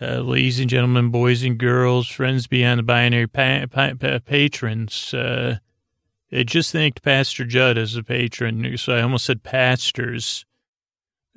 uh, 0.00 0.20
ladies 0.20 0.60
and 0.60 0.68
gentlemen, 0.68 1.10
boys 1.10 1.42
and 1.42 1.58
girls, 1.58 2.08
friends 2.08 2.46
beyond 2.46 2.78
the 2.78 2.82
binary, 2.82 3.26
pa- 3.26 3.66
pa- 3.70 3.94
pa- 3.98 4.18
patrons. 4.18 5.14
Uh, 5.14 5.58
I 6.32 6.42
just 6.42 6.72
thanked 6.72 7.02
Pastor 7.02 7.44
Judd 7.44 7.78
as 7.78 7.96
a 7.96 8.02
patron, 8.02 8.76
so 8.76 8.94
I 8.94 9.02
almost 9.02 9.24
said 9.24 9.42
pastors. 9.42 10.44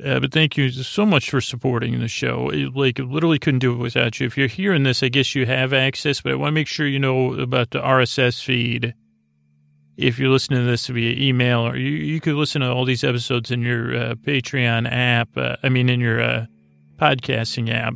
Uh, 0.03 0.19
but 0.19 0.31
thank 0.31 0.57
you 0.57 0.69
so 0.71 1.05
much 1.05 1.29
for 1.29 1.41
supporting 1.41 1.99
the 1.99 2.07
show. 2.07 2.49
It, 2.49 2.75
like, 2.75 2.99
literally 2.99 3.39
couldn't 3.39 3.59
do 3.59 3.73
it 3.73 3.77
without 3.77 4.19
you. 4.19 4.27
If 4.27 4.37
you're 4.37 4.47
hearing 4.47 4.83
this, 4.83 5.03
I 5.03 5.09
guess 5.09 5.35
you 5.35 5.45
have 5.45 5.73
access, 5.73 6.21
but 6.21 6.31
I 6.31 6.35
want 6.35 6.49
to 6.49 6.55
make 6.55 6.67
sure 6.67 6.87
you 6.87 6.99
know 6.99 7.33
about 7.33 7.71
the 7.71 7.79
RSS 7.79 8.43
feed. 8.43 8.93
If 9.97 10.17
you're 10.17 10.29
listening 10.29 10.61
to 10.61 10.65
this 10.65 10.87
via 10.87 11.15
email, 11.17 11.67
or 11.67 11.75
you, 11.75 11.91
you 11.91 12.21
could 12.21 12.35
listen 12.35 12.61
to 12.61 12.71
all 12.71 12.85
these 12.85 13.03
episodes 13.03 13.51
in 13.51 13.61
your 13.61 13.95
uh, 13.95 14.15
Patreon 14.15 14.89
app. 14.89 15.37
Uh, 15.37 15.57
I 15.61 15.67
mean, 15.67 15.89
in 15.89 15.99
your 15.99 16.21
uh, 16.21 16.45
podcasting 16.97 17.69
app 17.73 17.95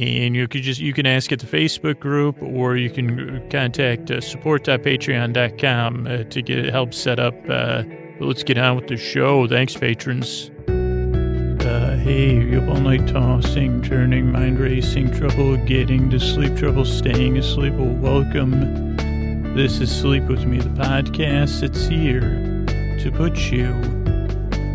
and 0.00 0.34
you 0.34 0.48
could 0.48 0.62
just 0.62 0.80
you 0.80 0.92
can 0.92 1.06
ask 1.06 1.30
at 1.30 1.38
the 1.38 1.46
facebook 1.46 2.00
group 2.00 2.40
or 2.42 2.76
you 2.76 2.88
can 2.88 3.48
contact 3.50 4.10
uh, 4.10 4.20
support.patreon.com 4.20 6.06
uh, 6.06 6.24
to 6.24 6.42
get 6.42 6.64
help 6.66 6.94
set 6.94 7.20
up 7.20 7.34
uh, 7.48 7.82
let's 8.20 8.42
get 8.42 8.58
on 8.58 8.76
with 8.76 8.86
the 8.86 8.96
show. 8.96 9.46
Thanks 9.46 9.76
patrons. 9.76 10.50
Uh, 10.68 11.96
hey 11.96 12.34
you 12.34 12.60
up 12.60 12.68
all 12.68 12.80
night 12.80 13.06
tossing 13.06 13.82
turning 13.82 14.32
mind 14.32 14.58
racing 14.58 15.10
trouble 15.10 15.56
getting 15.66 16.08
to 16.10 16.18
sleep 16.18 16.56
trouble 16.56 16.84
staying 16.84 17.36
asleep. 17.38 17.74
Well 17.74 18.22
welcome. 18.22 18.96
This 19.54 19.80
is 19.80 19.94
sleep 19.94 20.24
with 20.24 20.46
me 20.46 20.58
the 20.58 20.70
podcast 20.70 21.62
it's 21.62 21.86
here 21.86 22.20
to 23.02 23.10
put 23.12 23.36
you 23.50 23.99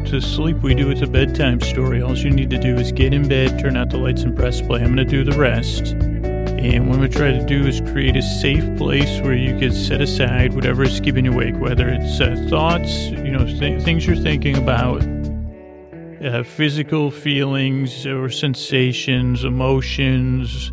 to 0.06 0.22
sleep, 0.22 0.58
we 0.58 0.76
do 0.76 0.92
it's 0.92 1.02
a 1.02 1.08
bedtime 1.08 1.60
story. 1.62 2.02
All 2.02 2.16
you 2.16 2.30
need 2.30 2.50
to 2.52 2.58
do 2.58 2.76
is 2.76 2.92
get 2.92 3.14
in 3.14 3.28
bed, 3.28 3.60
turn 3.60 3.76
out 3.76 3.90
the 3.90 3.98
lights, 3.98 4.24
and 4.24 4.36
press 4.36 4.62
play. 4.62 4.82
I'm 4.82 4.96
going 4.96 4.98
to 4.98 5.06
do 5.06 5.24
the 5.24 5.38
rest. 5.38 5.94
And 5.94 6.88
what 6.88 6.96
I'm 6.96 7.00
going 7.02 7.12
to 7.12 7.18
try 7.18 7.32
to 7.32 7.46
do 7.46 7.68
is 7.68 7.82
create 7.82 8.16
a 8.16 8.22
safe 8.22 8.66
place 8.78 9.20
where 9.22 9.36
you 9.36 9.58
can 9.60 9.72
set 9.72 10.02
aside 10.02 10.54
whatever 10.54 10.84
is 10.84 11.00
keeping 11.00 11.26
you 11.26 11.34
awake, 11.34 11.56
whether 11.60 11.90
it's 11.90 12.20
uh, 12.22 12.36
thoughts, 12.50 13.10
you 13.10 13.32
know, 13.32 13.46
th- 13.46 13.84
things 13.84 14.08
you're 14.08 14.16
thinking 14.16 14.58
about, 14.58 15.04
uh, 16.24 16.44
physical 16.44 17.12
feelings 17.12 18.06
or 18.06 18.30
sensations, 18.30 19.44
emotions, 19.44 20.72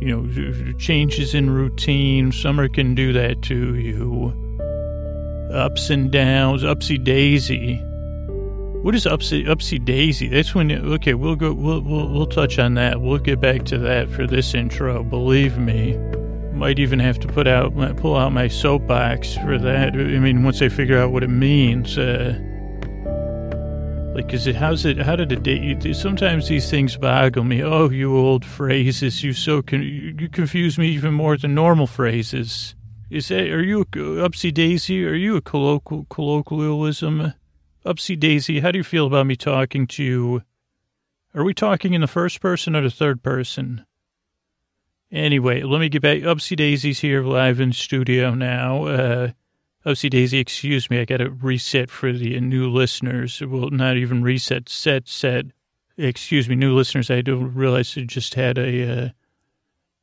you 0.00 0.08
know, 0.08 0.72
changes 0.78 1.34
in 1.34 1.50
routine. 1.50 2.32
Summer 2.32 2.68
can 2.68 2.94
do 2.94 3.12
that 3.12 3.42
to 3.42 3.74
you. 3.76 4.32
Ups 5.52 5.90
and 5.90 6.10
downs, 6.12 6.62
upsy 6.62 7.02
daisy. 7.02 7.84
What 8.82 8.94
is 8.94 9.04
upsy 9.04 9.46
upsy 9.46 9.84
daisy? 9.84 10.28
That's 10.28 10.54
when 10.54 10.72
okay, 10.72 11.12
we'll 11.12 11.36
go 11.36 11.52
we'll, 11.52 11.82
we'll 11.82 12.08
we'll 12.08 12.26
touch 12.26 12.58
on 12.58 12.74
that. 12.74 13.02
We'll 13.02 13.18
get 13.18 13.38
back 13.38 13.64
to 13.66 13.78
that 13.78 14.08
for 14.08 14.26
this 14.26 14.54
intro. 14.54 15.04
Believe 15.04 15.58
me, 15.58 15.98
might 16.54 16.78
even 16.78 16.98
have 16.98 17.18
to 17.20 17.28
put 17.28 17.46
out 17.46 17.74
pull 17.98 18.16
out 18.16 18.32
my 18.32 18.48
soapbox 18.48 19.34
for 19.34 19.58
that. 19.58 19.92
I 19.92 20.18
mean, 20.18 20.44
once 20.44 20.62
I 20.62 20.70
figure 20.70 20.98
out 20.98 21.12
what 21.12 21.22
it 21.22 21.28
means. 21.28 21.98
Uh, 21.98 22.38
like, 24.14 24.32
is 24.32 24.46
it 24.46 24.56
how's 24.56 24.86
it? 24.86 24.96
How 24.96 25.14
did 25.14 25.30
it 25.30 25.42
date 25.42 25.84
you? 25.84 25.92
Sometimes 25.92 26.48
these 26.48 26.70
things 26.70 26.96
boggle 26.96 27.44
me. 27.44 27.62
Oh, 27.62 27.90
you 27.90 28.16
old 28.16 28.46
phrases! 28.46 29.22
You 29.22 29.34
so 29.34 29.60
con- 29.60 29.82
you 29.82 30.28
confuse 30.30 30.78
me 30.78 30.88
even 30.88 31.12
more 31.12 31.36
than 31.36 31.54
normal 31.54 31.86
phrases. 31.86 32.74
Is 33.10 33.28
that 33.28 33.50
are 33.50 33.62
you 33.62 33.84
upsy 33.84 34.54
daisy? 34.54 35.04
Are 35.06 35.14
you 35.14 35.36
a 35.36 35.42
colloquial 35.42 36.06
colloquialism? 36.08 37.34
Upsy 37.84 38.18
Daisy, 38.18 38.60
how 38.60 38.70
do 38.70 38.78
you 38.78 38.84
feel 38.84 39.06
about 39.06 39.26
me 39.26 39.36
talking 39.36 39.86
to 39.86 40.04
you? 40.04 40.42
Are 41.34 41.44
we 41.44 41.54
talking 41.54 41.94
in 41.94 42.02
the 42.02 42.06
first 42.06 42.40
person 42.40 42.76
or 42.76 42.82
the 42.82 42.90
third 42.90 43.22
person? 43.22 43.86
Anyway, 45.10 45.62
let 45.62 45.80
me 45.80 45.88
get 45.88 46.02
back. 46.02 46.18
Upsy 46.18 46.56
Daisy's 46.56 47.00
here 47.00 47.22
live 47.22 47.58
in 47.58 47.72
studio 47.72 48.34
now. 48.34 48.84
Uh, 48.84 49.30
Upsy 49.86 50.10
Daisy, 50.10 50.38
excuse 50.38 50.90
me, 50.90 51.00
I 51.00 51.06
got 51.06 51.18
to 51.18 51.30
reset 51.30 51.90
for 51.90 52.12
the 52.12 52.38
new 52.40 52.68
listeners. 52.68 53.40
Well, 53.40 53.70
not 53.70 53.96
even 53.96 54.22
reset, 54.22 54.68
set, 54.68 55.08
set. 55.08 55.46
Excuse 55.96 56.48
me, 56.48 56.56
new 56.56 56.76
listeners, 56.76 57.10
I 57.10 57.22
don't 57.22 57.54
realize 57.54 57.96
I 57.96 58.02
just 58.02 58.34
had 58.34 58.58
a, 58.58 59.04
uh, 59.04 59.08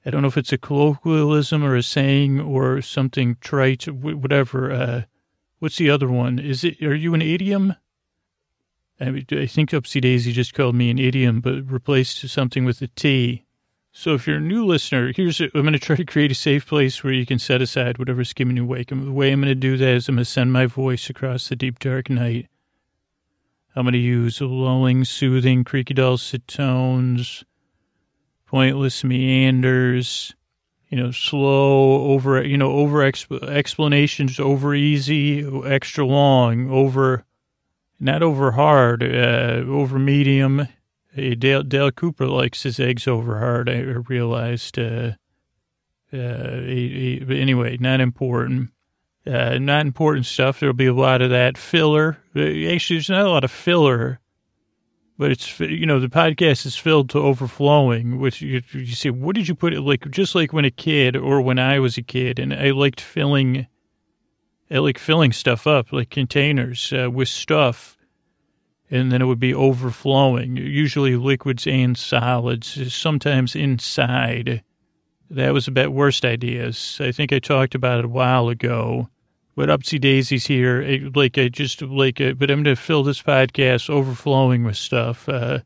I 0.04 0.10
don't 0.10 0.24
know 0.24 0.28
if 0.28 0.38
it's 0.38 0.54
a 0.54 0.58
colloquialism 0.58 1.64
or 1.64 1.76
a 1.76 1.84
saying 1.84 2.40
or 2.40 2.82
something 2.82 3.38
trite, 3.40 3.88
whatever, 3.88 4.72
uh, 4.72 5.02
What's 5.60 5.78
the 5.78 5.90
other 5.90 6.08
one? 6.08 6.40
Is 6.40 6.64
it? 6.64 6.82
Are 6.84 6.96
you 6.96 7.14
an 7.14 7.22
idiom? 7.22 7.76
I, 9.00 9.12
think 9.12 9.72
Upsy 9.72 10.02
Daisy 10.02 10.32
just 10.32 10.56
called 10.56 10.74
me 10.74 10.90
an 10.90 10.98
idiom, 10.98 11.40
but 11.40 11.70
replaced 11.72 12.28
something 12.30 12.66
with 12.66 12.82
a 12.82 12.88
T. 12.88 13.46
So 13.92 14.14
if 14.14 14.28
you're 14.28 14.38
a 14.38 14.42
new 14.42 14.66
listener, 14.66 15.12
here's 15.16 15.40
I'm 15.40 15.50
going 15.54 15.74
to 15.74 15.80
try 15.80 15.96
to 15.96 16.06
create 16.06 16.32
a 16.32 16.36
safe 16.36 16.68
place 16.68 17.04
where 17.04 17.14
you 17.14 17.26
can 17.26 17.40
set 17.40 17.62
aside 17.62 17.98
whatever's 17.98 18.34
keeping 18.34 18.58
you 18.58 18.64
awake. 18.64 18.92
And 18.92 19.08
the 19.08 19.12
way 19.12 19.32
I'm 19.32 19.42
going 19.42 19.50
to 19.50 19.56
do 19.56 19.78
that 19.78 19.88
is 19.88 20.10
I'm 20.10 20.16
going 20.16 20.24
to 20.24 20.30
send 20.30 20.52
my 20.52 20.66
voice 20.66 21.10
across 21.10 21.48
the 21.48 21.56
deep 21.56 21.80
dark 21.80 22.10
night. 22.10 22.48
I'm 23.76 23.84
going 23.84 23.94
to 23.94 24.00
use 24.00 24.42
lulling, 24.42 25.06
soothing, 25.06 25.64
creaky 25.64 25.94
dulcet 25.94 26.48
tones, 26.48 27.44
pointless 28.48 29.04
meanders, 29.04 30.34
you 30.90 30.98
know, 30.98 31.12
slow, 31.12 32.12
over, 32.12 32.44
you 32.44 32.58
know, 32.58 32.72
over 32.72 33.00
exp- 33.00 33.44
explanations, 33.50 34.40
over 34.40 34.74
easy, 34.74 35.46
extra 35.66 36.06
long, 36.06 36.70
over, 36.70 37.26
not 38.00 38.24
over 38.24 38.52
hard, 38.52 39.04
uh, 39.04 39.64
over 39.68 40.00
medium. 40.00 40.68
Hey, 41.14 41.36
Dale, 41.36 41.64
Dale 41.64 41.92
Cooper 41.92 42.28
likes 42.28 42.64
his 42.64 42.80
eggs 42.80 43.08
over 43.08 43.40
hard, 43.40 43.70
I 43.70 43.80
realized. 43.80 44.80
Uh, 44.80 45.14
uh, 46.14 46.62
he, 46.62 47.20
he, 47.20 47.24
but 47.26 47.36
anyway, 47.36 47.78
not 47.78 48.00
important. 48.00 48.70
Uh, 49.26 49.58
not 49.58 49.86
important 49.86 50.26
stuff. 50.26 50.60
There'll 50.60 50.74
be 50.74 50.86
a 50.86 50.94
lot 50.94 51.22
of 51.22 51.32
that 51.32 51.58
filler. 51.58 52.18
Uh, 52.34 52.40
actually, 52.74 52.98
there's 52.98 53.10
not 53.10 53.26
a 53.26 53.30
lot 53.30 53.44
of 53.44 53.52
filler 53.52 54.22
but 55.18 55.32
it's 55.32 55.60
you 55.60 55.86
know 55.86 56.00
the 56.00 56.08
podcast 56.08 56.66
is 56.66 56.76
filled 56.76 57.10
to 57.10 57.20
overflowing 57.20 58.20
which 58.20 58.42
you, 58.42 58.62
you 58.72 58.88
say 58.88 59.10
what 59.10 59.36
did 59.36 59.48
you 59.48 59.56
put 59.56 59.74
it 59.74 59.82
like 59.82 60.10
just 60.12 60.36
like 60.36 60.54
when 60.54 60.66
a 60.66 60.72
kid 60.72 61.16
or 61.16 61.42
when 61.42 61.60
i 61.60 61.80
was 61.80 61.98
a 61.98 62.04
kid 62.04 62.40
and 62.40 62.54
i 62.54 62.72
liked 62.72 63.02
filling 63.02 63.68
i 64.70 64.78
like 64.78 64.98
filling 64.98 65.32
stuff 65.32 65.66
up 65.68 65.92
like 65.92 66.10
containers 66.10 66.94
uh, 66.94 67.10
with 67.10 67.28
stuff 67.28 67.98
and 68.90 69.12
then 69.12 69.22
it 69.22 69.26
would 69.26 69.40
be 69.40 69.54
overflowing 69.54 70.56
usually 70.58 71.16
liquids 71.16 71.68
and 71.68 71.98
solids 71.98 72.94
sometimes 72.94 73.56
inside. 73.56 74.64
That 75.30 75.54
was 75.54 75.68
about 75.68 75.92
worst 75.92 76.24
ideas. 76.24 77.00
I 77.02 77.12
think 77.12 77.34
i 77.34 77.40
talked 77.40 77.76
about 77.76 78.00
it 78.00 78.06
a 78.06 78.10
while 78.10 78.48
ago 78.48 79.10
but 79.58 79.70
Upsy 79.70 80.00
Daisy's 80.00 80.46
here, 80.46 81.10
like 81.16 81.36
I 81.40 81.48
just 81.48 81.82
like, 81.82 82.22
uh, 82.22 82.34
but 82.34 82.52
I'm 82.52 82.64
to 82.66 82.76
fill 82.76 83.02
this 83.02 83.24
podcast 83.24 83.90
overflowing 83.90 84.64
with 84.64 84.78
stuff, 84.78 85.28
uh, 85.28 85.62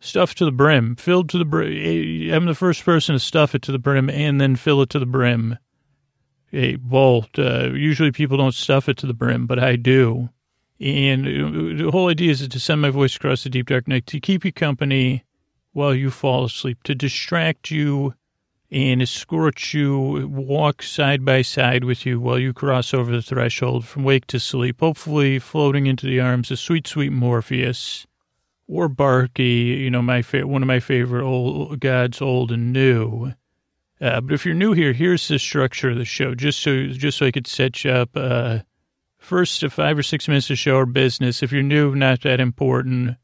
stuff 0.00 0.34
to 0.34 0.44
the 0.44 0.50
brim, 0.50 0.96
filled 0.96 1.28
to 1.28 1.38
the 1.38 1.44
brim. 1.44 2.34
I'm 2.34 2.46
the 2.46 2.56
first 2.56 2.84
person 2.84 3.14
to 3.14 3.20
stuff 3.20 3.54
it 3.54 3.62
to 3.62 3.72
the 3.72 3.78
brim 3.78 4.10
and 4.10 4.40
then 4.40 4.56
fill 4.56 4.82
it 4.82 4.90
to 4.90 4.98
the 4.98 5.06
brim. 5.06 5.58
A 6.52 6.74
bolt. 6.74 7.38
Uh, 7.38 7.70
usually 7.72 8.10
people 8.10 8.36
don't 8.36 8.52
stuff 8.52 8.88
it 8.88 8.96
to 8.96 9.06
the 9.06 9.14
brim, 9.14 9.46
but 9.46 9.60
I 9.60 9.76
do. 9.76 10.30
And 10.80 11.24
uh, 11.24 11.84
the 11.84 11.90
whole 11.92 12.08
idea 12.08 12.32
is 12.32 12.48
to 12.48 12.60
send 12.60 12.80
my 12.80 12.90
voice 12.90 13.14
across 13.14 13.44
the 13.44 13.50
deep 13.50 13.68
dark 13.68 13.86
night 13.86 14.06
to 14.08 14.18
keep 14.18 14.44
you 14.44 14.52
company 14.52 15.24
while 15.70 15.94
you 15.94 16.10
fall 16.10 16.46
asleep, 16.46 16.82
to 16.82 16.96
distract 16.96 17.70
you 17.70 18.14
and 18.70 19.02
escort 19.02 19.74
you, 19.74 20.28
walk 20.28 20.82
side 20.82 21.24
by 21.24 21.42
side 21.42 21.84
with 21.84 22.06
you 22.06 22.20
while 22.20 22.38
you 22.38 22.52
cross 22.52 22.94
over 22.94 23.10
the 23.10 23.22
threshold 23.22 23.84
from 23.84 24.04
wake 24.04 24.26
to 24.28 24.38
sleep, 24.38 24.80
hopefully 24.80 25.38
floating 25.38 25.86
into 25.86 26.06
the 26.06 26.20
arms 26.20 26.50
of 26.50 26.58
sweet, 26.58 26.86
sweet 26.86 27.10
Morpheus 27.10 28.06
or 28.68 28.88
Barky, 28.88 29.78
you 29.82 29.90
know, 29.90 30.02
my 30.02 30.22
fa- 30.22 30.46
one 30.46 30.62
of 30.62 30.68
my 30.68 30.78
favorite 30.78 31.24
old 31.24 31.80
gods, 31.80 32.22
old 32.22 32.52
and 32.52 32.72
new. 32.72 33.32
Uh, 34.00 34.20
but 34.20 34.32
if 34.32 34.46
you're 34.46 34.54
new 34.54 34.72
here, 34.72 34.92
here's 34.92 35.26
the 35.26 35.38
structure 35.38 35.90
of 35.90 35.98
the 35.98 36.04
show, 36.04 36.34
just 36.34 36.60
so 36.60 36.86
just 36.86 37.18
so 37.18 37.26
I 37.26 37.32
could 37.32 37.48
set 37.48 37.84
you 37.84 37.90
up. 37.90 38.10
Uh, 38.14 38.60
first, 39.18 39.66
five 39.70 39.98
or 39.98 40.02
six 40.02 40.28
minutes 40.28 40.46
to 40.46 40.56
show 40.56 40.76
our 40.76 40.86
business. 40.86 41.42
If 41.42 41.52
you're 41.52 41.62
new, 41.62 41.94
not 41.94 42.22
that 42.22 42.40
important 42.40 43.16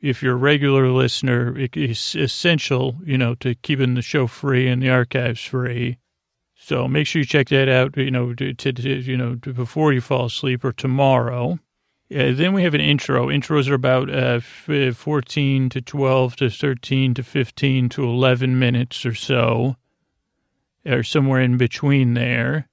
if 0.00 0.22
you're 0.22 0.34
a 0.34 0.36
regular 0.36 0.90
listener, 0.90 1.54
it's 1.56 2.14
essential, 2.14 2.96
you 3.04 3.16
know, 3.16 3.34
to 3.36 3.54
keeping 3.54 3.94
the 3.94 4.02
show 4.02 4.26
free 4.26 4.68
and 4.68 4.82
the 4.82 4.90
archives 4.90 5.42
free. 5.42 5.98
So 6.54 6.88
make 6.88 7.06
sure 7.06 7.20
you 7.20 7.26
check 7.26 7.48
that 7.48 7.68
out, 7.68 7.96
you 7.96 8.10
know, 8.10 8.34
to, 8.34 8.52
to 8.52 8.82
you 8.82 9.16
know, 9.16 9.36
to, 9.36 9.52
before 9.52 9.92
you 9.92 10.00
fall 10.00 10.26
asleep 10.26 10.64
or 10.64 10.72
tomorrow. 10.72 11.58
Uh, 12.14 12.30
then 12.32 12.52
we 12.52 12.62
have 12.62 12.74
an 12.74 12.80
intro. 12.80 13.26
Intros 13.26 13.68
are 13.68 13.74
about 13.74 14.08
uh, 14.10 14.40
14 14.40 15.68
to 15.70 15.80
12 15.80 16.36
to 16.36 16.50
13 16.50 17.14
to 17.14 17.22
15 17.22 17.88
to 17.88 18.04
11 18.04 18.58
minutes 18.58 19.04
or 19.04 19.14
so, 19.14 19.76
or 20.84 21.02
somewhere 21.02 21.40
in 21.40 21.56
between 21.56 22.14
there. 22.14 22.68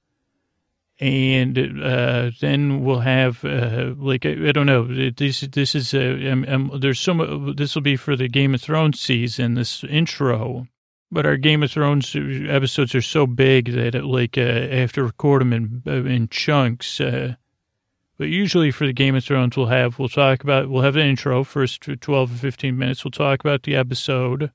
And 1.04 1.84
uh, 1.84 2.32
then 2.40 2.82
we'll 2.82 3.02
have 3.02 3.44
uh, 3.44 3.94
like 3.98 4.26
I, 4.26 4.30
I, 4.48 4.52
don't 4.54 4.68
know 4.68 4.88
this 5.12 5.42
this 5.42 5.76
is 5.76 5.94
uh, 5.94 6.18
um, 6.32 6.46
um, 6.48 6.80
there's 6.80 7.00
so 7.00 7.14
much 7.14 7.58
this 7.58 7.76
will 7.76 7.82
be 7.82 7.98
for 7.98 8.16
the 8.16 8.30
Game 8.30 8.56
of 8.56 8.62
Thrones 8.62 9.02
season 9.02 9.56
this 9.56 9.84
intro, 9.84 10.66
but 11.12 11.26
our 11.26 11.36
Game 11.36 11.62
of 11.62 11.72
Thrones 11.72 12.16
episodes 12.16 12.96
are 12.96 13.02
so 13.02 13.28
big 13.28 13.74
that 13.74 13.96
it, 13.96 14.06
like 14.06 14.38
uh, 14.38 14.42
I 14.42 14.76
have 14.76 14.94
to 14.94 15.04
record 15.04 15.42
them 15.42 15.52
in 15.52 15.84
uh, 15.86 16.06
in 16.06 16.30
chunks. 16.30 17.02
Uh, 17.02 17.36
but 18.18 18.30
usually 18.30 18.72
for 18.72 18.88
the 18.88 18.94
Game 18.94 19.16
of 19.16 19.26
Thrones, 19.26 19.58
we'll 19.58 19.66
have 19.66 20.00
we'll 20.00 20.08
talk 20.08 20.42
about 20.42 20.70
we'll 20.70 20.84
have 20.84 20.96
an 20.96 21.06
intro 21.06 21.44
first 21.44 21.82
twelve 22.00 22.34
or 22.34 22.38
fifteen 22.38 22.78
minutes. 22.78 23.04
We'll 23.04 23.12
talk 23.12 23.42
about 23.42 23.64
the 23.64 23.76
episode 23.76 24.52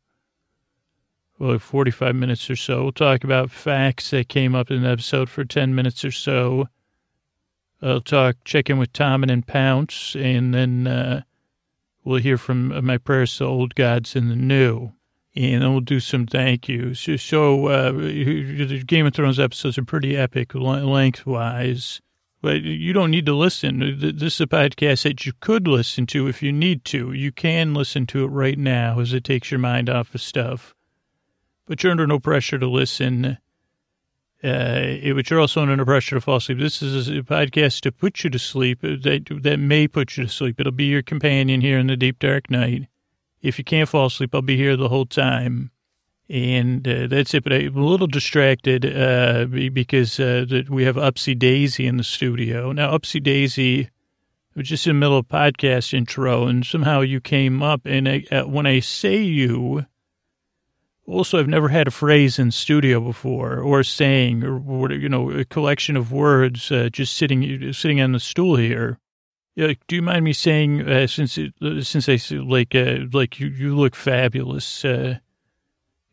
well, 1.38 1.58
45 1.58 2.14
minutes 2.14 2.50
or 2.50 2.56
so. 2.56 2.82
We'll 2.82 2.92
talk 2.92 3.24
about 3.24 3.50
facts 3.50 4.10
that 4.10 4.28
came 4.28 4.54
up 4.54 4.70
in 4.70 4.82
the 4.82 4.90
episode 4.90 5.30
for 5.30 5.44
10 5.44 5.74
minutes 5.74 6.04
or 6.04 6.10
so. 6.10 6.68
I'll 7.80 8.00
talk, 8.00 8.36
check 8.44 8.68
in 8.68 8.78
with 8.78 8.92
Tom 8.92 9.22
and 9.22 9.46
Pounce, 9.46 10.16
and 10.16 10.52
then 10.52 10.88
uh, 10.88 11.22
we'll 12.02 12.18
hear 12.18 12.38
from 12.38 12.84
my 12.84 12.98
prayers 12.98 13.36
to 13.36 13.44
old 13.44 13.76
gods 13.76 14.16
and 14.16 14.30
the 14.30 14.36
new. 14.36 14.92
And 15.36 15.62
then 15.62 15.70
we'll 15.70 15.80
do 15.80 16.00
some 16.00 16.26
thank 16.26 16.68
yous. 16.68 17.08
So, 17.22 17.66
uh, 17.66 17.92
the 17.92 18.82
Game 18.84 19.06
of 19.06 19.14
Thrones 19.14 19.38
episodes 19.38 19.78
are 19.78 19.84
pretty 19.84 20.16
epic 20.16 20.52
lengthwise, 20.56 22.00
but 22.42 22.62
you 22.62 22.92
don't 22.92 23.12
need 23.12 23.26
to 23.26 23.34
listen. 23.34 23.98
This 24.00 24.34
is 24.34 24.40
a 24.40 24.46
podcast 24.48 25.04
that 25.04 25.24
you 25.24 25.32
could 25.38 25.68
listen 25.68 26.06
to 26.06 26.26
if 26.26 26.42
you 26.42 26.50
need 26.50 26.84
to. 26.86 27.12
You 27.12 27.30
can 27.30 27.74
listen 27.74 28.04
to 28.06 28.24
it 28.24 28.28
right 28.28 28.58
now 28.58 28.98
as 28.98 29.12
it 29.12 29.22
takes 29.22 29.52
your 29.52 29.60
mind 29.60 29.88
off 29.88 30.12
of 30.12 30.20
stuff 30.20 30.74
but 31.68 31.82
you're 31.82 31.92
under 31.92 32.06
no 32.06 32.18
pressure 32.18 32.58
to 32.58 32.66
listen. 32.66 33.38
Uh, 34.42 35.12
but 35.14 35.28
you're 35.28 35.40
also 35.40 35.62
under 35.62 35.84
pressure 35.84 36.16
to 36.16 36.20
fall 36.20 36.36
asleep. 36.36 36.58
This 36.58 36.80
is 36.80 37.08
a 37.08 37.22
podcast 37.22 37.80
to 37.82 37.92
put 37.92 38.24
you 38.24 38.30
to 38.30 38.38
sleep 38.38 38.82
uh, 38.82 38.96
that, 39.02 39.26
that 39.42 39.58
may 39.58 39.86
put 39.86 40.16
you 40.16 40.24
to 40.24 40.30
sleep. 40.30 40.58
It'll 40.58 40.72
be 40.72 40.84
your 40.84 41.02
companion 41.02 41.60
here 41.60 41.78
in 41.78 41.88
the 41.88 41.96
deep 41.96 42.18
dark 42.18 42.50
night. 42.50 42.86
If 43.42 43.58
you 43.58 43.64
can't 43.64 43.88
fall 43.88 44.06
asleep, 44.06 44.34
I'll 44.34 44.42
be 44.42 44.56
here 44.56 44.76
the 44.76 44.88
whole 44.88 45.06
time. 45.06 45.70
And 46.30 46.86
uh, 46.86 47.06
that's 47.08 47.34
it. 47.34 47.44
But 47.44 47.52
I'm 47.52 47.76
a 47.76 47.84
little 47.84 48.06
distracted 48.06 48.84
uh, 48.84 49.46
because 49.46 50.20
uh, 50.20 50.44
we 50.68 50.84
have 50.84 50.96
Upsy 50.96 51.38
Daisy 51.38 51.86
in 51.86 51.96
the 51.96 52.04
studio. 52.04 52.72
Now, 52.72 52.96
Upsy 52.96 53.22
Daisy 53.22 53.90
was 54.54 54.68
just 54.68 54.86
in 54.86 54.90
the 54.90 55.00
middle 55.00 55.18
of 55.18 55.28
podcast 55.28 55.94
intro, 55.94 56.46
and 56.46 56.64
somehow 56.64 57.00
you 57.00 57.20
came 57.20 57.62
up. 57.62 57.82
And 57.84 58.08
I, 58.08 58.24
uh, 58.30 58.42
when 58.44 58.66
I 58.66 58.80
say 58.80 59.20
you, 59.22 59.86
also, 61.08 61.38
I've 61.38 61.48
never 61.48 61.68
had 61.68 61.88
a 61.88 61.90
phrase 61.90 62.38
in 62.38 62.50
studio 62.50 63.00
before, 63.00 63.60
or 63.60 63.82
saying, 63.82 64.44
or 64.44 64.92
you 64.92 65.08
know, 65.08 65.30
a 65.30 65.44
collection 65.44 65.96
of 65.96 66.12
words 66.12 66.70
uh, 66.70 66.90
just 66.92 67.16
sitting 67.16 67.72
sitting 67.72 68.00
on 68.00 68.12
the 68.12 68.20
stool 68.20 68.56
here. 68.56 68.98
Do 69.56 69.74
you 69.90 70.02
mind 70.02 70.24
me 70.24 70.32
saying, 70.34 70.88
uh, 70.88 71.06
since 71.06 71.38
it, 71.38 71.54
since 71.82 72.08
I 72.08 72.18
like 72.36 72.74
uh, 72.74 73.06
like 73.12 73.40
you 73.40 73.48
you 73.48 73.74
look 73.74 73.96
fabulous. 73.96 74.84
Uh, 74.84 75.18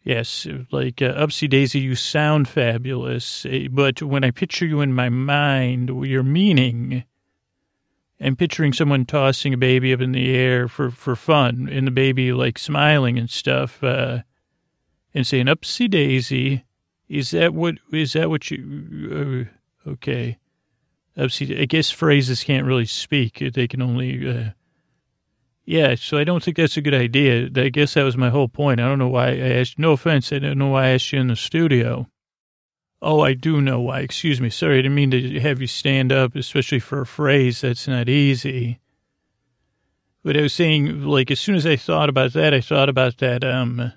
yes, 0.03 0.47
like 0.71 1.01
uh, 1.01 1.13
Upsy 1.13 1.49
Daisy, 1.49 1.79
you 1.79 1.95
sound 1.95 2.47
fabulous. 2.47 3.45
But 3.69 4.01
when 4.01 4.23
I 4.23 4.31
picture 4.31 4.65
you 4.65 4.79
in 4.81 4.93
my 4.93 5.09
mind, 5.09 5.89
your 6.05 6.23
meaning. 6.23 7.03
I'm 8.21 8.37
picturing 8.37 8.71
someone 8.71 9.03
tossing 9.03 9.53
a 9.53 9.57
baby 9.57 9.91
up 9.91 9.99
in 9.99 10.13
the 10.13 10.33
air 10.33 10.69
for, 10.69 10.89
for 10.89 11.17
fun, 11.17 11.67
and 11.69 11.85
the 11.85 11.91
baby 11.91 12.31
like 12.31 12.57
smiling 12.57 13.19
and 13.19 13.29
stuff. 13.29 13.83
And 15.15 15.25
saying 15.25 15.47
"upsy 15.47 15.89
daisy." 15.89 16.65
Is 17.07 17.31
that 17.31 17.53
what 17.53 17.75
is 17.91 18.13
that 18.13 18.29
what 18.29 18.51
you? 18.51 19.47
Uh, 19.87 19.89
okay, 19.89 20.37
upsy. 21.17 21.59
I 21.59 21.65
guess 21.65 21.89
phrases 21.89 22.43
can't 22.43 22.67
really 22.67 22.85
speak; 22.85 23.39
they 23.53 23.67
can 23.67 23.81
only. 23.81 24.29
Uh, 24.29 24.49
yeah, 25.65 25.95
so 25.95 26.17
I 26.17 26.25
don't 26.25 26.43
think 26.43 26.57
that's 26.57 26.77
a 26.77 26.81
good 26.81 26.93
idea. 26.93 27.49
I 27.55 27.69
guess 27.69 27.95
that 27.95 28.03
was 28.03 28.17
my 28.17 28.29
whole 28.29 28.47
point. 28.47 28.79
I 28.79 28.87
don't 28.87 28.99
know 28.99 29.07
why 29.07 29.29
I 29.29 29.37
asked. 29.37 29.79
No 29.79 29.93
offense, 29.93 30.31
I 30.31 30.39
don't 30.39 30.59
know 30.59 30.67
why 30.67 30.87
I 30.87 30.89
asked 30.89 31.11
you 31.11 31.19
in 31.19 31.27
the 31.27 31.35
studio. 31.35 32.07
Oh, 33.01 33.21
I 33.21 33.33
do 33.33 33.61
know 33.61 33.79
why. 33.79 33.99
Excuse 34.01 34.39
me. 34.41 34.49
Sorry, 34.49 34.79
I 34.79 34.81
didn't 34.81 34.95
mean 34.95 35.11
to 35.11 35.39
have 35.39 35.61
you 35.61 35.67
stand 35.67 36.11
up, 36.11 36.35
especially 36.35 36.79
for 36.79 37.01
a 37.01 37.05
phrase 37.05 37.61
that's 37.61 37.87
not 37.87 38.09
easy. 38.09 38.79
But 40.23 40.37
I 40.37 40.41
was 40.41 40.53
saying, 40.53 41.03
like, 41.03 41.29
as 41.29 41.39
soon 41.39 41.55
as 41.55 41.65
I 41.65 41.75
thought 41.75 42.09
about 42.09 42.33
that, 42.33 42.53
I 42.53 42.61
thought 42.61 42.89
about 42.89 43.17
that, 43.17 43.43
um, 43.43 43.93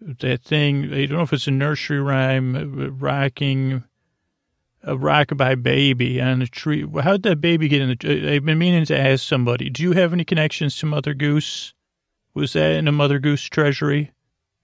that 0.00 0.42
thing. 0.42 0.92
I 0.92 1.06
don't 1.06 1.18
know 1.18 1.22
if 1.22 1.32
it's 1.32 1.46
a 1.46 1.52
nursery 1.52 2.00
rhyme, 2.00 2.98
rocking 2.98 3.84
a 4.82 4.94
rockabye 4.94 5.62
baby 5.62 6.20
on 6.20 6.42
a 6.42 6.46
tree. 6.46 6.86
How'd 7.02 7.22
that 7.24 7.40
baby 7.40 7.68
get 7.68 7.82
in 7.82 7.88
the? 7.88 8.34
I've 8.34 8.44
been 8.44 8.58
meaning 8.58 8.84
to 8.86 8.98
ask 8.98 9.24
somebody. 9.24 9.70
Do 9.70 9.82
you 9.82 9.92
have 9.92 10.12
any 10.12 10.24
connections 10.24 10.76
to 10.78 10.86
Mother 10.86 11.14
Goose? 11.14 11.74
Was 12.34 12.52
that 12.52 12.72
in 12.72 12.86
a 12.86 12.92
Mother 12.92 13.18
Goose 13.18 13.42
treasury? 13.44 14.12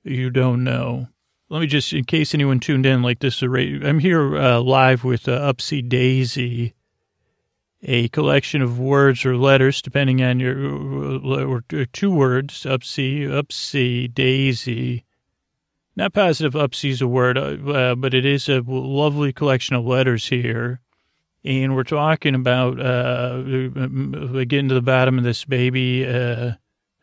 You 0.04 0.30
don't 0.30 0.64
know. 0.64 1.08
Let 1.48 1.60
me 1.60 1.66
just, 1.66 1.92
in 1.92 2.04
case 2.04 2.34
anyone 2.34 2.60
tuned 2.60 2.86
in 2.86 3.02
like 3.02 3.18
this, 3.18 3.42
I'm 3.42 3.98
here 3.98 4.36
uh, 4.36 4.60
live 4.60 5.04
with 5.04 5.28
uh, 5.28 5.52
Upsy 5.52 5.86
Daisy, 5.86 6.74
a 7.82 8.08
collection 8.08 8.62
of 8.62 8.78
words 8.78 9.26
or 9.26 9.36
letters, 9.36 9.82
depending 9.82 10.22
on 10.22 10.40
your, 10.40 10.56
uh, 10.56 11.44
or 11.44 11.62
two 11.92 12.10
words, 12.10 12.62
Upsy, 12.64 13.26
Upsy 13.26 14.12
Daisy 14.12 15.04
not 15.96 16.12
positive 16.12 16.54
upsy's 16.54 17.02
a 17.02 17.08
word, 17.08 17.36
uh, 17.36 17.56
uh, 17.70 17.94
but 17.94 18.14
it 18.14 18.24
is 18.24 18.48
a 18.48 18.62
lovely 18.66 19.32
collection 19.32 19.76
of 19.76 19.84
letters 19.84 20.28
here. 20.28 20.80
And 21.44 21.74
we're 21.74 21.82
talking 21.82 22.34
about 22.34 22.80
uh, 22.80 23.42
getting 23.42 24.68
to 24.68 24.74
the 24.74 24.82
bottom 24.82 25.18
of 25.18 25.24
this 25.24 25.44
baby 25.44 26.06
uh, 26.06 26.52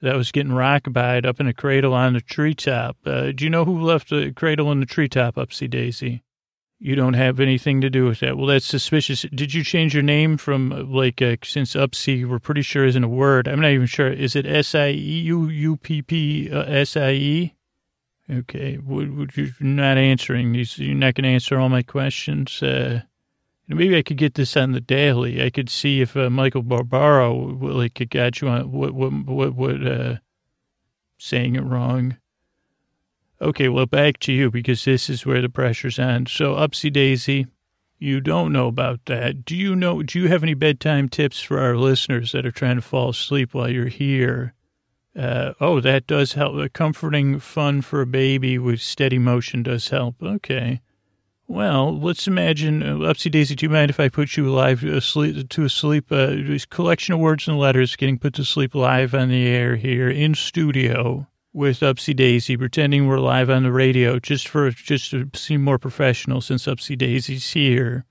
that 0.01 0.15
was 0.15 0.31
getting 0.31 0.53
rockabye 0.53 1.25
up 1.25 1.41
in 1.41 1.47
a 1.47 1.53
cradle 1.53 1.93
on 1.93 2.13
the 2.13 2.21
treetop. 2.21 2.97
Uh, 3.05 3.31
do 3.31 3.43
you 3.43 3.49
know 3.49 3.65
who 3.65 3.81
left 3.81 4.09
the 4.09 4.31
cradle 4.31 4.71
in 4.71 4.79
the 4.79 4.85
treetop, 4.85 5.35
Upsy 5.35 5.69
Daisy? 5.69 6.23
You 6.79 6.95
don't 6.95 7.15
have 7.15 7.41
anything 7.41 7.81
to 7.81 7.89
do 7.89 8.05
with 8.05 8.21
that. 8.21 8.37
Well, 8.37 8.47
that's 8.47 8.65
suspicious. 8.65 9.25
Did 9.35 9.53
you 9.53 9.65
change 9.65 9.93
your 9.93 10.03
name 10.03 10.37
from 10.37 10.89
like 10.89 11.21
uh, 11.21 11.35
since 11.43 11.73
Upsy? 11.73 12.25
We're 12.25 12.39
pretty 12.39 12.61
sure 12.61 12.85
isn't 12.85 13.03
a 13.03 13.09
word. 13.09 13.49
I'm 13.49 13.59
not 13.59 13.71
even 13.71 13.87
sure. 13.87 14.07
Is 14.07 14.37
it 14.37 14.45
S 14.45 14.73
I 14.73 14.91
E 14.91 15.19
U 15.23 15.49
U 15.49 15.75
P 15.75 16.01
P 16.01 16.49
S 16.49 16.95
I 16.95 17.11
E? 17.11 17.55
Okay. 18.31 18.77
Would, 18.77 19.15
would 19.17 19.37
you 19.37 19.51
not 19.59 19.97
answering 19.97 20.51
these? 20.51 20.77
You're 20.77 20.95
not 20.95 21.15
going 21.15 21.23
to 21.23 21.29
answer 21.29 21.57
all 21.57 21.69
my 21.69 21.81
questions. 21.81 22.61
Uh, 22.61 23.01
maybe 23.67 23.97
I 23.97 24.03
could 24.03 24.17
get 24.17 24.35
this 24.35 24.55
on 24.55 24.71
the 24.71 24.81
daily. 24.81 25.43
I 25.43 25.49
could 25.49 25.69
see 25.69 26.01
if 26.01 26.15
uh, 26.15 26.29
Michael 26.29 26.63
Barbaro 26.63 27.89
could 27.89 28.09
got 28.09 28.41
you 28.41 28.49
on 28.49 28.71
what 28.71 28.93
what 28.93 29.11
what 29.11 29.55
what 29.55 29.87
uh, 29.87 30.15
saying 31.17 31.55
it 31.55 31.63
wrong. 31.63 32.17
Okay, 33.41 33.69
well 33.69 33.85
back 33.85 34.19
to 34.19 34.33
you 34.33 34.51
because 34.51 34.83
this 34.85 35.09
is 35.09 35.25
where 35.25 35.41
the 35.41 35.49
pressure's 35.49 35.97
on. 35.97 36.25
So 36.25 36.55
Upsy 36.55 36.91
Daisy, 36.91 37.47
you 37.97 38.19
don't 38.21 38.51
know 38.51 38.67
about 38.67 39.05
that. 39.05 39.45
Do 39.45 39.55
you 39.55 39.75
know? 39.75 40.03
Do 40.03 40.19
you 40.19 40.27
have 40.27 40.43
any 40.43 40.53
bedtime 40.53 41.09
tips 41.09 41.39
for 41.39 41.59
our 41.59 41.77
listeners 41.77 42.33
that 42.33 42.45
are 42.45 42.51
trying 42.51 42.75
to 42.75 42.81
fall 42.81 43.09
asleep 43.09 43.53
while 43.53 43.69
you're 43.69 43.87
here? 43.87 44.53
Uh, 45.19 45.53
oh, 45.59 45.81
that 45.81 46.07
does 46.07 46.33
help. 46.33 46.55
A 46.55 46.69
comforting 46.69 47.39
fun 47.39 47.81
for 47.81 47.99
a 47.99 48.05
baby 48.05 48.57
with 48.57 48.79
steady 48.79 49.19
motion 49.19 49.63
does 49.63 49.89
help. 49.89 50.15
Okay. 50.23 50.79
Well, 51.45 51.99
let's 51.99 52.25
imagine, 52.25 52.83
uh, 52.83 52.95
Upsy 52.97 53.29
Daisy, 53.29 53.55
do 53.55 53.65
you 53.65 53.69
mind 53.69 53.89
if 53.89 53.99
I 53.99 54.07
put 54.07 54.37
you 54.37 54.49
live 54.49 54.81
asleep, 54.83 55.49
to 55.49 55.67
sleep? 55.67 56.09
Uh, 56.09 56.37
collection 56.69 57.15
of 57.15 57.19
words 57.19 57.49
and 57.49 57.59
letters 57.59 57.97
getting 57.97 58.17
put 58.17 58.33
to 58.35 58.45
sleep 58.45 58.73
live 58.73 59.13
on 59.13 59.27
the 59.27 59.45
air 59.47 59.75
here 59.75 60.09
in 60.09 60.35
studio 60.35 61.27
with 61.51 61.79
Upsy 61.81 62.15
Daisy, 62.15 62.55
pretending 62.55 63.07
we're 63.07 63.19
live 63.19 63.49
on 63.49 63.63
the 63.63 63.71
radio 63.73 64.19
just 64.19 64.47
for, 64.47 64.69
just 64.71 65.11
to 65.11 65.29
seem 65.33 65.63
more 65.63 65.79
professional 65.79 66.39
since 66.39 66.65
Upsy 66.65 66.97
Daisy's 66.97 67.51
here. 67.51 68.05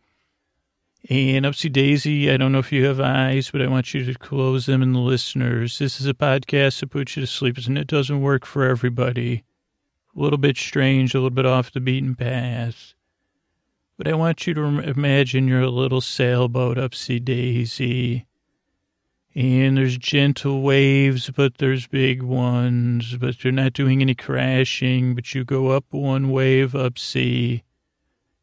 And 1.09 1.47
Upsy 1.47 1.73
Daisy, 1.73 2.31
I 2.31 2.37
don't 2.37 2.51
know 2.51 2.59
if 2.59 2.73
you 2.73 2.85
have 2.87 3.01
eyes, 3.01 3.51
but 3.51 3.63
I 3.63 3.69
want 3.69 3.95
you 3.95 4.05
to 4.05 4.19
close 4.19 4.67
them 4.67 4.83
and 4.83 4.95
the 4.95 4.99
listeners. 4.99 5.79
This 5.79 6.01
is 6.01 6.07
a 6.07 6.13
podcast 6.13 6.81
to 6.81 6.89
put 6.89 7.15
you 7.15 7.23
to 7.23 7.27
sleep, 7.27 7.57
and 7.57 7.79
it 7.79 7.87
doesn't 7.87 8.21
work 8.21 8.45
for 8.45 8.65
everybody. 8.65 9.45
A 10.17 10.21
little 10.21 10.39
bit 10.39 10.57
strange, 10.57 11.15
a 11.15 11.19
little 11.19 11.31
bit 11.31 11.47
off 11.47 11.71
the 11.71 11.81
beaten 11.81 12.17
path. 12.17 12.95
But 13.97 14.09
I 14.09 14.15
want 14.15 14.47
you 14.47 14.55
to 14.55 14.63
imagine 14.63 15.47
you're 15.47 15.61
a 15.63 15.71
little 15.71 16.01
sailboat, 16.01 16.77
Upsy 16.77 17.25
Daisy. 17.25 18.27
And 19.37 19.77
there's 19.77 19.99
gentle 19.99 20.63
waves, 20.63 21.31
but 21.31 21.59
there's 21.59 21.87
big 21.87 22.23
ones, 22.23 23.17
but 23.17 23.45
you're 23.45 23.53
not 23.53 23.73
doing 23.73 24.03
any 24.03 24.17
crashing, 24.17 25.15
but 25.15 25.33
you 25.33 25.45
go 25.45 25.69
up 25.69 25.85
one 25.91 26.31
wave, 26.31 26.73
Upsy 26.73 27.63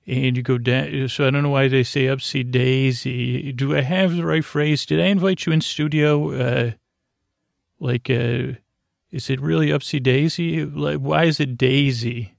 and 0.08 0.38
you 0.38 0.44
go 0.44 0.58
down. 0.58 1.08
So 1.10 1.28
I 1.28 1.32
don't 1.32 1.44
know 1.44 1.50
why 1.50 1.68
they 1.68 1.84
say 1.84 2.06
Upsy 2.06 2.50
Daisy. 2.50 3.52
Do 3.52 3.76
I 3.76 3.82
have 3.82 4.16
the 4.16 4.26
right 4.26 4.46
phrase? 4.46 4.86
Did 4.86 5.02
I 5.02 5.06
invite 5.06 5.46
you 5.46 5.54
in 5.54 5.62
studio? 5.62 6.32
Uh, 6.32 6.72
like, 7.80 8.10
uh, 8.10 8.54
is 9.12 9.30
it 9.30 9.42
really 9.42 9.68
Upsy 9.68 10.02
Daisy? 10.02 10.66
Like, 10.66 11.00
why 11.00 11.26
is 11.26 11.40
it 11.40 11.58
Daisy? 11.58 12.36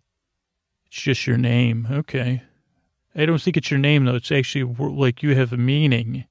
It's 0.87 1.01
just 1.01 1.27
your 1.27 1.39
name. 1.39 1.89
Okay. 1.91 2.43
I 3.15 3.27
don't 3.27 3.41
think 3.41 3.57
it's 3.57 3.71
your 3.71 3.81
name 3.81 4.05
though. 4.05 4.17
It's 4.17 4.31
actually 4.31 4.65
like 4.79 5.23
you 5.23 5.35
have 5.35 5.53
a 5.53 5.57
meaning. 5.57 6.25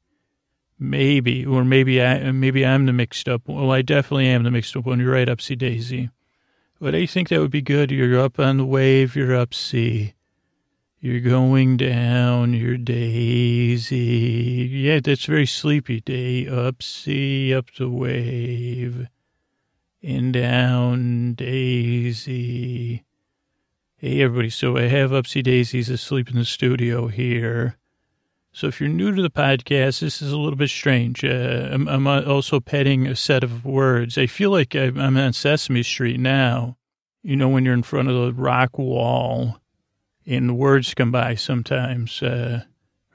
Maybe, 0.77 1.45
or 1.45 1.63
maybe 1.63 2.01
I, 2.01 2.31
maybe 2.31 2.65
I'm 2.65 2.85
the 2.85 2.91
mixed 2.91 3.29
up. 3.29 3.43
Well, 3.47 3.71
I 3.71 3.81
definitely 3.81 4.27
am 4.27 4.43
the 4.43 4.51
mixed 4.51 4.75
up 4.75 4.85
one. 4.85 4.99
You're 4.99 5.13
right, 5.13 5.27
Upsy 5.27 5.57
Daisy. 5.57 6.09
But 6.81 6.93
I 6.93 7.05
think 7.05 7.29
that 7.29 7.39
would 7.39 7.51
be 7.51 7.61
good. 7.61 7.91
You're 7.91 8.19
up 8.19 8.39
on 8.39 8.57
the 8.57 8.65
wave. 8.65 9.15
You're 9.15 9.35
up 9.35 9.53
sea. 9.53 10.14
You're 11.01 11.19
going 11.19 11.77
down 11.77 12.53
your 12.53 12.77
daisy. 12.77 13.97
Yeah, 14.71 15.01
that's 15.03 15.25
very 15.25 15.45
sleepy. 15.45 15.99
Day 16.01 16.47
up 16.47 16.81
sea, 16.81 17.53
up 17.53 17.65
the 17.77 17.89
wave, 17.89 19.07
and 20.01 20.33
down 20.33 21.33
daisy. 21.33 23.03
Hey, 23.97 24.21
everybody. 24.21 24.49
So 24.49 24.77
I 24.77 24.83
have 24.83 25.11
Upsy 25.11 25.43
Daisies 25.43 25.89
asleep 25.89 26.29
in 26.29 26.37
the 26.37 26.45
studio 26.45 27.07
here. 27.07 27.77
So 28.53 28.67
if 28.67 28.79
you're 28.79 28.89
new 28.89 29.13
to 29.13 29.21
the 29.21 29.29
podcast, 29.29 29.99
this 29.99 30.21
is 30.21 30.31
a 30.31 30.37
little 30.37 30.55
bit 30.55 30.69
strange. 30.69 31.25
Uh, 31.25 31.69
I'm, 31.71 31.89
I'm, 31.89 32.07
also 32.07 32.61
petting 32.61 33.05
a 33.05 33.15
set 33.15 33.43
of 33.43 33.65
words. 33.65 34.17
I 34.17 34.27
feel 34.27 34.49
like 34.49 34.75
I'm 34.75 35.17
on 35.17 35.33
Sesame 35.33 35.83
Street 35.83 36.21
now. 36.21 36.77
You 37.21 37.35
know, 37.35 37.49
when 37.49 37.65
you're 37.65 37.73
in 37.73 37.83
front 37.83 38.09
of 38.09 38.15
the 38.15 38.41
rock 38.41 38.77
wall 38.77 39.59
and 40.25 40.57
words 40.57 40.93
come 40.93 41.11
by 41.11 41.35
sometimes, 41.35 42.21
uh, 42.21 42.63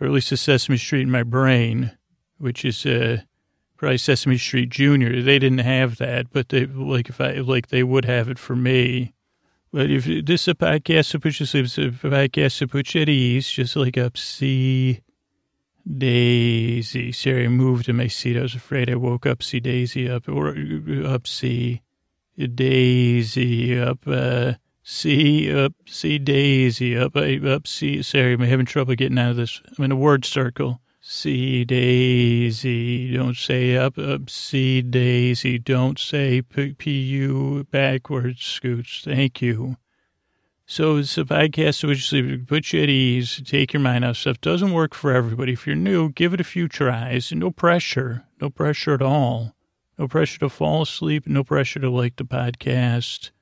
or 0.00 0.06
at 0.06 0.12
least 0.12 0.30
the 0.30 0.36
Sesame 0.36 0.78
Street 0.78 1.02
in 1.02 1.10
my 1.10 1.22
brain, 1.22 1.96
which 2.38 2.64
is 2.64 2.86
uh, 2.86 3.18
probably 3.76 3.98
Sesame 3.98 4.38
Street 4.38 4.70
Junior. 4.70 5.22
They 5.22 5.38
didn't 5.38 5.58
have 5.58 5.96
that, 5.96 6.30
but 6.32 6.50
they 6.50 6.66
like 6.66 7.08
if 7.08 7.20
I 7.20 7.32
like 7.34 7.68
they 7.68 7.82
would 7.82 8.04
have 8.04 8.28
it 8.28 8.38
for 8.38 8.56
me. 8.56 9.12
But 9.72 9.90
if 9.90 10.04
this 10.04 10.42
is 10.42 10.48
a 10.48 10.54
podcast 10.54 11.10
to 11.12 11.20
put 11.20 11.38
you 11.38 11.46
sleep, 11.46 11.66
it's 11.66 11.78
a 11.78 11.90
podcast 11.90 12.58
to 12.58 12.66
put 12.66 12.94
you 12.94 13.02
at 13.02 13.08
ease, 13.08 13.50
just 13.50 13.76
like 13.76 13.96
up 13.96 14.16
see 14.16 15.00
Daisy. 15.86 17.12
Sorry, 17.12 17.44
I 17.44 17.48
moved 17.48 17.88
in 17.88 17.96
my 17.96 18.06
seat. 18.06 18.36
I 18.36 18.42
was 18.42 18.54
afraid 18.54 18.90
I 18.90 18.96
woke 18.96 19.26
up. 19.26 19.42
See 19.42 19.60
Daisy 19.60 20.08
up 20.08 20.28
or 20.28 20.56
up. 21.04 21.26
See 21.26 21.82
Daisy 22.36 23.78
up. 23.78 23.98
Uh, 24.06 24.54
see 24.90 25.52
up. 25.52 25.72
See 25.86 26.18
Daisy 26.18 26.96
up. 26.96 27.16
Up. 27.16 27.66
See. 27.66 28.02
Sorry, 28.02 28.32
I'm 28.32 28.40
having 28.40 28.66
trouble 28.66 28.94
getting 28.94 29.18
out 29.18 29.30
of 29.30 29.36
this. 29.36 29.62
I'm 29.78 29.84
in 29.84 29.92
a 29.92 29.96
word 29.96 30.24
circle. 30.24 30.80
See 31.00 31.64
Daisy. 31.64 33.12
Don't 33.12 33.36
say 33.36 33.76
up. 33.76 33.96
Up. 33.98 34.28
See 34.28 34.82
Daisy. 34.82 35.58
Don't 35.58 35.98
say 35.98 36.42
P 36.42 36.90
U 36.90 37.66
backwards. 37.70 38.44
Scoots. 38.44 39.02
Thank 39.04 39.40
you. 39.40 39.76
So 40.66 40.98
it's 40.98 41.18
a 41.18 41.24
podcast 41.24 41.82
which 41.82 42.46
put 42.46 42.72
you 42.72 42.82
at 42.84 42.88
ease, 42.88 43.42
take 43.44 43.72
your 43.72 43.80
mind 43.80 44.04
off 44.04 44.18
stuff. 44.18 44.40
Doesn't 44.40 44.72
work 44.72 44.94
for 44.94 45.12
everybody. 45.12 45.54
If 45.54 45.66
you're 45.66 45.74
new, 45.74 46.10
give 46.10 46.32
it 46.32 46.40
a 46.40 46.44
few 46.44 46.68
tries. 46.68 47.32
No 47.32 47.50
pressure. 47.50 48.24
No 48.40 48.50
pressure 48.50 48.94
at 48.94 49.02
all. 49.02 49.56
No 49.98 50.06
pressure 50.06 50.38
to 50.38 50.48
fall 50.48 50.82
asleep. 50.82 51.26
No 51.26 51.42
pressure 51.42 51.80
to 51.80 51.90
like 51.90 52.14
the 52.14 52.24
podcast. 52.24 53.32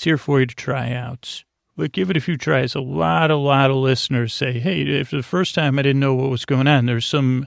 It's 0.00 0.04
here 0.04 0.16
for 0.16 0.40
you 0.40 0.46
to 0.46 0.54
try 0.54 0.94
out. 0.94 1.44
But 1.76 1.92
give 1.92 2.08
it 2.08 2.16
a 2.16 2.22
few 2.22 2.38
tries. 2.38 2.74
A 2.74 2.80
lot, 2.80 3.30
a 3.30 3.36
lot 3.36 3.70
of 3.70 3.76
listeners 3.76 4.32
say, 4.32 4.58
hey, 4.58 4.80
if 4.80 5.10
the 5.10 5.22
first 5.22 5.54
time 5.54 5.78
I 5.78 5.82
didn't 5.82 6.00
know 6.00 6.14
what 6.14 6.30
was 6.30 6.46
going 6.46 6.66
on, 6.66 6.86
there's 6.86 7.04
some, 7.04 7.46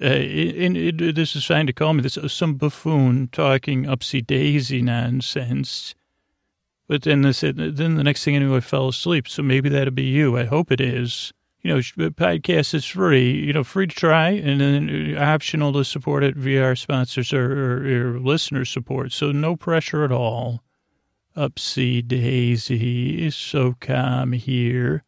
uh, 0.00 0.04
and 0.04 0.76
it, 0.76 1.16
this 1.16 1.34
is 1.34 1.44
fine 1.44 1.66
to 1.66 1.72
call 1.72 1.94
me 1.94 2.02
this, 2.02 2.16
some 2.28 2.54
buffoon 2.54 3.30
talking 3.32 3.82
upsy 3.82 4.24
daisy 4.24 4.80
nonsense 4.80 5.96
but 6.86 7.02
then 7.02 7.22
this, 7.22 7.40
then 7.40 7.74
the 7.74 8.04
next 8.04 8.24
thing 8.24 8.36
I 8.36 8.38
knew, 8.38 8.56
I 8.56 8.60
fell 8.60 8.88
asleep. 8.88 9.28
So 9.28 9.42
maybe 9.42 9.68
that'll 9.68 9.92
be 9.92 10.04
you. 10.04 10.38
I 10.38 10.44
hope 10.44 10.72
it 10.72 10.80
is. 10.80 11.32
You 11.62 11.74
know, 11.74 11.80
podcast 11.80 12.74
is 12.74 12.86
free. 12.86 13.30
You 13.30 13.52
know, 13.52 13.64
free 13.64 13.88
to 13.88 13.94
try, 13.94 14.30
and 14.30 14.60
then 14.60 15.16
uh, 15.16 15.20
optional 15.20 15.72
to 15.72 15.84
support 15.84 16.22
it 16.22 16.36
via 16.36 16.62
our 16.62 16.76
sponsors 16.76 17.32
or, 17.32 17.52
or, 17.52 18.14
or 18.14 18.20
listener 18.20 18.64
support. 18.64 19.12
So 19.12 19.32
no 19.32 19.56
pressure 19.56 20.04
at 20.04 20.12
all. 20.12 20.62
Upsy 21.38 22.04
Daisy 22.04 23.24
is 23.24 23.36
so 23.36 23.76
calm 23.80 24.32
here. 24.32 25.04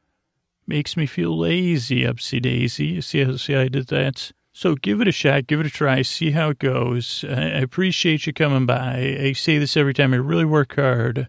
Makes 0.65 0.97
me 0.97 1.05
feel 1.07 1.37
lazy, 1.37 2.03
Upsy 2.03 2.41
Daisy. 2.41 3.01
See 3.01 3.37
see 3.37 3.53
how 3.53 3.61
I 3.63 3.69
did 3.69 3.89
that? 3.89 4.31
So 4.53 4.77
give 4.77 5.01
it 5.01 5.09
a 5.09 5.13
shot, 5.13 5.49
give 5.49 5.59
it 5.59 5.67
a 5.67 5.71
try, 5.71 6.03
see 6.03 6.31
how 6.31 6.51
it 6.51 6.61
goes. 6.61 7.25
I 7.29 7.59
appreciate 7.59 8.29
you 8.29 8.33
coming 8.33 8.65
by. 8.65 9.17
I 9.21 9.33
say 9.33 9.59
this 9.59 9.77
every 9.77 9.93
time. 9.93 10.15
I 10.15 10.19
really 10.19 10.45
work 10.45 10.77
hard 10.77 11.29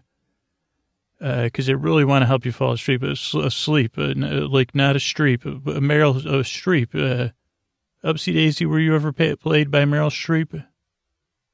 because 1.18 1.68
uh, 1.68 1.72
they 1.72 1.74
really 1.74 2.04
want 2.04 2.22
to 2.22 2.26
help 2.26 2.44
you 2.44 2.52
fall 2.52 2.72
asleep, 2.72 3.02
asleep, 3.02 3.98
uh, 3.98 4.14
like 4.14 4.72
not 4.72 4.94
a 4.94 5.00
streep, 5.00 5.44
a 5.44 5.80
Meryl 5.80 6.24
a 6.24 6.44
Streep. 6.44 6.94
Uh, 6.94 7.30
Upsy 8.06 8.34
Daisy, 8.34 8.66
were 8.66 8.78
you 8.78 8.94
ever 8.94 9.12
played 9.12 9.70
by 9.70 9.84
Meryl 9.84 10.10
Streep? 10.10 10.64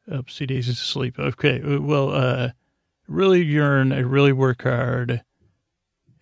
Upsy 0.07 0.47
Daisy's 0.47 0.81
asleep. 0.81 1.19
Okay, 1.19 1.62
uh, 1.62 1.81
well, 1.81 2.12
uh, 2.12 2.50
really 3.08 3.42
yearn, 3.42 3.92
I 3.92 4.00
really 4.00 4.32
work 4.32 4.62
hard, 4.62 5.22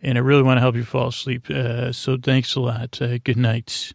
and 0.00 0.16
I 0.16 0.20
really 0.20 0.42
want 0.42 0.56
to 0.56 0.62
help 0.62 0.76
you 0.76 0.84
fall 0.84 1.08
asleep. 1.08 1.50
Uh, 1.50 1.92
so 1.92 2.16
thanks 2.16 2.54
a 2.54 2.60
lot. 2.60 3.00
Uh, 3.02 3.18
good 3.18 3.36
night. 3.36 3.92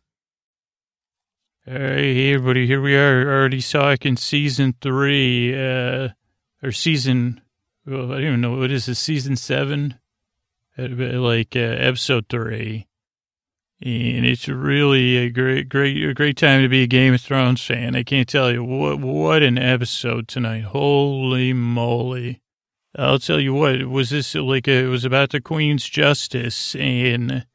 All 1.67 1.74
right, 1.74 1.98
hey 1.98 2.33
everybody, 2.33 2.67
here 2.67 2.81
we 2.81 2.95
are. 2.95 3.27
Already 3.27 3.62
saw 3.62 3.91
it 3.91 4.05
in 4.05 4.17
season 4.17 4.75
three, 4.81 5.53
uh, 5.53 6.10
or 6.62 6.71
season 6.71 7.41
well, 7.86 8.12
I 8.12 8.15
don't 8.15 8.24
even 8.24 8.41
know 8.41 8.57
what 8.57 8.71
is 8.71 8.86
this 8.86 9.00
season 9.00 9.36
seven, 9.36 9.98
uh, 10.77 10.88
like 10.88 11.55
uh, 11.55 11.60
episode 11.60 12.27
three, 12.29 12.88
and 13.81 14.24
it's 14.24 14.48
really 14.48 15.17
a 15.17 15.29
great, 15.31 15.67
great, 15.67 16.15
great 16.15 16.38
time 16.38 16.62
to 16.62 16.69
be 16.69 16.83
a 16.83 16.88
Game 16.88 17.15
of 17.15 17.21
Thrones 17.21 17.63
fan. 17.63 17.95
I 17.95 18.03
can't 18.03 18.29
tell 18.29 18.51
you 18.51 18.63
what 18.63 19.00
what 19.00 19.41
an 19.41 19.57
episode 19.57 20.27
tonight. 20.27 20.65
Holy 20.65 21.53
moly! 21.53 22.40
I'll 22.95 23.19
tell 23.19 23.39
you 23.39 23.53
what. 23.53 23.86
Was 23.88 24.10
this 24.10 24.36
like 24.36 24.67
a, 24.67 24.86
it 24.86 24.88
was 24.88 25.05
about 25.05 25.29
the 25.29 25.41
Queen's 25.41 25.88
justice 25.88 26.75
and 26.75 27.45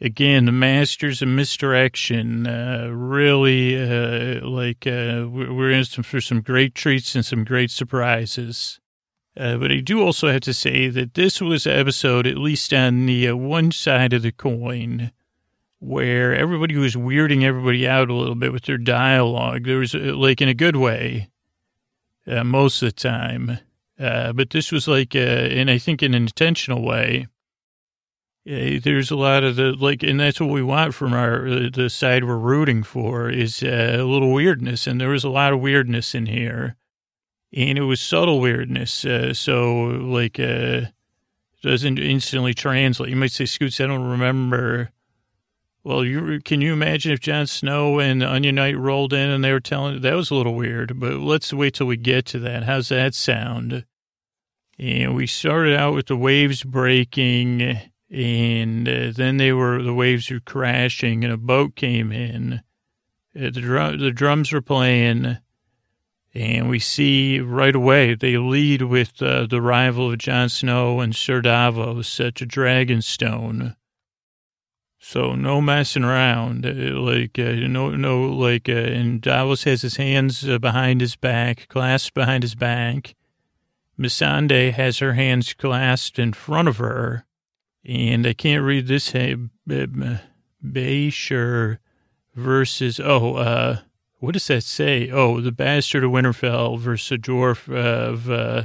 again 0.00 0.44
the 0.44 0.52
masters 0.52 1.22
of 1.22 1.28
misdirection 1.28 2.46
uh, 2.46 2.88
really 2.92 3.76
uh, 3.76 4.46
like 4.46 4.86
uh, 4.86 5.26
we're 5.28 5.70
in 5.70 5.84
some, 5.84 6.04
for 6.04 6.20
some 6.20 6.42
great 6.42 6.74
treats 6.74 7.14
and 7.14 7.24
some 7.24 7.44
great 7.44 7.70
surprises 7.70 8.78
uh, 9.38 9.58
but 9.58 9.70
I 9.70 9.80
do 9.80 10.02
also 10.02 10.28
have 10.28 10.40
to 10.42 10.54
say 10.54 10.88
that 10.88 11.14
this 11.14 11.42
was 11.42 11.66
an 11.66 11.78
episode, 11.78 12.26
at 12.26 12.38
least 12.38 12.72
on 12.72 13.04
the 13.04 13.28
uh, 13.28 13.36
one 13.36 13.70
side 13.70 14.14
of 14.14 14.22
the 14.22 14.32
coin, 14.32 15.12
where 15.78 16.34
everybody 16.34 16.74
was 16.76 16.96
weirding 16.96 17.42
everybody 17.42 17.86
out 17.86 18.08
a 18.08 18.14
little 18.14 18.34
bit 18.34 18.50
with 18.50 18.64
their 18.64 18.78
dialogue. 18.78 19.64
There 19.64 19.76
was, 19.76 19.94
uh, 19.94 20.14
like, 20.16 20.40
in 20.40 20.48
a 20.48 20.54
good 20.54 20.76
way, 20.76 21.28
most 22.26 22.80
of 22.80 22.88
the 22.88 22.92
time. 22.92 23.58
Uh, 23.98 24.32
but 24.32 24.50
this 24.50 24.70
was 24.70 24.86
like, 24.86 25.14
uh, 25.14 25.18
and 25.18 25.70
I 25.70 25.78
think 25.78 26.02
in 26.02 26.14
an 26.14 26.22
intentional 26.22 26.82
way, 26.82 27.26
there's 28.44 29.10
a 29.10 29.16
lot 29.16 29.42
of 29.42 29.56
the, 29.56 29.72
like, 29.72 30.02
and 30.02 30.20
that's 30.20 30.40
what 30.40 30.50
we 30.50 30.62
want 30.62 30.94
from 30.94 31.12
our, 31.12 31.68
the 31.70 31.90
side 31.90 32.24
we're 32.24 32.36
rooting 32.36 32.82
for 32.82 33.28
is 33.28 33.62
a 33.62 34.02
little 34.02 34.32
weirdness. 34.32 34.86
And 34.86 35.00
there 35.00 35.08
was 35.08 35.24
a 35.24 35.30
lot 35.30 35.52
of 35.52 35.60
weirdness 35.60 36.14
in 36.14 36.26
here 36.26 36.76
and 37.52 37.78
it 37.78 37.82
was 37.82 38.00
subtle 38.00 38.40
weirdness. 38.40 39.04
Uh, 39.04 39.34
so 39.34 39.84
like, 39.84 40.38
uh, 40.38 40.82
doesn't 41.62 41.98
instantly 41.98 42.54
translate. 42.54 43.10
You 43.10 43.16
might 43.16 43.32
say, 43.32 43.46
Scoots, 43.46 43.80
I 43.80 43.86
don't 43.86 44.04
remember. 44.04 44.90
Well, 45.86 46.04
you 46.04 46.40
can 46.40 46.60
you 46.62 46.72
imagine 46.72 47.12
if 47.12 47.20
Jon 47.20 47.46
Snow 47.46 48.00
and 48.00 48.20
Onion 48.20 48.56
Knight 48.56 48.76
rolled 48.76 49.12
in 49.12 49.30
and 49.30 49.44
they 49.44 49.52
were 49.52 49.60
telling 49.60 50.00
that 50.00 50.14
was 50.14 50.32
a 50.32 50.34
little 50.34 50.56
weird, 50.56 50.98
but 50.98 51.18
let's 51.18 51.52
wait 51.52 51.74
till 51.74 51.86
we 51.86 51.96
get 51.96 52.26
to 52.26 52.40
that. 52.40 52.64
How's 52.64 52.88
that 52.88 53.14
sound? 53.14 53.84
And 54.80 55.14
we 55.14 55.28
started 55.28 55.76
out 55.76 55.94
with 55.94 56.06
the 56.06 56.16
waves 56.16 56.64
breaking, 56.64 57.78
and 58.10 58.88
uh, 58.88 59.12
then 59.14 59.36
they 59.36 59.52
were 59.52 59.80
the 59.80 59.94
waves 59.94 60.28
were 60.28 60.40
crashing, 60.40 61.22
and 61.22 61.32
a 61.32 61.36
boat 61.36 61.76
came 61.76 62.10
in. 62.10 62.62
Uh, 63.36 63.50
the 63.50 63.60
drum, 63.60 64.00
the 64.00 64.10
drums 64.10 64.50
were 64.50 64.60
playing 64.60 65.36
and 66.34 66.68
we 66.68 66.80
see 66.80 67.38
right 67.38 67.76
away 67.76 68.12
they 68.16 68.36
lead 68.38 68.82
with 68.82 69.22
uh, 69.22 69.46
the 69.46 69.60
arrival 69.60 70.10
of 70.10 70.18
Jon 70.18 70.48
Snow 70.48 70.98
and 70.98 71.14
Sir 71.14 71.40
Davos 71.40 72.18
at 72.18 72.42
a 72.42 72.44
Dragonstone. 72.44 73.76
So 75.08 75.36
no 75.36 75.60
messing 75.60 76.02
around, 76.02 76.66
uh, 76.66 76.70
like 76.98 77.38
uh, 77.38 77.52
no, 77.52 77.90
no, 77.90 78.22
like, 78.22 78.68
uh, 78.68 78.72
and 78.72 79.20
Davos 79.20 79.62
has 79.62 79.82
his 79.82 79.98
hands 79.98 80.48
uh, 80.48 80.58
behind 80.58 81.00
his 81.00 81.14
back, 81.14 81.68
clasped 81.68 82.12
behind 82.12 82.42
his 82.42 82.56
back. 82.56 83.14
Missandei 83.96 84.72
has 84.72 84.98
her 84.98 85.12
hands 85.12 85.54
clasped 85.54 86.18
in 86.18 86.32
front 86.32 86.66
of 86.66 86.78
her, 86.78 87.24
and 87.84 88.26
I 88.26 88.32
can't 88.32 88.64
read 88.64 88.88
this. 88.88 89.10
Hey, 89.12 89.36
Basher 90.60 91.78
versus 92.34 92.98
oh, 92.98 93.36
uh, 93.36 93.78
what 94.18 94.32
does 94.32 94.48
that 94.48 94.64
say? 94.64 95.08
Oh, 95.08 95.40
the 95.40 95.52
bastard 95.52 96.02
of 96.02 96.10
Winterfell 96.10 96.80
versus 96.80 97.10
the 97.10 97.18
dwarf 97.18 97.72
of 97.72 98.28
uh, 98.28 98.64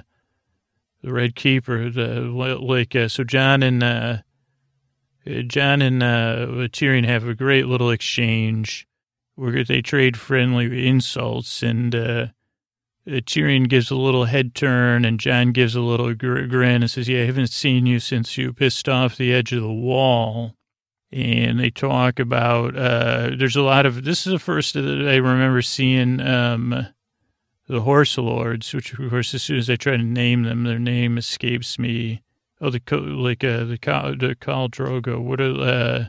the 1.03 1.13
Red 1.13 1.35
Keeper. 1.35 1.91
The 1.91 2.21
like 2.21 2.95
uh, 2.95 3.09
so 3.09 3.23
Jon 3.23 3.61
and 3.61 4.23
uh, 5.27 5.29
uh, 5.29 5.59
and 5.59 6.03
uh, 6.03 6.67
Tyrion 6.71 7.05
have 7.05 7.27
a 7.27 7.35
great 7.35 7.67
little 7.67 7.91
exchange 7.91 8.87
where 9.35 9.63
they 9.63 9.81
trade 9.81 10.17
friendly 10.17 10.87
insults, 10.87 11.63
and 11.63 11.95
uh, 11.95 12.27
Tyrion 13.07 13.67
gives 13.67 13.89
a 13.89 13.95
little 13.95 14.25
head 14.25 14.53
turn, 14.53 15.05
and 15.05 15.19
Jon 15.19 15.51
gives 15.51 15.75
a 15.75 15.81
little 15.81 16.13
gr- 16.13 16.45
grin 16.45 16.83
and 16.83 16.91
says, 16.91 17.09
"Yeah, 17.09 17.23
I 17.23 17.25
haven't 17.25 17.51
seen 17.51 17.85
you 17.85 17.99
since 17.99 18.37
you 18.37 18.53
pissed 18.53 18.87
off 18.87 19.17
the 19.17 19.33
edge 19.33 19.51
of 19.53 19.61
the 19.61 19.71
wall." 19.71 20.55
And 21.13 21.59
they 21.59 21.71
talk 21.71 22.19
about 22.19 22.77
uh, 22.77 23.31
there's 23.37 23.57
a 23.57 23.61
lot 23.61 23.85
of 23.85 24.05
this 24.05 24.25
is 24.25 24.31
the 24.31 24.39
first 24.39 24.75
that 24.75 25.07
I 25.09 25.17
remember 25.17 25.61
seeing 25.61 26.21
um, 26.21 26.87
the 27.67 27.81
horse 27.81 28.17
lords, 28.17 28.73
which 28.73 28.93
of 28.93 29.09
course 29.09 29.33
as 29.33 29.43
soon 29.43 29.57
as 29.57 29.69
I 29.69 29.75
try 29.75 29.97
to 29.97 30.03
name 30.03 30.43
them, 30.43 30.63
their 30.63 30.79
name 30.79 31.17
escapes 31.17 31.77
me. 31.77 32.21
Oh, 32.61 32.69
the 32.69 32.81
like 32.95 33.43
uh, 33.43 33.63
the 33.63 33.65
the 33.65 34.35
Khal 34.39 34.69
Drogo. 34.69 35.19
What 35.19 35.41
a 35.41 35.53
uh, 35.55 36.05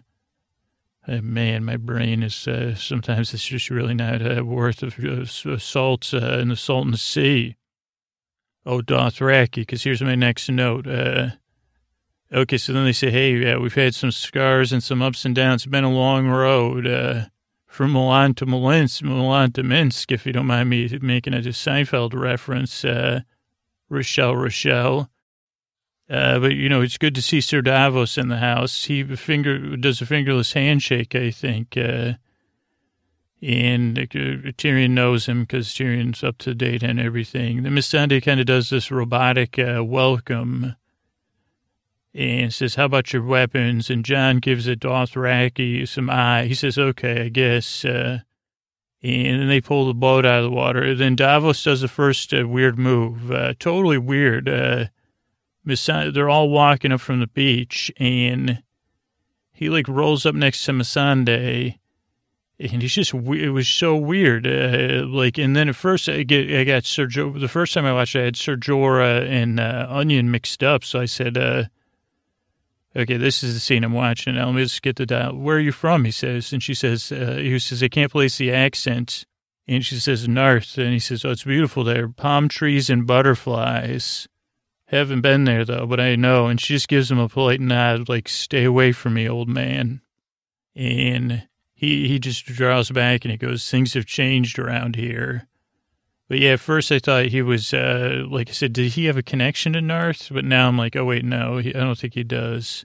uh, 1.09 1.21
man, 1.21 1.64
my 1.64 1.76
brain 1.76 2.23
is 2.23 2.47
uh, 2.47 2.75
sometimes 2.75 3.35
it's 3.35 3.47
just 3.47 3.71
really 3.71 3.94
not 3.94 4.21
uh, 4.21 4.44
worth 4.44 4.82
of 4.82 4.99
uh, 4.99 5.59
salt 5.59 6.12
uh, 6.14 6.38
in 6.38 6.49
the 6.49 6.56
Salton 6.56 6.97
Sea. 6.97 7.56
Oh, 8.64 8.80
Dothraki, 8.80 9.62
because 9.62 9.82
here's 9.82 10.02
my 10.02 10.14
next 10.14 10.49
note. 10.49 10.87
Uh, 10.87 11.30
okay, 12.32 12.56
so 12.56 12.73
then 12.73 12.85
they 12.85 12.92
say, 12.92 13.11
hey, 13.11 13.35
yeah, 13.35 13.56
we've 13.56 13.75
had 13.75 13.94
some 13.94 14.12
scars 14.12 14.73
and 14.73 14.82
some 14.82 15.02
ups 15.02 15.25
and 15.25 15.35
downs. 15.35 15.62
It's 15.62 15.71
been 15.71 15.82
a 15.82 15.90
long 15.90 16.28
road 16.28 16.87
uh, 16.87 17.25
from 17.66 17.92
Milan 17.92 18.35
to 18.35 18.47
Minsk, 18.47 19.02
Milan 19.02 19.50
to 19.52 19.64
Minsk, 19.64 20.12
if 20.12 20.25
you 20.25 20.32
don't 20.32 20.47
mind 20.47 20.71
me 20.71 20.88
making 21.00 21.35
a 21.35 21.38
Seinfeld 21.38 22.14
reference. 22.14 22.85
Uh, 22.85 23.23
Rochelle, 23.88 24.37
Rochelle. 24.37 25.11
Uh, 26.12 26.38
but 26.38 26.52
you 26.52 26.69
know, 26.69 26.83
it's 26.83 26.99
good 26.99 27.14
to 27.14 27.23
see 27.23 27.40
Sir 27.40 27.62
Davos 27.62 28.19
in 28.19 28.28
the 28.28 28.37
house. 28.37 28.85
He 28.85 29.02
finger 29.16 29.76
does 29.78 30.02
a 30.02 30.07
fingerless 30.07 30.52
handshake, 30.52 31.14
I 31.14 31.31
think. 31.31 31.75
Uh, 31.75 32.14
and 33.40 33.99
uh, 33.99 34.02
Tyrion 34.59 34.90
knows 34.90 35.25
him 35.25 35.40
because 35.40 35.69
Tyrion's 35.69 36.23
up 36.23 36.37
to 36.38 36.54
date 36.54 36.83
and 36.83 37.00
everything. 37.00 37.62
The 37.62 37.71
Missandei 37.71 38.23
kind 38.23 38.40
of 38.40 38.47
does 38.47 38.69
this 38.69 38.90
robotic 38.90 39.59
uh, 39.59 39.83
welcome 39.83 40.76
and 42.12 42.52
says, 42.52 42.75
"How 42.75 42.85
about 42.85 43.14
your 43.14 43.25
weapons?" 43.25 43.88
And 43.88 44.04
Jon 44.04 44.37
gives 44.37 44.69
a 44.69 44.76
Dothraki 44.76 45.88
some 45.88 46.11
eye. 46.11 46.45
He 46.45 46.54
says, 46.54 46.76
"Okay, 46.76 47.23
I 47.23 47.28
guess." 47.31 47.87
Uh, 47.87 48.19
and 49.02 49.40
then 49.40 49.49
they 49.49 49.62
pull 49.62 49.87
the 49.87 49.95
boat 49.95 50.26
out 50.26 50.45
of 50.45 50.50
the 50.50 50.50
water. 50.50 50.95
Then 50.95 51.16
Davos 51.16 51.64
does 51.64 51.81
the 51.81 51.88
first 51.88 52.35
weird 52.35 52.78
move, 52.78 53.33
totally 53.59 53.97
weird 53.99 54.47
they're 55.64 56.28
all 56.28 56.49
walking 56.49 56.92
up 56.92 57.00
from 57.00 57.21
the 57.21 57.26
beach, 57.26 57.90
and 57.99 58.62
he 59.52 59.69
like 59.69 59.88
rolls 59.88 60.26
up 60.26 60.35
next 60.35 60.64
to 60.64 60.73
Missandei, 60.73 61.78
and 62.59 62.83
he's 62.83 62.92
just 62.92 63.14
it 63.14 63.50
was 63.50 63.69
so 63.69 63.97
weird. 63.97 64.47
Uh, 64.47 65.04
like, 65.07 65.38
and 65.38 65.54
then 65.54 65.69
at 65.69 65.76
first 65.76 66.09
I 66.09 66.23
get 66.23 66.50
I 66.50 66.64
got 66.64 66.85
Sir 66.85 67.07
jo- 67.07 67.38
the 67.38 67.49
first 67.49 67.75
time 67.75 67.85
I 67.85 67.92
watched, 67.92 68.16
it, 68.16 68.21
I 68.21 68.25
had 68.25 68.37
Ser 68.37 68.57
Jorah 68.57 69.28
and 69.28 69.61
uh, 69.61 69.87
Onion 69.88 70.31
mixed 70.31 70.62
up, 70.62 70.85
so 70.85 71.00
I 71.00 71.07
said. 71.07 71.37
Uh, 71.37 71.64
Okay, 72.95 73.16
this 73.16 73.42
is 73.42 73.54
the 73.54 73.61
scene 73.61 73.85
I'm 73.85 73.95
watching. 73.95 74.35
Now 74.35 74.47
let 74.47 74.54
me 74.54 74.62
just 74.64 74.83
get 74.83 74.97
the 74.97 75.07
dial. 75.07 75.35
Where 75.35 75.57
are 75.57 75.61
you 75.61 75.73
from? 75.73 76.04
He 76.04 76.11
says, 76.11 76.52
and 76.52 76.62
she 76.62 76.75
says, 76.75 77.11
uh, 77.11 77.37
he 77.38 77.59
says, 77.59 77.83
I 77.83 77.88
can't 77.88 78.12
place 78.12 78.37
the 78.37 78.52
accent. 78.52 79.25
And 79.66 79.85
she 79.85 79.99
says, 79.99 80.28
North. 80.28 80.76
And 80.76 80.92
he 80.92 80.99
says, 80.99 81.25
Oh, 81.25 81.31
it's 81.31 81.45
beautiful 81.45 81.85
there. 81.85 82.09
Palm 82.09 82.49
trees 82.49 82.90
and 82.90 83.07
butterflies. 83.07 84.28
Haven't 84.92 85.22
been 85.22 85.44
there 85.44 85.64
though, 85.64 85.87
but 85.87 86.00
I 86.00 86.16
know. 86.16 86.49
And 86.49 86.61
she 86.61 86.75
just 86.75 86.87
gives 86.87 87.11
him 87.11 87.18
a 87.18 87.28
polite 87.28 87.61
nod, 87.61 88.11
like, 88.11 88.28
stay 88.28 88.64
away 88.64 88.92
from 88.92 89.14
me, 89.14 89.26
old 89.26 89.49
man. 89.49 90.02
And 90.76 91.49
he, 91.72 92.08
he 92.08 92.18
just 92.18 92.44
draws 92.44 92.90
back 92.90 93.25
and 93.25 93.32
he 93.32 93.38
goes, 93.38 93.68
things 93.68 93.94
have 93.94 94.04
changed 94.04 94.58
around 94.58 94.96
here. 94.96 95.49
But 96.28 96.40
yeah, 96.40 96.52
at 96.52 96.61
first 96.61 96.92
I 96.92 96.99
thought 96.99 97.26
he 97.26 97.40
was, 97.40 97.72
uh, 97.72 98.26
like 98.28 98.50
I 98.50 98.52
said, 98.52 98.75
did 98.75 98.92
he 98.92 99.06
have 99.06 99.16
a 99.16 99.22
connection 99.22 99.72
to 99.72 99.80
North? 99.80 100.28
But 100.30 100.44
now 100.44 100.68
I'm 100.68 100.76
like, 100.76 100.94
oh, 100.94 101.06
wait, 101.06 101.25
no, 101.25 101.56
he, 101.56 101.75
I 101.75 101.80
don't 101.80 101.99
think 101.99 102.12
he 102.12 102.22
does. 102.22 102.84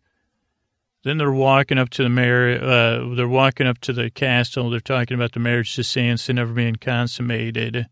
Then 1.04 1.18
they're 1.18 1.32
walking 1.32 1.78
up 1.78 1.90
to 1.92 2.04
the 2.04 2.10
mayor, 2.10 2.58
uh, 2.62 3.16
they're 3.16 3.28
walking 3.28 3.68
up 3.68 3.80
to 3.82 3.94
the 3.94 4.10
castle. 4.10 4.70
They're 4.70 4.80
talking 4.80 5.16
about 5.16 5.34
the 5.34 5.40
marriage 5.40 5.76
to 5.76 5.82
Sansa 5.82 6.34
never 6.34 6.54
being 6.54 6.76
consummated 6.78 7.88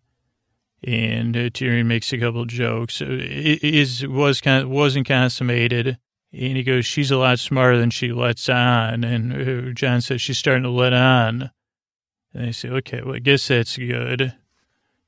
and 0.86 1.36
uh, 1.36 1.50
Tyrion 1.50 1.88
makes 1.88 2.14
a 2.14 2.18
couple 2.20 2.46
jokes. 2.46 3.02
Uh, 3.02 3.08
it 3.10 3.64
is 3.64 4.06
was 4.08 4.40
kind 4.40 4.70
wasn't 4.70 5.08
consummated, 5.08 5.98
and 6.32 6.58
he 6.58 6.64
goes, 6.64 6.86
"She's 6.86 7.12
a 7.12 7.18
lot 7.18 7.40
smarter 7.40 7.78
than 7.78 7.90
she 7.90 8.12
lets 8.12 8.48
on." 8.48 9.04
And 9.04 9.34
uh, 9.34 9.74
Jon 9.74 10.02
says 10.02 10.22
she's 10.22 10.38
starting 10.38 10.64
to 10.64 10.70
let 10.70 10.94
on. 10.94 11.50
And 12.34 12.48
they 12.48 12.52
say, 12.52 12.70
"Okay, 12.70 13.02
well, 13.04 13.16
I 13.16 13.20
guess 13.20 13.48
that's 13.48 13.78
good." 13.78 14.36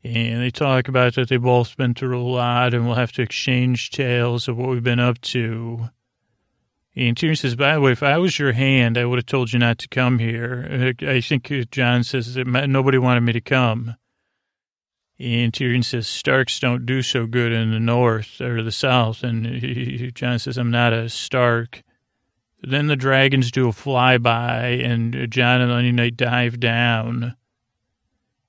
And 0.04 0.42
they 0.42 0.52
talk 0.52 0.88
about 0.88 1.16
that 1.16 1.30
they've 1.30 1.42
both 1.42 1.78
been 1.78 1.94
through 1.94 2.20
a 2.20 2.24
lot, 2.24 2.74
and 2.74 2.86
we'll 2.86 2.96
have 2.96 3.12
to 3.14 3.22
exchange 3.22 3.92
tales 3.92 4.48
of 4.48 4.58
what 4.58 4.70
we've 4.70 4.84
been 4.84 5.00
up 5.00 5.20
to. 5.22 5.90
And 6.96 7.16
Tyrion 7.16 7.38
says, 7.38 7.56
by 7.56 7.76
the 7.76 7.82
way, 7.82 7.92
if 7.92 8.02
I 8.02 8.18
was 8.18 8.40
your 8.40 8.54
hand, 8.54 8.98
I 8.98 9.06
would 9.06 9.20
have 9.20 9.26
told 9.26 9.54
you 9.54 9.60
not 9.60 9.78
to 9.80 9.88
come 9.88 10.18
here. 10.18 10.96
Uh, 11.00 11.06
I 11.08 11.22
think 11.22 11.52
Jon 11.70 12.04
says 12.04 12.36
that 12.36 12.48
nobody 12.48 12.98
wanted 12.98 13.22
me 13.22 13.34
to 13.34 13.42
come. 13.42 13.96
And 15.20 15.52
Tyrion 15.52 15.84
says, 15.84 16.08
Starks 16.08 16.60
don't 16.60 16.86
do 16.86 17.02
so 17.02 17.26
good 17.26 17.52
in 17.52 17.72
the 17.72 17.80
north 17.80 18.40
or 18.40 18.62
the 18.62 18.72
south. 18.72 19.24
And 19.24 20.14
Jon 20.14 20.38
says, 20.38 20.58
I'm 20.58 20.70
not 20.70 20.94
a 20.94 21.10
Stark. 21.10 21.84
Then 22.62 22.88
the 22.88 22.96
dragons 22.96 23.52
do 23.52 23.70
a 23.70 23.72
flyby, 23.72 24.84
and 24.84 25.32
Jon 25.32 25.62
and 25.62 25.72
Onion 25.72 25.96
Knight 25.96 26.18
dive 26.18 26.60
down. 26.60 27.36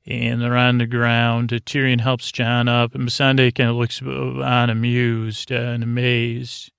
And 0.06 0.40
they're 0.40 0.56
on 0.56 0.78
the 0.78 0.86
ground. 0.86 1.50
Tyrion 1.50 2.00
helps 2.00 2.32
Jon 2.32 2.68
up, 2.68 2.94
and 2.94 3.06
Missandei 3.06 3.54
kind 3.54 3.68
of 3.68 3.76
looks 3.76 4.00
on 4.02 4.70
amused 4.70 5.50
and 5.50 5.82
amazed. 5.82 6.72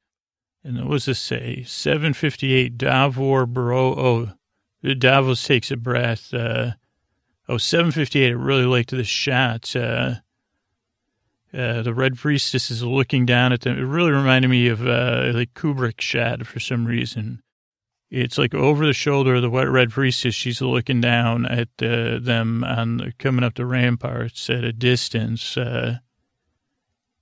And 0.63 0.85
what 0.85 0.95
does 0.95 1.05
this 1.05 1.19
say? 1.19 1.63
758 1.63 2.77
Davor 2.77 3.45
Bro. 3.45 3.93
Oh, 3.93 4.31
Davos 4.83 5.43
takes 5.43 5.71
a 5.71 5.77
breath. 5.77 6.33
Uh, 6.33 6.71
Oh, 7.49 7.57
758, 7.57 8.27
I 8.27 8.31
really 8.33 8.65
liked 8.65 8.91
this 8.91 9.07
shot. 9.07 9.75
Uh, 9.75 10.17
uh, 11.51 11.81
the 11.81 11.95
Red 11.95 12.15
Priestess 12.15 12.69
is 12.69 12.83
looking 12.83 13.25
down 13.25 13.51
at 13.51 13.61
them. 13.61 13.75
It 13.75 13.81
really 13.81 14.11
reminded 14.11 14.49
me 14.49 14.67
of 14.67 14.85
uh, 14.85 15.31
like 15.33 15.55
Kubrick 15.55 15.99
shot 15.99 16.45
for 16.45 16.59
some 16.59 16.85
reason. 16.85 17.41
It's 18.11 18.37
like 18.37 18.53
over 18.53 18.85
the 18.85 18.93
shoulder 18.93 19.33
of 19.33 19.41
the 19.41 19.49
wet 19.49 19.67
Red 19.67 19.89
Priestess. 19.89 20.35
She's 20.35 20.61
looking 20.61 21.01
down 21.01 21.47
at 21.47 21.69
uh, 21.81 22.19
them 22.19 22.63
on 22.63 23.15
coming 23.17 23.43
up 23.43 23.55
the 23.55 23.65
ramparts 23.65 24.47
at 24.51 24.63
a 24.63 24.71
distance. 24.71 25.57
Uh, 25.57 25.97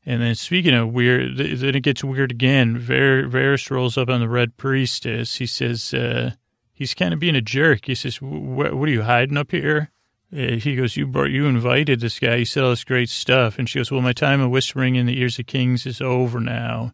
and 0.05 0.21
then 0.21 0.35
speaking 0.35 0.73
of 0.73 0.91
weird, 0.91 1.37
then 1.37 1.73
it 1.73 1.83
gets 1.83 2.03
weird 2.03 2.31
again. 2.31 2.77
Var- 2.77 3.29
Varys 3.29 3.71
rolls 3.71 3.97
up 3.97 4.09
on 4.09 4.19
the 4.19 4.27
Red 4.27 4.57
Priestess. 4.57 5.35
He 5.35 5.45
says 5.45 5.93
uh, 5.93 6.31
he's 6.73 6.93
kind 6.93 7.13
of 7.13 7.19
being 7.21 7.35
a 7.37 7.41
jerk. 7.41 7.85
He 7.85 7.95
says, 7.95 8.21
"What 8.21 8.73
are 8.73 8.87
you 8.89 9.03
hiding 9.03 9.37
up 9.37 9.51
here?" 9.51 9.91
He 10.31 10.75
goes, 10.75 10.97
you 10.97 11.07
brought, 11.07 11.31
you 11.31 11.45
invited 11.45 11.99
this 11.99 12.19
guy. 12.19 12.39
He 12.39 12.45
said 12.45 12.63
all 12.63 12.71
this 12.71 12.83
great 12.83 13.09
stuff. 13.09 13.57
And 13.57 13.69
she 13.69 13.79
goes, 13.79 13.91
well, 13.91 14.01
my 14.01 14.13
time 14.13 14.41
of 14.41 14.51
whispering 14.51 14.95
in 14.95 15.05
the 15.05 15.19
ears 15.19 15.39
of 15.39 15.45
kings 15.45 15.85
is 15.85 16.01
over 16.01 16.39
now. 16.39 16.93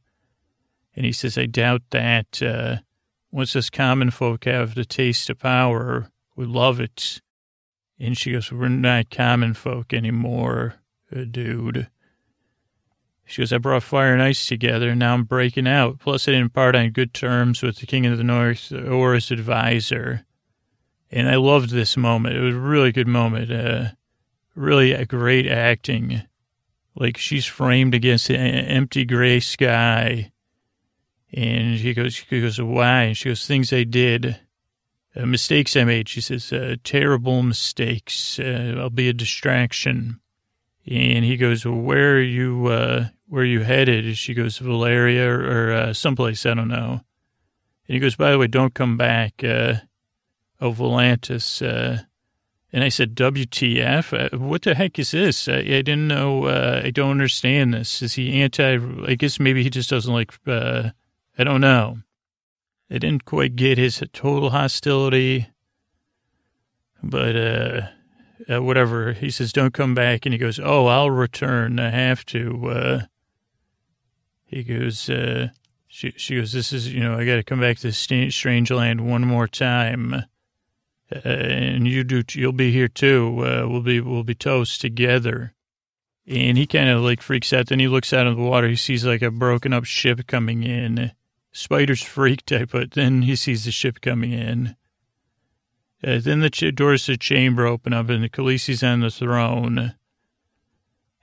And 0.96 1.06
he 1.06 1.12
says, 1.12 1.38
I 1.38 1.48
doubt 1.48 1.82
that. 1.90 2.42
Uh, 2.42 2.78
once 3.32 3.56
us 3.56 3.72
common 3.72 4.12
folk 4.12 4.46
have 4.46 4.76
the 4.76 4.86
taste 4.86 5.30
of 5.32 5.40
power, 5.40 6.12
we 6.36 6.46
love 6.46 6.80
it. 6.80 7.20
And 8.00 8.16
she 8.16 8.32
goes, 8.32 8.52
we're 8.52 8.70
not 8.70 9.10
common 9.10 9.56
folk 9.56 9.92
anymore, 9.94 10.76
uh, 11.16 11.24
dude. 11.24 11.88
She 13.26 13.42
goes, 13.42 13.52
I 13.52 13.58
brought 13.58 13.82
fire 13.82 14.14
and 14.14 14.22
ice 14.22 14.46
together, 14.46 14.90
and 14.90 15.00
now 15.00 15.16
I'm 15.16 15.24
breaking 15.24 15.68
out. 15.68 15.98
Plus, 15.98 16.28
I 16.28 16.32
didn't 16.32 16.54
part 16.54 16.76
on 16.76 16.92
good 16.92 17.14
terms 17.14 17.64
with 17.64 17.78
the 17.78 17.88
king 17.88 18.06
of 18.06 18.18
the 18.18 18.24
north 18.24 18.72
or 18.72 19.16
his 19.16 19.32
advisor. 19.32 20.26
And 21.14 21.30
I 21.30 21.36
loved 21.36 21.70
this 21.70 21.96
moment. 21.96 22.36
It 22.36 22.42
was 22.42 22.56
a 22.56 22.60
really 22.60 22.92
good 22.92 23.08
moment. 23.08 23.52
Uh, 23.52 23.90
really 24.56 24.94
a 24.94 25.06
great 25.06 25.46
acting. 25.46 26.24
Like 26.96 27.18
she's 27.18 27.46
framed 27.46 27.94
against 27.94 28.32
an 28.32 28.36
empty 28.36 29.06
gray 29.06 29.40
sky. 29.40 30.32
And 31.32 31.76
he 31.76 31.94
goes, 31.94 32.18
he 32.18 32.42
goes, 32.42 32.60
why? 32.60 33.04
And 33.04 33.18
she 33.18 33.30
goes, 33.30 33.46
things 33.46 33.72
I 33.72 33.84
did, 33.84 34.40
uh, 35.16 35.28
mistakes 35.28 35.76
I 35.76 35.84
made. 35.84 36.10
She 36.10 36.20
says, 36.20 36.52
uh, 36.52 36.78
terrible 36.84 37.44
mistakes. 37.44 38.40
Uh, 38.40 38.76
I'll 38.80 38.90
be 38.90 39.08
a 39.08 39.14
distraction. 39.14 40.20
And 40.88 41.24
he 41.24 41.38
goes, 41.38 41.64
well, 41.64 41.76
where 41.76 42.16
are 42.16 42.22
you, 42.22 42.68
uh, 42.68 43.06
where 43.28 43.44
are 43.44 43.46
you 43.46 43.62
headed? 43.62 44.06
And 44.06 44.18
She 44.18 44.34
goes, 44.34 44.58
Valyria 44.58 45.28
or, 45.28 45.70
or 45.70 45.74
uh, 45.74 45.94
someplace, 45.94 46.44
I 46.48 46.56
don't 46.56 46.70
know. 46.70 47.02
And 47.88 47.94
he 47.96 48.00
goes, 48.00 48.16
by 48.16 48.32
the 48.32 48.40
way, 48.40 48.48
don't 48.48 48.74
come 48.74 48.98
back. 48.98 49.44
Of 50.60 50.78
Volantis. 50.78 51.62
Uh, 51.62 52.04
and 52.74 52.84
I 52.84 52.90
said, 52.90 53.16
WTF? 53.16 54.34
Uh, 54.34 54.38
what 54.38 54.64
the 54.64 54.74
heck 54.74 54.98
is 54.98 55.12
this? 55.12 55.48
I, 55.48 55.58
I 55.58 55.82
didn't 55.82 56.08
know. 56.08 56.46
Uh, 56.46 56.82
I 56.84 56.90
don't 56.90 57.12
understand 57.12 57.74
this. 57.74 58.02
Is 58.02 58.14
he 58.14 58.42
anti? 58.42 58.80
I 59.08 59.14
guess 59.14 59.40
maybe 59.40 59.62
he 59.62 59.70
just 59.70 59.92
doesn't 59.92 60.12
like, 60.12 60.34
uh, 60.48 60.90
I 61.38 61.44
don't 61.44 61.62
know. 61.62 62.00
I 62.90 62.98
didn't 62.98 63.26
quite 63.26 63.56
get 63.56 63.78
his 63.78 64.04
total 64.12 64.50
hostility, 64.50 65.48
but 67.02 67.36
uh, 67.36 67.82
uh, 68.52 68.62
whatever. 68.62 69.14
He 69.14 69.32
says, 69.32 69.54
"Don't 69.54 69.74
come 69.74 69.96
back," 69.96 70.26
and 70.26 70.34
he 70.34 70.40
goes, 70.40 70.60
"Oh, 70.60 70.88
I'll 70.88 71.10
return. 71.10 71.80
I 71.80 71.90
have 71.90 72.26
to." 72.28 72.70
Uh, 72.70 73.02
he 74.46 74.64
goes, 74.64 75.10
she, 75.88 76.12
she 76.18 76.36
goes, 76.36 76.52
"This 76.52 76.72
is, 76.72 76.94
you 76.94 77.00
know, 77.00 77.18
I 77.18 77.26
got 77.26 77.38
to 77.38 77.44
come 77.44 77.60
back 77.60 77.78
to 77.80 77.92
strange 77.92 78.70
land 78.70 79.02
one 79.02 79.22
more 79.22 79.48
time." 79.48 80.26
Uh, 81.12 81.28
and 81.28 81.88
you 81.88 82.04
do, 82.04 82.24
you'll 82.32 82.52
be 82.52 82.72
here 82.72 82.88
too. 82.88 83.40
Uh, 83.40 83.68
we'll 83.68 83.82
be, 83.82 84.00
we'll 84.02 84.24
be 84.24 84.36
toast 84.36 84.82
together. 84.82 85.54
And 86.26 86.58
he 86.58 86.66
kind 86.66 86.90
of 86.90 87.02
like 87.02 87.22
freaks 87.22 87.52
out. 87.52 87.68
Then 87.68 87.80
he 87.80 87.88
looks 87.88 88.14
out 88.14 88.28
of 88.28 88.38
the 88.38 88.44
water. 88.44 88.70
He 88.70 88.76
sees 88.76 89.06
like 89.06 89.22
a 89.22 89.32
broken 89.32 89.74
up 89.74 89.84
ship 89.84 90.26
coming 90.28 90.64
in. 90.64 91.12
Spider's 91.52 92.02
freaked, 92.02 92.52
I 92.52 92.66
put. 92.66 92.92
Then 92.92 93.24
he 93.24 93.36
sees 93.36 93.66
the 93.66 93.72
ship 93.72 94.02
coming 94.02 94.32
in. 94.32 94.76
Uh, 96.06 96.20
then 96.20 96.40
the 96.42 96.50
ch- 96.50 96.74
doors 96.74 97.06
to 97.06 97.12
the 97.12 97.18
chamber 97.18 97.66
open 97.66 97.94
up 97.94 98.10
and 98.10 98.24
the 98.24 98.30
Khaleesi's 98.30 98.84
on 98.84 99.02
the 99.02 99.10
throne. 99.10 99.96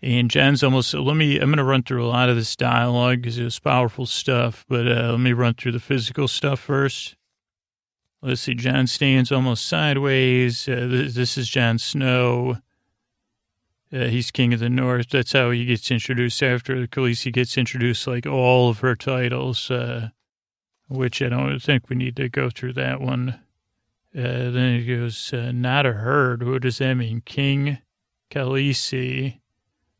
And 0.02 0.30
Jon's 0.30 0.62
almost, 0.62 0.94
let 0.94 1.16
me, 1.16 1.38
I'm 1.38 1.50
going 1.50 1.58
to 1.58 1.64
run 1.64 1.82
through 1.82 2.04
a 2.04 2.08
lot 2.08 2.30
of 2.30 2.36
this 2.36 2.56
dialogue 2.56 3.20
because 3.20 3.38
it 3.38 3.44
was 3.44 3.58
powerful 3.58 4.06
stuff, 4.06 4.64
but 4.68 4.88
uh, 4.88 5.10
let 5.10 5.20
me 5.20 5.34
run 5.34 5.54
through 5.54 5.72
the 5.72 5.80
physical 5.80 6.26
stuff 6.26 6.60
first. 6.60 7.16
Let's 8.22 8.42
see, 8.42 8.54
Jon 8.54 8.86
stands 8.86 9.32
almost 9.32 9.64
sideways. 9.66 10.68
Uh, 10.68 10.86
this, 10.90 11.14
this 11.14 11.38
is 11.38 11.48
Jon 11.48 11.78
Snow. 11.78 12.58
Uh, 13.92 14.04
he's 14.04 14.30
king 14.30 14.52
of 14.52 14.60
the 14.60 14.68
north. 14.68 15.08
That's 15.08 15.32
how 15.32 15.50
he 15.50 15.64
gets 15.64 15.90
introduced 15.90 16.42
after 16.42 16.86
Khaleesi 16.86 17.32
gets 17.32 17.56
introduced, 17.56 18.06
like 18.06 18.26
all 18.26 18.68
of 18.68 18.80
her 18.80 18.94
titles, 18.94 19.70
uh, 19.70 20.10
which 20.88 21.22
I 21.22 21.30
don't 21.30 21.58
think 21.60 21.88
we 21.88 21.96
need 21.96 22.14
to 22.16 22.28
go 22.28 22.50
through 22.50 22.74
that 22.74 23.00
one. 23.00 23.40
Uh, 24.14 24.50
then 24.50 24.80
he 24.80 24.96
goes, 24.96 25.32
uh, 25.32 25.50
not 25.52 25.86
a 25.86 25.92
herd. 25.94 26.42
What 26.42 26.62
does 26.62 26.78
that 26.78 26.94
mean? 26.94 27.22
King 27.24 27.78
Khaleesi. 28.30 29.40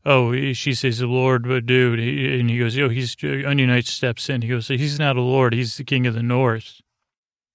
Oh, 0.05 0.33
she 0.53 0.73
says, 0.73 0.99
the 0.99 1.07
Lord, 1.07 1.47
but 1.47 1.65
dude. 1.65 1.99
And 1.99 2.49
he 2.49 2.59
goes, 2.59 2.77
oh, 2.77 2.89
he's, 2.89 3.15
Onion 3.23 3.69
Knight 3.69 3.87
steps 3.87 4.29
in. 4.29 4.41
He 4.41 4.49
goes, 4.49 4.67
he's 4.67 4.99
not 4.99 5.17
a 5.17 5.21
lord. 5.21 5.53
He's 5.53 5.77
the 5.77 5.83
king 5.83 6.07
of 6.07 6.13
the 6.13 6.23
north. 6.23 6.81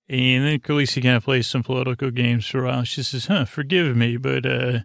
And 0.09 0.45
then 0.45 0.61
Khaleesi 0.61 1.03
kind 1.03 1.17
of 1.17 1.25
plays 1.25 1.47
some 1.47 1.63
political 1.63 2.11
games 2.11 2.47
for 2.47 2.65
a 2.65 2.69
while. 2.69 2.85
She 2.85 3.03
says, 3.03 3.27
huh, 3.27 3.45
forgive 3.45 3.97
me, 3.97 4.17
but, 4.17 4.47
uh, 4.47 4.81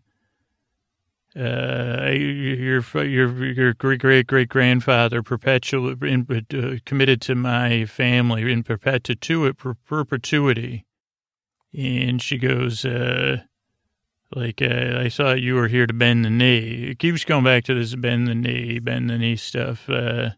uh, 1.33 2.09
your 2.11 2.83
your 3.05 3.45
your 3.45 3.73
great 3.73 4.01
great 4.01 4.27
great 4.27 4.49
grandfather 4.49 5.23
perpetually 5.23 5.93
uh, 5.93 6.75
committed 6.85 7.21
to 7.21 7.35
my 7.35 7.85
family 7.85 8.51
in 8.51 8.63
perpetuity 8.63 9.53
perpetuity, 9.85 10.85
and 11.73 12.21
she 12.21 12.37
goes, 12.37 12.83
uh, 12.83 13.37
like 14.35 14.61
uh, 14.61 14.99
I 14.99 15.07
thought 15.07 15.41
you 15.41 15.55
were 15.55 15.69
here 15.69 15.87
to 15.87 15.93
bend 15.93 16.25
the 16.25 16.29
knee. 16.29 16.89
It 16.91 16.99
keeps 16.99 17.23
going 17.23 17.45
back 17.45 17.63
to 17.65 17.75
this 17.75 17.95
bend 17.95 18.27
the 18.27 18.35
knee, 18.35 18.79
bend 18.79 19.09
the 19.09 19.17
knee 19.17 19.37
stuff. 19.37 19.89
Uh, 19.89 20.31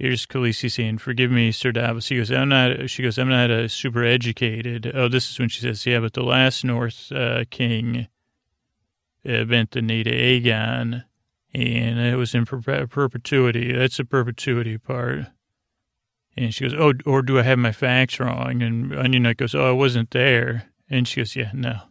here's 0.00 0.26
Khaleesi 0.26 0.70
saying, 0.70 0.98
"Forgive 0.98 1.30
me, 1.30 1.52
Sir 1.52 1.72
Davos." 1.72 2.08
He 2.08 2.16
goes, 2.16 2.30
"I'm 2.30 2.48
not." 2.48 2.88
She 2.88 3.02
goes, 3.02 3.18
"I'm 3.18 3.28
not 3.28 3.50
a 3.50 3.68
super 3.68 4.04
educated." 4.04 4.90
Oh, 4.94 5.08
this 5.08 5.30
is 5.30 5.38
when 5.38 5.48
she 5.48 5.60
says, 5.60 5.84
"Yeah, 5.86 6.00
but 6.00 6.14
the 6.14 6.22
last 6.22 6.64
North 6.64 7.12
uh, 7.12 7.44
king." 7.50 8.08
bent 9.22 9.72
the 9.72 9.82
knee 9.82 10.02
to 10.02 10.10
Aegon, 10.10 11.04
and 11.52 11.98
it 11.98 12.16
was 12.16 12.34
in 12.34 12.46
per- 12.46 12.86
perpetuity. 12.86 13.72
That's 13.72 13.98
the 13.98 14.04
perpetuity 14.04 14.78
part. 14.78 15.26
And 16.36 16.54
she 16.54 16.64
goes, 16.64 16.74
"Oh, 16.74 16.94
or 17.04 17.22
do 17.22 17.38
I 17.38 17.42
have 17.42 17.58
my 17.58 17.72
facts 17.72 18.18
wrong?" 18.18 18.62
And 18.62 18.94
Onion 18.96 19.24
Knight 19.24 19.36
goes, 19.36 19.54
"Oh, 19.54 19.68
I 19.68 19.72
wasn't 19.72 20.10
there." 20.10 20.70
And 20.88 21.06
she 21.06 21.20
goes, 21.20 21.36
"Yeah, 21.36 21.50
no." 21.52 21.82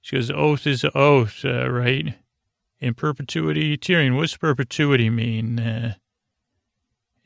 She 0.00 0.16
goes, 0.16 0.30
"Oath 0.30 0.66
is 0.66 0.84
oath, 0.94 1.44
uh, 1.44 1.70
right?" 1.70 2.14
In 2.80 2.94
perpetuity, 2.94 3.76
Tyrion, 3.76 4.16
what's 4.16 4.36
perpetuity 4.36 5.10
mean? 5.10 5.94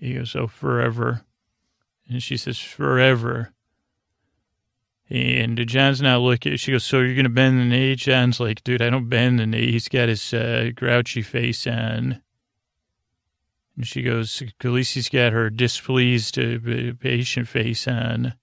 He 0.04 0.12
goes, 0.12 0.36
"Oh, 0.36 0.48
forever." 0.48 1.24
And 2.10 2.22
she 2.22 2.36
says, 2.36 2.58
"Forever." 2.58 3.54
And 5.08 5.66
Jon's 5.66 6.02
not 6.02 6.20
looking. 6.20 6.58
She 6.58 6.72
goes, 6.72 6.84
"So 6.84 7.00
you're 7.00 7.16
gonna 7.16 7.30
bend 7.30 7.58
the 7.58 7.64
knee?" 7.64 7.96
Jon's 7.96 8.38
like, 8.38 8.62
"Dude, 8.62 8.82
I 8.82 8.90
don't 8.90 9.08
bend 9.08 9.38
the 9.38 9.46
knee." 9.46 9.72
He's 9.72 9.88
got 9.88 10.10
his 10.10 10.34
uh, 10.34 10.72
grouchy 10.74 11.22
face 11.22 11.66
on. 11.66 12.20
And 13.76 13.86
she 13.86 14.02
goes, 14.02 14.42
"Khaleesi's 14.60 15.08
got 15.08 15.32
her 15.32 15.48
displeased, 15.48 16.38
uh, 16.38 16.58
patient 17.00 17.48
face 17.48 17.88
on." 17.88 18.34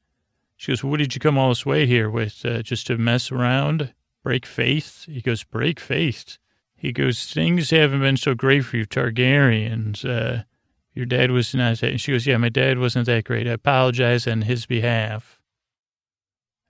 She 0.58 0.72
goes, 0.72 0.84
"What 0.84 0.98
did 0.98 1.14
you 1.14 1.20
come 1.20 1.38
all 1.38 1.50
this 1.50 1.64
way 1.64 1.86
here 1.86 2.10
with? 2.10 2.44
Uh, 2.44 2.64
just 2.64 2.88
to 2.88 2.98
mess 2.98 3.32
around, 3.32 3.94
break 4.24 4.48
faith?" 4.48 5.06
He 5.06 5.22
goes, 5.22 5.44
"Break 5.44 5.80
faith." 5.80 6.40
He 6.76 6.92
goes, 6.92 7.32
"Things 7.32 7.70
haven't 7.70 8.02
been 8.02 8.18
so 8.18 8.34
great 8.34 8.66
for 8.66 8.78
you, 8.78 8.88
Targaryens. 8.88 10.04
Uh, 10.04 10.46
your 10.94 11.06
dad 11.06 11.32
was 11.32 11.54
not." 11.56 11.80
That. 11.80 11.92
And 11.92 12.02
she 12.02 12.12
goes, 12.12 12.28
"Yeah, 12.28 12.38
my 12.38 12.50
dad 12.50 12.80
wasn't 12.80 13.06
that 13.08 13.26
great. 13.26 13.48
I 13.48 13.52
apologize 13.52 14.28
on 14.28 14.44
his 14.44 14.66
behalf." 14.66 15.42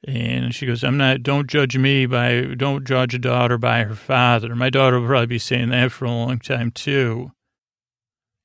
And 0.04 0.54
she 0.54 0.66
goes, 0.66 0.84
I'm 0.84 0.98
not, 0.98 1.22
don't 1.22 1.48
judge 1.48 1.78
me 1.78 2.08
by, 2.08 2.42
don't 2.58 2.88
judge 2.88 3.14
a 3.14 3.20
daughter 3.20 3.58
by 3.58 3.84
her 3.84 3.96
father. 3.96 4.56
My 4.56 4.72
daughter 4.72 5.00
will 5.00 5.08
probably 5.08 5.28
be 5.28 5.40
saying 5.40 5.70
that 5.70 5.92
for 5.92 6.06
a 6.06 6.12
long 6.12 6.40
time 6.40 6.72
too. 6.72 7.32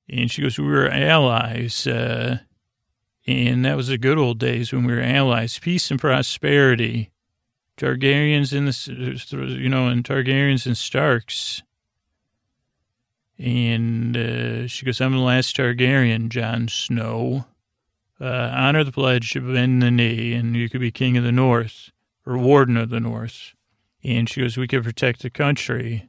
And 0.09 0.31
she 0.31 0.43
goes, 0.43 0.59
we 0.59 0.67
were 0.67 0.89
allies. 0.89 1.87
Uh, 1.87 2.41
and 3.27 3.65
that 3.65 3.77
was 3.77 3.89
the 3.89 3.99
good 3.99 4.19
old 4.19 4.39
days 4.39 4.73
when 4.73 4.85
we 4.85 4.95
were 4.95 5.01
allies. 5.01 5.59
Peace 5.59 5.91
and 5.91 5.99
prosperity. 5.99 7.11
Targaryens 7.79 8.53
in 8.53 8.67
the, 8.67 9.57
you 9.59 9.69
know, 9.69 9.89
and 9.89 10.05
Targaryens 10.05 10.67
and 10.67 10.77
Starks. 10.77 11.63
And 13.39 14.17
uh, 14.17 14.67
she 14.67 14.87
goes, 14.87 15.01
I'm 15.01 15.13
the 15.13 15.19
last 15.19 15.57
Targaryen, 15.57 16.29
Jon 16.29 16.69
Snow 16.69 17.45
uh, 18.21 18.51
honor 18.55 18.85
the 18.85 18.93
pledge, 18.93 19.35
bend 19.35 19.83
the 19.83 19.91
knee, 19.91 20.33
and 20.33 20.57
you 20.57 20.69
could 20.69 20.81
be 20.81 20.91
king 20.91 21.17
of 21.17 21.25
the 21.25 21.33
north 21.33 21.91
or 22.25 22.39
warden 22.39 22.77
of 22.77 22.91
the 22.91 23.01
north. 23.01 23.55
And 24.03 24.29
she 24.29 24.41
goes, 24.41 24.57
we 24.57 24.69
could 24.69 24.85
protect 24.85 25.23
the 25.23 25.31
country. 25.31 26.09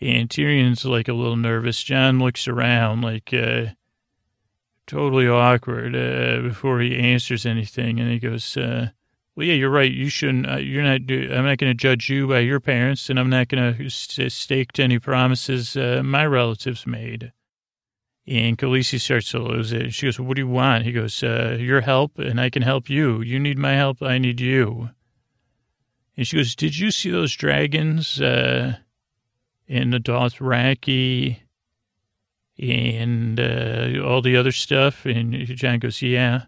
And 0.00 0.28
Tyrion's 0.28 0.84
like 0.84 1.08
a 1.08 1.14
little 1.14 1.36
nervous. 1.36 1.82
Jon 1.82 2.20
looks 2.20 2.46
around 2.46 3.00
like 3.00 3.34
uh, 3.34 3.66
totally 4.86 5.26
awkward 5.26 5.96
uh, 5.96 6.40
before 6.42 6.80
he 6.80 6.96
answers 6.96 7.44
anything. 7.44 7.98
And 7.98 8.10
he 8.10 8.18
goes, 8.18 8.56
uh, 8.56 8.90
well, 9.38 9.46
yeah, 9.46 9.54
you're 9.54 9.70
right. 9.70 9.92
You 9.92 10.08
shouldn't, 10.08 10.50
uh, 10.50 10.56
you're 10.56 10.82
not, 10.82 11.02
I'm 11.08 11.44
not 11.44 11.58
going 11.58 11.70
to 11.70 11.74
judge 11.74 12.10
you 12.10 12.26
by 12.26 12.40
your 12.40 12.58
parents, 12.58 13.08
and 13.08 13.20
I'm 13.20 13.30
not 13.30 13.46
going 13.46 13.72
to 13.76 14.28
stake 14.30 14.72
to 14.72 14.82
any 14.82 14.98
promises 14.98 15.76
uh, 15.76 16.02
my 16.04 16.26
relatives 16.26 16.88
made. 16.88 17.32
And 18.26 18.58
Khaleesi 18.58 19.00
starts 19.00 19.30
to 19.30 19.38
lose 19.38 19.70
it. 19.70 19.94
She 19.94 20.06
goes, 20.06 20.18
what 20.18 20.34
do 20.34 20.42
you 20.42 20.48
want? 20.48 20.86
He 20.86 20.90
goes, 20.90 21.22
uh, 21.22 21.56
your 21.56 21.82
help, 21.82 22.18
and 22.18 22.40
I 22.40 22.50
can 22.50 22.62
help 22.62 22.90
you. 22.90 23.20
You 23.20 23.38
need 23.38 23.58
my 23.58 23.74
help, 23.74 24.02
I 24.02 24.18
need 24.18 24.40
you. 24.40 24.90
And 26.16 26.26
she 26.26 26.36
goes, 26.36 26.56
did 26.56 26.76
you 26.76 26.90
see 26.90 27.12
those 27.12 27.32
dragons 27.32 28.20
uh, 28.20 28.74
in 29.68 29.90
the 29.90 30.00
Dothraki 30.00 31.38
and 32.58 33.38
uh, 33.38 34.04
all 34.04 34.20
the 34.20 34.36
other 34.36 34.50
stuff? 34.50 35.06
And 35.06 35.32
Jon 35.46 35.78
goes, 35.78 36.02
yeah. 36.02 36.46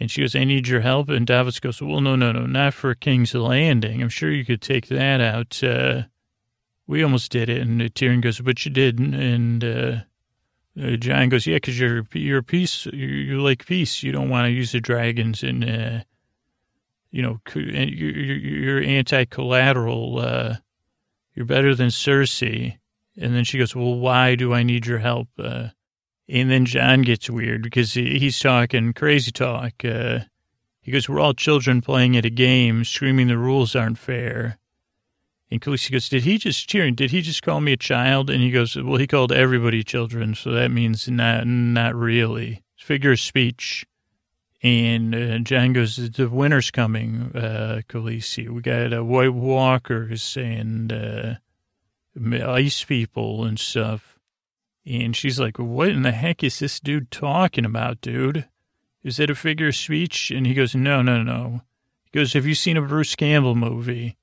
And 0.00 0.10
she 0.10 0.20
goes, 0.20 0.36
I 0.36 0.44
need 0.44 0.68
your 0.68 0.80
help. 0.80 1.08
And 1.08 1.26
Davos 1.26 1.58
goes, 1.58 1.82
well, 1.82 2.00
no, 2.00 2.14
no, 2.14 2.30
no, 2.30 2.46
not 2.46 2.72
for 2.72 2.94
King's 2.94 3.34
Landing. 3.34 4.00
I'm 4.00 4.08
sure 4.08 4.30
you 4.30 4.44
could 4.44 4.62
take 4.62 4.86
that 4.88 5.20
out. 5.20 5.62
Uh, 5.62 6.02
we 6.86 7.02
almost 7.02 7.32
did 7.32 7.48
it. 7.48 7.60
And 7.60 7.80
Tyrion 7.94 8.22
goes, 8.22 8.40
but 8.40 8.64
you 8.64 8.70
didn't. 8.70 9.14
And 9.14 9.64
uh, 9.64 9.96
uh, 10.80 10.96
Jon 10.96 11.28
goes, 11.28 11.46
yeah, 11.46 11.56
because 11.56 11.78
you're 11.78 12.06
you're 12.12 12.42
peace. 12.42 12.86
You, 12.86 13.08
you 13.08 13.42
like 13.42 13.66
peace. 13.66 14.02
You 14.02 14.12
don't 14.12 14.28
want 14.28 14.46
to 14.46 14.52
use 14.52 14.70
the 14.70 14.80
dragons, 14.80 15.42
and 15.42 15.64
uh, 15.64 16.00
you 17.10 17.22
know 17.22 17.40
you're, 17.54 18.36
you're 18.36 18.82
anti-collateral. 18.82 20.20
Uh, 20.20 20.56
you're 21.34 21.46
better 21.46 21.74
than 21.74 21.88
Cersei. 21.88 22.78
And 23.20 23.34
then 23.34 23.44
she 23.44 23.58
goes, 23.58 23.74
well, 23.74 23.98
why 23.98 24.36
do 24.36 24.54
I 24.54 24.62
need 24.62 24.86
your 24.86 24.98
help? 24.98 25.28
Uh, 25.38 25.68
and 26.28 26.50
then 26.50 26.64
Jon 26.66 27.02
gets 27.02 27.30
weird 27.30 27.62
because 27.62 27.94
he's 27.94 28.38
talking 28.38 28.92
crazy 28.92 29.30
talk. 29.30 29.84
Uh, 29.84 30.20
he 30.80 30.92
goes, 30.92 31.08
we're 31.08 31.20
all 31.20 31.34
children 31.34 31.80
playing 31.80 32.16
at 32.16 32.24
a 32.24 32.30
game, 32.30 32.84
screaming 32.84 33.28
the 33.28 33.38
rules 33.38 33.74
aren't 33.74 33.98
fair. 33.98 34.58
And 35.50 35.60
Khaleesi 35.60 35.92
goes, 35.92 36.08
did 36.08 36.24
he 36.24 36.36
just, 36.36 36.68
Tyrion, 36.68 36.94
did 36.94 37.10
he 37.10 37.22
just 37.22 37.42
call 37.42 37.60
me 37.60 37.72
a 37.72 37.76
child? 37.76 38.28
And 38.28 38.42
he 38.42 38.50
goes, 38.50 38.76
well, 38.76 38.98
he 38.98 39.06
called 39.06 39.32
everybody 39.32 39.82
children, 39.82 40.34
so 40.34 40.50
that 40.52 40.70
means 40.70 41.08
not, 41.08 41.46
not 41.46 41.94
really. 41.94 42.62
Figure 42.76 43.12
of 43.12 43.20
speech. 43.20 43.86
And 44.62 45.14
uh, 45.14 45.38
Jon 45.38 45.72
goes, 45.72 45.96
the 46.10 46.28
winter's 46.28 46.70
coming, 46.70 47.30
uh, 47.34 47.80
Khaleesi. 47.88 48.48
We 48.48 48.60
got 48.60 48.92
uh, 48.92 49.04
White 49.04 49.32
Walkers 49.32 50.36
and 50.36 50.92
uh, 50.92 51.34
ice 52.46 52.84
people 52.84 53.44
and 53.44 53.58
stuff. 53.58 54.17
And 54.88 55.14
she's 55.14 55.38
like, 55.38 55.58
what 55.58 55.90
in 55.90 56.00
the 56.00 56.12
heck 56.12 56.42
is 56.42 56.60
this 56.60 56.80
dude 56.80 57.10
talking 57.10 57.66
about, 57.66 58.00
dude? 58.00 58.48
Is 59.04 59.18
that 59.18 59.28
a 59.28 59.34
figure 59.34 59.68
of 59.68 59.76
speech? 59.76 60.30
And 60.30 60.46
he 60.46 60.54
goes, 60.54 60.74
no, 60.74 61.02
no, 61.02 61.22
no. 61.22 61.60
He 62.04 62.18
goes, 62.18 62.32
have 62.32 62.46
you 62.46 62.54
seen 62.54 62.78
a 62.78 62.82
Bruce 62.82 63.14
Campbell 63.14 63.54
movie? 63.54 64.16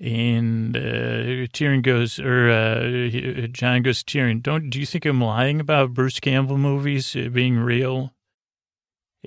And 0.00 0.74
uh, 0.74 1.46
Tyrion 1.52 1.82
goes, 1.82 2.18
or 2.18 2.48
uh, 2.48 3.46
Jon 3.48 3.82
goes, 3.82 4.02
Tyrion, 4.02 4.42
don't 4.42 4.70
do 4.70 4.80
you 4.80 4.86
think 4.86 5.04
I'm 5.04 5.20
lying 5.20 5.60
about 5.60 5.94
Bruce 5.94 6.20
Campbell 6.20 6.58
movies 6.58 7.14
uh, 7.14 7.28
being 7.28 7.58
real? 7.58 8.14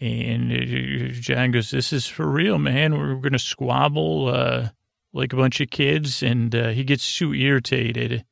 And 0.02 0.52
uh, 0.52 1.14
Jon 1.14 1.52
goes, 1.52 1.70
this 1.70 1.94
is 1.94 2.08
for 2.08 2.28
real, 2.28 2.58
man. 2.58 2.98
We're 2.98 3.16
going 3.16 3.34
to 3.34 3.40
squabble 3.40 4.30
uh, 4.30 4.70
like 5.14 5.32
a 5.32 5.38
bunch 5.38 5.62
of 5.62 5.70
kids. 5.70 6.24
And 6.24 6.54
uh, 6.56 6.70
he 6.70 6.84
gets 6.84 7.18
too 7.18 7.34
irritated. 7.36 8.26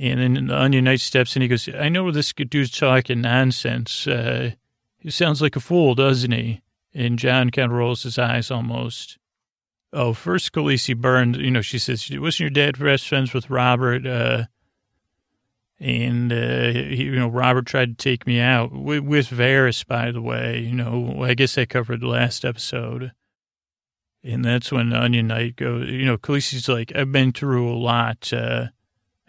And 0.00 0.36
then 0.36 0.46
the 0.46 0.58
Onion 0.58 0.84
Knight 0.84 1.00
steps 1.00 1.36
in. 1.36 1.42
He 1.42 1.48
goes, 1.48 1.68
I 1.68 1.90
know 1.90 2.10
this 2.10 2.32
dude's 2.32 2.70
talking 2.70 3.20
nonsense. 3.20 4.06
Uh, 4.06 4.52
he 4.98 5.10
sounds 5.10 5.42
like 5.42 5.56
a 5.56 5.60
fool, 5.60 5.94
doesn't 5.94 6.32
he? 6.32 6.62
And 6.94 7.18
Jon 7.18 7.50
kind 7.50 7.70
of 7.70 7.76
rolls 7.76 8.04
his 8.04 8.18
eyes 8.18 8.50
almost. 8.50 9.18
Oh, 9.92 10.14
first 10.14 10.52
Khaleesi 10.52 10.96
burned, 10.96 11.36
you 11.36 11.50
know, 11.50 11.60
she 11.60 11.78
says, 11.78 12.08
wasn't 12.10 12.40
your 12.40 12.50
dad 12.50 12.78
best 12.78 13.06
friends 13.06 13.34
with 13.34 13.50
Robert? 13.50 14.06
Uh, 14.06 14.44
and, 15.78 16.32
uh, 16.32 16.72
he, 16.72 17.04
you 17.04 17.16
know, 17.16 17.28
Robert 17.28 17.66
tried 17.66 17.98
to 17.98 18.02
take 18.02 18.26
me 18.26 18.40
out 18.40 18.72
with, 18.72 19.04
with 19.04 19.28
Varys, 19.28 19.86
by 19.86 20.12
the 20.12 20.22
way. 20.22 20.60
You 20.60 20.76
know, 20.76 21.24
I 21.24 21.34
guess 21.34 21.58
I 21.58 21.66
covered 21.66 22.00
the 22.00 22.06
last 22.06 22.46
episode. 22.46 23.12
And 24.24 24.46
that's 24.46 24.72
when 24.72 24.94
Onion 24.94 25.26
Knight 25.26 25.56
goes, 25.56 25.88
you 25.88 26.06
know, 26.06 26.16
Khaleesi's 26.16 26.68
like, 26.68 26.90
I've 26.96 27.12
been 27.12 27.32
through 27.32 27.70
a 27.70 27.76
lot. 27.76 28.32
Uh, 28.32 28.68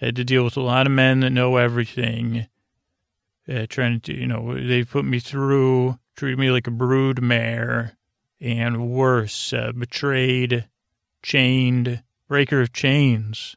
had 0.06 0.16
to 0.16 0.24
deal 0.24 0.44
with 0.44 0.58
a 0.58 0.62
lot 0.62 0.88
of 0.88 0.92
men 0.92 1.20
that 1.22 1.30
know 1.30 1.58
everything. 1.58 2.48
Uh, 3.50 3.66
trying 3.68 4.00
to, 4.00 4.14
you 4.14 4.28
know, 4.28 4.56
they 4.56 4.84
put 4.84 5.04
me 5.04 5.20
through, 5.20 5.98
treated 6.16 6.40
me 6.40 6.52
like 6.52 6.68
a 6.68 6.72
brood 6.72 7.22
mare 7.22 7.98
and 8.40 8.90
worse, 8.90 9.54
uh, 9.54 9.72
betrayed, 9.72 10.68
chained, 11.22 12.04
breaker 12.28 12.62
of 12.62 12.74
chains. 12.74 13.56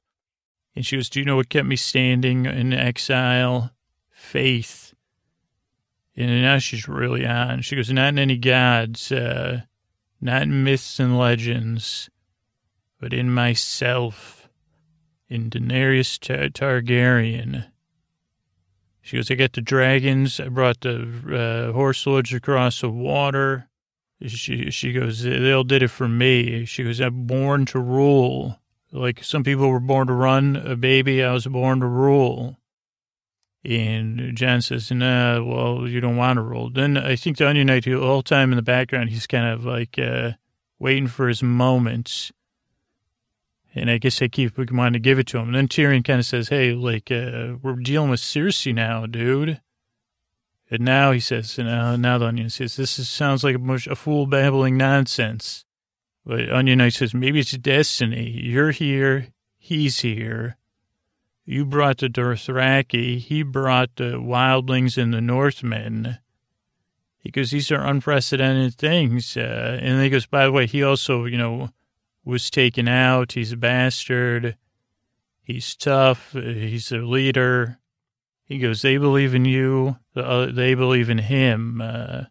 And 0.75 0.85
she 0.85 0.97
goes, 0.97 1.09
Do 1.09 1.21
you 1.21 1.27
know 1.27 1.37
what 1.37 1.49
kept 1.49 1.67
me 1.67 1.77
standing 1.77 2.47
in 2.47 2.73
exile? 2.73 3.71
Faith. 4.11 4.95
And 6.17 6.43
now 6.43 6.59
she's 6.59 6.89
really 6.89 7.27
on. 7.27 7.63
She 7.63 7.77
goes, 7.77 7.91
Not 7.91 8.09
in 8.09 8.19
any 8.19 8.37
gods, 8.37 9.13
uh, 9.13 9.63
not 10.21 10.43
in 10.43 10.65
myths 10.65 10.99
and 10.99 11.19
legends, 11.19 12.11
but 12.99 13.13
in 13.13 13.33
myself, 13.33 14.44
in 15.35 15.51
Daenerys 15.51 16.19
Tar- 16.19 16.49
Targaryen. 16.49 17.67
She 19.03 19.17
goes, 19.17 19.31
I 19.31 19.35
got 19.35 19.53
the 19.53 19.61
dragons. 19.61 20.41
I 20.41 20.49
brought 20.49 20.81
the 20.81 21.69
uh, 21.69 21.73
horse 21.73 22.07
lords 22.07 22.33
across 22.33 22.81
the 22.81 22.89
water. 22.89 23.69
She 24.27 24.71
she 24.71 24.93
goes, 24.93 25.23
they 25.23 25.53
all 25.53 25.65
did 25.65 25.83
it 25.83 25.89
for 25.89 26.09
me. 26.09 26.65
She 26.65 26.85
goes, 26.85 27.01
I'm 27.01 27.27
born 27.27 27.67
to 27.67 27.79
rule. 27.79 28.59
Like 28.93 29.23
some 29.23 29.43
people 29.43 29.69
were 29.69 29.81
born 29.81 30.07
to 30.07 30.13
run 30.13 30.57
a 30.57 30.77
baby, 30.77 31.23
I 31.23 31.33
was 31.33 31.47
born 31.47 31.81
to 31.81 31.87
rule. 31.87 32.59
And 33.65 34.37
Jon 34.37 34.63
says, 34.63 34.91
nah, 34.91 35.43
well, 35.43 35.89
you 35.89 36.01
don't 36.01 36.17
want 36.17 36.37
to 36.37 36.43
rule. 36.43 36.71
Then 36.71 36.97
I 36.97 37.17
think 37.17 37.39
the 37.39 37.49
Onion 37.49 37.67
Knight, 37.67 37.85
the 37.85 37.99
whole 37.99 38.23
time 38.23 38.53
in 38.53 38.57
the 38.57 38.63
background, 38.63 39.09
he's 39.09 39.27
kind 39.27 39.47
of 39.47 39.65
like 39.65 39.99
uh, 39.99 40.33
waiting 40.79 41.09
for 41.09 41.29
his 41.29 41.43
moments. 41.43 42.31
And 43.75 43.91
I 43.91 43.99
guess 43.99 44.23
I 44.23 44.29
keep 44.29 44.57
wanting 44.57 44.93
to 44.93 44.99
give 45.01 45.19
it 45.19 45.27
to 45.29 45.39
him. 45.39 45.49
And 45.49 45.57
then 45.57 45.69
Tyrion 45.69 46.05
kind 46.05 46.21
of 46.21 46.27
says, 46.27 46.49
hey, 46.49 46.73
like, 46.73 47.11
uh, 47.11 47.55
we're 47.61 47.75
dealing 47.75 48.11
with 48.11 48.21
Cersei 48.21 48.73
now, 48.73 49.05
dude. 49.07 49.61
And 50.71 50.85
now 50.85 51.11
he 51.11 51.21
says, 51.21 51.59
now, 51.59 51.97
now 51.97 52.19
the 52.19 52.27
Onion 52.27 52.51
says, 52.51 52.77
this 52.77 52.99
is, 52.99 53.09
sounds 53.09 53.43
like 53.43 53.57
a, 53.57 53.91
a 53.91 53.97
fool 53.97 54.27
babbling 54.27 54.77
nonsense. 54.77 55.65
But 56.25 56.51
Onion 56.51 56.79
Knight 56.79 56.95
says, 56.95 57.13
maybe 57.15 57.41
it's 57.41 57.53
destiny. 57.53 58.31
You're 58.31 58.71
here. 58.71 59.29
He's 59.57 60.01
here. 60.01 60.57
You 61.45 61.67
brought 61.67 61.99
the 61.99 62.09
Dothraki. 62.09 63.19
He 63.19 63.43
brought 63.43 63.97
the 63.97 64.15
wildlings 64.15 64.97
and 64.97 65.13
the 65.13 65.21
Northmen. 65.21 66.19
He 67.19 67.31
goes, 67.31 67.51
these 67.51 67.71
are 67.71 67.85
unprecedented 67.85 68.75
things. 68.75 69.37
Uh, 69.37 69.79
and 69.83 70.03
he 70.03 70.11
goes, 70.11 70.27
by 70.27 70.45
the 70.45 70.53
way, 70.53 70.67
he 70.67 70.83
also, 70.83 71.25
you 71.25 71.37
know, 71.37 71.71
was 72.25 72.51
taken 72.51 72.89
out. 72.89 73.33
He's 73.33 73.53
a 73.53 73.57
bastard. 73.57 74.57
He's 75.43 75.77
tough. 75.77 76.33
He's 76.33 76.91
a 76.91 76.99
leader. 76.99 77.79
He 78.47 78.59
goes, 78.59 78.83
they 78.83 78.97
believe 78.97 79.35
in 79.35 79.45
you. 79.45 79.97
They 80.15 80.75
believe 80.75 81.11
in 81.11 81.19
him. 81.19 81.81
Uh, 81.81 82.25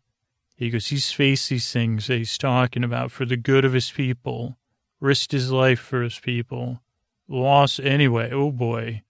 he 0.56 0.70
goes, 0.70 0.88
he's 0.88 1.12
faced 1.12 1.50
these 1.50 1.72
things 1.72 2.08
that 2.08 2.18
he's 2.18 2.38
talking 2.38 2.84
about 2.84 3.12
for 3.12 3.26
the 3.26 3.38
good 3.38 3.66
of 3.66 3.74
his 3.74 3.92
people, 3.92 4.58
risked 5.00 5.32
his 5.32 5.52
life 5.52 5.80
for 5.80 6.02
his 6.04 6.20
people, 6.20 6.82
lost 7.28 7.80
anyway. 7.80 8.32
Oh 8.32 8.52
boy. 8.52 9.04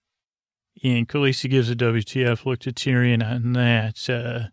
And 0.82 1.08
Khaleesi 1.08 1.48
gives 1.48 1.70
a 1.70 1.76
WTF 1.76 2.44
look 2.44 2.60
to 2.60 2.72
Tyrion 2.72 3.24
on 3.24 3.52
that. 3.52 4.08
Uh, 4.08 4.48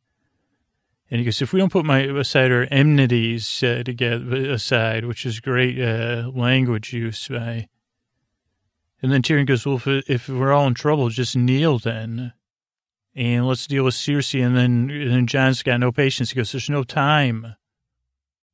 and 1.12 1.20
he 1.20 1.26
goes, 1.26 1.42
if 1.42 1.54
we 1.54 1.60
don't 1.60 1.72
put 1.72 1.86
my 1.86 2.00
aside 2.00 2.52
our 2.52 2.68
enmities 2.72 3.62
uh, 3.62 3.84
together 3.84 4.50
aside, 4.50 5.06
which 5.06 5.26
is 5.26 5.40
great 5.40 5.80
uh, 5.80 6.32
language 6.34 6.94
use 6.94 7.28
by. 7.28 7.68
And 9.04 9.12
then 9.12 9.22
Tyrion 9.22 9.46
goes, 9.46 9.66
well, 9.66 9.76
if, 9.76 9.88
if 9.88 10.30
we're 10.30 10.54
all 10.54 10.68
in 10.68 10.74
trouble, 10.74 11.10
just 11.10 11.36
kneel 11.36 11.80
then 11.80 12.34
and 13.16 13.48
let's 13.48 13.68
deal 13.68 13.84
with 13.84 13.96
Cersei. 13.96 14.46
And 14.46 14.56
then, 14.56 14.90
and 14.90 15.12
then 15.12 15.28
Jon's 15.28 15.64
got 15.64 15.80
no 15.80 15.92
patience. 15.92 16.32
He 16.32 16.36
goes, 16.36 16.52
there's 16.52 16.70
no 16.70 16.84
time. 16.84 17.56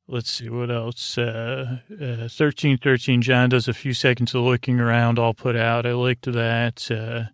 Let's 0.06 0.30
see 0.30 0.48
what 0.48 0.70
else. 0.70 1.18
Uh, 1.18 1.80
uh, 2.00 2.28
13, 2.28 2.78
13, 2.78 3.22
Jon 3.22 3.50
does 3.50 3.68
a 3.68 3.74
few 3.74 3.92
seconds 3.92 4.34
of 4.34 4.42
looking 4.42 4.80
around, 4.80 5.18
all 5.18 5.34
put 5.34 5.54
out. 5.54 5.86
I 5.86 5.92
liked 5.92 6.32
that. 6.32 6.90
Uh, 6.90 7.30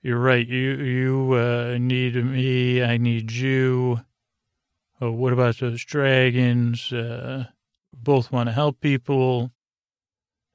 you're 0.00 0.20
right. 0.20 0.46
You, 0.46 0.74
you, 0.76 1.32
uh, 1.34 1.76
need 1.78 2.14
me. 2.14 2.82
I 2.82 2.96
need 2.96 3.32
you. 3.32 4.00
Oh, 5.00 5.10
what 5.12 5.32
about 5.32 5.58
those 5.58 5.84
dragons? 5.84 6.92
Uh, 6.92 7.46
both 7.92 8.32
want 8.32 8.48
to 8.48 8.52
help 8.52 8.80
people. 8.80 9.52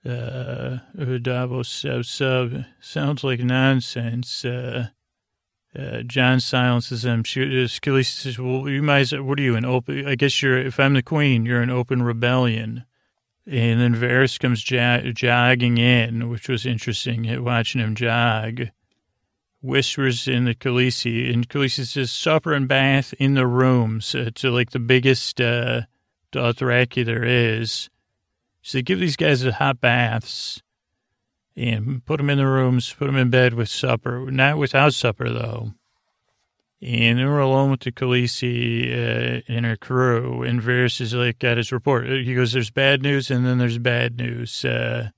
Uh, 0.04 0.78
Davos 1.22 1.70
sub, 1.70 2.06
sub 2.06 2.66
sounds 2.80 3.24
like 3.24 3.40
nonsense. 3.42 4.44
Uh, 4.44 4.88
uh, 5.78 6.02
Jon 6.02 6.40
silences 6.40 7.06
him. 7.06 7.20
Uh, 7.20 7.68
says, 7.68 8.40
well, 8.40 8.68
you 8.68 8.82
might, 8.82 9.12
what 9.24 9.40
are 9.40 9.44
you, 9.44 9.56
an 9.56 9.64
open, 9.64 10.08
I 10.08 10.16
guess 10.16 10.42
you're, 10.42 10.58
if 10.58 10.80
I'm 10.80 10.96
the 10.96 11.04
queen, 11.04 11.46
you're 11.46 11.62
an 11.62 11.70
open 11.70 12.02
rebellion. 12.02 12.86
And 13.46 13.80
then 13.80 13.96
Varys 13.96 14.40
comes 14.40 14.64
jog, 14.64 15.14
jogging 15.14 15.78
in, 15.78 16.30
which 16.30 16.50
was 16.50 16.66
interesting, 16.66 17.44
watching 17.44 17.82
him 17.82 17.96
jog. 17.96 18.70
Whispers 19.62 20.28
in 20.28 20.46
the 20.46 20.56
Khaleesi, 20.56 21.32
and 21.32 21.48
Khaleesi 21.48 21.86
says, 21.86 22.12
supper 22.12 22.54
and 22.54 22.68
bath 22.68 23.14
in 23.20 23.36
the 23.36 23.46
rooms 23.46 24.16
uh, 24.16 24.32
to 24.36 24.50
like 24.50 24.72
the 24.72 24.80
biggest 24.80 25.40
uh, 25.40 25.82
Dothraki 26.32 27.06
there 27.06 27.24
is. 27.24 27.90
So 28.64 28.78
they 28.78 28.82
give 28.82 29.00
these 29.00 29.16
guys 29.16 29.42
the 29.42 29.54
hot 29.54 29.80
baths 29.80 30.62
and 31.56 32.04
put 32.06 32.18
them 32.18 32.30
in 32.30 32.38
the 32.38 32.48
rooms, 32.48 32.94
put 32.94 33.06
them 33.06 33.18
in 33.18 33.30
bed 33.30 33.54
with 33.54 33.70
supper, 33.70 34.32
not 34.32 34.58
without 34.58 34.94
supper 34.94 35.30
though. 35.30 35.74
And 36.82 37.20
they 37.20 37.26
were 37.26 37.40
alone 37.40 37.70
with 37.70 37.82
the 37.82 37.92
Khaleesi 37.92 38.92
uh, 38.92 39.42
and 39.48 39.66
her 39.66 39.78
crew. 39.78 40.42
And 40.42 40.60
Varys 40.60 41.00
is 41.00 41.14
like 41.14 41.38
got 41.38 41.58
his 41.58 41.72
report. 41.72 42.08
He 42.08 42.34
goes, 42.34 42.54
"There's 42.54 42.72
bad 42.72 43.04
news, 43.04 43.30
and 43.30 43.46
then 43.46 43.60
there's 43.60 43.78
bad 43.78 44.18
news." 44.18 44.66
Uh, 44.66 45.10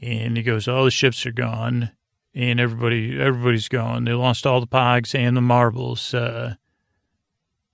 and 0.00 0.36
he 0.36 0.44
goes, 0.44 0.68
"All 0.68 0.84
the 0.84 0.92
ships 0.92 1.26
are 1.26 1.32
gone, 1.32 1.90
and 2.34 2.60
everybody, 2.60 3.20
everybody's 3.20 3.68
gone. 3.68 4.04
They 4.04 4.12
lost 4.12 4.46
all 4.46 4.60
the 4.60 4.66
pogs 4.66 5.14
and 5.14 5.36
the 5.36 5.40
marbles." 5.40 6.14
Uh, 6.14 6.54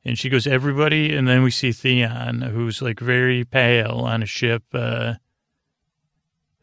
and 0.04 0.18
she 0.18 0.28
goes, 0.28 0.46
"Everybody." 0.46 1.14
And 1.14 1.26
then 1.26 1.42
we 1.42 1.50
see 1.50 1.72
Theon, 1.72 2.42
who's 2.42 2.82
like 2.82 3.00
very 3.00 3.44
pale 3.44 4.00
on 4.00 4.22
a 4.22 4.26
ship. 4.26 4.64
Uh, 4.72 5.14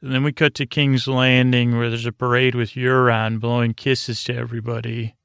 and 0.02 0.14
then 0.14 0.24
we 0.24 0.32
cut 0.32 0.54
to 0.56 0.68
King's 0.68 1.08
Landing 1.08 1.78
where 1.78 1.90
there's 1.90 2.06
a 2.06 2.12
parade 2.12 2.54
with 2.54 2.72
Euron 2.72 3.40
blowing 3.40 3.74
kisses 3.74 4.24
to 4.26 4.36
everybody. 4.36 5.16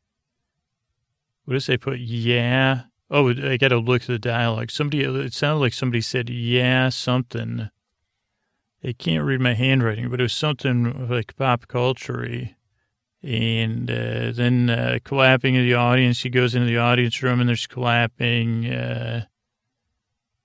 What 1.44 1.54
does 1.54 1.66
they 1.66 1.76
put? 1.76 1.98
Yeah. 1.98 2.84
Oh, 3.10 3.28
I 3.28 3.56
got 3.56 3.68
to 3.68 3.78
look 3.78 4.02
at 4.02 4.08
the 4.08 4.18
dialogue. 4.18 4.70
Somebody, 4.70 5.02
it 5.02 5.34
sounded 5.34 5.60
like 5.60 5.72
somebody 5.72 6.00
said, 6.00 6.30
yeah, 6.30 6.88
something. 6.90 7.68
I 8.82 8.92
can't 8.92 9.24
read 9.24 9.40
my 9.40 9.54
handwriting, 9.54 10.08
but 10.08 10.20
it 10.20 10.22
was 10.22 10.32
something 10.32 11.08
like 11.08 11.36
pop 11.36 11.68
culture 11.68 12.24
And 13.22 13.90
uh, 13.90 14.32
then 14.32 14.70
uh, 14.70 14.98
clapping 15.04 15.54
in 15.54 15.66
the 15.66 15.74
audience. 15.74 16.22
He 16.22 16.30
goes 16.30 16.54
into 16.54 16.66
the 16.66 16.78
audience 16.78 17.22
room 17.22 17.40
and 17.40 17.48
there's 17.48 17.66
clapping. 17.66 18.72
Uh, 18.72 19.24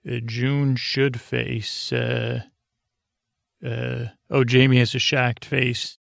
uh 0.09 0.19
June 0.25 0.75
should 0.75 1.19
face. 1.19 1.93
Uh, 1.93 2.41
uh, 3.65 4.05
oh, 4.29 4.43
Jaime 4.47 4.77
has 4.77 4.93
a 4.93 4.99
shocked 4.99 5.45
face. 5.45 5.97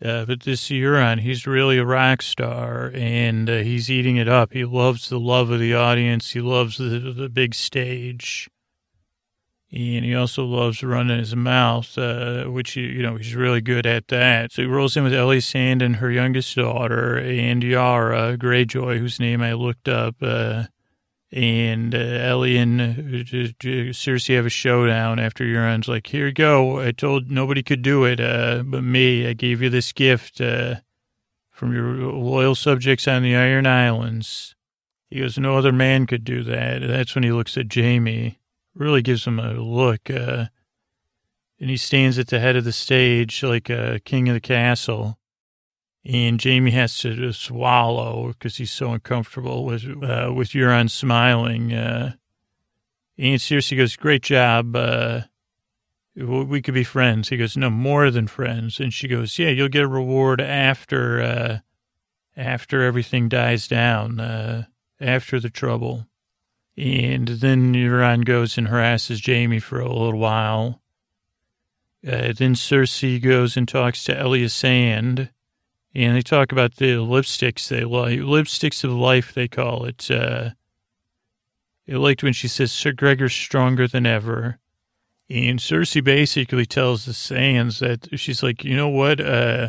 But 0.00 0.40
this 0.40 0.70
Euron, 0.70 1.20
he's 1.20 1.46
really 1.46 1.76
a 1.76 1.84
rock 1.84 2.22
star, 2.22 2.90
and 2.94 3.46
he's 3.48 3.90
eating 3.90 4.16
it 4.16 4.28
up. 4.28 4.54
He 4.54 4.64
loves 4.64 5.10
the 5.10 5.20
love 5.20 5.50
of 5.50 5.60
the 5.60 5.74
audience. 5.74 6.30
He 6.30 6.40
loves 6.40 6.78
the, 6.78 7.12
the 7.14 7.28
big 7.28 7.54
stage, 7.54 8.48
and 9.72 10.04
he 10.04 10.14
also 10.14 10.44
loves 10.44 10.82
running 10.82 11.18
his 11.18 11.36
mouth, 11.36 11.96
uh, 11.96 12.44
which 12.44 12.76
you 12.76 13.02
know 13.02 13.16
he's 13.16 13.34
really 13.34 13.60
good 13.60 13.86
at 13.86 14.08
that. 14.08 14.52
So 14.52 14.62
he 14.62 14.68
rolls 14.68 14.96
in 14.96 15.04
with 15.04 15.14
Ellie 15.14 15.40
Sand 15.40 15.80
and 15.80 15.96
her 15.96 16.10
youngest 16.10 16.56
daughter, 16.56 17.16
and 17.18 17.62
Yara 17.62 18.36
Greyjoy, 18.36 18.98
whose 18.98 19.20
name 19.20 19.42
I 19.42 19.52
looked 19.52 19.88
up. 19.88 20.16
Uh, 20.20 20.64
and 21.32 21.94
uh, 21.94 21.98
Ellie 21.98 22.56
and 22.56 22.80
uh, 22.80 22.84
Cersei 23.94 24.34
have 24.34 24.46
a 24.46 24.50
showdown 24.50 25.20
after 25.20 25.44
Euron's 25.44 25.86
like, 25.86 26.08
here 26.08 26.26
you 26.26 26.32
go. 26.32 26.80
I 26.80 26.90
told 26.90 27.30
nobody 27.30 27.62
could 27.62 27.82
do 27.82 28.04
it 28.04 28.20
uh, 28.20 28.64
but 28.64 28.82
me. 28.82 29.28
I 29.28 29.34
gave 29.34 29.62
you 29.62 29.70
this 29.70 29.92
gift 29.92 30.40
uh, 30.40 30.76
from 31.52 31.72
your 31.72 31.94
loyal 31.94 32.56
subjects 32.56 33.06
on 33.06 33.22
the 33.22 33.36
Iron 33.36 33.66
Islands. 33.66 34.56
He 35.08 35.20
goes, 35.20 35.38
no 35.38 35.56
other 35.56 35.72
man 35.72 36.08
could 36.08 36.24
do 36.24 36.42
that. 36.42 36.80
That's 36.80 37.14
when 37.14 37.22
he 37.22 37.30
looks 37.30 37.56
at 37.56 37.72
Jaime. 37.72 38.39
Really 38.80 39.02
gives 39.02 39.26
him 39.26 39.38
a 39.38 39.52
look. 39.52 40.10
Uh, 40.10 40.46
and 41.60 41.70
he 41.70 41.76
stands 41.76 42.18
at 42.18 42.28
the 42.28 42.40
head 42.40 42.56
of 42.56 42.64
the 42.64 42.72
stage 42.72 43.42
like 43.42 43.70
a 43.70 44.00
king 44.04 44.28
of 44.28 44.34
the 44.34 44.40
castle 44.40 45.20
and 46.04 46.42
Jaime 46.42 46.70
has 46.70 46.98
to 46.98 47.32
swallow 47.32 48.28
because 48.28 48.56
he's 48.56 48.72
so 48.72 48.92
uncomfortable 48.92 49.64
with 49.64 49.84
uh, 49.84 50.32
with 50.34 50.50
Euron 50.50 50.90
smiling. 50.90 51.72
Uh, 51.72 52.14
and 53.18 53.38
Cersei 53.38 53.76
goes, 53.76 53.96
"Great 53.96 54.22
job. 54.22 54.74
Uh, 54.74 55.22
we 56.16 56.62
could 56.62 56.74
be 56.74 56.84
friends." 56.84 57.28
He 57.28 57.36
goes, 57.36 57.56
"No, 57.56 57.68
more 57.68 58.10
than 58.10 58.26
friends." 58.26 58.80
And 58.80 58.94
she 58.94 59.08
goes, 59.08 59.38
"Yeah, 59.38 59.50
you'll 59.50 59.68
get 59.68 59.82
a 59.82 59.88
reward 59.88 60.40
after 60.40 61.20
uh, 61.20 61.58
after 62.36 62.82
everything 62.82 63.28
dies 63.28 63.68
down, 63.68 64.20
uh, 64.20 64.64
after 65.00 65.38
the 65.38 65.50
trouble." 65.50 66.06
And 66.80 67.28
then 67.28 67.74
Euron 67.74 68.24
goes 68.24 68.56
and 68.56 68.68
harasses 68.68 69.20
Jaime 69.26 69.58
for 69.58 69.80
a 69.80 69.92
little 69.92 70.18
while. 70.18 70.80
Uh, 72.06 72.32
then 72.32 72.54
Cersei 72.54 73.22
goes 73.22 73.54
and 73.54 73.68
talks 73.68 74.02
to 74.04 74.18
Elisande 74.18 75.28
and 75.94 76.16
they 76.16 76.22
talk 76.22 76.52
about 76.52 76.76
the 76.76 76.94
lipsticks 76.94 77.68
they 77.68 77.84
like, 77.84 78.20
lipsticks 78.20 78.82
of 78.82 78.92
life, 78.92 79.34
they 79.34 79.46
call 79.46 79.84
it. 79.84 80.10
Uh, 80.10 80.50
I 81.86 81.92
liked 81.92 82.22
when 82.22 82.32
she 82.32 82.48
says, 82.48 82.72
Sir 82.72 82.92
Gregor's 82.92 83.34
stronger 83.34 83.86
than 83.86 84.06
ever. 84.06 84.58
And 85.28 85.58
Cersei 85.58 86.02
basically 86.02 86.64
tells 86.64 87.04
the 87.04 87.12
Sands 87.12 87.80
that 87.80 88.08
she's 88.18 88.42
like, 88.42 88.64
you 88.64 88.74
know 88.74 88.88
what? 88.88 89.20
Uh, 89.20 89.68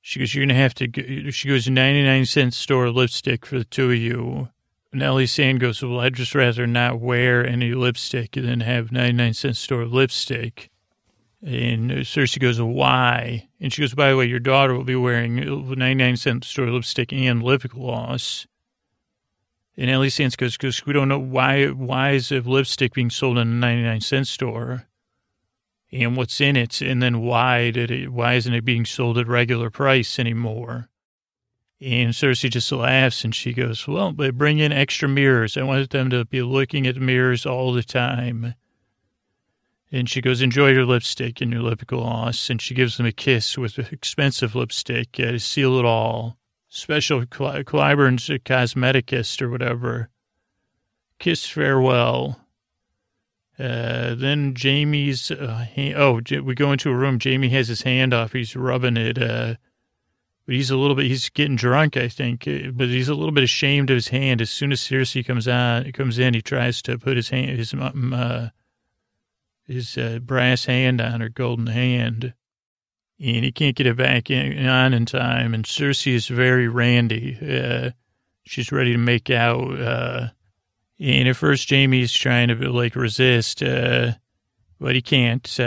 she 0.00 0.20
goes, 0.20 0.34
you're 0.34 0.46
going 0.46 0.56
to 0.56 0.62
have 0.62 0.74
to, 0.76 1.30
she 1.30 1.48
goes, 1.48 1.68
99 1.68 2.24
cent 2.24 2.54
store 2.54 2.90
lipstick 2.90 3.44
for 3.44 3.58
the 3.58 3.64
two 3.64 3.90
of 3.90 3.98
you. 3.98 4.48
And 4.92 5.02
Elisande 5.02 5.60
goes, 5.60 5.82
well, 5.82 6.00
I'd 6.00 6.14
just 6.14 6.34
rather 6.34 6.66
not 6.66 7.00
wear 7.00 7.46
any 7.46 7.74
lipstick 7.74 8.32
than 8.32 8.60
have 8.60 8.90
99 8.90 9.34
cent 9.34 9.56
store 9.56 9.84
lipstick. 9.84 10.70
And 11.42 11.90
Cersei 11.90 12.40
goes, 12.40 12.60
why? 12.60 13.48
And 13.60 13.72
she 13.72 13.82
goes, 13.82 13.94
by 13.94 14.10
the 14.10 14.16
way, 14.16 14.24
your 14.24 14.40
daughter 14.40 14.74
will 14.74 14.84
be 14.84 14.96
wearing 14.96 15.36
99 15.36 16.16
cent 16.16 16.44
store 16.44 16.70
lipstick 16.70 17.12
and 17.12 17.42
lip 17.42 17.62
gloss. 17.68 18.46
And 19.76 19.90
Ellie 19.90 20.10
Sands 20.10 20.34
goes, 20.34 20.56
because 20.56 20.84
we 20.86 20.92
don't 20.92 21.08
know 21.08 21.20
why, 21.20 21.66
why 21.66 22.10
is 22.10 22.32
a 22.32 22.40
lipstick 22.40 22.94
being 22.94 23.10
sold 23.10 23.38
in 23.38 23.46
a 23.46 23.54
99 23.54 24.00
cent 24.00 24.26
store? 24.26 24.88
And 25.92 26.16
what's 26.16 26.40
in 26.40 26.56
it? 26.56 26.80
And 26.80 27.00
then 27.00 27.20
why 27.20 27.70
did 27.70 27.90
it, 27.90 28.08
why 28.12 28.34
isn't 28.34 28.52
it 28.52 28.64
being 28.64 28.84
sold 28.84 29.18
at 29.18 29.28
regular 29.28 29.70
price 29.70 30.18
anymore? 30.18 30.88
And 31.80 32.10
Cersei 32.12 32.50
just 32.50 32.72
laughs 32.72 33.24
and 33.24 33.32
she 33.32 33.52
goes, 33.52 33.86
well, 33.86 34.10
but 34.10 34.36
bring 34.36 34.58
in 34.58 34.72
extra 34.72 35.08
mirrors. 35.08 35.56
I 35.56 35.62
want 35.62 35.90
them 35.90 36.10
to 36.10 36.24
be 36.24 36.42
looking 36.42 36.86
at 36.88 36.96
mirrors 36.96 37.46
all 37.46 37.72
the 37.72 37.84
time. 37.84 38.54
And 39.92 40.10
she 40.10 40.20
goes, 40.20 40.42
enjoy 40.42 40.70
your 40.70 40.84
lipstick 40.84 41.40
and 41.40 41.52
your 41.52 41.62
lip 41.62 41.86
gloss. 41.86 42.50
And 42.50 42.60
she 42.60 42.74
gives 42.74 42.96
them 42.96 43.06
a 43.06 43.12
kiss 43.12 43.56
with 43.56 43.78
expensive 43.92 44.56
lipstick 44.56 45.20
uh, 45.20 45.32
to 45.32 45.38
seal 45.38 45.78
it 45.78 45.84
all. 45.84 46.36
Special 46.68 47.24
Cl- 47.32 47.62
Qyburn's 47.62 48.28
cosmeticist 48.44 49.40
or 49.40 49.48
whatever. 49.48 50.10
Kiss 51.18 51.46
farewell. 51.46 52.40
Uh, 53.58 54.14
then 54.14 54.54
Jaime's, 54.60 55.30
uh, 55.30 55.66
hand, 55.74 55.94
oh, 55.96 56.20
we 56.42 56.54
go 56.54 56.72
into 56.72 56.90
a 56.90 56.94
room. 56.94 57.18
Jaime 57.22 57.48
has 57.48 57.68
his 57.68 57.82
hand 57.82 58.12
off. 58.12 58.32
He's 58.32 58.54
rubbing 58.54 58.96
it. 58.96 59.18
Uh, 60.48 60.52
but 60.52 60.54
he's 60.54 60.70
a 60.70 60.76
little 60.76 60.96
bit, 60.96 61.06
he's 61.06 61.28
getting 61.28 61.56
drunk, 61.56 61.96
I 61.96 62.08
think. 62.08 62.48
Uh, 62.48 62.70
but 62.72 62.88
he's 62.88 63.08
a 63.08 63.14
little 63.14 63.32
bit 63.32 63.44
ashamed 63.44 63.90
of 63.90 63.96
his 63.96 64.08
hand. 64.08 64.40
As 64.40 64.50
soon 64.50 64.72
as 64.72 64.80
Cersei 64.80 65.26
comes 65.26 65.46
on, 65.46 65.92
comes 65.92 66.18
in, 66.18 66.34
he 66.34 66.42
tries 66.42 66.82
to 66.82 66.98
put 66.98 67.16
his 67.16 67.28
hand, 67.28 67.58
his, 67.58 67.74
um, 67.74 68.14
uh, 68.14 68.48
his 69.66 69.98
uh, 69.98 70.18
brass 70.22 70.64
hand 70.64 71.00
on 71.00 71.20
her 71.20 71.28
golden 71.28 71.66
hand, 71.66 72.34
and 73.20 73.44
he 73.44 73.52
can't 73.52 73.76
get 73.76 73.86
it 73.86 73.96
back 73.96 74.30
in, 74.30 74.66
on 74.66 74.94
in 74.94 75.04
time. 75.04 75.54
And 75.54 75.64
Cersei 75.64 76.14
is 76.14 76.28
very 76.28 76.68
randy. 76.68 77.36
Uh, 77.40 77.90
she's 78.44 78.72
ready 78.72 78.92
to 78.92 78.98
make 78.98 79.28
out. 79.30 79.78
Uh, 79.78 80.28
and 81.00 81.28
at 81.28 81.36
first, 81.36 81.68
Jaime's 81.68 82.12
trying 82.12 82.48
to 82.48 82.54
like 82.72 82.96
resist, 82.96 83.62
uh, 83.62 84.12
but 84.80 84.94
he 84.94 85.02
can't. 85.02 85.58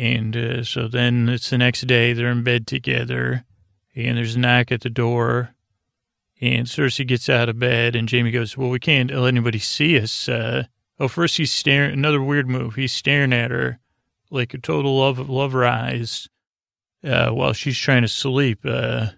Uh, 0.00 0.04
and 0.04 0.36
uh, 0.36 0.64
so 0.64 0.88
then 0.88 1.28
it's 1.28 1.50
the 1.50 1.58
next 1.58 1.82
day. 1.82 2.12
They're 2.12 2.30
in 2.30 2.42
bed 2.42 2.66
together, 2.66 3.44
and 3.94 4.16
there's 4.16 4.36
a 4.36 4.38
knock 4.38 4.72
at 4.72 4.80
the 4.80 4.90
door. 4.90 5.54
And 6.40 6.66
Cersei 6.66 7.06
gets 7.06 7.28
out 7.28 7.50
of 7.50 7.58
bed, 7.58 7.94
and 7.94 8.10
Jaime 8.10 8.30
goes, 8.30 8.56
"Well, 8.56 8.70
we 8.70 8.78
can't 8.78 9.10
let 9.10 9.28
anybody 9.28 9.58
see 9.58 9.98
us." 9.98 10.28
Oh, 10.28 11.08
first 11.08 11.38
he's 11.38 11.50
staring. 11.50 11.92
Another 11.92 12.22
weird 12.22 12.48
move. 12.48 12.74
He's 12.74 12.92
staring 12.92 13.32
at 13.32 13.50
her 13.50 13.78
like 14.30 14.54
a 14.54 14.58
total 14.58 14.98
love 14.98 15.28
lover 15.28 15.64
eyes 15.64 16.28
uh, 17.02 17.30
while 17.30 17.52
she's 17.52 17.78
trying 17.78 18.02
to 18.02 18.08
sleep. 18.08 18.60
Uh, 18.64 19.08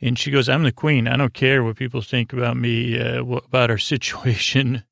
and 0.00 0.18
she 0.18 0.30
goes, 0.30 0.48
"I'm 0.48 0.64
the 0.64 0.72
queen. 0.72 1.08
I 1.08 1.16
don't 1.16 1.34
care 1.34 1.62
what 1.62 1.76
people 1.76 2.02
think 2.02 2.32
about 2.32 2.56
me, 2.56 2.98
uh, 2.98 3.24
about 3.24 3.70
our 3.70 3.78
situation." 3.94 4.84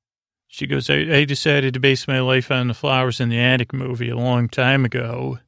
She 0.56 0.66
goes, 0.66 0.88
I, 0.88 0.94
"I 0.94 1.24
decided 1.26 1.74
to 1.74 1.80
base 1.80 2.08
my 2.08 2.20
life 2.20 2.50
on 2.50 2.68
the 2.68 2.72
flowers 2.72 3.20
in 3.20 3.28
the 3.28 3.38
attic 3.38 3.74
movie 3.74 4.08
a 4.08 4.16
long 4.16 4.48
time 4.48 4.86
ago." 4.86 5.38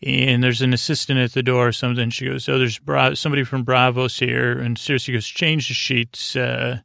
And 0.00 0.44
there's 0.44 0.62
an 0.62 0.72
assistant 0.72 1.18
at 1.18 1.32
the 1.32 1.42
door 1.42 1.66
or 1.66 1.72
something. 1.72 2.10
She 2.10 2.26
goes, 2.26 2.48
"Oh, 2.48 2.56
there's 2.56 2.78
Bra- 2.78 3.14
somebody 3.14 3.42
from 3.42 3.64
Braavos 3.64 4.20
here." 4.20 4.52
And 4.60 4.76
Cersei 4.76 5.12
goes, 5.12 5.26
"Change 5.26 5.66
the 5.66 5.74
sheets." 5.74 6.36
Uh, 6.36 6.82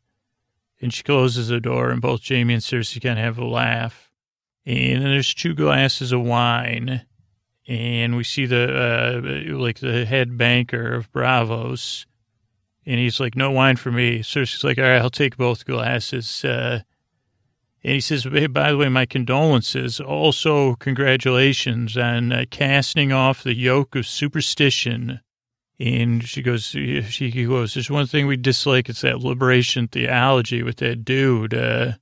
and 0.81 0.91
she 0.91 1.03
closes 1.03 1.49
the 1.49 1.59
door, 1.59 1.91
and 1.91 2.01
both 2.01 2.27
Jaime 2.27 2.55
and 2.55 2.63
Cersei 2.63 2.99
kind 2.99 3.19
of 3.19 3.25
have 3.25 3.37
a 3.37 3.45
laugh. 3.45 4.11
And 4.65 5.03
then 5.03 5.11
there's 5.11 5.35
two 5.35 5.53
glasses 5.53 6.11
of 6.11 6.21
wine, 6.23 7.05
and 7.67 8.17
we 8.17 8.23
see 8.23 8.47
the 8.47 8.65
uh, 8.65 9.55
like 9.59 9.77
the 9.77 10.05
head 10.05 10.39
banker 10.39 10.95
of 10.95 11.11
Braavos. 11.11 12.07
and 12.83 12.99
he's 12.99 13.19
like, 13.19 13.35
"No 13.35 13.51
wine 13.51 13.75
for 13.75 13.91
me." 13.91 14.23
Cersei's 14.23 14.63
like, 14.63 14.79
"All 14.79 14.85
right, 14.85 15.03
I'll 15.03 15.11
take 15.11 15.37
both 15.37 15.65
glasses." 15.65 16.43
Uh, 16.43 16.81
and 17.83 17.93
he 17.93 17.99
says, 17.99 18.23
hey, 18.23 18.47
by 18.47 18.71
the 18.71 18.77
way, 18.77 18.89
my 18.89 19.05
condolences. 19.05 19.99
Also, 19.99 20.75
congratulations 20.75 21.97
on 21.97 22.31
uh, 22.31 22.45
casting 22.49 23.11
off 23.11 23.43
the 23.43 23.55
yoke 23.55 23.95
of 23.95 24.05
superstition 24.05 25.19
and 25.81 26.23
she 26.23 26.43
goes, 26.43 26.63
she 26.65 27.45
goes, 27.45 27.73
there's 27.73 27.89
one 27.89 28.05
thing 28.05 28.27
we 28.27 28.37
dislike. 28.37 28.87
It's 28.87 29.01
that 29.01 29.21
liberation 29.21 29.87
theology 29.87 30.61
with 30.61 30.77
that 30.77 31.03
dude. 31.03 31.55
Uh, 31.55 31.93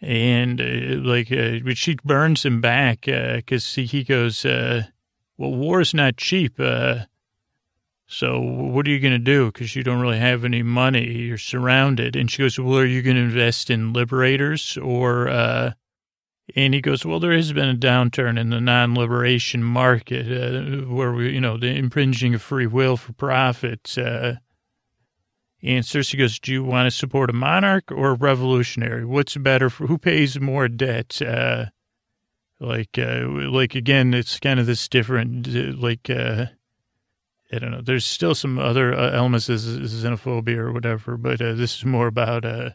and 0.00 0.60
uh, 0.60 1.08
like, 1.08 1.30
uh, 1.30 1.60
but 1.64 1.78
she 1.78 1.96
burns 2.02 2.44
him 2.44 2.60
back 2.60 3.02
because 3.02 3.78
uh, 3.78 3.82
he, 3.82 3.86
he 3.86 4.04
goes, 4.04 4.44
uh, 4.44 4.82
well, 5.38 5.54
war 5.54 5.80
is 5.80 5.94
not 5.94 6.16
cheap. 6.16 6.58
Uh, 6.58 7.04
so 8.06 8.40
what 8.40 8.86
are 8.86 8.90
you 8.90 9.00
going 9.00 9.12
to 9.12 9.18
do? 9.18 9.46
Because 9.46 9.74
you 9.74 9.82
don't 9.82 10.00
really 10.00 10.18
have 10.18 10.44
any 10.44 10.62
money. 10.62 11.10
You're 11.10 11.38
surrounded. 11.38 12.16
And 12.16 12.30
she 12.30 12.42
goes, 12.42 12.58
well, 12.58 12.78
are 12.78 12.86
you 12.86 13.02
going 13.02 13.16
to 13.16 13.22
invest 13.22 13.70
in 13.70 13.92
liberators 13.92 14.78
or 14.80 15.28
and 16.54 16.74
he 16.74 16.80
goes, 16.80 17.04
well, 17.04 17.18
there 17.18 17.32
has 17.32 17.52
been 17.52 17.68
a 17.68 17.74
downturn 17.74 18.38
in 18.38 18.50
the 18.50 18.60
non-liberation 18.60 19.64
market 19.64 20.26
uh, 20.30 20.86
where 20.86 21.12
we, 21.12 21.32
you 21.32 21.40
know, 21.40 21.56
the 21.56 21.74
impinging 21.74 22.34
of 22.34 22.42
free 22.42 22.68
will 22.68 22.96
for 22.96 23.12
profit. 23.12 23.96
Uh, 23.98 24.34
and 25.62 25.84
Cersei 25.84 26.18
goes, 26.18 26.38
do 26.38 26.52
you 26.52 26.62
want 26.62 26.86
to 26.86 26.96
support 26.96 27.30
a 27.30 27.32
monarch 27.32 27.90
or 27.90 28.10
a 28.10 28.14
revolutionary? 28.14 29.04
What's 29.04 29.36
better 29.36 29.68
for 29.68 29.88
who 29.88 29.98
pays 29.98 30.38
more 30.38 30.68
debt? 30.68 31.20
Uh, 31.20 31.66
like, 32.60 32.96
uh, 32.96 33.26
like 33.26 33.74
again, 33.74 34.14
it's 34.14 34.38
kind 34.38 34.60
of 34.60 34.66
this 34.66 34.86
different, 34.88 35.48
uh, 35.48 35.72
like, 35.76 36.08
uh, 36.08 36.46
I 37.52 37.58
don't 37.58 37.70
know. 37.70 37.80
There's 37.82 38.04
still 38.04 38.34
some 38.34 38.58
other 38.58 38.92
uh, 38.92 39.10
elements 39.12 39.48
of 39.48 39.60
xenophobia 39.60 40.58
or 40.58 40.72
whatever, 40.72 41.16
but 41.16 41.40
uh, 41.40 41.54
this 41.54 41.78
is 41.78 41.84
more 41.84 42.06
about 42.06 42.44
uh, 42.44 42.70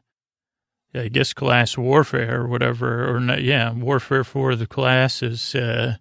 I 0.94 1.08
guess 1.08 1.34
class 1.34 1.78
warfare 1.78 2.42
or 2.42 2.48
whatever, 2.48 3.14
or 3.14 3.20
not, 3.20 3.44
yeah, 3.44 3.72
warfare 3.74 4.24
for 4.24 4.56
the 4.56 4.68
classes. 4.68 5.56
Uh, 5.56 5.98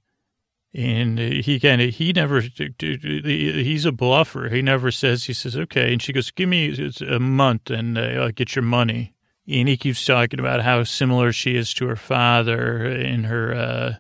And 0.73 1.19
he 1.19 1.59
kind 1.59 1.83
of, 1.83 1.97
he 1.97 2.13
never, 2.13 2.41
he's 2.41 3.85
a 3.85 3.91
bluffer. 3.91 4.49
He 4.51 4.63
never 4.63 4.93
says, 4.93 5.25
he 5.25 5.33
says, 5.33 5.57
okay. 5.57 5.93
And 5.93 6.01
she 6.01 6.13
goes, 6.13 6.31
give 6.31 6.49
me 6.49 6.93
a 7.09 7.19
month 7.19 7.71
and 7.71 7.99
uh, 7.99 8.23
I'll 8.23 8.31
get 8.31 8.55
your 8.55 8.63
money. 8.63 9.13
And 9.49 9.69
he 9.69 9.77
keeps 9.77 10.05
talking 10.05 10.39
about 10.39 10.63
how 10.63 10.85
similar 10.85 11.33
she 11.33 11.57
is 11.57 11.75
to 11.75 11.89
her 11.89 11.97
father 11.97 12.85
in 12.87 13.25
her 13.25 13.53
uh, 13.53 13.95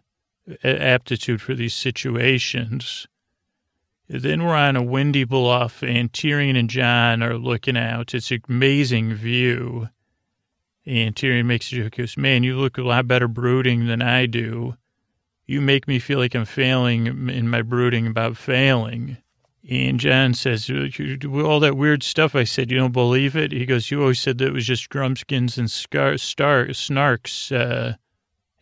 aptitude 0.62 1.42
for 1.42 1.56
these 1.56 1.74
situations. 1.74 3.08
Then 4.12 4.42
we're 4.42 4.56
on 4.56 4.74
a 4.74 4.82
windy 4.82 5.22
bluff, 5.22 5.84
and 5.84 6.12
Tyrion 6.12 6.58
and 6.58 6.68
Jon 6.68 7.22
are 7.22 7.38
looking 7.38 7.76
out. 7.76 8.12
It's 8.12 8.32
an 8.32 8.42
amazing 8.48 9.14
view. 9.14 9.88
And 10.84 11.14
Tyrion 11.14 11.46
makes 11.46 11.70
a 11.70 11.76
joke, 11.76 11.96
goes, 11.96 12.16
Man, 12.16 12.42
you 12.42 12.58
look 12.58 12.76
a 12.76 12.82
lot 12.82 13.06
better 13.06 13.28
brooding 13.28 13.86
than 13.86 14.02
I 14.02 14.26
do. 14.26 14.74
You 15.46 15.60
make 15.60 15.86
me 15.86 16.00
feel 16.00 16.18
like 16.18 16.34
I'm 16.34 16.44
failing 16.44 17.06
in 17.28 17.48
my 17.48 17.62
brooding 17.62 18.08
about 18.08 18.36
failing. 18.36 19.18
And 19.70 20.00
Jon 20.00 20.34
says, 20.34 20.68
All 20.68 21.60
that 21.60 21.76
weird 21.76 22.02
stuff 22.02 22.34
I 22.34 22.42
said, 22.42 22.72
you 22.72 22.78
don't 22.78 22.90
believe 22.90 23.36
it? 23.36 23.52
He 23.52 23.64
goes, 23.64 23.92
You 23.92 24.00
always 24.00 24.18
said 24.18 24.38
that 24.38 24.48
it 24.48 24.52
was 24.52 24.66
just 24.66 24.90
grumpskins 24.90 25.56
and 25.56 25.70
scar- 25.70 26.18
star- 26.18 26.66
snarks. 26.66 27.52
Uh, 27.52 27.94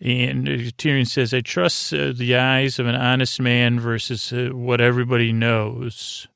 and 0.00 0.46
Tyrion 0.46 1.06
says, 1.06 1.34
I 1.34 1.40
trust 1.40 1.92
uh, 1.92 2.12
the 2.12 2.36
eyes 2.36 2.78
of 2.78 2.86
an 2.86 2.94
honest 2.94 3.40
man 3.40 3.80
versus 3.80 4.32
uh, 4.32 4.50
what 4.52 4.80
everybody 4.80 5.32
knows. 5.32 6.28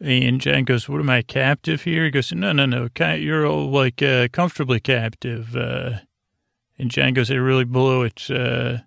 And 0.00 0.40
Jon 0.40 0.64
goes, 0.64 0.88
What 0.88 1.00
am 1.00 1.08
I, 1.08 1.22
captive 1.22 1.82
here? 1.82 2.04
He 2.04 2.10
goes, 2.10 2.30
No, 2.32 2.52
no, 2.52 2.66
no. 2.66 2.88
You're 3.14 3.46
all 3.46 3.70
like 3.70 4.02
uh, 4.02 4.28
comfortably 4.28 4.80
captive. 4.80 5.56
Uh, 5.56 6.00
and 6.78 6.90
Jon 6.90 7.14
goes, 7.14 7.30
I 7.30 7.36
really 7.36 7.64
blew 7.64 8.02
it. 8.02 8.30
Uh, 8.30 8.78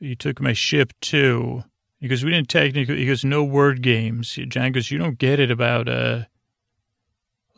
you 0.00 0.14
took 0.14 0.40
my 0.40 0.54
ship 0.54 0.94
too. 1.02 1.64
He 2.00 2.08
goes, 2.08 2.24
We 2.24 2.30
didn't 2.30 2.48
technically, 2.48 2.96
he 2.96 3.06
goes, 3.06 3.24
No 3.24 3.44
word 3.44 3.82
games. 3.82 4.38
Jon 4.48 4.72
goes, 4.72 4.90
You 4.90 4.98
don't 4.98 5.18
get 5.18 5.38
it 5.38 5.50
about, 5.50 5.88
uh, 5.88 6.24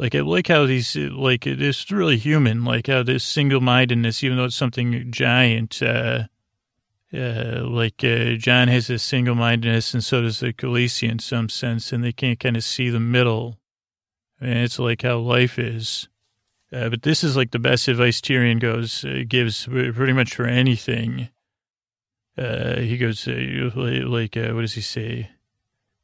like 0.01 0.15
I 0.15 0.21
like 0.21 0.49
how 0.49 0.65
these 0.65 0.97
like 0.97 1.47
it 1.47 1.61
is 1.61 1.91
really 1.91 2.17
human, 2.17 2.65
like 2.65 2.87
how 2.87 3.03
this 3.03 3.23
single 3.23 3.61
mindedness, 3.61 4.25
even 4.25 4.39
though 4.39 4.47
it's 4.47 4.57
something 4.57 5.13
giant, 5.13 5.83
uh, 5.83 6.25
uh, 7.13 7.61
like 7.65 8.03
uh, 8.03 8.33
Jon 8.37 8.69
has 8.69 8.89
a 8.89 8.99
single 8.99 9.35
mindedness, 9.35 9.93
and 9.93 10.03
so 10.03 10.23
does 10.23 10.41
the 10.41 10.55
Khaleesi 10.55 11.07
in 11.07 11.19
some 11.19 11.51
sense, 11.51 11.93
and 11.93 12.03
they 12.03 12.13
can't 12.13 12.41
kind 12.41 12.57
of 12.57 12.65
see 12.65 12.89
the 12.89 12.99
middle. 12.99 13.59
And 14.41 14.57
it's 14.57 14.79
like 14.79 15.03
how 15.03 15.19
life 15.19 15.59
is. 15.59 16.09
Uh, 16.73 16.89
but 16.89 17.03
this 17.03 17.23
is 17.23 17.37
like 17.37 17.51
the 17.51 17.59
best 17.59 17.87
advice 17.87 18.23
Tyrion 18.23 18.59
goes 18.59 19.05
uh, 19.05 19.25
gives 19.29 19.67
pretty 19.67 20.15
much 20.15 20.35
for 20.35 20.47
anything. 20.47 21.29
Uh, 22.39 22.77
he 22.77 22.97
goes 22.97 23.29
uh, 23.29 23.71
like, 23.77 24.35
what 24.35 24.63
does 24.63 24.73
he 24.73 24.81
say? 24.81 25.29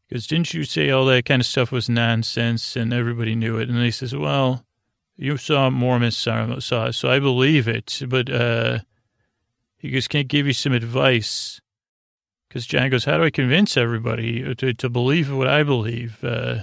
Because 0.08 0.26
didn't 0.26 0.54
you 0.54 0.64
say 0.64 0.90
all 0.90 1.04
that 1.06 1.24
kind 1.24 1.40
of 1.40 1.46
stuff 1.46 1.72
was 1.72 1.88
nonsense 1.88 2.76
and 2.76 2.92
everybody 2.92 3.34
knew 3.34 3.58
it? 3.58 3.68
And 3.68 3.78
he 3.78 3.90
says, 3.90 4.14
well, 4.14 4.64
you 5.16 5.36
saw 5.36 5.70
Mormons 5.70 6.16
saw, 6.16 6.52
it, 6.52 6.92
so 6.92 7.10
I 7.10 7.18
believe 7.18 7.66
it. 7.66 8.02
But 8.06 8.30
uh, 8.30 8.80
he 9.76 9.90
goes, 9.90 10.06
can't 10.06 10.28
give 10.28 10.46
you 10.46 10.52
some 10.52 10.72
advice. 10.72 11.60
Because 12.48 12.66
Jon 12.66 12.90
goes, 12.90 13.04
how 13.04 13.16
do 13.18 13.24
I 13.24 13.30
convince 13.30 13.76
everybody 13.76 14.54
to, 14.54 14.72
to 14.74 14.88
believe 14.88 15.32
what 15.32 15.48
I 15.48 15.62
believe? 15.62 16.22
Uh, 16.22 16.60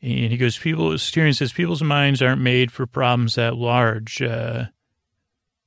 and 0.00 0.30
he 0.30 0.36
goes, 0.36 0.56
people, 0.56 0.90
Tyrion 0.90 1.36
says, 1.36 1.52
people's 1.52 1.82
minds 1.82 2.22
aren't 2.22 2.40
made 2.40 2.72
for 2.72 2.86
problems 2.86 3.34
that 3.34 3.56
large. 3.56 4.22
Uh, 4.22 4.66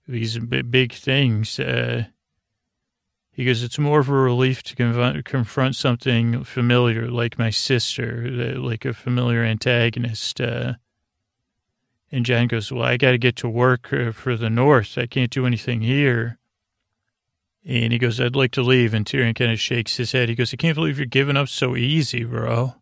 these 0.07 0.39
big 0.39 0.93
things. 0.93 1.59
Uh, 1.59 2.05
he 3.33 3.45
goes, 3.45 3.63
it's 3.63 3.79
more 3.79 3.99
of 4.01 4.09
a 4.09 4.13
relief 4.13 4.61
to 4.63 4.75
conf- 4.75 5.23
confront 5.23 5.75
something 5.75 6.43
familiar, 6.43 7.09
like 7.09 7.39
my 7.39 7.49
sister, 7.49 8.57
like 8.59 8.83
a 8.83 8.93
familiar 8.93 9.43
antagonist. 9.43 10.41
Uh, 10.41 10.73
and 12.11 12.25
Jon 12.25 12.47
goes, 12.47 12.71
well, 12.71 12.83
I 12.83 12.97
got 12.97 13.11
to 13.11 13.17
get 13.17 13.37
to 13.37 13.49
work 13.49 13.93
uh, 13.93 14.11
for 14.11 14.35
the 14.35 14.49
North. 14.49 14.97
I 14.97 15.05
can't 15.05 15.31
do 15.31 15.45
anything 15.45 15.81
here. 15.81 16.39
And 17.65 17.93
he 17.93 17.99
goes, 17.99 18.19
I'd 18.19 18.35
like 18.35 18.51
to 18.51 18.63
leave. 18.63 18.93
And 18.93 19.05
Tyrion 19.05 19.35
kind 19.35 19.51
of 19.51 19.59
shakes 19.59 19.95
his 19.95 20.11
head. 20.11 20.27
He 20.27 20.35
goes, 20.35 20.53
I 20.53 20.57
can't 20.57 20.75
believe 20.75 20.97
you're 20.97 21.05
giving 21.05 21.37
up 21.37 21.47
so 21.47 21.77
easy, 21.77 22.25
bro. 22.25 22.75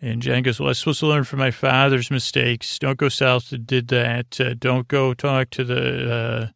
And 0.00 0.22
Jon 0.22 0.42
goes, 0.42 0.60
well, 0.60 0.68
I'm 0.68 0.74
supposed 0.74 1.00
to 1.00 1.06
learn 1.06 1.24
from 1.24 1.40
my 1.40 1.50
father's 1.50 2.10
mistakes. 2.10 2.78
Don't 2.78 2.98
go 2.98 3.08
south. 3.08 3.52
Did 3.66 3.88
that. 3.88 4.40
Uh, 4.40 4.54
don't 4.56 4.86
go 4.86 5.14
talk 5.14 5.50
to 5.50 5.64
the 5.64 6.12
uh, 6.12 6.48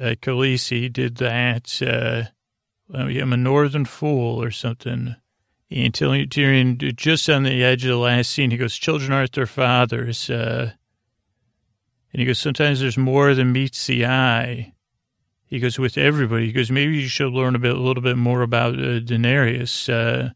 uh, 0.00 0.14
Khaleesi 0.20 0.92
did 0.92 1.16
that. 1.16 1.82
Uh, 1.82 2.24
I'm 2.92 3.32
a 3.32 3.36
northern 3.36 3.84
fool 3.84 4.42
or 4.42 4.50
something. 4.50 5.16
And 5.70 5.92
Tyrion, 5.92 6.94
just 6.96 7.28
on 7.28 7.44
the 7.44 7.64
edge 7.64 7.84
of 7.84 7.90
the 7.90 7.96
last 7.96 8.30
scene, 8.30 8.50
he 8.50 8.56
goes, 8.56 8.76
children 8.76 9.12
aren't 9.12 9.32
their 9.32 9.46
fathers. 9.46 10.28
Uh, 10.30 10.72
and 12.12 12.20
he 12.20 12.26
goes, 12.26 12.38
sometimes 12.38 12.80
there's 12.80 12.98
more 12.98 13.34
than 13.34 13.52
meets 13.52 13.86
the 13.86 14.06
eye. 14.06 14.74
He 15.46 15.58
goes, 15.58 15.78
with 15.78 15.96
everybody. 15.96 16.46
He 16.46 16.52
goes, 16.52 16.70
maybe 16.70 16.96
you 16.98 17.08
should 17.08 17.32
learn 17.32 17.54
a 17.54 17.58
bit, 17.58 17.74
a 17.74 17.80
little 17.80 18.02
bit 18.02 18.16
more 18.16 18.42
about 18.42 18.74
uh, 18.74 19.00
Daenerys 19.00 19.88
uh, 19.88 20.30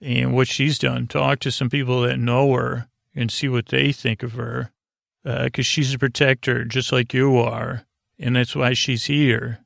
and 0.00 0.34
what 0.34 0.48
she's 0.48 0.78
done. 0.78 1.06
Talk 1.06 1.40
to 1.40 1.50
some 1.50 1.70
people 1.70 2.02
that 2.02 2.18
know 2.18 2.52
her 2.52 2.88
and 3.14 3.30
see 3.30 3.48
what 3.48 3.66
they 3.66 3.92
think 3.92 4.22
of 4.22 4.32
her. 4.32 4.70
Because 5.24 5.64
uh, 5.64 5.70
she's 5.70 5.94
a 5.94 5.98
protector, 5.98 6.64
just 6.66 6.92
like 6.92 7.14
you 7.14 7.38
are 7.38 7.86
and 8.18 8.36
that's 8.36 8.54
why 8.54 8.72
she's 8.72 9.04
here. 9.04 9.60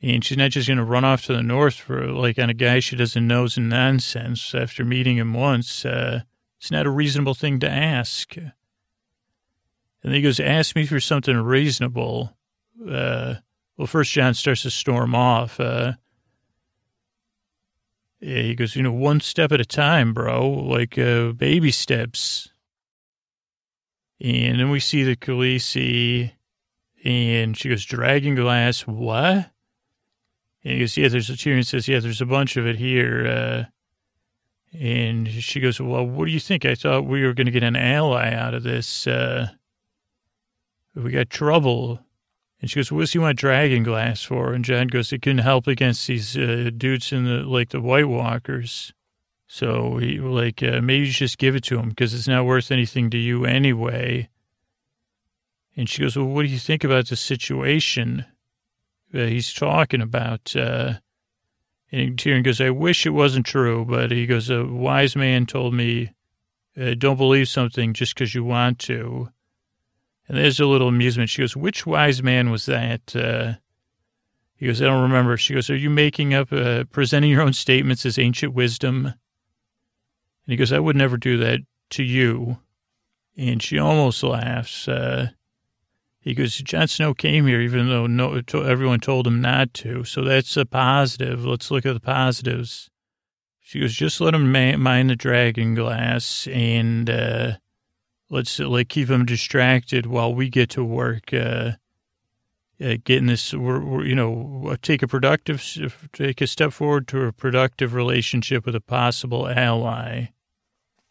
And 0.00 0.24
she's 0.24 0.38
not 0.38 0.52
just 0.52 0.68
going 0.68 0.78
to 0.78 0.84
run 0.84 1.04
off 1.04 1.24
to 1.26 1.34
the 1.34 1.42
north 1.42 1.74
for 1.74 2.06
like 2.06 2.38
on 2.38 2.50
a 2.50 2.54
guy 2.54 2.78
she 2.78 2.94
doesn't 2.94 3.26
know 3.26 3.44
is 3.44 3.58
nonsense 3.58 4.54
after 4.54 4.84
meeting 4.84 5.16
him 5.16 5.34
once. 5.34 5.84
Uh, 5.84 6.22
it's 6.58 6.70
not 6.70 6.86
a 6.86 6.90
reasonable 6.90 7.34
thing 7.34 7.58
to 7.60 7.70
ask. 7.70 8.36
And 8.36 8.52
then 10.02 10.12
he 10.12 10.22
goes, 10.22 10.38
ask 10.38 10.76
me 10.76 10.86
for 10.86 11.00
something 11.00 11.36
reasonable. 11.36 12.36
Uh, 12.80 13.34
well, 13.76 13.86
first 13.86 14.12
Jon 14.12 14.34
starts 14.34 14.62
to 14.62 14.70
storm 14.70 15.14
off. 15.14 15.58
Uh, 15.58 15.94
yeah, 18.20 18.42
he 18.42 18.54
goes, 18.54 18.76
you 18.76 18.82
know, 18.82 18.92
one 18.92 19.20
step 19.20 19.52
at 19.52 19.60
a 19.60 19.64
time, 19.64 20.12
bro, 20.12 20.48
like 20.48 20.98
uh, 20.98 21.32
baby 21.32 21.70
steps. 21.70 22.48
And 24.20 24.58
then 24.58 24.70
we 24.70 24.80
see 24.80 25.04
the 25.04 25.14
Khaleesi 25.14 26.32
and 27.08 27.56
she 27.56 27.70
goes, 27.70 27.86
dragon 27.86 28.34
glass, 28.34 28.82
what? 28.82 29.50
And 30.62 30.74
he 30.74 30.80
goes, 30.80 30.94
yeah, 30.94 31.08
there's 31.08 31.30
a 31.30 31.32
Tyrion 31.32 31.64
says, 31.64 31.88
yeah, 31.88 32.00
there's 32.00 32.20
a 32.20 32.26
bunch 32.26 32.58
of 32.58 32.66
it 32.66 32.76
here. 32.76 33.26
Uh, 33.26 34.78
and 34.78 35.26
she 35.26 35.58
goes, 35.58 35.80
well, 35.80 36.06
what 36.06 36.26
do 36.26 36.30
you 36.30 36.38
think? 36.40 36.66
I 36.66 36.74
thought 36.74 37.06
we 37.06 37.24
were 37.24 37.32
going 37.32 37.46
to 37.46 37.50
get 37.52 37.62
an 37.62 37.76
ally 37.76 38.34
out 38.34 38.52
of 38.52 38.62
this. 38.62 39.06
Uh, 39.06 39.48
we 40.94 41.10
got 41.10 41.30
trouble. 41.30 42.00
And 42.60 42.70
she 42.70 42.78
goes, 42.78 42.92
what's 42.92 43.12
he 43.12 43.18
want 43.18 43.38
dragon 43.38 43.84
glass 43.84 44.22
for? 44.22 44.52
And 44.52 44.62
Jon 44.62 44.88
goes, 44.88 45.10
it 45.10 45.22
can 45.22 45.38
help 45.38 45.66
against 45.66 46.06
these 46.08 46.36
uh, 46.36 46.70
dudes 46.76 47.10
in 47.10 47.24
the, 47.24 47.42
like 47.44 47.70
the 47.70 47.80
White 47.80 48.08
Walkers. 48.08 48.92
So 49.46 49.96
he, 49.96 50.18
like, 50.18 50.62
uh, 50.62 50.82
maybe 50.82 51.08
just 51.08 51.38
give 51.38 51.56
it 51.56 51.64
to 51.64 51.78
him 51.78 51.88
because 51.88 52.12
it's 52.12 52.28
not 52.28 52.44
worth 52.44 52.70
anything 52.70 53.08
to 53.10 53.16
you 53.16 53.46
anyway. 53.46 54.28
And 55.78 55.88
she 55.88 56.02
goes, 56.02 56.16
well, 56.16 56.26
what 56.26 56.42
do 56.42 56.48
you 56.48 56.58
think 56.58 56.82
about 56.82 57.06
the 57.06 57.14
situation 57.14 58.24
that 59.12 59.28
he's 59.28 59.52
talking 59.52 60.02
about? 60.02 60.56
Uh, 60.56 60.94
and 61.92 62.16
Tyrion 62.16 62.42
goes, 62.42 62.60
I 62.60 62.70
wish 62.70 63.06
it 63.06 63.10
wasn't 63.10 63.46
true, 63.46 63.84
but 63.84 64.10
he 64.10 64.26
goes, 64.26 64.50
a 64.50 64.64
wise 64.64 65.14
man 65.14 65.46
told 65.46 65.74
me, 65.74 66.12
uh, 66.76 66.94
don't 66.98 67.16
believe 67.16 67.48
something 67.48 67.94
just 67.94 68.16
because 68.16 68.34
you 68.34 68.42
want 68.42 68.80
to. 68.80 69.28
And 70.26 70.36
there's 70.36 70.58
a 70.58 70.66
little 70.66 70.88
amusement. 70.88 71.30
She 71.30 71.42
goes, 71.42 71.56
which 71.56 71.86
wise 71.86 72.24
man 72.24 72.50
was 72.50 72.66
that? 72.66 73.14
Uh, 73.14 73.52
he 74.56 74.66
goes, 74.66 74.82
I 74.82 74.86
don't 74.86 75.02
remember. 75.02 75.36
She 75.36 75.54
goes, 75.54 75.70
are 75.70 75.76
you 75.76 75.90
making 75.90 76.34
up, 76.34 76.52
uh, 76.52 76.84
presenting 76.90 77.30
your 77.30 77.42
own 77.42 77.52
statements 77.52 78.04
as 78.04 78.18
ancient 78.18 78.52
wisdom? 78.52 79.06
And 79.06 79.14
he 80.44 80.56
goes, 80.56 80.72
I 80.72 80.80
would 80.80 80.96
never 80.96 81.16
do 81.16 81.36
that 81.38 81.60
to 81.90 82.02
you. 82.02 82.58
And 83.36 83.62
she 83.62 83.78
almost 83.78 84.24
laughs. 84.24 84.88
Uh, 84.88 85.28
he 86.28 86.34
goes, 86.34 86.58
Jon 86.58 86.86
Snow 86.86 87.14
came 87.14 87.46
here 87.46 87.62
even 87.62 87.88
though 87.88 88.06
no, 88.06 88.42
everyone 88.52 89.00
told 89.00 89.26
him 89.26 89.40
not 89.40 89.72
to. 89.72 90.04
So 90.04 90.22
that's 90.22 90.58
a 90.58 90.66
positive. 90.66 91.42
Let's 91.42 91.70
look 91.70 91.86
at 91.86 91.94
the 91.94 92.00
positives. 92.00 92.90
She 93.60 93.80
goes, 93.80 93.94
just 93.94 94.20
let 94.20 94.34
him 94.34 94.52
mine 94.52 95.06
the 95.06 95.16
dragon 95.16 95.74
glass 95.74 96.46
and 96.52 97.08
uh, 97.08 97.52
let's 98.28 98.58
like 98.58 98.90
keep 98.90 99.08
him 99.08 99.24
distracted 99.24 100.04
while 100.04 100.34
we 100.34 100.50
get 100.50 100.68
to 100.70 100.84
work. 100.84 101.32
Uh, 101.32 101.72
uh, 102.78 102.96
getting 103.04 103.28
this, 103.28 103.54
we're, 103.54 103.82
we're, 103.82 104.04
you 104.04 104.14
know, 104.14 104.76
take 104.82 105.02
a 105.02 105.08
productive, 105.08 106.10
take 106.12 106.42
a 106.42 106.46
step 106.46 106.74
forward 106.74 107.08
to 107.08 107.22
a 107.22 107.32
productive 107.32 107.94
relationship 107.94 108.66
with 108.66 108.74
a 108.74 108.82
possible 108.82 109.48
ally. 109.48 110.26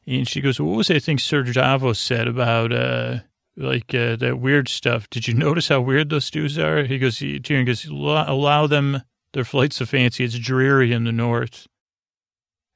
And 0.05 0.27
she 0.27 0.41
goes, 0.41 0.61
what 0.61 0.77
was 0.77 0.91
I 0.91 0.99
think 0.99 1.19
Sir 1.21 1.41
Davos 1.41 1.97
said 1.97 2.27
about, 2.27 2.71
uh, 2.71 3.21
like 3.57 3.93
uh, 3.93 4.15
that 4.17 4.39
weird 4.39 4.69
stuff. 4.69 5.09
Did 5.09 5.27
you 5.27 5.33
notice 5.33 5.67
how 5.67 5.81
weird 5.81 6.09
those 6.09 6.29
dudes 6.29 6.57
are? 6.57 6.83
He 6.83 6.99
goes, 6.99 7.17
Tyrion 7.17 7.65
goes, 7.65 7.85
allow 7.85 8.67
them 8.67 9.01
Their 9.33 9.43
flights 9.43 9.81
of 9.81 9.89
fancy. 9.89 10.23
It's 10.23 10.39
dreary 10.39 10.93
in 10.93 11.03
the 11.03 11.11
north. 11.11 11.67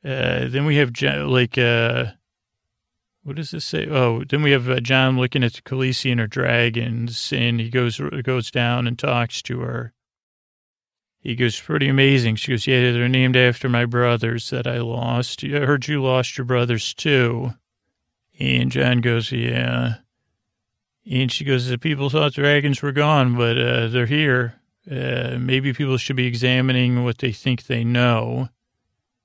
Uh, 0.03 0.47
then 0.47 0.65
we 0.65 0.77
have 0.77 0.91
like 1.01 1.57
uh, 1.57 2.05
what 3.23 3.35
does 3.35 3.51
this 3.51 3.65
say? 3.65 3.87
Oh, 3.87 4.23
then 4.23 4.41
we 4.41 4.51
have 4.51 4.67
uh, 4.67 4.79
Jon 4.79 5.17
looking 5.17 5.43
at 5.43 5.53
the 5.53 5.61
Khaleesi 5.61 6.11
and 6.11 6.19
her 6.19 6.27
dragons, 6.27 7.31
and 7.31 7.59
he 7.59 7.69
goes 7.69 8.01
goes 8.23 8.49
down 8.49 8.87
and 8.87 8.97
talks 8.97 9.41
to 9.43 9.59
her. 9.59 9.93
He 11.19 11.35
goes, 11.35 11.59
pretty 11.59 11.87
amazing. 11.87 12.37
She 12.37 12.51
goes, 12.51 12.65
yeah, 12.65 12.91
they're 12.91 13.07
named 13.07 13.37
after 13.37 13.69
my 13.69 13.85
brothers 13.85 14.49
that 14.49 14.65
I 14.65 14.79
lost. 14.79 15.43
I 15.43 15.49
heard 15.49 15.87
you 15.87 16.01
lost 16.01 16.35
your 16.35 16.45
brothers 16.45 16.95
too. 16.95 17.53
And 18.39 18.71
Jon 18.71 19.01
goes, 19.01 19.31
yeah. 19.31 19.97
And 21.09 21.31
she 21.31 21.43
goes, 21.43 21.67
the 21.67 21.77
people 21.77 22.09
thought 22.09 22.33
dragons 22.33 22.81
were 22.81 22.91
gone, 22.91 23.35
but 23.35 23.57
uh, 23.57 23.87
they're 23.87 24.05
here. 24.05 24.61
Uh, 24.89 25.37
maybe 25.39 25.73
people 25.73 25.97
should 25.97 26.15
be 26.15 26.27
examining 26.27 27.03
what 27.03 27.19
they 27.19 27.31
think 27.31 27.63
they 27.63 27.83
know. 27.83 28.49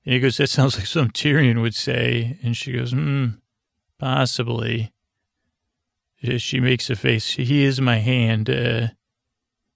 And 0.05 0.13
he 0.13 0.19
goes, 0.19 0.37
that 0.37 0.49
sounds 0.49 0.75
like 0.77 0.87
some 0.87 1.09
Tyrion 1.09 1.61
would 1.61 1.75
say. 1.75 2.37
And 2.43 2.55
she 2.57 2.73
goes, 2.73 2.91
hmm, 2.91 3.27
possibly. 3.99 4.91
She 6.37 6.59
makes 6.59 6.89
a 6.89 6.95
face. 6.95 7.33
He 7.33 7.63
is 7.63 7.79
my 7.79 7.97
hand. 7.97 8.49
Uh, 8.49 8.87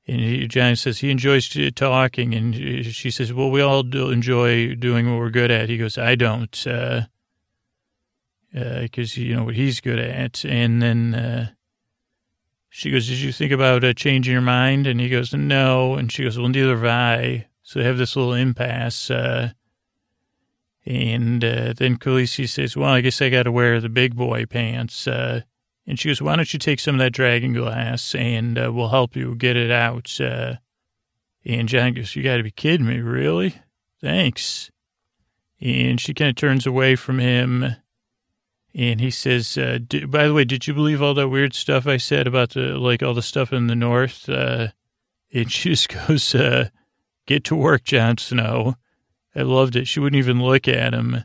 and 0.07 0.49
Jon 0.49 0.75
says 0.75 0.99
he 0.99 1.11
enjoys 1.11 1.55
talking. 1.75 2.33
And 2.33 2.55
she 2.85 3.11
says, 3.11 3.31
well, 3.31 3.51
we 3.51 3.61
all 3.61 3.83
do 3.83 4.09
enjoy 4.09 4.73
doing 4.73 5.09
what 5.09 5.19
we're 5.19 5.29
good 5.29 5.51
at. 5.51 5.69
He 5.69 5.77
goes, 5.77 5.99
I 5.99 6.15
don't. 6.15 6.67
Uh, 6.67 7.01
because 8.53 9.17
uh, 9.17 9.21
you 9.21 9.35
know 9.35 9.43
what 9.43 9.55
he's 9.55 9.79
good 9.79 9.99
at. 9.99 10.43
And 10.43 10.81
then 10.81 11.13
uh, 11.13 11.49
she 12.73 12.89
goes, 12.89 13.05
"Did 13.07 13.19
you 13.19 13.33
think 13.33 13.51
about 13.51 13.83
uh, 13.83 13.93
changing 13.93 14.31
your 14.31 14.41
mind?" 14.41 14.87
And 14.87 14.99
he 15.01 15.09
goes, 15.09 15.33
"No." 15.33 15.95
And 15.95 16.09
she 16.09 16.23
goes, 16.23 16.39
"Well, 16.39 16.47
neither 16.47 16.77
have 16.77 16.85
I." 16.85 17.47
So 17.63 17.79
they 17.79 17.85
have 17.85 17.97
this 17.97 18.15
little 18.15 18.33
impasse. 18.33 19.11
Uh, 19.11 19.51
and 20.85 21.43
uh, 21.43 21.73
then 21.73 21.97
Khaleesi 21.97 22.47
says, 22.47 22.77
"Well, 22.77 22.89
I 22.89 23.01
guess 23.01 23.21
I 23.21 23.29
got 23.29 23.43
to 23.43 23.51
wear 23.51 23.81
the 23.81 23.89
big 23.89 24.15
boy 24.15 24.45
pants." 24.45 25.05
Uh, 25.05 25.41
and 25.85 25.99
she 25.99 26.07
goes, 26.07 26.21
"Why 26.21 26.37
don't 26.37 26.51
you 26.53 26.59
take 26.59 26.79
some 26.79 26.95
of 26.95 26.99
that 26.99 27.11
dragon 27.11 27.51
glass 27.51 28.15
and 28.15 28.55
we'll 28.55 28.87
help 28.87 29.17
you 29.17 29.35
get 29.35 29.57
it 29.57 29.69
out?" 29.69 30.17
and 30.19 31.67
Jon 31.67 31.93
goes, 31.93 32.15
"You 32.15 32.23
got 32.23 32.37
to 32.37 32.43
be 32.43 32.51
kidding 32.51 32.87
me, 32.87 33.01
really? 33.01 33.53
Thanks." 33.99 34.71
And 35.59 35.99
she 35.99 36.13
kind 36.13 36.29
of 36.29 36.37
turns 36.37 36.65
away 36.65 36.95
from 36.95 37.19
him 37.19 37.75
and 38.73 39.01
he 39.01 39.11
says, 39.11 39.57
uh, 39.57 39.79
by 40.07 40.27
the 40.27 40.33
way, 40.33 40.45
did 40.45 40.65
you 40.65 40.73
believe 40.73 41.01
all 41.01 41.13
that 41.15 41.27
weird 41.27 41.53
stuff 41.53 41.87
I 41.87 41.97
said 41.97 42.25
about 42.25 42.51
the, 42.51 42.77
like 42.77 43.03
all 43.03 43.13
the 43.13 43.21
stuff 43.21 43.51
in 43.51 43.67
the 43.67 43.75
North? 43.75 44.29
Uh, 44.29 44.69
and 45.33 45.51
she 45.51 45.69
just 45.69 45.89
goes, 45.89 46.33
uh, 46.33 46.69
get 47.25 47.43
to 47.45 47.55
work, 47.55 47.83
Jon 47.83 48.17
Snow. 48.17 48.75
I 49.35 49.41
loved 49.41 49.75
it. 49.75 49.87
She 49.87 49.99
wouldn't 49.99 50.19
even 50.19 50.41
look 50.41 50.67
at 50.67 50.93
him. 50.93 51.23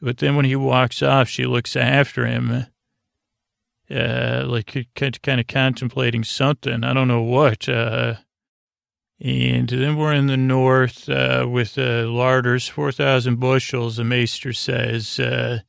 But 0.00 0.18
then 0.18 0.36
when 0.36 0.44
he 0.44 0.56
walks 0.56 1.02
off, 1.02 1.28
she 1.28 1.44
looks 1.44 1.74
after 1.74 2.26
him, 2.26 2.66
uh, 3.90 4.44
like 4.46 4.86
kind 4.94 5.40
of 5.40 5.46
contemplating 5.46 6.24
something. 6.24 6.84
I 6.84 6.92
don't 6.92 7.08
know 7.08 7.22
what. 7.22 7.68
Uh, 7.68 8.14
and 9.20 9.68
then 9.68 9.96
we're 9.96 10.12
in 10.12 10.28
the 10.28 10.36
north 10.36 11.08
uh, 11.08 11.46
with 11.50 11.76
uh, 11.76 12.06
larders, 12.06 12.68
4,000 12.68 13.40
bushels, 13.40 13.96
the 13.96 14.04
maester 14.04 14.52
says. 14.52 15.18
Uh, 15.18 15.60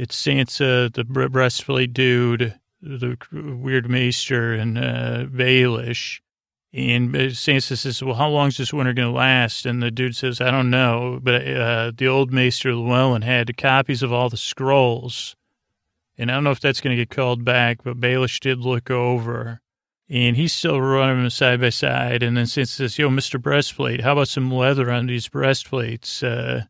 it's 0.00 0.16
Sansa, 0.16 0.90
the 0.94 1.04
breastplate 1.04 1.92
dude, 1.92 2.58
the 2.80 3.18
weird 3.30 3.90
maester, 3.90 4.54
and 4.54 4.78
uh, 4.78 5.26
Baelish. 5.26 6.20
And 6.72 7.12
Sansa 7.12 7.76
says, 7.76 8.02
well, 8.02 8.14
how 8.14 8.30
long 8.30 8.48
is 8.48 8.56
this 8.56 8.72
winter 8.72 8.94
going 8.94 9.08
to 9.08 9.14
last? 9.14 9.66
And 9.66 9.82
the 9.82 9.90
dude 9.90 10.16
says, 10.16 10.40
I 10.40 10.50
don't 10.50 10.70
know. 10.70 11.20
But 11.22 11.46
uh, 11.46 11.92
the 11.94 12.08
old 12.08 12.32
maester 12.32 12.74
Llewellyn 12.74 13.20
had 13.20 13.54
copies 13.58 14.02
of 14.02 14.10
all 14.10 14.30
the 14.30 14.38
scrolls. 14.38 15.36
And 16.16 16.30
I 16.30 16.34
don't 16.34 16.44
know 16.44 16.50
if 16.50 16.60
that's 16.60 16.80
going 16.80 16.96
to 16.96 17.02
get 17.04 17.14
called 17.14 17.44
back, 17.44 17.82
but 17.84 18.00
Baelish 18.00 18.40
did 18.40 18.60
look 18.60 18.90
over. 18.90 19.60
And 20.08 20.34
he's 20.34 20.54
still 20.54 20.80
running 20.80 21.20
them 21.20 21.28
side 21.28 21.60
by 21.60 21.68
side. 21.68 22.22
And 22.22 22.38
then 22.38 22.46
Sansa 22.46 22.68
says, 22.68 22.98
yo, 22.98 23.10
Mr. 23.10 23.38
Breastplate, 23.40 24.00
how 24.00 24.12
about 24.12 24.28
some 24.28 24.50
leather 24.50 24.90
on 24.90 25.08
these 25.08 25.28
breastplates? 25.28 26.22
Uh, 26.22 26.62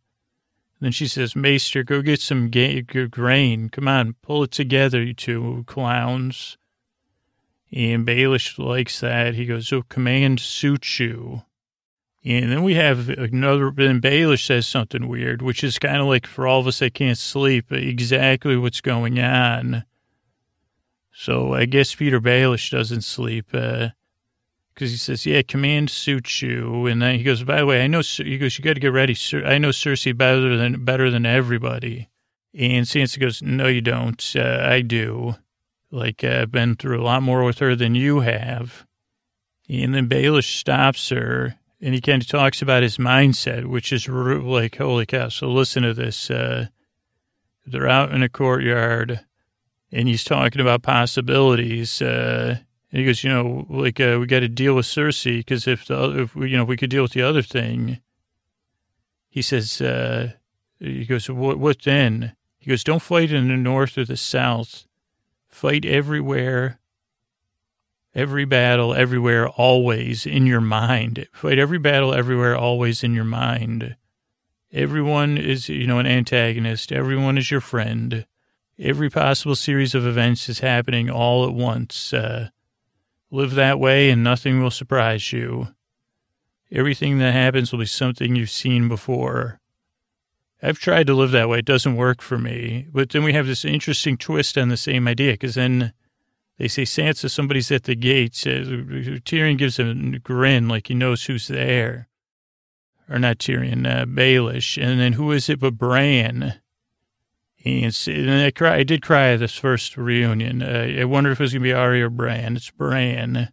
then 0.80 0.92
she 0.92 1.06
says, 1.06 1.36
Maester, 1.36 1.82
go 1.82 2.00
get 2.02 2.20
some 2.20 2.48
ga- 2.48 2.82
grain. 2.82 3.68
Come 3.68 3.86
on, 3.86 4.14
pull 4.22 4.42
it 4.42 4.50
together, 4.50 5.02
you 5.02 5.14
two 5.14 5.64
clowns. 5.66 6.56
And 7.72 8.06
Baelish 8.06 8.58
likes 8.58 9.00
that. 9.00 9.34
He 9.34 9.46
goes, 9.46 9.68
so 9.68 9.82
command 9.82 10.40
suits 10.40 10.98
you. 10.98 11.42
And 12.24 12.50
then 12.50 12.62
we 12.62 12.74
have 12.74 13.08
another, 13.08 13.70
then 13.70 14.00
Baelish 14.00 14.44
says 14.44 14.66
something 14.66 15.08
weird, 15.08 15.40
which 15.40 15.62
is 15.64 15.78
kind 15.78 15.98
of 15.98 16.06
like 16.06 16.26
for 16.26 16.46
all 16.46 16.60
of 16.60 16.66
us 16.66 16.80
that 16.80 16.94
can't 16.94 17.16
sleep, 17.16 17.72
exactly 17.72 18.56
what's 18.56 18.80
going 18.80 19.18
on. 19.18 19.84
So 21.12 21.54
I 21.54 21.64
guess 21.66 21.94
Petyr 21.94 22.20
Baelish 22.20 22.70
doesn't 22.70 23.02
sleep. 23.02 23.48
Uh, 23.52 23.90
because 24.74 24.90
he 24.90 24.96
says, 24.96 25.26
"Yeah, 25.26 25.42
command 25.42 25.90
suits 25.90 26.42
you." 26.42 26.86
And 26.86 27.02
then 27.02 27.18
he 27.18 27.22
goes, 27.22 27.42
"By 27.44 27.58
the 27.58 27.66
way, 27.66 27.82
I 27.82 27.86
know." 27.86 28.00
He 28.00 28.38
goes, 28.38 28.58
"You 28.58 28.64
got 28.64 28.74
to 28.74 28.80
get 28.80 28.92
ready. 28.92 29.16
I 29.44 29.58
know 29.58 29.70
Cersei 29.70 30.16
better 30.16 30.56
than 30.56 30.84
better 30.84 31.10
than 31.10 31.26
everybody." 31.26 32.08
And 32.54 32.86
Sansa 32.86 33.20
goes, 33.20 33.42
"No, 33.42 33.66
you 33.66 33.80
don't. 33.80 34.32
Uh, 34.34 34.66
I 34.68 34.82
do. 34.82 35.36
Like 35.90 36.24
I've 36.24 36.50
been 36.50 36.76
through 36.76 37.00
a 37.00 37.04
lot 37.04 37.22
more 37.22 37.44
with 37.44 37.58
her 37.58 37.74
than 37.74 37.94
you 37.94 38.20
have." 38.20 38.86
And 39.68 39.94
then 39.94 40.08
Baelish 40.08 40.56
stops 40.58 41.10
her, 41.10 41.56
and 41.80 41.94
he 41.94 42.00
kind 42.00 42.20
of 42.20 42.28
talks 42.28 42.60
about 42.60 42.82
his 42.82 42.96
mindset, 42.96 43.66
which 43.66 43.92
is 43.92 44.08
like, 44.08 44.76
holy 44.76 45.06
cow! 45.06 45.28
So 45.28 45.48
listen 45.48 45.84
to 45.84 45.94
this. 45.94 46.28
Uh, 46.28 46.66
they're 47.66 47.88
out 47.88 48.12
in 48.12 48.22
a 48.22 48.28
courtyard, 48.28 49.20
and 49.92 50.08
he's 50.08 50.24
talking 50.24 50.60
about 50.60 50.82
possibilities. 50.82 52.02
Uh, 52.02 52.58
and 52.92 53.00
he 53.00 53.06
goes, 53.06 53.22
you 53.22 53.30
know, 53.30 53.66
like 53.68 54.00
uh, 54.00 54.16
we 54.20 54.26
got 54.26 54.40
to 54.40 54.48
deal 54.48 54.74
with 54.74 54.86
Cersei 54.86 55.38
because 55.38 55.68
if 55.68 55.86
the 55.86 55.96
other, 55.96 56.22
if 56.22 56.34
we, 56.34 56.50
you 56.50 56.56
know, 56.56 56.64
we 56.64 56.76
could 56.76 56.90
deal 56.90 57.02
with 57.02 57.12
the 57.12 57.22
other 57.22 57.42
thing. 57.42 58.00
He 59.28 59.42
says, 59.42 59.80
uh, 59.80 60.32
he 60.80 61.04
goes, 61.04 61.30
what, 61.30 61.58
what 61.58 61.82
then? 61.82 62.34
He 62.58 62.68
goes, 62.68 62.82
don't 62.82 63.00
fight 63.00 63.30
in 63.30 63.48
the 63.48 63.56
north 63.56 63.96
or 63.96 64.04
the 64.04 64.16
south. 64.16 64.86
Fight 65.46 65.84
everywhere, 65.84 66.80
every 68.12 68.44
battle, 68.44 68.92
everywhere, 68.92 69.48
always 69.48 70.26
in 70.26 70.46
your 70.46 70.60
mind. 70.60 71.28
Fight 71.32 71.58
every 71.58 71.78
battle, 71.78 72.12
everywhere, 72.12 72.56
always 72.56 73.04
in 73.04 73.14
your 73.14 73.24
mind. 73.24 73.96
Everyone 74.72 75.38
is, 75.38 75.68
you 75.68 75.86
know, 75.86 75.98
an 75.98 76.06
antagonist. 76.06 76.90
Everyone 76.90 77.38
is 77.38 77.50
your 77.50 77.60
friend. 77.60 78.26
Every 78.78 79.10
possible 79.10 79.56
series 79.56 79.94
of 79.94 80.06
events 80.06 80.48
is 80.48 80.60
happening 80.60 81.08
all 81.08 81.44
at 81.44 81.52
once. 81.52 82.12
Uh, 82.12 82.50
Live 83.30 83.54
that 83.54 83.78
way 83.78 84.10
and 84.10 84.24
nothing 84.24 84.60
will 84.60 84.70
surprise 84.70 85.32
you. 85.32 85.68
Everything 86.72 87.18
that 87.18 87.32
happens 87.32 87.70
will 87.70 87.78
be 87.78 87.86
something 87.86 88.34
you've 88.34 88.50
seen 88.50 88.88
before. 88.88 89.60
I've 90.62 90.78
tried 90.78 91.06
to 91.06 91.14
live 91.14 91.30
that 91.30 91.48
way. 91.48 91.60
It 91.60 91.64
doesn't 91.64 91.96
work 91.96 92.20
for 92.20 92.38
me. 92.38 92.86
But 92.92 93.10
then 93.10 93.22
we 93.22 93.32
have 93.32 93.46
this 93.46 93.64
interesting 93.64 94.16
twist 94.16 94.58
on 94.58 94.68
the 94.68 94.76
same 94.76 95.08
idea 95.08 95.32
because 95.32 95.54
then 95.54 95.92
they 96.58 96.68
say, 96.68 96.82
Sansa, 96.82 97.30
somebody's 97.30 97.70
at 97.70 97.84
the 97.84 97.94
gates. 97.94 98.46
Uh, 98.46 99.20
Tyrion 99.24 99.56
gives 99.56 99.78
a 99.78 99.94
grin 99.94 100.68
like 100.68 100.88
he 100.88 100.94
knows 100.94 101.24
who's 101.24 101.48
there. 101.48 102.08
Or 103.08 103.18
not 103.18 103.38
Tyrion, 103.38 103.86
uh, 103.86 104.04
Baelish. 104.04 104.80
And 104.80 105.00
then 105.00 105.14
who 105.14 105.32
is 105.32 105.48
it 105.48 105.60
but 105.60 105.78
Bran? 105.78 106.60
And, 107.64 107.96
and 108.06 108.30
I, 108.30 108.50
cry, 108.50 108.76
I 108.76 108.82
did 108.84 109.02
cry 109.02 109.32
at 109.32 109.40
this 109.40 109.56
first 109.56 109.96
reunion. 109.96 110.62
Uh, 110.62 110.96
I 110.98 111.04
wondered 111.04 111.32
if 111.32 111.40
it 111.40 111.44
was 111.44 111.52
going 111.52 111.62
to 111.62 111.68
be 111.68 111.72
Arya 111.74 112.06
or 112.06 112.10
Bran. 112.10 112.56
It's 112.56 112.70
Bran. 112.70 113.52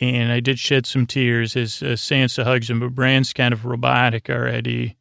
And 0.00 0.32
I 0.32 0.40
did 0.40 0.58
shed 0.58 0.86
some 0.86 1.06
tears 1.06 1.56
as 1.56 1.82
uh, 1.82 1.96
Sansa 1.96 2.44
hugs 2.44 2.70
him, 2.70 2.80
but 2.80 2.94
Bran's 2.94 3.32
kind 3.32 3.52
of 3.52 3.64
robotic 3.64 4.30
already. 4.30 4.96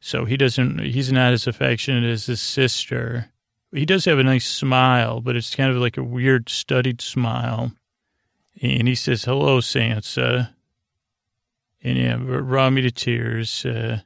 So 0.00 0.24
he 0.24 0.36
doesn't, 0.36 0.80
he's 0.80 1.10
not 1.10 1.32
as 1.32 1.46
affectionate 1.46 2.04
as 2.04 2.26
his 2.26 2.40
sister. 2.40 3.30
He 3.72 3.86
does 3.86 4.04
have 4.04 4.18
a 4.18 4.24
nice 4.24 4.46
smile, 4.46 5.20
but 5.20 5.36
it's 5.36 5.54
kind 5.54 5.70
of 5.70 5.76
like 5.76 5.96
a 5.96 6.02
weird 6.02 6.48
studied 6.48 7.00
smile. 7.00 7.72
And 8.60 8.88
he 8.88 8.94
says, 8.94 9.24
hello, 9.24 9.60
Sansa. 9.60 10.50
And 11.82 11.98
yeah, 11.98 12.16
it 12.16 12.42
brought 12.42 12.72
me 12.72 12.82
to 12.82 12.90
tears. 12.90 13.64
Uh, 13.64 14.00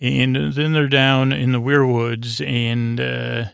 and 0.00 0.52
then 0.52 0.72
they're 0.72 0.88
down 0.88 1.32
in 1.32 1.52
the 1.52 1.60
weirwoods, 1.60 2.40
and 2.46 3.00
uh, 3.00 3.46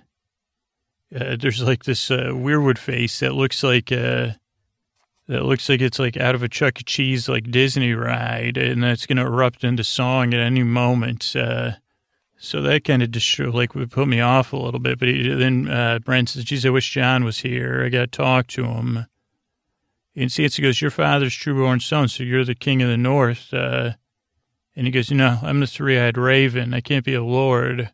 uh, 1.14 1.36
there's 1.38 1.62
like 1.62 1.84
this 1.84 2.10
uh, 2.10 2.30
weirwood 2.32 2.78
face 2.78 3.20
that 3.20 3.34
looks 3.34 3.62
like 3.62 3.90
uh, 3.90 4.30
that 5.26 5.44
looks 5.44 5.68
like 5.68 5.80
it's 5.80 5.98
like 5.98 6.16
out 6.16 6.34
of 6.34 6.42
a 6.42 6.48
Chuck 6.48 6.80
E. 6.80 6.84
Cheese 6.84 7.28
like 7.28 7.50
Disney 7.50 7.94
ride, 7.94 8.56
and 8.56 8.82
that's 8.82 9.06
going 9.06 9.16
to 9.16 9.24
erupt 9.24 9.64
into 9.64 9.84
song 9.84 10.34
at 10.34 10.40
any 10.40 10.62
moment. 10.62 11.34
Uh, 11.34 11.72
so 12.36 12.60
that 12.62 12.84
kind 12.84 13.02
of 13.02 13.10
just 13.10 13.38
like 13.38 13.70
put 13.90 14.08
me 14.08 14.20
off 14.20 14.52
a 14.52 14.56
little 14.58 14.80
bit. 14.80 14.98
But 14.98 15.08
he, 15.08 15.32
then 15.32 15.68
uh, 15.68 15.98
Brent 16.00 16.28
says, 16.28 16.44
"Geez, 16.44 16.66
I 16.66 16.70
wish 16.70 16.90
Jon 16.90 17.24
was 17.24 17.38
here. 17.38 17.82
I 17.84 17.88
got 17.88 18.00
to 18.00 18.06
talk 18.18 18.48
to 18.48 18.64
him." 18.64 19.06
And 20.16 20.30
Sansa 20.30 20.62
goes, 20.62 20.80
your 20.80 20.92
father's 20.92 21.34
true-born 21.34 21.80
son, 21.80 22.06
so 22.06 22.22
you're 22.22 22.44
the 22.44 22.54
king 22.54 22.82
of 22.82 22.88
the 22.88 22.96
north. 22.96 23.52
And 24.76 24.86
he 24.86 24.90
goes, 24.90 25.10
no, 25.10 25.38
I'm 25.42 25.60
the 25.60 25.66
three-eyed 25.66 26.18
raven. 26.18 26.74
I 26.74 26.80
can't 26.80 27.04
be 27.04 27.14
a 27.14 27.22
lord. 27.22 27.92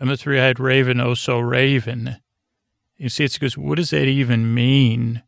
I'm 0.00 0.08
the 0.08 0.16
three-eyed 0.16 0.58
raven, 0.58 1.00
oh 1.00 1.14
so 1.14 1.38
raven. 1.38 2.16
And 2.98 3.10
Sansa 3.10 3.40
goes, 3.40 3.56
what 3.56 3.76
does 3.76 3.90
that 3.90 4.06
even 4.06 4.54
mean? 4.54 5.22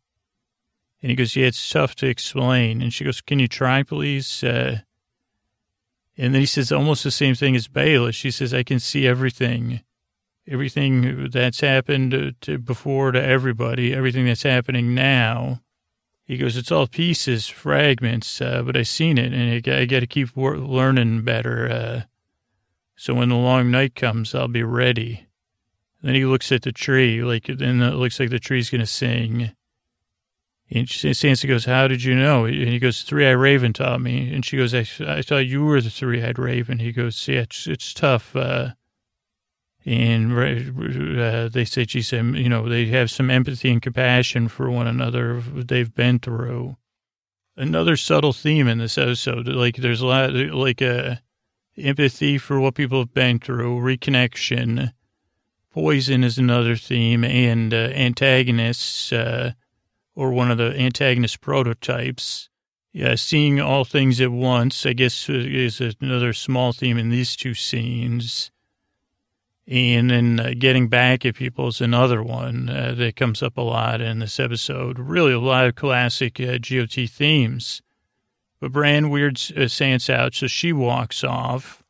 And 1.01 1.09
he 1.09 1.15
goes, 1.15 1.35
yeah, 1.35 1.47
it's 1.47 1.69
tough 1.69 1.95
to 1.95 2.07
explain. 2.07 2.81
And 2.81 2.93
she 2.93 3.03
goes, 3.03 3.21
can 3.21 3.39
you 3.39 3.47
try, 3.47 3.83
please? 3.83 4.43
Uh, 4.43 4.79
and 6.17 6.33
then 6.33 6.41
he 6.41 6.47
says 6.47 6.71
almost 6.71 7.03
the 7.03 7.11
same 7.11 7.35
thing 7.35 7.55
as 7.55 7.67
Baelish. 7.67 8.15
She 8.15 8.31
says, 8.31 8.53
I 8.53 8.63
can 8.63 8.79
see 8.79 9.07
everything, 9.07 9.81
everything 10.47 11.29
that's 11.29 11.61
happened 11.61 12.35
to 12.41 12.57
before 12.57 13.11
to 13.11 13.23
everybody, 13.23 13.93
everything 13.93 14.25
that's 14.25 14.43
happening 14.43 14.95
now. 14.95 15.61
He 16.27 16.37
goes, 16.37 16.57
it's 16.57 16.73
all 16.73 16.87
pieces, 16.87 17.47
fragments, 17.47 18.41
uh, 18.41 18.61
but 18.61 18.75
I've 18.75 18.89
seen 18.89 19.17
it, 19.17 19.31
and 19.33 19.65
I, 19.65 19.79
I 19.79 19.85
got 19.85 20.01
to 20.01 20.07
keep 20.07 20.35
wor- 20.35 20.57
learning 20.57 21.23
better. 21.23 21.69
Uh, 21.69 22.01
so 22.97 23.13
when 23.13 23.29
the 23.29 23.35
long 23.35 23.71
night 23.71 23.95
comes, 23.95 24.35
I'll 24.35 24.49
be 24.49 24.61
ready. 24.61 25.27
Then 26.01 26.15
he 26.15 26.25
looks 26.25 26.51
at 26.51 26.63
the 26.63 26.73
tree, 26.73 27.23
like, 27.23 27.47
and 27.47 27.81
it 27.81 27.93
looks 27.93 28.19
like 28.19 28.29
the 28.29 28.39
tree's 28.39 28.69
going 28.69 28.81
to 28.81 28.85
sing. 28.87 29.51
And 30.69 30.89
she, 30.89 31.11
Sansa 31.11 31.47
goes, 31.47 31.63
how 31.63 31.87
did 31.87 32.03
you 32.03 32.13
know? 32.13 32.43
And 32.43 32.67
he 32.67 32.77
goes, 32.77 33.03
three-eyed 33.03 33.31
raven 33.31 33.71
taught 33.71 34.01
me. 34.01 34.33
And 34.33 34.43
she 34.43 34.57
goes, 34.57 34.73
I, 34.75 34.85
I 35.07 35.21
thought 35.21 35.47
you 35.47 35.63
were 35.63 35.79
the 35.79 35.89
three-eyed 35.89 36.37
raven. 36.37 36.79
He 36.79 36.91
goes, 36.91 37.25
yeah, 37.25 37.39
it's, 37.41 37.67
it's 37.67 37.93
tough. 37.93 38.35
Uh, 38.35 38.71
and 39.87 40.33
uh, 41.19 41.49
they 41.49 41.65
said 41.65 41.89
she 41.89 42.01
said, 42.01 42.25
you 42.35 42.49
know, 42.49 42.67
they 42.67 42.85
have 42.87 43.09
some 43.09 43.31
empathy 43.31 43.71
and 43.71 43.81
compassion 43.81 44.47
for 44.47 44.69
one 44.69 44.85
another 44.85 45.41
they've 45.41 45.93
been 45.95 46.19
through. 46.19 46.75
Another 47.55 47.95
subtle 47.95 48.33
theme 48.33 48.67
in 48.67 48.77
this 48.77 48.97
episode, 48.97 49.47
like 49.47 49.77
there's 49.77 50.01
a 50.01 50.05
lot, 50.05 50.33
like 50.33 50.81
uh, 50.81 51.15
empathy 51.77 52.37
for 52.37 52.59
what 52.59 52.75
people 52.75 52.99
have 52.99 53.13
been 53.13 53.39
through, 53.39 53.79
reconnection. 53.79 54.91
Poison 55.71 56.23
is 56.23 56.37
another 56.37 56.75
theme, 56.75 57.23
and 57.23 57.73
uh, 57.73 57.77
antagonists. 57.77 59.11
Uh, 59.11 59.53
or 60.17 60.31
one 60.31 60.49
of 60.49 60.57
the 60.57 60.75
antagonist 60.75 61.39
prototypes. 61.39 62.49
Yeah, 62.91 63.13
seeing 63.13 63.61
all 63.61 63.85
things 63.85 64.19
at 64.19 64.31
once, 64.31 64.83
I 64.83 64.93
guess, 64.93 65.29
is 65.29 65.79
another 66.01 66.33
small 66.33 66.73
theme 66.73 66.97
in 66.97 67.09
these 67.09 67.35
two 67.35 67.53
scenes. 67.53 68.49
And 69.67 70.09
then 70.09 70.39
uh, 70.39 70.53
getting 70.57 70.87
back 70.87 71.25
at 71.25 71.35
people 71.35 71.67
is 71.67 71.81
another 71.81 72.23
one 72.23 72.69
uh, 72.69 72.93
that 72.97 73.17
comes 73.17 73.43
up 73.43 73.57
a 73.57 73.61
lot 73.61 73.99
in 73.99 74.19
this 74.19 74.39
episode. 74.39 74.97
Really, 74.97 75.33
a 75.33 75.39
lot 75.39 75.65
of 75.65 75.75
classic 75.75 76.39
uh, 76.39 76.57
GOT 76.57 77.09
themes. 77.09 77.81
But 78.61 78.71
Bran 78.71 79.09
weirds 79.09 79.51
uh, 79.51 80.11
out, 80.11 80.35
so 80.35 80.47
she 80.47 80.71
walks 80.71 81.23
off. 81.23 81.83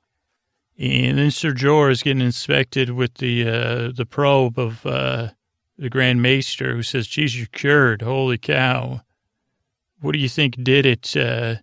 And 0.79 1.17
then 1.17 1.31
Sir 1.31 1.53
Jorah 1.53 1.91
is 1.91 2.03
getting 2.03 2.21
inspected 2.21 2.91
with 2.91 3.15
the 3.15 3.47
uh, 3.47 3.91
the 3.95 4.05
probe 4.05 4.59
of 4.59 4.85
uh, 4.85 5.29
the 5.77 5.89
Grand 5.89 6.21
Maester, 6.21 6.73
who 6.73 6.83
says, 6.83 7.07
geez, 7.07 7.37
you're 7.37 7.47
cured. 7.47 8.01
Holy 8.01 8.37
cow. 8.37 9.01
What 10.01 10.11
do 10.13 10.19
you 10.19 10.29
think 10.29 10.63
did 10.63 10.85
it? 10.85 11.15
Uh, 11.15 11.55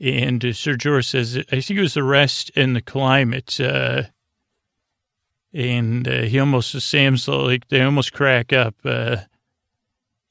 and 0.00 0.42
Sir 0.56 0.74
Jorah 0.74 1.04
says, 1.04 1.36
I 1.52 1.60
think 1.60 1.78
it 1.78 1.82
was 1.82 1.94
the 1.94 2.02
rest 2.02 2.50
and 2.56 2.74
the 2.74 2.82
climate. 2.82 3.58
And 5.52 6.06
uh, 6.06 6.22
he 6.22 6.38
almost, 6.38 6.80
Sam's 6.80 7.26
like, 7.26 7.68
they 7.68 7.82
almost 7.82 8.12
crack 8.12 8.52
up. 8.52 8.74
Uh, 8.84 9.18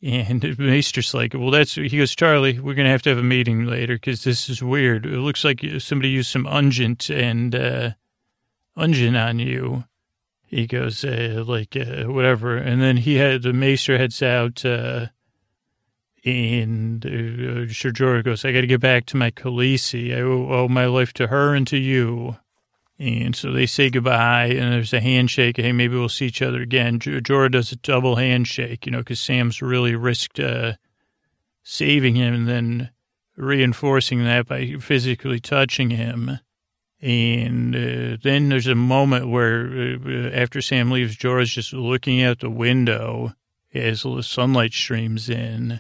and 0.01 0.57
Maester's 0.57 1.13
like, 1.13 1.34
well, 1.34 1.51
that's, 1.51 1.76
he 1.76 1.97
goes, 1.97 2.15
Charlie, 2.15 2.57
we're 2.59 2.76
to 2.76 2.86
have 2.86 3.01
to 3.01 3.09
have 3.09 3.17
a 3.17 3.24
meeting 3.24 3.65
later 3.65 3.95
because 3.95 4.24
this 4.24 4.47
is 4.47 4.63
weird. 4.63 5.05
It 5.05 5.20
looks 5.20 5.43
like 5.43 5.65
somebody 5.80 6.09
used 6.09 6.32
some 6.32 6.45
ungent 6.45 7.09
and, 7.09 7.53
uh, 7.53 7.91
ungent 8.78 9.17
on 9.17 9.39
you 9.39 9.84
he 10.49 10.65
goes 10.65 11.05
uh, 11.05 11.43
like 11.45 11.78
uh, 11.78 12.05
whatever, 12.05 12.57
and 12.57 12.82
then 12.82 12.97
he 12.97 13.15
had 13.15 13.43
the 13.43 13.53
maester 13.53 13.99
heads 13.99 14.24
out, 14.24 14.65
uh, 14.65 15.05
and 16.26 17.05
uh, 17.05 17.72
Sir 17.72 17.91
Jorah 17.91 18.24
goes, 18.24 18.43
"I 18.43 18.51
got 18.51 18.61
to 18.61 18.67
get 18.67 18.82
back 18.82 19.05
to 19.07 19.17
my 19.17 19.30
Khaleesi. 19.30 20.15
I 20.15 20.22
owe, 20.22 20.51
owe, 20.51 20.67
my 20.67 20.88
life 20.88 21.13
to 21.13 21.28
her 21.28 21.53
and 21.53 21.67
to 21.67 21.78
you." 21.78 22.38
And 23.00 23.34
so 23.34 23.54
they 23.54 23.66
say 23.66 23.89
goodbye, 23.89 24.47
and 24.47 24.74
there's 24.74 24.93
a 24.93 25.00
handshake. 25.00 25.56
Hey, 25.56 25.72
maybe 25.72 25.95
we'll 25.95 26.10
see 26.10 26.26
each 26.26 26.41
other 26.41 26.62
again. 26.62 27.00
Jorah 27.00 27.50
does 27.50 27.72
a 27.72 27.78
double 27.78 28.18
handshake, 28.18 28.86
you 28.86 28.91
know, 28.91 28.97
because 28.97 29.22
Sam's 29.22 29.62
really 29.62 29.95
risked 29.95 30.38
uh, 30.38 30.74
saving 31.64 32.16
him 32.16 32.34
and 32.34 32.47
then 32.47 32.89
reinforcing 33.38 34.26
that 34.26 34.47
by 34.47 34.76
physically 34.82 35.39
touching 35.39 35.91
him. 35.91 36.39
And 37.02 37.74
uh, 37.74 38.18
then 38.22 38.50
there's 38.50 38.68
a 38.68 38.76
moment 38.76 39.30
where, 39.30 39.97
uh, 40.06 40.30
after 40.34 40.62
Sam 40.62 40.91
leaves, 40.91 41.16
Jorah's 41.16 41.54
just 41.54 41.72
looking 41.72 42.22
out 42.22 42.39
the 42.39 42.50
window 42.50 43.34
as 43.74 44.04
the 44.04 44.22
sunlight 44.24 44.74
streams 44.74 45.30
in. 45.30 45.80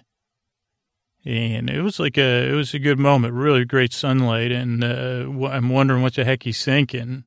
And 1.25 1.69
it 1.69 1.81
was 1.81 1.99
like 1.99 2.17
a, 2.17 2.49
it 2.49 2.53
was 2.53 2.73
a 2.73 2.79
good 2.79 2.97
moment, 2.97 3.33
really 3.33 3.65
great 3.65 3.93
sunlight. 3.93 4.51
And 4.51 4.83
uh, 4.83 5.27
I'm 5.47 5.69
wondering 5.69 6.01
what 6.01 6.15
the 6.15 6.23
heck 6.23 6.43
he's 6.43 6.63
thinking. 6.63 7.25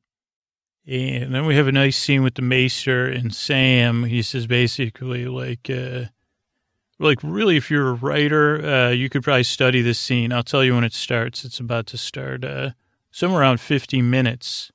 And 0.85 1.33
then 1.33 1.45
we 1.45 1.55
have 1.55 1.67
a 1.67 1.71
nice 1.71 1.97
scene 1.97 2.23
with 2.23 2.35
the 2.35 2.41
Maester 2.41 3.05
and 3.05 3.33
Sam. 3.33 4.03
He 4.03 4.21
says 4.21 4.47
basically 4.47 5.25
like, 5.27 5.69
uh, 5.69 6.05
like 6.99 7.19
really, 7.23 7.57
if 7.57 7.71
you're 7.71 7.89
a 7.89 7.93
writer, 7.93 8.65
uh, 8.65 8.89
you 8.89 9.09
could 9.09 9.23
probably 9.23 9.43
study 9.43 9.81
this 9.81 9.99
scene. 9.99 10.33
I'll 10.33 10.43
tell 10.43 10.63
you 10.63 10.75
when 10.75 10.83
it 10.83 10.93
starts. 10.93 11.45
It's 11.45 11.59
about 11.59 11.85
to 11.87 11.97
start. 11.97 12.43
Uh, 12.43 12.71
somewhere 13.11 13.41
around 13.41 13.61
50 13.61 14.01
minutes. 14.01 14.71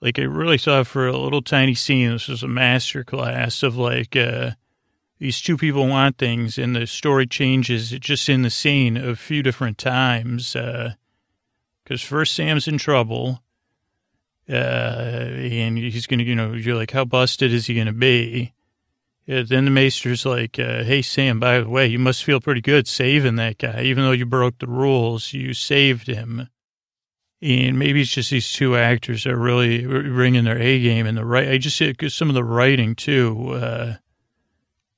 Like 0.00 0.18
I 0.18 0.22
really 0.22 0.58
thought 0.58 0.86
for 0.86 1.06
a 1.06 1.16
little 1.16 1.42
tiny 1.42 1.74
scene, 1.74 2.10
this 2.10 2.28
was 2.28 2.42
a 2.42 2.48
master 2.48 3.04
class 3.04 3.62
of 3.62 3.76
like, 3.76 4.16
uh, 4.16 4.52
these 5.24 5.40
two 5.40 5.56
people 5.56 5.86
want 5.86 6.18
things 6.18 6.58
and 6.58 6.76
the 6.76 6.86
story 6.86 7.26
changes 7.26 7.92
just 7.92 8.28
in 8.28 8.42
the 8.42 8.50
scene 8.50 8.98
a 8.98 9.16
few 9.16 9.42
different 9.42 9.78
times. 9.78 10.54
Uh, 10.54 10.92
cause 11.86 12.02
first 12.02 12.34
Sam's 12.34 12.68
in 12.68 12.76
trouble. 12.76 13.40
Uh, 14.46 14.52
and 14.52 15.78
he's 15.78 16.06
going 16.06 16.18
to, 16.18 16.26
you 16.26 16.34
know, 16.34 16.52
you're 16.52 16.76
like, 16.76 16.90
how 16.90 17.06
busted 17.06 17.54
is 17.54 17.64
he 17.64 17.74
going 17.74 17.86
to 17.86 17.92
be? 17.94 18.52
Yeah, 19.24 19.44
then 19.48 19.64
the 19.64 19.70
maester's 19.70 20.26
like, 20.26 20.58
uh, 20.58 20.84
hey, 20.84 21.00
Sam, 21.00 21.40
by 21.40 21.60
the 21.60 21.70
way, 21.70 21.86
you 21.86 21.98
must 21.98 22.22
feel 22.22 22.38
pretty 22.38 22.60
good 22.60 22.86
saving 22.86 23.36
that 23.36 23.56
guy. 23.56 23.80
Even 23.80 24.04
though 24.04 24.12
you 24.12 24.26
broke 24.26 24.58
the 24.58 24.66
rules, 24.66 25.32
you 25.32 25.54
saved 25.54 26.06
him 26.06 26.50
and 27.40 27.78
maybe 27.78 28.02
it's 28.02 28.10
just 28.10 28.30
these 28.30 28.52
two 28.52 28.76
actors 28.76 29.26
are 29.26 29.38
really 29.38 29.86
bringing 29.86 30.44
their 30.44 30.60
A 30.60 30.80
game 30.80 31.06
and 31.06 31.16
the 31.16 31.24
right. 31.24 31.48
I 31.48 31.56
just 31.56 31.78
said 31.78 31.96
some 32.10 32.28
of 32.28 32.34
the 32.34 32.44
writing 32.44 32.94
too. 32.94 33.52
Uh, 33.52 33.94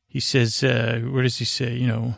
he 0.07 0.20
says, 0.20 0.62
uh, 0.62 1.00
"What 1.04 1.22
does 1.22 1.38
he 1.38 1.44
say?" 1.44 1.76
You 1.76 1.86
know, 1.86 2.14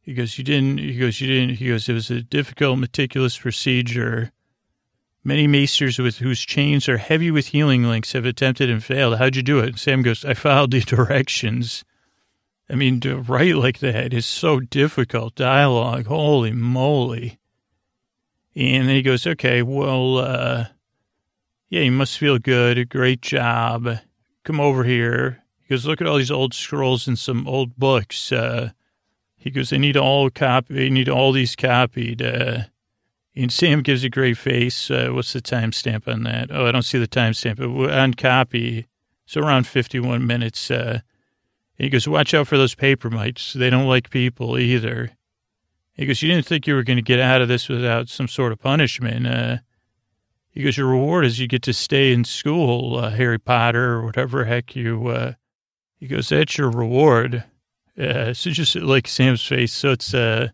he 0.00 0.14
goes, 0.14 0.38
"You 0.38 0.44
didn't." 0.44 0.78
He 0.78 0.98
goes, 0.98 1.20
"You 1.20 1.26
didn't." 1.26 1.56
He 1.56 1.68
goes, 1.68 1.88
"It 1.88 1.94
was 1.94 2.10
a 2.10 2.22
difficult, 2.22 2.78
meticulous 2.78 3.38
procedure." 3.38 4.30
Many 5.22 5.46
maesters 5.46 5.98
with 5.98 6.18
whose 6.18 6.40
chains 6.40 6.88
are 6.88 6.98
heavy 6.98 7.30
with 7.30 7.48
healing 7.48 7.84
links 7.84 8.12
have 8.12 8.26
attempted 8.26 8.68
and 8.68 8.84
failed. 8.84 9.16
How'd 9.18 9.36
you 9.36 9.42
do 9.42 9.58
it? 9.58 9.78
Sam 9.78 10.02
goes, 10.02 10.24
"I 10.24 10.34
followed 10.34 10.70
the 10.72 10.80
directions." 10.80 11.84
I 12.68 12.76
mean, 12.76 13.00
to 13.00 13.18
write 13.18 13.56
like 13.56 13.80
that 13.80 14.14
is 14.14 14.24
so 14.24 14.58
difficult. 14.58 15.34
Dialogue, 15.34 16.06
holy 16.06 16.52
moly. 16.52 17.38
And 18.56 18.88
then 18.88 18.94
he 18.94 19.02
goes, 19.02 19.26
okay, 19.26 19.62
well, 19.62 20.18
uh, 20.18 20.66
yeah, 21.68 21.82
you 21.82 21.92
must 21.92 22.18
feel 22.18 22.38
good. 22.38 22.88
Great 22.88 23.20
job. 23.20 23.98
Come 24.44 24.60
over 24.60 24.84
here. 24.84 25.43
He 25.64 25.74
goes, 25.74 25.86
look 25.86 26.02
at 26.02 26.06
all 26.06 26.18
these 26.18 26.30
old 26.30 26.52
scrolls 26.52 27.08
and 27.08 27.18
some 27.18 27.48
old 27.48 27.76
books. 27.76 28.30
Uh, 28.30 28.70
he 29.34 29.50
goes, 29.50 29.72
I 29.72 29.78
need 29.78 29.96
all 29.96 30.28
copy. 30.28 30.86
I 30.86 30.88
need 30.90 31.08
all 31.08 31.32
these 31.32 31.56
copied. 31.56 32.20
Uh, 32.20 32.64
and 33.34 33.50
Sam 33.50 33.80
gives 33.82 34.04
a 34.04 34.10
great 34.10 34.36
face. 34.36 34.90
Uh, 34.90 35.08
what's 35.12 35.32
the 35.32 35.40
timestamp 35.40 36.06
on 36.06 36.22
that? 36.24 36.50
Oh, 36.52 36.66
I 36.66 36.72
don't 36.72 36.82
see 36.82 36.98
the 36.98 37.08
timestamp. 37.08 37.60
On 37.60 38.14
copy, 38.14 38.86
so 39.24 39.40
around 39.40 39.66
51 39.66 40.26
minutes. 40.26 40.70
Uh, 40.70 41.00
he 41.76 41.88
goes, 41.88 42.06
watch 42.06 42.34
out 42.34 42.46
for 42.46 42.58
those 42.58 42.74
paper 42.74 43.08
mites. 43.08 43.54
They 43.54 43.70
don't 43.70 43.88
like 43.88 44.10
people 44.10 44.58
either. 44.58 45.10
He 45.94 46.06
goes, 46.06 46.22
you 46.22 46.28
didn't 46.28 46.46
think 46.46 46.66
you 46.66 46.74
were 46.74 46.82
going 46.82 46.96
to 46.96 47.02
get 47.02 47.20
out 47.20 47.40
of 47.40 47.48
this 47.48 47.68
without 47.68 48.08
some 48.08 48.28
sort 48.28 48.52
of 48.52 48.60
punishment. 48.60 49.26
Uh, 49.26 49.58
he 50.50 50.62
goes, 50.62 50.76
your 50.76 50.88
reward 50.88 51.24
is 51.24 51.40
you 51.40 51.48
get 51.48 51.62
to 51.62 51.72
stay 51.72 52.12
in 52.12 52.24
school, 52.24 52.96
uh, 52.96 53.10
Harry 53.10 53.38
Potter, 53.38 53.94
or 53.94 54.04
whatever 54.04 54.44
heck 54.44 54.76
you, 54.76 55.08
uh, 55.08 55.32
he 56.04 56.08
goes, 56.08 56.28
that's 56.28 56.58
your 56.58 56.70
reward. 56.70 57.44
Uh, 57.98 58.34
so 58.34 58.50
just 58.50 58.76
like 58.76 59.08
Sam's 59.08 59.42
face. 59.42 59.72
So 59.72 59.92
it's, 59.92 60.12
uh, 60.12 60.48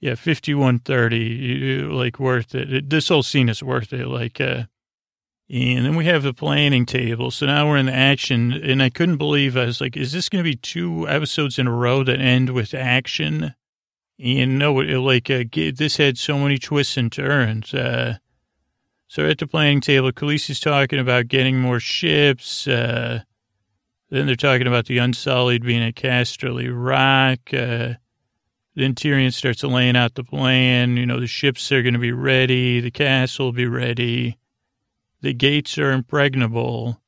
yeah, 0.00 0.16
5130, 0.16 1.82
like 1.82 2.18
worth 2.18 2.52
it. 2.52 2.90
This 2.90 3.08
whole 3.08 3.22
scene 3.22 3.48
is 3.48 3.62
worth 3.62 3.92
it. 3.92 4.08
Like, 4.08 4.40
uh, 4.40 4.64
and 5.48 5.86
then 5.86 5.94
we 5.94 6.06
have 6.06 6.24
the 6.24 6.34
planning 6.34 6.84
table. 6.84 7.30
So 7.30 7.46
now 7.46 7.68
we're 7.68 7.76
in 7.76 7.86
the 7.86 7.94
action 7.94 8.54
and 8.54 8.82
I 8.82 8.90
couldn't 8.90 9.18
believe, 9.18 9.56
I 9.56 9.66
was 9.66 9.80
like, 9.80 9.96
is 9.96 10.10
this 10.10 10.28
going 10.28 10.42
to 10.42 10.50
be 10.50 10.56
two 10.56 11.08
episodes 11.08 11.60
in 11.60 11.68
a 11.68 11.72
row 11.72 12.02
that 12.02 12.20
end 12.20 12.50
with 12.50 12.74
action? 12.74 13.54
And 14.18 14.58
no, 14.58 14.80
it, 14.80 14.96
like, 14.96 15.30
uh, 15.30 15.44
this 15.52 15.98
had 15.98 16.18
so 16.18 16.40
many 16.40 16.58
twists 16.58 16.96
and 16.96 17.12
turns. 17.12 17.72
Uh, 17.72 18.16
so 19.06 19.28
at 19.28 19.38
the 19.38 19.46
planning 19.46 19.80
table, 19.80 20.10
Khaleesi's 20.10 20.58
talking 20.58 20.98
about 20.98 21.28
getting 21.28 21.60
more 21.60 21.78
ships. 21.78 22.66
Uh, 22.66 23.22
then 24.10 24.26
they're 24.26 24.36
talking 24.36 24.66
about 24.66 24.86
the 24.86 24.98
Unsullied 24.98 25.64
being 25.64 25.82
at 25.82 25.94
Casterly 25.94 26.70
Rock. 26.72 27.52
Uh, 27.52 27.94
then 28.74 28.94
Tyrion 28.94 29.32
starts 29.32 29.64
laying 29.64 29.96
out 29.96 30.14
the 30.14 30.24
plan. 30.24 30.96
You 30.96 31.06
know, 31.06 31.18
the 31.18 31.26
ships 31.26 31.72
are 31.72 31.82
going 31.82 31.94
to 31.94 32.00
be 32.00 32.12
ready. 32.12 32.80
The 32.80 32.90
castle 32.90 33.46
will 33.46 33.52
be 33.52 33.66
ready. 33.66 34.38
The 35.22 35.32
gates 35.32 35.78
are 35.78 35.92
impregnable. 35.92 37.00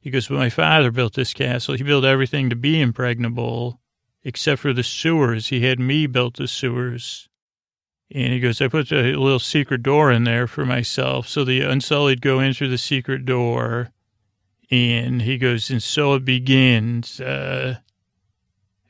He 0.00 0.10
goes, 0.10 0.30
my 0.30 0.50
father 0.50 0.90
built 0.90 1.14
this 1.14 1.34
castle, 1.34 1.74
he 1.74 1.82
built 1.82 2.04
everything 2.04 2.48
to 2.50 2.56
be 2.56 2.80
impregnable 2.80 3.80
except 4.22 4.60
for 4.60 4.72
the 4.72 4.82
sewers. 4.82 5.48
He 5.48 5.60
had 5.60 5.78
me 5.78 6.06
build 6.06 6.36
the 6.36 6.48
sewers. 6.48 7.28
And 8.10 8.32
he 8.32 8.40
goes, 8.40 8.60
I 8.60 8.68
put 8.68 8.90
a 8.90 9.02
little 9.16 9.38
secret 9.38 9.82
door 9.82 10.10
in 10.12 10.24
there 10.24 10.46
for 10.46 10.64
myself. 10.64 11.28
So 11.28 11.44
the 11.44 11.62
Unsullied 11.62 12.20
go 12.20 12.40
in 12.40 12.52
through 12.52 12.68
the 12.70 12.78
secret 12.78 13.24
door. 13.24 13.90
And 14.70 15.22
he 15.22 15.38
goes, 15.38 15.70
and 15.70 15.82
so 15.82 16.14
it 16.14 16.24
begins. 16.24 17.20
Uh, 17.20 17.78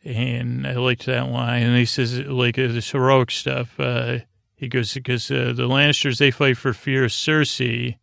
and 0.05 0.67
I 0.67 0.75
liked 0.75 1.07
that 1.07 1.29
line. 1.29 1.63
And 1.63 1.77
he 1.77 1.85
says, 1.85 2.21
like, 2.21 2.59
uh, 2.59 2.69
this 2.69 2.93
heroic 2.93 3.31
stuff. 3.31 3.79
Uh, 3.79 4.21
he 4.55 4.69
goes, 4.69 4.95
because 4.95 5.31
uh, 5.31 5.53
the 5.55 5.69
Lannisters, 5.69 6.19
they 6.19 6.31
fight 6.31 6.57
for 6.57 6.73
fear 6.73 7.05
of 7.05 7.11
Cersei. 7.11 7.99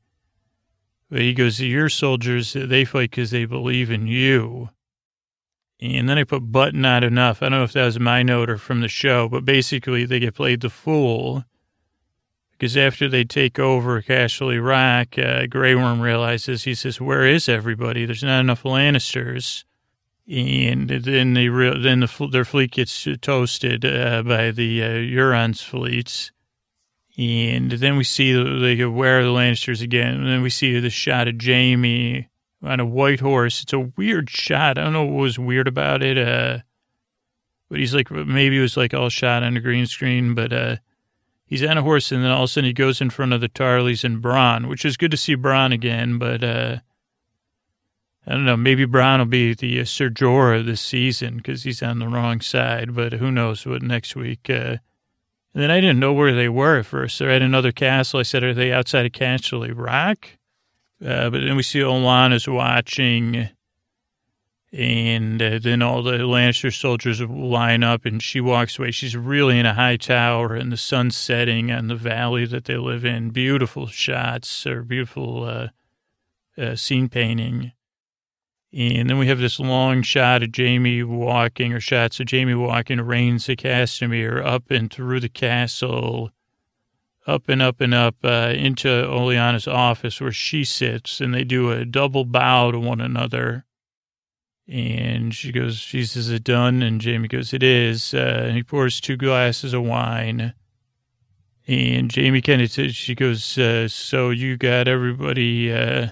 But 1.10 1.22
he 1.22 1.34
goes, 1.34 1.60
your 1.60 1.90
soldiers, 1.90 2.54
they 2.54 2.86
fight 2.86 3.12
because 3.12 3.32
they 3.32 3.46
believe 3.46 3.90
in 3.90 4.08
you. 4.08 4.70
And 5.80 6.08
then 6.08 6.18
I 6.18 6.24
put 6.24 6.52
but 6.52 6.74
not 6.76 7.04
enough. 7.04 7.42
I 7.42 7.50
don't 7.50 7.60
know 7.60 7.64
if 7.64 7.74
that 7.74 7.86
was 7.86 8.00
my 8.00 8.24
note 8.24 8.50
or 8.50 8.58
from 8.58 8.82
the 8.82 8.88
show, 8.88 9.28
but 9.28 9.46
basically 9.46 10.06
they 10.06 10.20
get 10.20 10.36
played 10.36 10.62
the 10.62 10.70
fool 10.70 11.44
because 12.64 12.78
after 12.78 13.09
they 13.09 13.26
take 13.26 13.59
over 13.59 14.01
Casterly 14.01 14.66
Rock, 14.66 15.18
uh, 15.18 15.47
Grey 15.47 15.76
Worm 15.76 15.99
realizes, 15.99 16.64
he 16.64 16.74
says, 16.74 17.01
where 17.01 17.28
is 17.28 17.49
everybody? 17.49 18.05
There's 18.05 18.24
not 18.24 18.39
enough 18.39 18.64
Lannisters. 18.64 19.66
And 20.32 20.89
then 20.89 21.34
they 21.34 21.49
re- 21.49 21.78
then 21.78 21.99
the, 21.99 22.30
their 22.32 22.45
fleet 22.45 22.72
gets 22.72 23.05
toasted 23.20 23.84
uh, 23.84 24.24
by 24.24 24.51
the 24.51 24.82
uh, 24.82 24.88
Euron's 24.88 25.61
fleets. 25.61 26.32
And 27.18 27.70
then 27.70 27.97
we 27.97 28.05
see 28.05 28.32
they 28.32 28.76
the 28.76 28.86
Lannisters 28.86 29.82
again? 29.82 30.14
And 30.14 30.28
then 30.30 30.41
we 30.41 30.49
see 30.49 30.80
the 30.80 30.89
shot 30.89 31.28
of 31.28 31.41
Jaime 31.43 32.30
on 32.64 32.80
a 32.80 32.86
white 32.86 33.20
horse. 33.20 33.61
It's 33.61 33.74
a 33.74 33.91
weird 33.97 34.30
shot. 34.30 34.78
I 34.78 34.86
don't 34.86 34.93
know 34.93 35.03
what 35.03 35.22
was 35.22 35.38
weird 35.38 35.68
about 35.68 36.01
it. 36.01 36.18
Uh, 36.18 36.59
but 37.70 37.80
he's 37.80 37.93
like, 37.93 38.09
maybe 38.09 38.57
it 38.57 38.61
was 38.61 38.78
like 38.78 38.93
all 38.93 39.09
shot 39.09 39.43
on 39.43 39.57
a 39.57 39.59
green 39.59 39.86
screen, 39.86 40.34
but, 40.34 40.53
uh, 40.53 40.78
he's 41.54 41.64
on 41.64 41.78
a 41.78 41.84
horse 41.84 42.12
and 42.12 42.24
then 42.24 42.32
all 42.32 42.43
of 42.43 42.49
a 42.49 42.51
sudden 42.51 42.68
he 42.68 42.74
goes 42.74 42.99
in 42.99 43.12
front 43.12 43.32
of 43.32 43.39
the 43.39 43.47
Tarlys 43.47 44.04
and 44.04 44.24
Bronn, 44.24 44.68
which 44.68 44.86
is 44.86 44.97
good 44.97 45.12
to 45.12 45.18
see 45.18 45.36
Bronn 45.36 45.72
again, 45.72 46.18
but, 46.18 46.43
uh, 46.43 46.78
I 48.26 48.32
don't 48.32 48.45
know. 48.45 48.58
Maybe 48.58 48.86
Bronn 48.86 49.20
will 49.20 49.26
be 49.26 49.54
the 49.54 49.82
uh, 49.82 49.86
Ser 49.86 50.10
Jorah 50.10 50.66
this 50.66 50.82
season 50.82 51.38
because 51.38 51.64
he's 51.64 51.84
on 51.84 51.99
the 51.99 52.08
wrong 52.08 52.41
side, 52.41 52.95
but 52.95 53.14
who 53.14 53.32
knows 53.32 53.66
what 53.66 53.82
next 53.82 54.16
week. 54.16 54.49
Uh, 54.49 54.78
and 55.54 55.62
then 55.62 55.70
I 55.70 55.80
didn't 55.80 55.99
know 55.99 56.14
where 56.14 56.34
they 56.34 56.49
were 56.49 56.80
at 56.80 56.86
first. 56.86 57.20
They're 57.20 57.30
at 57.30 57.41
another 57.41 57.72
castle. 57.72 58.20
I 58.20 58.24
said, 58.24 58.43
are 58.43 58.54
they 58.54 58.72
outside 58.72 59.06
of 59.06 59.12
Castle 59.12 59.68
Rock? 59.68 60.30
Uh, 61.06 61.30
but 61.30 61.41
then 61.41 61.56
we 61.56 61.64
see 61.64 61.80
Olenna's 61.80 62.47
watching, 62.47 63.49
and 64.74 65.40
uh, 65.40 65.60
then 65.62 65.84
all 65.84 66.02
the 66.02 66.14
Lannister 66.14 66.74
soldiers 66.74 67.22
line 67.22 67.84
up, 67.84 68.06
and 68.06 68.24
she 68.24 68.42
walks 68.42 68.80
away. 68.80 68.90
She's 68.90 69.16
really 69.16 69.60
in 69.60 69.68
a 69.68 69.76
high 69.76 69.98
tower, 69.98 70.56
and 70.56 70.72
the 70.72 70.78
sun's 70.78 71.16
setting 71.16 71.72
on 71.72 71.88
the 71.88 71.96
valley 71.96 72.48
that 72.48 72.66
they 72.66 72.78
live 72.78 73.06
in. 73.06 73.30
Beautiful 73.30 73.86
shots, 73.86 74.66
or 74.66 74.82
beautiful 74.82 75.44
uh, 75.44 75.68
uh 76.60 76.76
scene 76.76 77.08
painting. 77.08 77.72
And 78.74 79.08
then 79.08 79.20
we 79.20 79.28
have 79.28 79.38
this 79.38 79.60
long 79.60 80.02
shot 80.02 80.42
of 80.42 80.50
Jaime 80.58 81.04
walking, 81.04 81.72
or 81.72 81.80
shots 81.80 82.20
of 82.20 82.32
Jaime 82.32 82.56
walking 82.56 83.00
Rains 83.00 83.48
of 83.48 83.58
Castamere 83.58 84.44
up 84.44 84.72
and 84.72 84.92
through 84.92 85.20
the 85.20 85.30
castle 85.30 86.32
up 87.28 87.48
and 87.48 87.62
up 87.62 87.80
and 87.80 87.94
up 87.94 88.16
uh, 88.24 88.54
into 88.56 88.90
Olenna's 88.90 89.68
office 89.68 90.20
where 90.20 90.32
she 90.32 90.64
sits, 90.64 91.22
and 91.22 91.34
they 91.34 91.44
do 91.44 91.72
a 91.72 91.86
double 91.86 92.26
bow 92.26 92.72
to 92.72 92.80
one 92.80 93.00
another. 93.00 93.66
And 94.68 95.34
she 95.34 95.51
goes, 95.51 95.78
she 95.78 96.05
says, 96.05 96.30
it 96.30 96.43
done? 96.43 96.82
And 96.82 97.03
Jaime 97.03 97.28
goes, 97.28 97.53
it 97.53 97.64
is. 97.64 98.14
Uh, 98.14 98.45
and 98.47 98.55
he 98.55 98.64
pours 98.64 99.01
two 99.01 99.18
glasses 99.18 99.74
of 99.74 99.84
wine. 99.84 100.53
And 101.68 102.14
Jaime 102.14 102.41
kind 102.41 102.61
of, 102.61 102.72
she 102.72 103.16
goes, 103.16 103.57
uh, 103.57 103.88
so 103.88 104.30
you 104.30 104.57
got 104.57 104.88
everybody, 104.88 105.72
uh, 105.72 106.09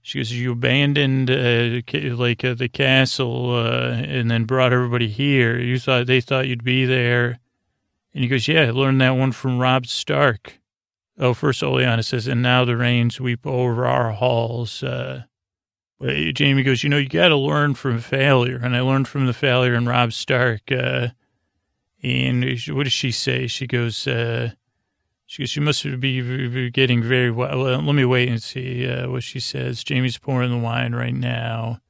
she 0.00 0.18
goes, 0.18 0.32
you 0.32 0.52
abandoned, 0.52 1.30
uh, 1.30 1.80
like, 2.16 2.44
uh, 2.44 2.54
the 2.54 2.68
castle, 2.72 3.54
uh, 3.54 3.92
and 3.92 4.30
then 4.30 4.44
brought 4.44 4.72
everybody 4.72 5.08
here. 5.08 5.58
You 5.58 5.78
thought, 5.78 6.06
they 6.06 6.20
thought 6.20 6.48
you'd 6.48 6.64
be 6.64 6.84
there 6.84 7.38
and 8.14 8.22
he 8.22 8.28
goes, 8.28 8.48
Yeah, 8.48 8.62
I 8.62 8.70
learned 8.70 9.00
that 9.00 9.16
one 9.16 9.32
from 9.32 9.58
Robb 9.58 9.86
Stark. 9.86 10.58
Oh, 11.18 11.34
first 11.34 11.62
Olenna 11.62 12.04
says, 12.04 12.26
And 12.26 12.42
now 12.42 12.64
the 12.64 12.76
rains 12.76 13.20
weep 13.20 13.46
over 13.46 13.86
our 13.86 14.12
halls. 14.12 14.82
Uh, 14.82 15.24
Jaime 16.02 16.62
goes, 16.62 16.82
You 16.82 16.90
know, 16.90 16.98
you 16.98 17.08
got 17.08 17.28
to 17.28 17.36
learn 17.36 17.74
from 17.74 18.00
failure. 18.00 18.60
And 18.62 18.76
I 18.76 18.80
learned 18.80 19.08
from 19.08 19.26
the 19.26 19.32
failure 19.32 19.74
in 19.74 19.86
Robb 19.86 20.12
Stark. 20.12 20.70
Uh, 20.70 21.08
and 22.02 22.44
what 22.68 22.84
does 22.84 22.92
she 22.92 23.12
say? 23.12 23.46
She 23.46 23.66
goes, 23.66 24.06
uh, 24.06 24.50
she 25.26 25.42
goes, 25.42 25.54
you 25.54 25.62
must 25.62 25.84
be 26.00 26.70
getting 26.70 27.02
very 27.02 27.30
well. 27.30 27.58
Let 27.58 27.94
me 27.94 28.04
wait 28.04 28.28
and 28.28 28.42
see 28.42 28.88
uh, 28.88 29.08
what 29.08 29.22
she 29.22 29.38
says. 29.38 29.84
Jaime's 29.88 30.18
pouring 30.18 30.50
the 30.50 30.58
wine 30.58 30.94
right 30.94 31.14
now 31.14 31.80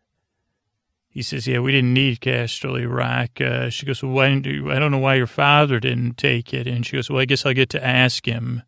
he 1.13 1.23
says, 1.23 1.47
yeah, 1.47 1.59
we 1.59 1.73
didn't 1.73 1.93
need 1.93 2.21
Casterly 2.21 2.91
Rock. 2.91 3.39
Uh, 3.39 3.69
she 3.69 3.85
goes, 3.85 4.03
well, 4.03 4.13
why 4.13 4.31
didn't 4.31 4.47
you, 4.47 4.73
I 4.73 4.79
don't 4.79 4.91
know 4.91 4.99
why 4.99 5.17
your 5.17 5.27
father 5.27 5.79
didn't 5.79 6.17
take 6.17 6.55
it. 6.55 6.67
And 6.67 6.87
she 6.87 6.97
goes, 6.97 7.11
well, 7.11 7.21
I 7.21 7.27
guess 7.27 7.45
I'll 7.45 7.53
get 7.53 7.69
to 7.71 7.87
ask 7.87 8.25
him. 8.25 8.63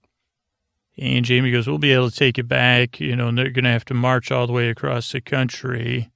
And 0.97 1.27
Jaime 1.27 1.51
goes, 1.51 1.67
we'll 1.67 1.79
be 1.79 1.93
able 1.93 2.11
to 2.11 2.17
take 2.17 2.39
it 2.39 2.47
back, 2.47 3.01
you 3.01 3.17
know, 3.17 3.29
and 3.29 3.37
they're 3.37 3.51
going 3.51 3.65
to 3.65 3.71
have 3.71 3.85
to 3.87 3.95
march 3.95 4.31
all 4.31 4.47
the 4.47 4.53
way 4.53 4.69
across 4.69 5.11
the 5.11 5.21
country. 5.21 6.11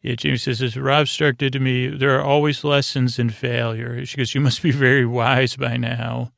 Yeah, 0.00 0.16
Jaime 0.20 0.36
says, 0.36 0.60
as 0.60 0.76
Robb 0.76 1.06
Stark 1.06 1.38
did 1.38 1.52
to 1.52 1.60
me, 1.60 1.86
there 1.86 2.18
are 2.18 2.24
always 2.24 2.64
lessons 2.64 3.20
in 3.20 3.30
failure. 3.30 4.04
She 4.04 4.16
goes, 4.16 4.34
you 4.34 4.40
must 4.40 4.60
be 4.60 4.72
very 4.72 5.06
wise 5.06 5.54
by 5.54 5.76
now. 5.76 6.32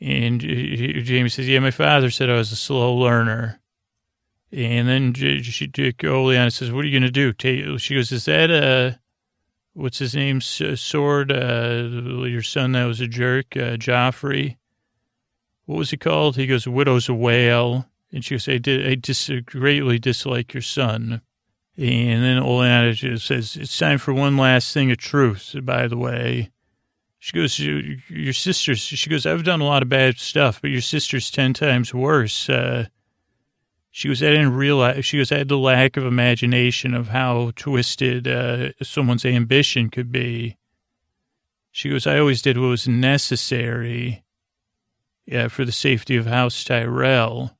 And 0.00 0.42
Jaime 0.42 1.28
says, 1.28 1.48
yeah, 1.48 1.60
my 1.60 1.70
father 1.70 2.10
said 2.10 2.28
I 2.28 2.34
was 2.34 2.50
a 2.50 2.56
slow 2.56 2.92
learner. 2.94 3.60
And 4.50 4.88
then 4.88 5.14
she, 5.14 5.68
Olenna 5.68 6.52
says, 6.52 6.72
what 6.72 6.84
are 6.84 6.88
you 6.88 7.00
going 7.00 7.12
to 7.12 7.32
do? 7.32 7.78
She 7.78 7.94
goes, 7.94 8.10
is 8.10 8.24
that 8.24 8.50
a, 8.50 8.98
what's 9.72 9.98
his 9.98 10.16
name, 10.16 10.40
sword, 10.40 11.30
uh, 11.30 11.88
your 12.26 12.42
son 12.42 12.72
that 12.72 12.84
was 12.86 13.00
a 13.00 13.06
jerk, 13.06 13.56
uh, 13.56 13.76
Joffrey? 13.76 14.56
What 15.66 15.78
was 15.78 15.90
he 15.90 15.96
called? 15.96 16.36
He 16.36 16.46
goes, 16.46 16.68
widow's 16.68 17.08
a 17.08 17.14
whale. 17.14 17.86
And 18.12 18.24
she 18.24 18.34
goes, 18.34 18.48
I, 18.48 18.58
did, 18.58 18.86
I 18.86 18.94
dis- 18.94 19.30
greatly 19.44 19.98
dislike 19.98 20.54
your 20.54 20.62
son. 20.62 21.20
And 21.76 22.22
then 22.22 22.40
Olenna 22.40 22.94
just 22.94 23.26
says, 23.26 23.56
it's 23.56 23.76
time 23.76 23.98
for 23.98 24.14
one 24.14 24.36
last 24.36 24.72
thing 24.72 24.90
of 24.92 24.98
truth, 24.98 25.56
by 25.62 25.88
the 25.88 25.96
way. 25.96 26.50
She 27.18 27.32
goes, 27.32 27.58
your 27.58 28.32
sister's, 28.34 28.80
she 28.80 29.08
goes, 29.08 29.24
I've 29.26 29.44
done 29.44 29.62
a 29.62 29.64
lot 29.64 29.82
of 29.82 29.88
bad 29.88 30.18
stuff, 30.18 30.60
but 30.60 30.70
your 30.70 30.82
sister's 30.82 31.30
10 31.30 31.54
times 31.54 31.94
worse. 31.94 32.48
Uh, 32.48 32.86
she 33.90 34.08
goes, 34.08 34.22
I 34.22 34.30
didn't 34.30 34.54
realize, 34.54 35.06
she 35.06 35.18
goes, 35.18 35.32
I 35.32 35.38
had 35.38 35.48
the 35.48 35.56
lack 35.56 35.96
of 35.96 36.04
imagination 36.04 36.94
of 36.94 37.08
how 37.08 37.52
twisted 37.56 38.28
uh, 38.28 38.70
someone's 38.82 39.24
ambition 39.24 39.88
could 39.88 40.12
be. 40.12 40.58
She 41.70 41.90
goes, 41.90 42.06
I 42.06 42.18
always 42.18 42.42
did 42.42 42.58
what 42.58 42.66
was 42.66 42.86
necessary 42.86 44.23
yeah, 45.26 45.48
for 45.48 45.64
the 45.64 45.72
safety 45.72 46.16
of 46.16 46.26
House 46.26 46.64
Tyrell. 46.64 47.56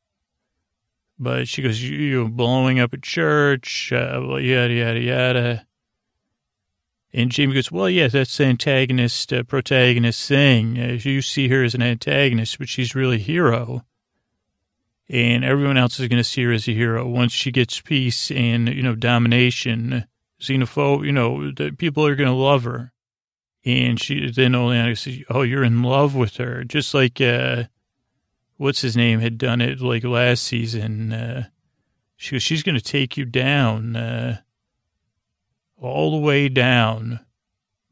But 1.18 1.48
she 1.48 1.62
goes, 1.62 1.82
you, 1.82 2.28
blowing 2.28 2.80
up 2.80 2.92
a 2.92 2.98
church, 2.98 3.92
uh, 3.92 4.20
yada, 4.36 4.74
yada, 4.74 5.00
yada. 5.00 5.66
And 7.12 7.34
Jaime 7.34 7.54
goes, 7.54 7.70
well, 7.70 7.88
yeah, 7.88 8.08
that's 8.08 8.36
the 8.36 8.46
antagonist, 8.46 9.32
uh, 9.32 9.44
protagonist 9.44 10.28
thing. 10.28 10.78
Uh, 10.78 10.98
you 11.00 11.22
see 11.22 11.48
her 11.48 11.62
as 11.62 11.74
an 11.74 11.82
antagonist, 11.82 12.58
but 12.58 12.68
she's 12.68 12.96
really 12.96 13.16
a 13.16 13.20
hero 13.20 13.84
and 15.08 15.44
everyone 15.44 15.76
else 15.76 16.00
is 16.00 16.08
going 16.08 16.22
to 16.22 16.24
see 16.24 16.44
her 16.44 16.52
as 16.52 16.68
a 16.68 16.72
hero 16.72 17.06
once 17.06 17.32
she 17.32 17.50
gets 17.50 17.80
peace 17.80 18.30
and 18.30 18.68
you 18.68 18.82
know 18.82 18.94
domination 18.94 20.04
xenophobe 20.40 21.04
you 21.04 21.12
know 21.12 21.50
the 21.52 21.70
people 21.72 22.06
are 22.06 22.16
going 22.16 22.28
to 22.28 22.34
love 22.34 22.64
her 22.64 22.92
and 23.64 24.00
she 24.00 24.30
then 24.30 24.52
Olenna 24.52 24.96
says 24.96 25.18
oh 25.30 25.42
you're 25.42 25.64
in 25.64 25.82
love 25.82 26.14
with 26.14 26.36
her 26.36 26.64
just 26.64 26.94
like 26.94 27.20
uh 27.20 27.64
what's 28.56 28.82
his 28.82 28.96
name 28.96 29.20
had 29.20 29.38
done 29.38 29.60
it 29.60 29.80
like 29.80 30.04
last 30.04 30.44
season 30.44 31.12
uh 31.12 31.46
she 32.16 32.34
goes 32.34 32.42
she's 32.42 32.62
going 32.62 32.76
to 32.76 32.80
take 32.80 33.16
you 33.16 33.24
down 33.24 33.96
uh 33.96 34.38
all 35.80 36.10
the 36.10 36.18
way 36.18 36.48
down 36.48 37.20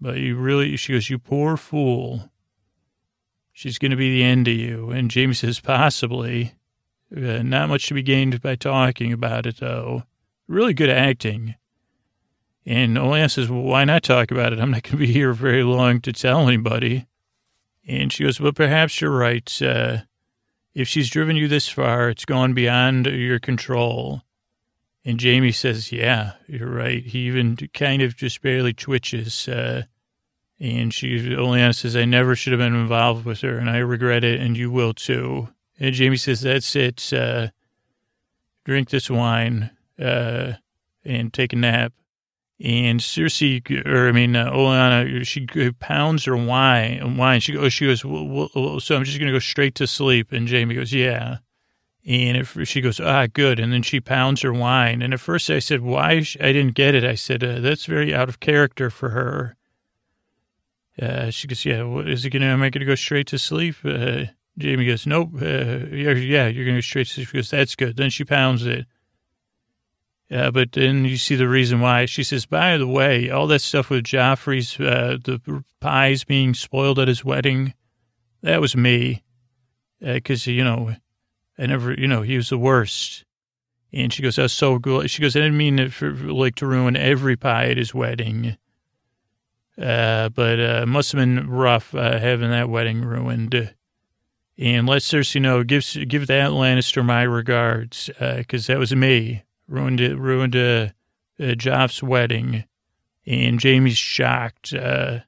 but 0.03 0.17
you 0.17 0.35
really, 0.37 0.77
she 0.77 0.95
goes, 0.95 1.09
you 1.09 1.21
poor 1.21 1.57
fool. 1.57 2.29
She's 3.53 3.79
going 3.79 3.93
to 3.93 3.97
be 3.97 4.13
the 4.13 4.25
end 4.25 4.49
of 4.49 4.55
you. 4.55 4.91
And 4.91 5.15
Jaime 5.15 5.33
says, 5.33 5.61
possibly. 5.61 6.55
Uh, 7.17 7.43
not 7.43 7.69
much 7.69 7.87
to 7.87 7.95
be 7.95 8.03
gained 8.03 8.43
by 8.43 8.57
talking 8.57 9.13
about 9.13 9.47
it, 9.47 9.59
though. 9.59 10.03
Really 10.49 10.75
good 10.75 10.91
acting. 10.91 11.55
And 12.65 12.97
Oleana 12.97 13.29
says, 13.29 13.51
well, 13.51 13.63
why 13.63 13.85
not 13.85 14.03
talk 14.03 14.31
about 14.31 14.53
it? 14.53 14.61
I'm 14.61 14.71
not 14.71 14.85
going 14.85 14.93
to 14.93 15.07
be 15.07 15.13
here 15.13 15.33
very 15.33 15.65
long 15.65 16.01
to 16.03 16.13
tell 16.13 16.47
anybody. 16.47 17.07
And 17.87 18.13
she 18.13 18.25
goes, 18.25 18.41
well, 18.41 18.53
perhaps 18.53 19.01
you're 19.01 19.11
right. 19.11 19.61
Uh, 19.61 19.99
if 20.75 20.87
she's 20.87 21.11
driven 21.11 21.37
you 21.37 21.49
this 21.49 21.69
far, 21.69 22.09
it's 22.09 22.25
gone 22.25 22.55
beyond 22.55 23.07
your 23.07 23.41
control. 23.41 24.23
And 25.05 25.21
Jaime 25.21 25.51
says, 25.51 25.91
yeah, 25.91 26.35
you're 26.47 26.71
right. 26.71 27.05
He 27.05 27.27
even 27.27 27.57
kind 27.75 28.03
of 28.03 28.17
just 28.17 28.41
barely 28.41 28.73
twitches. 28.73 29.49
Uh, 29.49 29.83
and 30.61 30.95
she, 30.95 31.35
Oleana 31.35 31.75
says, 31.75 31.97
I 31.97 32.05
never 32.05 32.37
should 32.37 32.53
have 32.53 32.61
been 32.61 32.77
involved 32.77 33.25
with 33.25 33.41
her, 33.41 33.59
and 33.59 33.69
I 33.69 33.79
regret 33.79 34.23
it, 34.23 34.41
and 34.41 34.57
you 34.57 34.71
will 34.71 34.95
too. 34.95 35.49
And 35.81 35.97
Jaime 35.97 36.17
says, 36.17 36.43
that's 36.43 36.77
it. 36.77 37.13
Uh, 37.13 37.49
drink 38.65 38.91
this 38.91 39.11
wine 39.11 39.71
uh, 39.99 40.53
and 41.05 41.33
take 41.33 41.53
a 41.53 41.57
nap. 41.57 41.93
And 42.65 43.01
Cersei, 43.01 43.85
or 43.85 44.09
I 44.09 44.13
mean, 44.13 44.37
uh, 44.37 44.51
Oleana, 44.53 45.25
she 45.25 45.47
pounds 45.81 46.25
her 46.27 46.37
wine. 46.37 47.17
Wine. 47.17 47.41
She 47.41 47.53
goes. 47.53 47.73
She 47.73 47.87
goes. 47.87 48.05
Well, 48.05 48.51
well, 48.55 48.79
so 48.79 48.95
I'm 48.95 49.05
just 49.05 49.19
gonna 49.19 49.33
go 49.33 49.41
straight 49.41 49.75
to 49.77 49.87
sleep. 49.87 50.31
And 50.31 50.49
Jaime 50.49 50.75
goes, 50.75 50.93
yeah. 50.93 51.39
And 52.05 52.37
if 52.37 52.57
she 52.69 52.81
goes, 52.81 52.99
ah, 52.99 53.27
good. 53.33 53.61
And 53.61 53.73
then 53.73 53.83
she 53.83 54.01
pounds 54.01 54.43
her 54.43 54.53
wine. 54.53 55.03
And 55.03 55.15
at 55.15 55.21
first 55.21 55.51
I 55.51 55.61
said, 55.61 55.83
why? 55.83 56.25
I 56.41 56.53
didn't 56.53 56.75
get 56.75 56.97
it. 56.97 57.05
I 57.05 57.15
said, 57.15 57.45
uh, 57.45 57.61
that's 57.61 57.87
very 57.87 58.13
out 58.13 58.29
of 58.29 58.41
character 58.41 58.91
for 58.91 59.11
her. 59.11 59.57
Uh, 61.01 61.31
she 61.31 61.47
goes, 61.47 61.65
yeah, 61.65 61.85
what, 61.85 62.09
is 62.09 62.25
it 62.25 62.31
going 62.31 62.43
to, 62.43 62.49
am 62.49 62.61
I 62.63 62.71
going 62.71 62.81
to 62.81 62.87
go 62.87 62.97
straight 62.97 63.29
to 63.29 63.39
sleep? 63.39 63.77
Uh, 63.85 64.25
Jaime 64.61 64.85
goes, 64.85 65.07
nope. 65.07 65.31
Uh, 65.41 65.47
yeah, 65.47 66.11
yeah, 66.11 66.49
you're 66.49 66.65
going 66.65 66.75
to 66.75 66.79
go 66.79 66.81
straight 66.81 67.07
to 67.07 67.13
sleep. 67.13 67.29
She 67.29 67.37
goes, 67.37 67.51
that's 67.51 67.77
good. 67.77 67.97
Then 67.97 68.11
she 68.11 68.25
pounds 68.25 68.67
it. 68.67 68.87
Uh, 70.33 70.51
but 70.51 70.73
then 70.73 71.05
you 71.05 71.17
see 71.19 71.35
the 71.35 71.49
reason 71.49 71.81
why. 71.81 72.07
She 72.07 72.25
says, 72.25 72.47
by 72.47 72.79
the 72.79 72.87
way, 72.87 73.29
all 73.29 73.47
that 73.49 73.61
stuff 73.61 73.91
with 73.91 74.05
Joffrey's, 74.05 74.81
uh, 74.81 75.19
the 75.23 75.63
pies 75.81 76.25
being 76.25 76.55
spoiled 76.55 76.99
at 76.99 77.09
his 77.09 77.25
wedding, 77.25 77.75
that 78.43 78.61
was 78.61 78.75
me. 78.75 79.23
Because, 80.01 80.49
uh, 80.49 80.53
you 80.53 80.65
know, 80.65 80.97
I 81.59 81.67
never, 81.67 81.93
you 81.93 82.09
know, 82.09 82.23
he 82.23 82.37
was 82.37 82.49
the 82.49 82.57
worst. 82.57 83.25
And 83.93 84.11
she 84.11 84.23
goes, 84.23 84.37
that's 84.37 84.55
so 84.55 84.79
good. 84.79 85.11
She 85.11 85.21
goes, 85.21 85.37
I 85.37 85.41
didn't 85.41 85.59
mean 85.59 85.91
for, 85.91 86.11
like 86.13 86.55
to 86.57 86.67
ruin 86.67 86.97
every 86.97 87.37
pie 87.37 87.69
at 87.69 87.77
his 87.77 87.95
wedding. 87.95 88.57
Uh, 89.77 90.31
but 90.31 90.59
uh, 90.59 90.81
it 90.83 90.89
must 90.89 91.13
have 91.13 91.19
been 91.19 91.51
rough 91.51 91.95
uh, 91.95 92.19
having 92.19 92.51
that 92.51 92.71
wedding 92.71 93.03
ruined. 93.03 93.75
And 94.57 94.89
let 94.89 95.03
Cersei 95.03 95.35
you 95.35 95.41
know, 95.43 95.63
give, 95.63 95.85
give 96.09 96.27
that 96.29 96.51
Lannister 96.53 97.05
my 97.05 97.23
regards, 97.23 98.09
because 98.19 98.67
that 98.69 98.79
was 98.79 98.95
me. 98.95 99.43
Ruined 99.73 100.03
it, 100.03 100.19
ruined 100.19 100.55
uh, 100.55 100.89
uh, 101.41 101.55
Joff's 101.55 102.03
wedding. 102.03 102.65
And 103.27 103.63
Jaime's 103.63 103.97
shocked, 103.97 104.75
uh, 104.75 105.21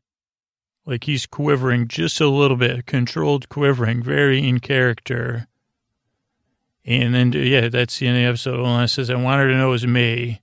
like 0.85 1.05
he's 1.05 1.25
quivering 1.25 1.89
just 1.89 2.21
a 2.21 2.29
little 2.29 2.59
bit, 2.59 2.85
controlled 2.85 3.49
quivering, 3.49 4.03
very 4.03 4.47
in 4.47 4.61
character. 4.61 5.47
And 6.85 7.15
then, 7.15 7.33
yeah, 7.33 7.71
that's 7.71 7.99
the 7.99 8.07
end 8.09 8.19
of 8.19 8.23
the 8.23 8.29
episode. 8.29 8.61
Oleana 8.61 8.87
says, 8.87 9.09
I 9.09 9.15
want 9.15 9.41
her 9.41 9.49
to 9.49 9.57
know 9.57 9.69
it 9.69 9.71
was 9.71 9.87
me. 9.87 10.43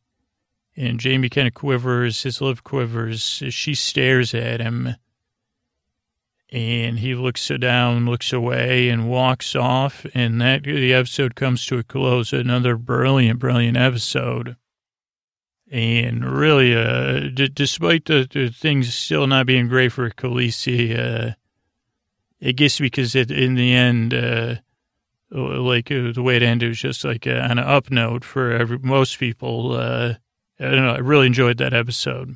And 0.75 0.99
Jaime 0.99 1.29
kind 1.29 1.47
of 1.47 1.53
quivers, 1.53 2.23
his 2.23 2.41
lip 2.41 2.63
quivers. 2.63 3.43
She 3.49 3.75
stares 3.75 4.33
at 4.33 4.61
him. 4.61 4.95
And 6.51 6.99
he 6.99 7.15
looks 7.15 7.47
down, 7.47 8.05
looks 8.05 8.33
away, 8.33 8.89
and 8.89 9.09
walks 9.09 9.55
off. 9.55 10.05
And 10.13 10.41
that 10.41 10.63
the 10.63 10.93
episode 10.93 11.35
comes 11.35 11.65
to 11.67 11.77
a 11.77 11.83
close. 11.83 12.33
Another 12.33 12.75
brilliant, 12.75 13.39
brilliant 13.39 13.77
episode. 13.77 14.57
And 15.71 16.25
really, 16.25 16.75
uh, 16.75 17.29
d- 17.33 17.47
despite 17.47 18.03
the, 18.05 18.27
the, 18.29 18.49
things 18.49 18.93
still 18.93 19.25
not 19.27 19.45
being 19.45 19.69
great 19.69 19.93
for 19.93 20.09
Khaleesi, 20.09 20.99
uh, 20.99 21.31
it 22.41 22.57
gets 22.57 22.79
because 22.79 23.15
it, 23.15 23.31
in 23.31 23.55
the 23.55 23.71
end, 23.73 24.13
uh, 24.13 24.55
like 25.31 25.89
uh, 25.89 26.11
the 26.11 26.21
way 26.21 26.35
it 26.35 26.43
ended 26.43 26.67
was 26.67 26.79
just 26.79 27.05
like 27.05 27.25
uh, 27.25 27.31
on 27.49 27.51
an 27.51 27.59
up 27.59 27.89
note 27.89 28.25
for 28.25 28.51
every, 28.51 28.79
most 28.79 29.17
people. 29.17 29.73
Uh, 29.73 30.15
I 30.59 30.63
don't 30.63 30.85
know. 30.85 30.93
I 30.93 30.99
really 30.99 31.27
enjoyed 31.27 31.57
that 31.59 31.73
episode. 31.73 32.35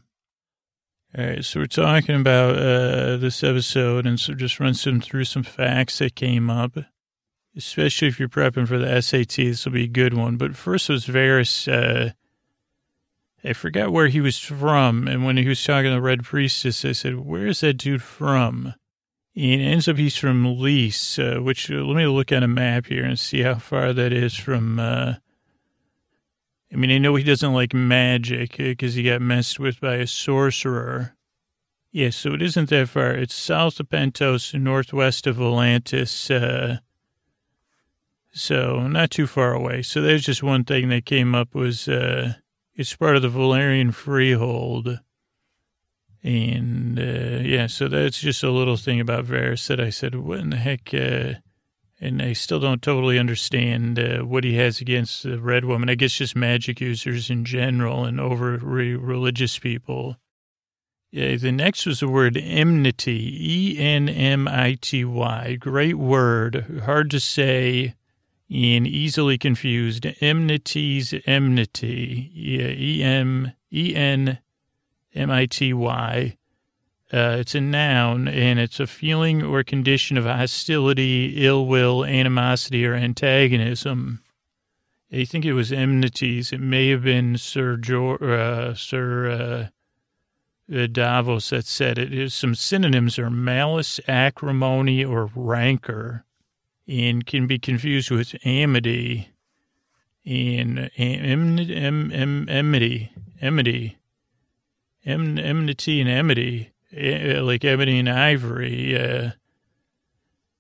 All 1.18 1.26
right, 1.26 1.46
so 1.46 1.62
we're 1.62 1.68
talking 1.68 2.16
about 2.16 2.58
uh, 2.58 3.16
this 3.16 3.42
episode, 3.42 4.06
and 4.06 4.20
so 4.20 4.34
just 4.34 4.60
run 4.60 4.74
some 4.74 5.00
through 5.00 5.24
some 5.24 5.44
facts 5.44 6.00
that 6.00 6.16
came 6.16 6.50
up. 6.50 6.78
Especially 7.56 8.10
if 8.10 8.20
you're 8.20 8.28
prepping 8.28 8.68
for 8.68 8.78
the 8.78 9.02
SAT, 9.02 9.38
this 9.38 9.64
will 9.64 9.72
be 9.72 9.86
a 9.86 9.88
good 9.88 10.14
one. 10.14 10.36
But 10.36 10.58
first 10.58 10.90
was 10.90 11.06
Varys. 11.06 11.72
Uh, 11.72 12.12
I 13.48 13.54
forgot 13.54 13.94
where 13.94 14.10
he 14.10 14.20
was 14.20 14.40
from, 14.40 15.08
and 15.08 15.24
when 15.24 15.38
he 15.38 15.48
was 15.48 15.64
talking 15.64 15.86
to 15.86 15.92
the 15.92 16.02
Red 16.02 16.26
Priestess, 16.26 16.84
I 16.84 16.92
said, 16.92 17.20
"Where 17.20 17.48
is 17.48 17.62
that 17.62 17.78
dude 17.78 18.04
from?" 18.04 18.74
And 19.38 19.62
it 19.62 19.64
ends 19.64 19.88
up 19.88 19.96
he's 19.96 20.18
from 20.18 20.58
Lys, 20.58 21.18
uh, 21.18 21.38
which 21.38 21.72
uh, 21.72 21.76
let 21.76 21.96
me 21.96 22.08
look 22.08 22.34
at 22.34 22.44
a 22.44 22.48
map 22.48 22.88
here 22.88 23.06
and 23.06 23.18
see 23.18 23.44
how 23.44 23.56
far 23.56 23.94
that 23.94 24.12
is 24.12 24.36
from. 24.36 24.80
I 26.76 26.78
mean, 26.78 26.92
I 26.92 26.98
know 26.98 27.16
he 27.16 27.24
doesn't 27.24 27.54
like 27.54 27.74
magic 27.74 28.58
because 28.58 28.96
uh, 28.96 28.98
he 28.98 29.04
got 29.04 29.22
messed 29.22 29.62
with 29.62 29.80
by 29.80 29.96
a 29.96 30.06
sorcerer. 30.06 31.16
Yeah, 31.94 32.10
so 32.10 32.34
it 32.34 32.42
isn't 32.42 32.70
that 32.70 32.90
far. 32.90 33.12
It's 33.12 33.34
south 33.34 33.80
of 33.80 33.88
Pentos, 33.88 34.54
northwest 34.54 35.26
of 35.26 35.38
Volantis. 35.38 36.30
Uh, 36.30 36.80
so 38.34 38.88
not 38.88 39.10
too 39.10 39.26
far 39.26 39.54
away. 39.54 39.84
So 39.84 40.02
there's 40.02 40.26
just 40.26 40.44
one 40.44 40.66
thing 40.66 40.90
that 40.90 41.06
came 41.06 41.34
up 41.34 41.56
was 41.56 41.88
uh, 41.88 42.34
it's 42.76 42.94
part 42.94 43.16
of 43.16 43.22
the 43.22 43.30
Valyrian 43.30 43.94
freehold. 43.94 45.00
And, 46.24 47.00
uh, 47.00 47.40
yeah, 47.42 47.68
so 47.68 47.88
that's 47.88 48.20
just 48.20 48.44
a 48.44 48.52
little 48.52 48.76
thing 48.76 49.00
about 49.00 49.28
Varys 49.28 49.66
that 49.68 49.80
I 49.80 49.92
said, 49.92 50.16
what 50.16 50.40
in 50.40 50.50
the 50.50 50.58
heck? 50.58 50.94
Uh, 50.94 51.40
and 52.00 52.22
I 52.22 52.34
still 52.34 52.60
don't 52.60 52.82
totally 52.82 53.18
understand 53.18 53.98
uh, 53.98 54.20
what 54.20 54.44
he 54.44 54.56
has 54.58 54.82
against 54.82 55.24
the 55.24 55.40
red 55.40 55.66
woman. 55.66 55.90
I 55.90 55.96
guess 55.96 56.14
just 56.14 56.36
magic 56.36 56.82
users 56.82 57.30
in 57.30 57.46
general 57.46 58.06
and 58.06 58.20
over 58.20 58.58
religious 58.58 59.58
people. 59.58 60.18
Yeah, 61.12 61.36
the 61.38 61.52
next 61.52 61.86
was 61.86 62.02
the 62.02 62.10
word 62.10 62.36
enmity, 62.36 63.38
E 63.40 63.78
N 63.80 64.10
M 64.10 64.48
I 64.48 64.78
T 64.82 65.06
Y. 65.06 65.56
Great 65.56 65.98
word, 65.98 66.82
hard 66.84 67.10
to 67.12 67.20
say 67.20 67.96
and 68.50 68.86
easily 68.86 69.38
confused. 69.38 70.06
Enmity's 70.22 71.14
enmity. 71.26 72.32
E 72.36 73.04
M 73.04 73.54
E 73.72 73.96
N 73.96 74.40
M 75.14 75.32
I 75.32 75.46
T 75.46 75.74
Y. 75.74 76.38
Uh, 77.16 77.38
it's 77.40 77.56
a 77.56 77.62
noun, 77.62 78.28
and 78.28 78.60
it's 78.60 78.80
a 78.80 78.88
feeling 78.88 79.42
or 79.42 79.64
condition 79.64 80.18
of 80.18 80.26
hostility, 80.26 81.46
ill 81.46 81.66
will, 81.66 82.04
animosity, 82.04 82.86
or 82.86 82.94
antagonism. 82.94 84.22
I 85.14 85.24
think 85.24 85.46
it 85.46 85.54
was 85.54 85.72
enmities. 85.72 86.52
It 86.52 86.60
may 86.60 86.90
have 86.90 87.04
been 87.04 87.38
Sir 87.38 87.78
jo- 87.78 88.18
uh, 88.18 88.74
Sir 88.74 89.30
uh, 89.30 90.76
uh 90.76 90.88
Davos 90.88 91.52
that 91.52 91.66
said 91.66 91.98
it. 91.98 92.32
Some 92.34 92.54
synonyms 92.54 93.18
are 93.18 93.30
malice, 93.30 94.02
acrimony, 94.10 95.06
or 95.06 95.32
rancor, 95.36 96.26
and 96.86 97.26
can 97.26 97.48
be 97.48 97.60
confused 97.60 98.12
with 98.12 98.36
amity 98.46 99.30
and 100.26 100.92
enmity, 100.98 101.76
enmity, 101.76 103.12
enmity 103.40 103.98
em, 105.06 105.38
enmity 105.38 106.02
and 106.02 106.10
amity, 106.10 106.72
like 106.92 107.66
ebony 107.66 108.00
and 108.00 108.10
ivory. 108.10 108.98
Uh, 108.98 109.32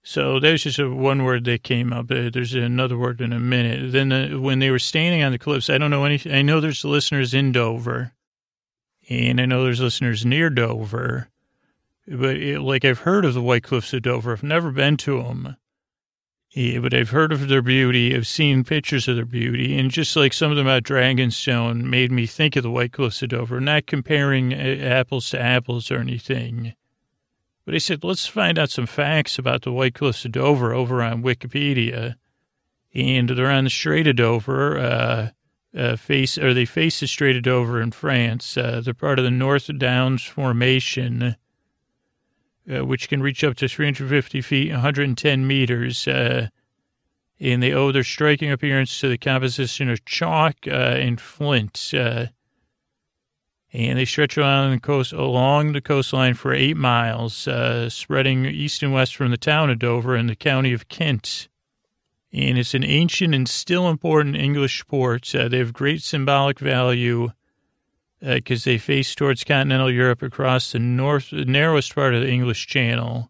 so 0.03 0.39
that 0.39 0.51
was 0.51 0.63
just 0.63 0.77
a 0.77 0.87
one 0.87 1.23
word 1.23 1.45
that 1.45 1.63
came 1.63 1.91
up. 1.91 2.11
Uh, 2.11 2.29
there's 2.31 2.53
another 2.53 2.97
word 2.97 3.21
in 3.21 3.33
a 3.33 3.39
minute. 3.39 3.91
Then 3.91 4.11
uh, 4.11 4.39
when 4.39 4.59
they 4.59 4.69
were 4.69 4.77
standing 4.79 5.23
on 5.23 5.31
the 5.31 5.39
cliffs, 5.39 5.69
I 5.69 5.79
don't 5.79 5.89
know 5.89 6.05
any. 6.05 6.21
I 6.31 6.43
know 6.43 6.59
there's 6.59 6.85
listeners 6.85 7.33
in 7.33 7.51
Dover, 7.51 8.13
and 9.09 9.41
I 9.41 9.45
know 9.45 9.63
there's 9.63 9.81
listeners 9.81 10.23
near 10.23 10.51
Dover, 10.51 11.29
but 12.07 12.37
it, 12.37 12.61
like 12.61 12.85
I've 12.85 12.99
heard 12.99 13.25
of 13.25 13.33
the 13.33 13.41
White 13.41 13.63
Cliffs 13.63 13.93
of 13.93 14.03
Dover. 14.03 14.33
I've 14.33 14.43
never 14.43 14.71
been 14.71 14.95
to 14.97 15.23
them. 15.23 15.57
But 16.55 16.93
I've 16.93 17.09
heard 17.09 17.33
of 17.33 17.49
their 17.49 17.61
beauty. 17.61 18.15
I've 18.15 18.27
seen 18.27 18.63
pictures 18.63 19.09
of 19.09 19.17
their 19.17 19.25
beauty. 19.25 19.77
And 19.77 19.91
just 19.91 20.15
like 20.15 20.31
some 20.31 20.51
of 20.51 20.57
them 20.57 20.67
about 20.67 20.83
Dragonstone 20.83 21.83
made 21.83 22.13
me 22.13 22.25
think 22.25 22.55
of 22.55 22.63
the 22.63 22.71
White 22.71 22.93
Cliffs 22.93 23.21
of 23.21 23.29
Dover, 23.29 23.59
not 23.59 23.87
comparing 23.87 24.53
uh, 24.53 24.77
apples 24.81 25.29
to 25.31 25.41
apples 25.41 25.91
or 25.91 25.97
anything. 25.97 26.73
But 27.65 27.75
I 27.75 27.79
said, 27.79 28.05
let's 28.05 28.25
find 28.25 28.57
out 28.57 28.69
some 28.69 28.85
facts 28.85 29.37
about 29.37 29.63
the 29.63 29.71
White 29.73 29.95
Cliffs 29.95 30.23
of 30.23 30.31
Dover 30.31 30.73
over 30.73 31.03
on 31.03 31.23
Wikipedia. 31.23 32.15
And 32.93 33.29
they're 33.29 33.51
on 33.51 33.65
the 33.65 33.69
Strait 33.69 34.07
of 34.07 34.15
Dover, 34.15 34.77
uh, 34.77 35.29
uh, 35.77 35.97
face, 35.97 36.37
or 36.37 36.53
they 36.53 36.63
face 36.63 37.01
the 37.01 37.07
Strait 37.07 37.35
of 37.35 37.43
Dover 37.43 37.81
in 37.81 37.91
France. 37.91 38.55
Uh, 38.55 38.79
they're 38.81 38.93
part 38.93 39.19
of 39.19 39.25
the 39.25 39.31
North 39.31 39.69
Downs 39.77 40.23
Formation, 40.23 41.35
uh, 42.73 42.85
which 42.85 43.09
can 43.09 43.21
reach 43.21 43.43
up 43.43 43.55
to 43.57 43.67
350 43.67 44.41
feet, 44.41 44.71
110 44.71 45.47
meters. 45.47 46.07
Uh, 46.07 46.49
and 47.39 47.61
they 47.61 47.73
owe 47.73 47.91
their 47.91 48.03
striking 48.03 48.51
appearance 48.51 48.99
to 48.99 49.09
the 49.09 49.17
composition 49.17 49.89
of 49.89 50.05
chalk 50.05 50.55
uh, 50.67 50.71
and 50.71 51.19
flint. 51.19 51.91
Uh, 51.93 52.27
and 53.73 53.99
they 53.99 54.05
stretch 54.05 54.37
along 54.37 54.71
the 54.71 54.79
coast 54.79 55.11
along 55.11 55.73
the 55.73 55.81
coastline 55.81 56.33
for 56.33 56.53
eight 56.53 56.77
miles, 56.77 57.45
uh, 57.47 57.89
spreading 57.89 58.45
east 58.45 58.81
and 58.81 58.93
west 58.93 59.15
from 59.15 59.31
the 59.31 59.37
town 59.37 59.69
of 59.69 59.79
Dover 59.79 60.15
and 60.15 60.29
the 60.29 60.35
county 60.35 60.71
of 60.71 60.87
Kent. 60.87 61.49
And 62.31 62.57
it's 62.57 62.73
an 62.73 62.85
ancient 62.85 63.35
and 63.35 63.47
still 63.49 63.89
important 63.89 64.37
English 64.37 64.85
port. 64.87 65.33
Uh, 65.35 65.49
they 65.49 65.57
have 65.57 65.73
great 65.73 66.01
symbolic 66.01 66.59
value 66.59 67.31
because 68.19 68.63
they 68.63 68.77
face 68.77 69.13
towards 69.13 69.43
continental 69.43 69.91
Europe 69.91 70.21
across 70.21 70.71
the 70.71 70.79
north, 70.79 71.31
narrowest 71.31 71.93
part 71.93 72.13
of 72.13 72.21
the 72.21 72.31
English 72.31 72.67
Channel 72.67 73.29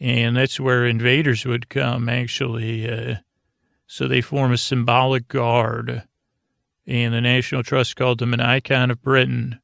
and 0.00 0.36
that's 0.36 0.60
where 0.60 0.86
invaders 0.86 1.44
would 1.44 1.68
come 1.68 2.08
actually. 2.08 2.88
Uh, 2.90 3.16
so 3.86 4.06
they 4.06 4.20
form 4.20 4.52
a 4.52 4.58
symbolic 4.58 5.28
guard, 5.28 6.04
and 6.86 7.14
the 7.14 7.20
National 7.20 7.62
Trust 7.62 7.96
called 7.96 8.18
them 8.18 8.34
an 8.34 8.40
icon 8.40 8.90
of 8.90 9.02
Britain. 9.02 9.60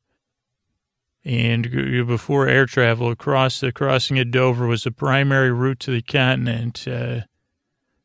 And 1.26 1.70
before 2.06 2.48
air 2.48 2.66
travel 2.66 3.10
across 3.10 3.60
the 3.60 3.72
crossing 3.72 4.18
at 4.18 4.30
Dover 4.30 4.66
was 4.66 4.84
the 4.84 4.90
primary 4.90 5.50
route 5.52 5.80
to 5.80 5.90
the 5.90 6.02
continent. 6.02 6.86
Uh, 6.86 7.22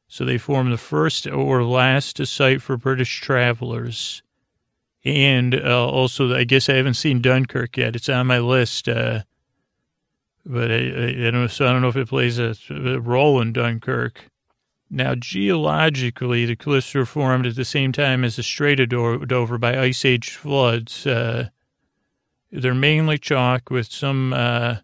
so 0.07 0.23
they 0.23 0.37
formed 0.37 0.71
the 0.71 0.77
first 0.77 1.27
or 1.27 1.63
last 1.63 2.25
site 2.25 2.61
for 2.61 2.77
British 2.77 3.19
travelers. 3.19 4.23
And 5.05 5.55
uh, 5.55 5.87
also, 5.87 6.35
I 6.35 6.43
guess 6.43 6.69
I 6.69 6.73
haven't 6.73 6.95
seen 6.95 7.21
Dunkirk 7.21 7.77
yet. 7.77 7.95
It's 7.95 8.09
on 8.09 8.27
my 8.27 8.39
list. 8.39 8.89
Uh, 8.89 9.21
but 10.45 10.71
I, 10.71 10.75
I, 10.75 11.27
I, 11.27 11.31
don't, 11.31 11.49
so 11.49 11.67
I 11.67 11.71
don't 11.71 11.81
know 11.81 11.87
if 11.89 11.95
it 11.95 12.09
plays 12.09 12.39
a, 12.39 12.55
a, 12.69 12.99
role 12.99 13.39
in 13.39 13.53
Dunkirk. 13.53 14.25
Now, 14.89 15.13
geologically, 15.15 16.45
the 16.45 16.55
cliffs 16.55 16.95
were 16.95 17.05
formed 17.05 17.45
at 17.45 17.55
the 17.55 17.65
same 17.65 17.91
time 17.91 18.23
as 18.23 18.35
the 18.35 18.43
Strait 18.43 18.79
of 18.79 18.89
Dover 19.27 19.57
by 19.59 19.77
Ice 19.77 20.03
Age 20.03 20.31
floods. 20.31 21.05
Uh, 21.05 21.49
they're 22.51 22.73
mainly 22.73 23.19
chalk 23.19 23.69
with 23.69 23.91
some 23.91 24.33
uh, 24.33 24.77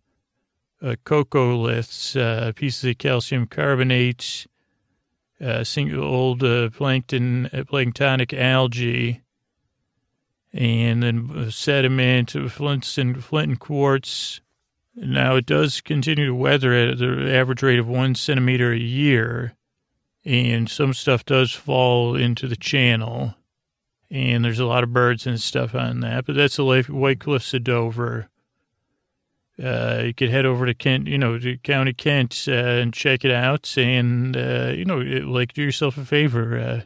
uh, 0.82 0.96
coccoliths, 1.04 2.16
uh, 2.20 2.52
pieces 2.52 2.92
of 2.92 2.98
calcium 3.00 3.48
carbonate, 3.48 4.46
uh, 5.42 5.64
single 5.64 6.04
old 6.04 6.44
uh, 6.44 6.70
plankton, 6.70 7.50
planktonic 7.52 8.38
algae, 8.38 9.22
and 10.56 11.04
then 11.04 11.52
sediment, 11.52 12.32
flints 12.52 12.98
and 12.98 13.24
flint 13.24 13.50
and 13.50 13.60
quartz, 13.60 14.42
now, 14.98 15.36
it 15.36 15.46
does 15.46 15.82
continue 15.82 16.28
to 16.28 16.34
weather 16.36 16.74
at 16.74 17.00
the 17.00 17.30
average 17.30 17.62
rate 17.62 17.80
of 17.80 17.88
one 17.88 18.16
centimeter 18.16 18.72
a 18.72 18.80
year, 18.80 19.54
and 20.24 20.70
some 20.70 20.94
stuff 20.94 21.26
does 21.26 21.52
fall 21.52 22.16
into 22.16 22.48
the 22.48 22.56
channel, 22.56 23.36
and 24.10 24.46
there's 24.46 24.60
a 24.60 24.66
lot 24.66 24.86
of 24.86 24.94
birds 24.94 25.28
and 25.28 25.40
stuff 25.40 25.76
on 25.76 26.00
that. 26.00 26.26
But 26.26 26.36
that's 26.36 26.56
the 26.56 26.86
White 26.88 27.20
Cliffs 27.20 27.54
of 27.54 27.66
Dover. 27.66 28.30
Uh, 29.62 30.04
you 30.06 30.14
could 30.14 30.30
head 30.30 30.46
over 30.46 30.66
to 30.66 30.74
Kent, 30.74 31.08
you 31.08 31.18
know, 31.18 31.38
to 31.40 31.58
County 31.58 31.94
Kent 31.94 32.46
uh, 32.48 32.54
and 32.54 32.94
check 32.94 33.26
it 33.26 33.32
out, 33.32 33.78
and 33.78 34.38
uh, 34.38 34.72
you 34.74 34.86
know, 34.86 35.00
like 35.00 35.54
do 35.54 35.62
yourself 35.62 35.98
a 35.98 36.06
favor, 36.06 36.58
uh, 36.58 36.82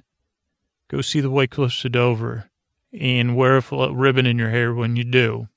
go 0.88 1.02
see 1.02 1.20
the 1.20 1.30
White 1.30 1.52
Cliffs 1.52 1.86
of 1.86 1.92
Dover, 1.92 2.49
and 2.92 3.36
wear 3.36 3.58
a 3.58 3.94
ribbon 3.94 4.26
in 4.26 4.38
your 4.38 4.50
hair 4.50 4.74
when 4.74 4.96
you 4.96 5.04
do. 5.04 5.48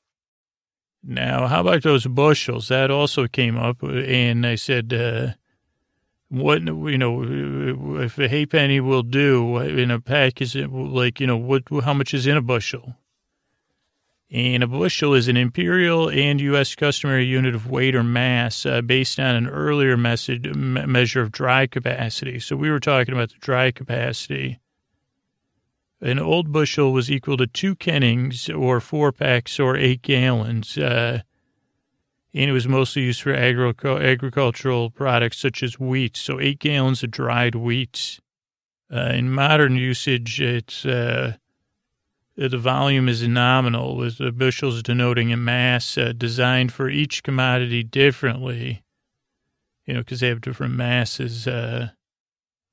Now, 1.05 1.49
how 1.49 1.63
about 1.63 1.83
those 1.83 2.07
bushels? 2.07 2.69
That 2.69 2.91
also 2.91 3.27
came 3.27 3.57
up, 3.57 3.83
and 3.83 4.47
I 4.47 4.55
said, 4.55 4.93
uh, 4.93 5.33
what, 6.29 6.63
you 6.63 6.97
know, 6.97 8.01
if 8.01 8.19
a 8.19 8.29
halfpenny 8.29 8.81
will 8.81 9.03
do 9.03 9.59
in 9.59 9.91
a 9.91 10.01
pack, 10.01 10.41
is 10.41 10.55
it 10.55 10.73
like, 10.73 11.21
you 11.21 11.27
know, 11.27 11.37
what, 11.37 11.65
how 11.83 11.93
much 11.93 12.15
is 12.15 12.27
in 12.27 12.37
a 12.37 12.43
bushel? 12.43 12.95
And 14.31 14.63
a 14.63 14.67
bushel 14.67 15.13
is 15.13 15.29
an 15.29 15.37
imperial 15.37 16.09
and 16.09 16.41
U.S. 16.41 16.75
customary 16.75 17.27
unit 17.27 17.55
of 17.55 17.71
weight 17.71 17.95
or 17.95 18.03
mass 18.03 18.65
uh, 18.65 18.81
based 18.81 19.21
on 19.21 19.35
an 19.35 19.47
earlier 19.47 19.99
message, 19.99 20.47
measure 20.55 21.21
of 21.21 21.33
dry 21.33 21.67
capacity. 21.67 22.41
So 22.41 22.57
we 22.57 22.71
were 22.71 22.81
talking 22.81 23.13
about 23.13 23.29
the 23.29 23.37
dry 23.41 23.71
capacity. 23.73 24.59
An 26.03 26.19
old 26.19 26.51
bushel 26.51 26.93
was 26.93 27.13
equal 27.13 27.37
to 27.37 27.47
two 27.47 27.77
kennings 27.77 28.51
or 28.51 28.81
four 28.81 29.13
pecks 29.13 29.61
or 29.61 29.77
eight 29.77 30.03
gallons. 30.03 30.77
Uh, 30.77 31.23
and 32.35 32.51
it 32.51 32.53
was 32.53 32.67
mostly 32.67 33.03
used 33.03 33.23
for 33.23 33.33
agri- 33.33 33.75
agricultural 33.85 34.91
products 34.91 35.39
such 35.39 35.63
as 35.63 35.79
wheat. 35.79 36.17
So 36.17 36.41
eight 36.41 36.59
gallons 36.59 37.05
of 37.05 37.13
dried 37.13 37.55
wheat. 37.55 38.19
Uh, 38.93 39.13
in 39.15 39.31
modern 39.31 39.77
usage, 39.77 40.41
it's 40.41 40.85
uh, 40.85 41.37
the 42.37 42.59
volume 42.59 43.09
is 43.09 43.27
nominal, 43.27 43.97
with 43.97 44.19
the 44.19 44.33
bushels 44.33 44.83
denoting 44.83 45.33
a 45.33 45.37
mass 45.37 45.97
uh, 45.97 46.13
designed 46.17 46.73
for 46.73 46.89
each 46.89 47.23
commodity 47.23 47.85
differently. 47.85 48.83
You 49.87 49.95
know, 49.95 50.01
because 50.01 50.21
they 50.21 50.29
have 50.29 50.41
different 50.41 50.75
masses. 50.75 51.47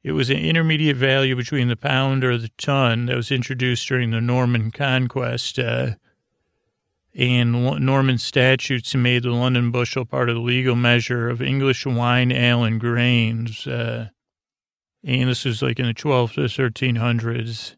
It 0.02 0.14
was 0.14 0.30
an 0.30 0.38
intermediate 0.38 0.95
value 0.95 1.36
between 1.36 1.68
the 1.68 1.76
pound 1.76 2.24
or 2.24 2.38
the 2.38 2.52
ton 2.58 3.08
that 3.08 3.18
was 3.18 3.32
introduced 3.32 3.88
during 3.88 4.12
the 4.12 4.22
Norman 4.22 4.72
conquest. 4.72 5.60
Uh, 5.60 5.95
and 7.14 7.52
Norman 7.52 8.18
statutes 8.18 8.95
made 8.95 9.24
the 9.24 9.32
London 9.32 9.72
bushel 9.72 10.06
part 10.06 10.30
of 10.30 10.36
the 10.36 10.41
legal 10.41 10.76
measure 10.76 11.30
of 11.30 11.41
English 11.41 11.86
wine, 11.86 12.32
ale, 12.32 12.64
and 12.64 12.80
grains. 12.80 13.68
Uh, 13.68 14.10
and 15.04 15.30
this 15.30 15.43
was 15.43 15.62
like 15.62 15.80
in 15.80 15.86
the 15.86 15.93
12th 15.93 16.34
to 16.36 16.41
1300s. 16.41 17.76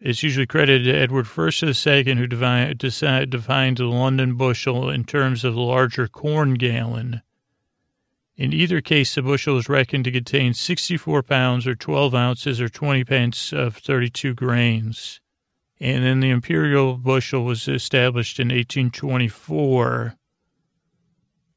It's 0.00 0.22
usually 0.22 0.46
credited 0.46 0.84
to 0.84 0.98
Edward 0.98 1.26
I 1.38 1.50
II, 1.62 2.14
who 2.16 2.26
defined 3.26 3.76
the 3.78 3.84
London 3.84 4.34
bushel 4.34 4.90
in 4.90 5.04
terms 5.04 5.44
of 5.44 5.54
the 5.54 5.60
larger 5.60 6.06
corn 6.06 6.54
gallon. 6.54 7.22
In 8.36 8.52
either 8.52 8.80
case, 8.80 9.14
the 9.14 9.22
bushel 9.22 9.58
is 9.58 9.68
reckoned 9.68 10.04
to 10.04 10.10
contain 10.10 10.54
64 10.54 11.22
pounds 11.22 11.66
or 11.66 11.76
12 11.76 12.14
ounces 12.14 12.60
or 12.60 12.68
20 12.68 13.04
pence 13.04 13.52
of 13.52 13.76
32 13.76 14.34
grains. 14.34 15.20
And 15.80 16.04
then 16.04 16.20
the 16.20 16.30
imperial 16.30 16.96
bushel 16.96 17.44
was 17.44 17.68
established 17.68 18.40
in 18.40 18.48
1824, 18.48 20.16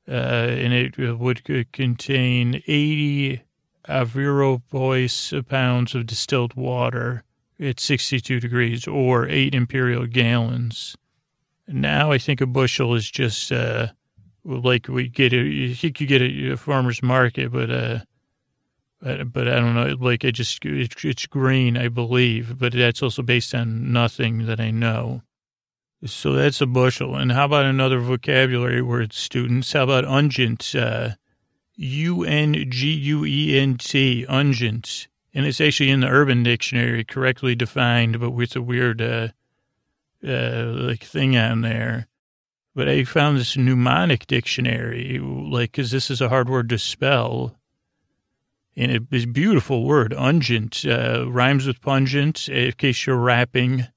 uh, 0.07 0.11
and 0.11 0.73
it 0.73 1.17
would 1.17 1.71
contain 1.71 2.61
80 2.67 3.41
avoirdupois 3.88 5.47
pounds 5.47 5.95
of 5.95 6.05
distilled 6.05 6.53
water 6.55 7.23
at 7.59 7.80
62 7.80 8.39
degrees 8.39 8.88
or 8.88 9.28
8 9.28 9.55
imperial 9.55 10.05
gallons. 10.05 10.95
Now 11.67 12.11
I 12.11 12.17
think 12.17 12.39
a 12.39 12.45
bushel 12.45 12.93
is 12.95 13.09
just 13.09 13.51
uh, 13.51 13.88
like 14.47 14.87
we 14.87 15.07
get 15.07 15.33
it. 15.33 15.45
You 15.45 15.75
think 15.75 15.99
you 15.99 16.07
get 16.07 16.21
a, 16.21 16.51
a 16.51 16.57
farmer's 16.57 17.03
market, 17.03 17.51
but 17.51 17.69
uh, 17.69 17.99
but, 19.01 19.31
but 19.31 19.47
I 19.47 19.59
don't 19.59 19.75
know. 19.75 19.95
Like 19.99 20.25
I 20.25 20.31
just 20.31 20.63
it's, 20.65 21.03
it's 21.03 21.25
green, 21.27 21.77
I 21.77 21.89
believe, 21.89 22.57
but 22.57 22.73
that's 22.73 23.03
also 23.03 23.21
based 23.21 23.53
on 23.53 23.91
nothing 23.91 24.45
that 24.45 24.59
I 24.59 24.71
know. 24.71 25.21
So 26.05 26.33
that's 26.33 26.61
a 26.61 26.67
bushel. 26.67 27.15
And 27.15 27.31
how 27.31 27.45
about 27.45 27.65
another 27.65 27.99
vocabulary 27.99 28.81
word, 28.81 29.13
students? 29.13 29.73
How 29.73 29.83
about 29.83 30.05
ungent? 30.05 30.75
Uh, 30.75 31.15
U 31.75 32.23
N 32.23 32.65
G 32.69 32.91
U 32.91 33.25
E 33.25 33.59
N 33.59 33.77
T, 33.77 34.25
ungent. 34.27 35.07
And 35.33 35.45
it's 35.45 35.61
actually 35.61 35.91
in 35.91 35.99
the 35.99 36.07
Urban 36.07 36.41
Dictionary, 36.41 37.03
correctly 37.03 37.53
defined, 37.53 38.19
but 38.19 38.31
with 38.31 38.55
a 38.55 38.61
weird 38.61 39.01
uh, 39.01 39.27
uh, 40.27 40.65
like 40.65 41.03
thing 41.03 41.37
on 41.37 41.61
there. 41.61 42.07
But 42.78 42.88
I 42.88 43.05
found 43.05 43.39
this 43.39 43.57
mnemonic 43.57 44.28
dictionary, 44.28 45.17
like, 45.19 45.71
because 45.71 45.89
this 45.89 46.11
is 46.11 46.21
a 46.21 46.30
hard 46.30 46.47
word 46.47 46.69
to 46.69 46.78
spell. 46.78 47.55
And 48.75 48.91
it 48.91 49.03
is 49.09 49.23
a 49.23 49.28
beautiful 49.28 49.84
word, 49.84 50.13
ungent, 50.13 50.86
uh, 50.86 51.28
rhymes 51.28 51.65
with 51.65 51.82
pungent, 51.82 52.47
in 52.47 52.71
case 52.73 53.07
you're 53.07 53.17
rapping. 53.17 53.88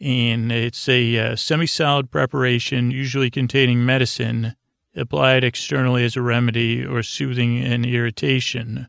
And 0.00 0.50
it's 0.50 0.88
a 0.88 1.18
uh, 1.18 1.36
semi 1.36 1.66
solid 1.66 2.10
preparation, 2.10 2.90
usually 2.90 3.30
containing 3.30 3.86
medicine, 3.86 4.56
applied 4.96 5.44
externally 5.44 6.04
as 6.04 6.16
a 6.16 6.20
remedy 6.20 6.84
or 6.84 7.04
soothing 7.04 7.64
an 7.64 7.84
irritation. 7.84 8.88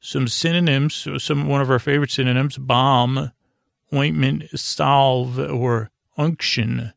Some 0.00 0.26
synonyms, 0.26 1.06
some 1.18 1.46
one 1.46 1.60
of 1.60 1.70
our 1.70 1.78
favorite 1.78 2.10
synonyms, 2.10 2.58
balm, 2.58 3.30
ointment, 3.92 4.50
salve, 4.58 5.38
or 5.38 5.92
unction 6.18 6.92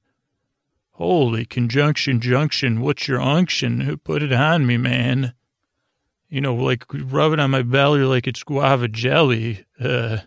Holy 0.97 1.45
conjunction 1.45 2.19
junction, 2.19 2.81
what's 2.81 3.07
your 3.07 3.21
unction? 3.21 3.99
Put 4.03 4.23
it 4.23 4.33
on 4.33 4.65
me, 4.65 4.77
man. 4.77 5.33
You 6.27 6.41
know, 6.41 6.55
like 6.55 6.85
rub 6.91 7.33
it 7.33 7.39
on 7.39 7.51
my 7.51 7.61
belly 7.61 8.01
like 8.01 8.27
it's 8.27 8.43
guava 8.43 8.87
jelly. 8.87 9.65
Uh, 9.79 10.17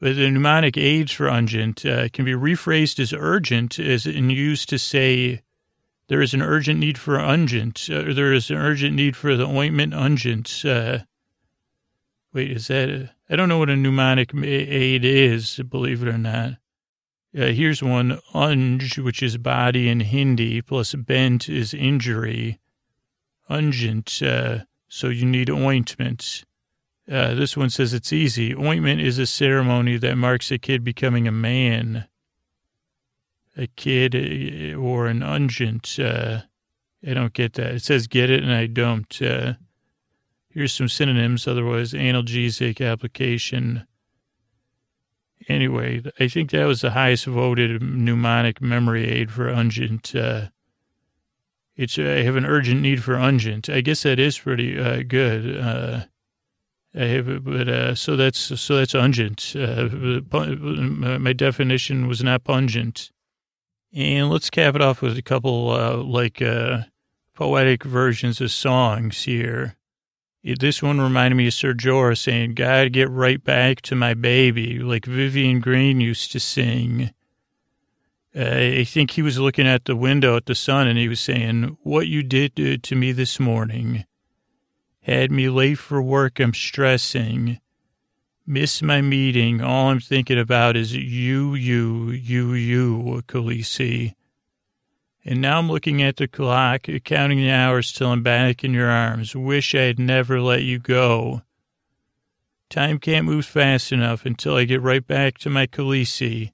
But 0.00 0.14
the 0.14 0.30
mnemonic 0.30 0.76
aids 0.76 1.12
for 1.12 1.26
ungent 1.26 1.84
uh, 1.84 2.08
can 2.10 2.24
be 2.24 2.32
rephrased 2.32 3.00
as 3.00 3.12
urgent 3.12 3.78
as 3.78 4.06
and 4.06 4.30
used 4.30 4.68
to 4.68 4.78
say 4.78 5.42
there 6.08 6.22
is 6.22 6.34
an 6.34 6.42
urgent 6.42 6.78
need 6.78 6.98
for 6.98 7.18
ungent, 7.18 7.90
or 7.90 8.14
there 8.14 8.32
is 8.32 8.50
an 8.50 8.56
urgent 8.58 8.94
need 8.94 9.16
for 9.16 9.36
the 9.36 9.46
ointment 9.46 9.94
ungent. 9.94 10.64
Uh, 10.64 11.04
wait, 12.32 12.52
is 12.52 12.68
that? 12.68 13.10
I 13.28 13.36
don't 13.36 13.48
know 13.48 13.58
what 13.58 13.70
a 13.70 13.76
mnemonic 13.76 14.32
aid 14.34 15.04
is, 15.04 15.60
believe 15.68 16.02
it 16.02 16.08
or 16.08 16.18
not. 16.18 16.58
Uh, 17.38 17.52
here's 17.52 17.84
one 17.84 18.18
unj, 18.34 18.98
which 18.98 19.22
is 19.22 19.36
body 19.36 19.88
in 19.88 20.00
Hindi, 20.00 20.60
plus 20.60 20.94
bent 20.94 21.48
is 21.48 21.72
injury. 21.72 22.58
Ungent, 23.48 24.20
uh, 24.26 24.64
so 24.88 25.08
you 25.08 25.24
need 25.24 25.48
ointment. 25.48 26.44
Uh, 27.08 27.34
this 27.34 27.56
one 27.56 27.70
says 27.70 27.94
it's 27.94 28.12
easy. 28.12 28.56
Ointment 28.56 29.00
is 29.00 29.18
a 29.18 29.26
ceremony 29.26 29.96
that 29.98 30.16
marks 30.16 30.50
a 30.50 30.58
kid 30.58 30.82
becoming 30.82 31.28
a 31.28 31.32
man. 31.32 32.08
A 33.56 33.68
kid 33.68 34.16
uh, 34.16 34.76
or 34.76 35.06
an 35.06 35.22
ungent. 35.22 35.98
Uh, 35.98 36.42
I 37.08 37.14
don't 37.14 37.32
get 37.32 37.52
that. 37.54 37.74
It 37.74 37.82
says 37.82 38.08
get 38.08 38.30
it 38.30 38.42
and 38.42 38.52
I 38.52 38.66
don't. 38.66 39.22
Uh, 39.22 39.54
here's 40.50 40.72
some 40.72 40.88
synonyms. 40.88 41.46
Otherwise, 41.46 41.92
analgesic 41.92 42.84
application. 42.84 43.86
Anyway, 45.48 46.02
I 46.20 46.28
think 46.28 46.50
that 46.50 46.66
was 46.66 46.82
the 46.82 46.90
highest 46.90 47.24
voted 47.24 47.82
mnemonic 47.82 48.60
memory 48.60 49.08
aid 49.08 49.30
for 49.30 49.48
ungent. 49.48 50.14
Uh, 50.14 50.48
it's 51.74 51.98
I 51.98 52.22
have 52.22 52.36
an 52.36 52.44
urgent 52.44 52.82
need 52.82 53.02
for 53.02 53.14
ungent. 53.14 53.70
I 53.70 53.80
guess 53.80 54.02
that 54.02 54.18
is 54.18 54.38
pretty 54.38 54.78
uh, 54.78 55.02
good. 55.08 55.58
Uh, 55.58 56.04
I 56.94 57.04
have, 57.04 57.44
but 57.44 57.68
uh, 57.68 57.94
so 57.94 58.16
that's 58.16 58.60
so 58.60 58.76
that's 58.76 58.94
ungent. 58.94 59.56
Uh, 59.56 61.18
my 61.18 61.32
definition 61.32 62.08
was 62.08 62.22
not 62.22 62.44
pungent. 62.44 63.10
And 63.94 64.28
let's 64.28 64.50
cap 64.50 64.74
it 64.74 64.82
off 64.82 65.00
with 65.00 65.16
a 65.16 65.22
couple 65.22 65.70
uh, 65.70 65.96
like 65.96 66.42
poetic 67.34 67.84
versions 67.84 68.42
of 68.42 68.50
songs 68.50 69.22
here. 69.22 69.77
This 70.42 70.82
one 70.82 71.00
reminded 71.00 71.36
me 71.36 71.48
of 71.48 71.54
Sir 71.54 71.74
Jorah 71.74 72.16
saying, 72.16 72.54
"Gotta 72.54 72.88
get 72.88 73.10
right 73.10 73.42
back 73.42 73.80
to 73.82 73.94
my 73.94 74.14
baby," 74.14 74.78
like 74.78 75.04
Vivian 75.04 75.60
Green 75.60 76.00
used 76.00 76.32
to 76.32 76.40
sing. 76.40 77.10
Uh, 78.34 78.78
I 78.80 78.84
think 78.84 79.12
he 79.12 79.22
was 79.22 79.38
looking 79.38 79.66
at 79.66 79.84
the 79.84 79.96
window 79.96 80.36
at 80.36 80.46
the 80.46 80.54
sun 80.54 80.86
and 80.86 80.98
he 80.98 81.08
was 81.08 81.20
saying, 81.20 81.76
"What 81.82 82.06
you 82.06 82.22
did 82.22 82.54
to 82.84 82.94
me 82.94 83.12
this 83.12 83.40
morning." 83.40 84.04
Had 85.02 85.32
me 85.32 85.48
late 85.48 85.78
for 85.78 86.02
work, 86.02 86.38
I'm 86.38 86.52
stressing. 86.52 87.58
Miss 88.46 88.82
my 88.82 89.00
meeting, 89.00 89.60
all 89.60 89.88
I'm 89.88 90.00
thinking 90.00 90.38
about 90.38 90.76
is 90.76 90.94
you, 90.94 91.54
you, 91.54 92.10
you, 92.10 92.52
you, 92.52 93.22
Khaleesi. 93.26 94.14
And 95.24 95.40
now 95.40 95.58
I'm 95.58 95.70
looking 95.70 96.00
at 96.02 96.16
the 96.16 96.28
clock, 96.28 96.86
counting 97.04 97.38
the 97.38 97.50
hours 97.50 97.92
till 97.92 98.12
I'm 98.12 98.22
back 98.22 98.64
in 98.64 98.72
your 98.72 98.88
arms. 98.88 99.34
Wish 99.34 99.74
I 99.74 99.80
had 99.80 99.98
never 99.98 100.40
let 100.40 100.62
you 100.62 100.78
go. 100.78 101.42
Time 102.70 102.98
can't 102.98 103.26
move 103.26 103.46
fast 103.46 103.92
enough 103.92 104.26
until 104.26 104.56
I 104.56 104.64
get 104.64 104.82
right 104.82 105.06
back 105.06 105.38
to 105.38 105.50
my 105.50 105.66
Khaleesi. 105.66 106.52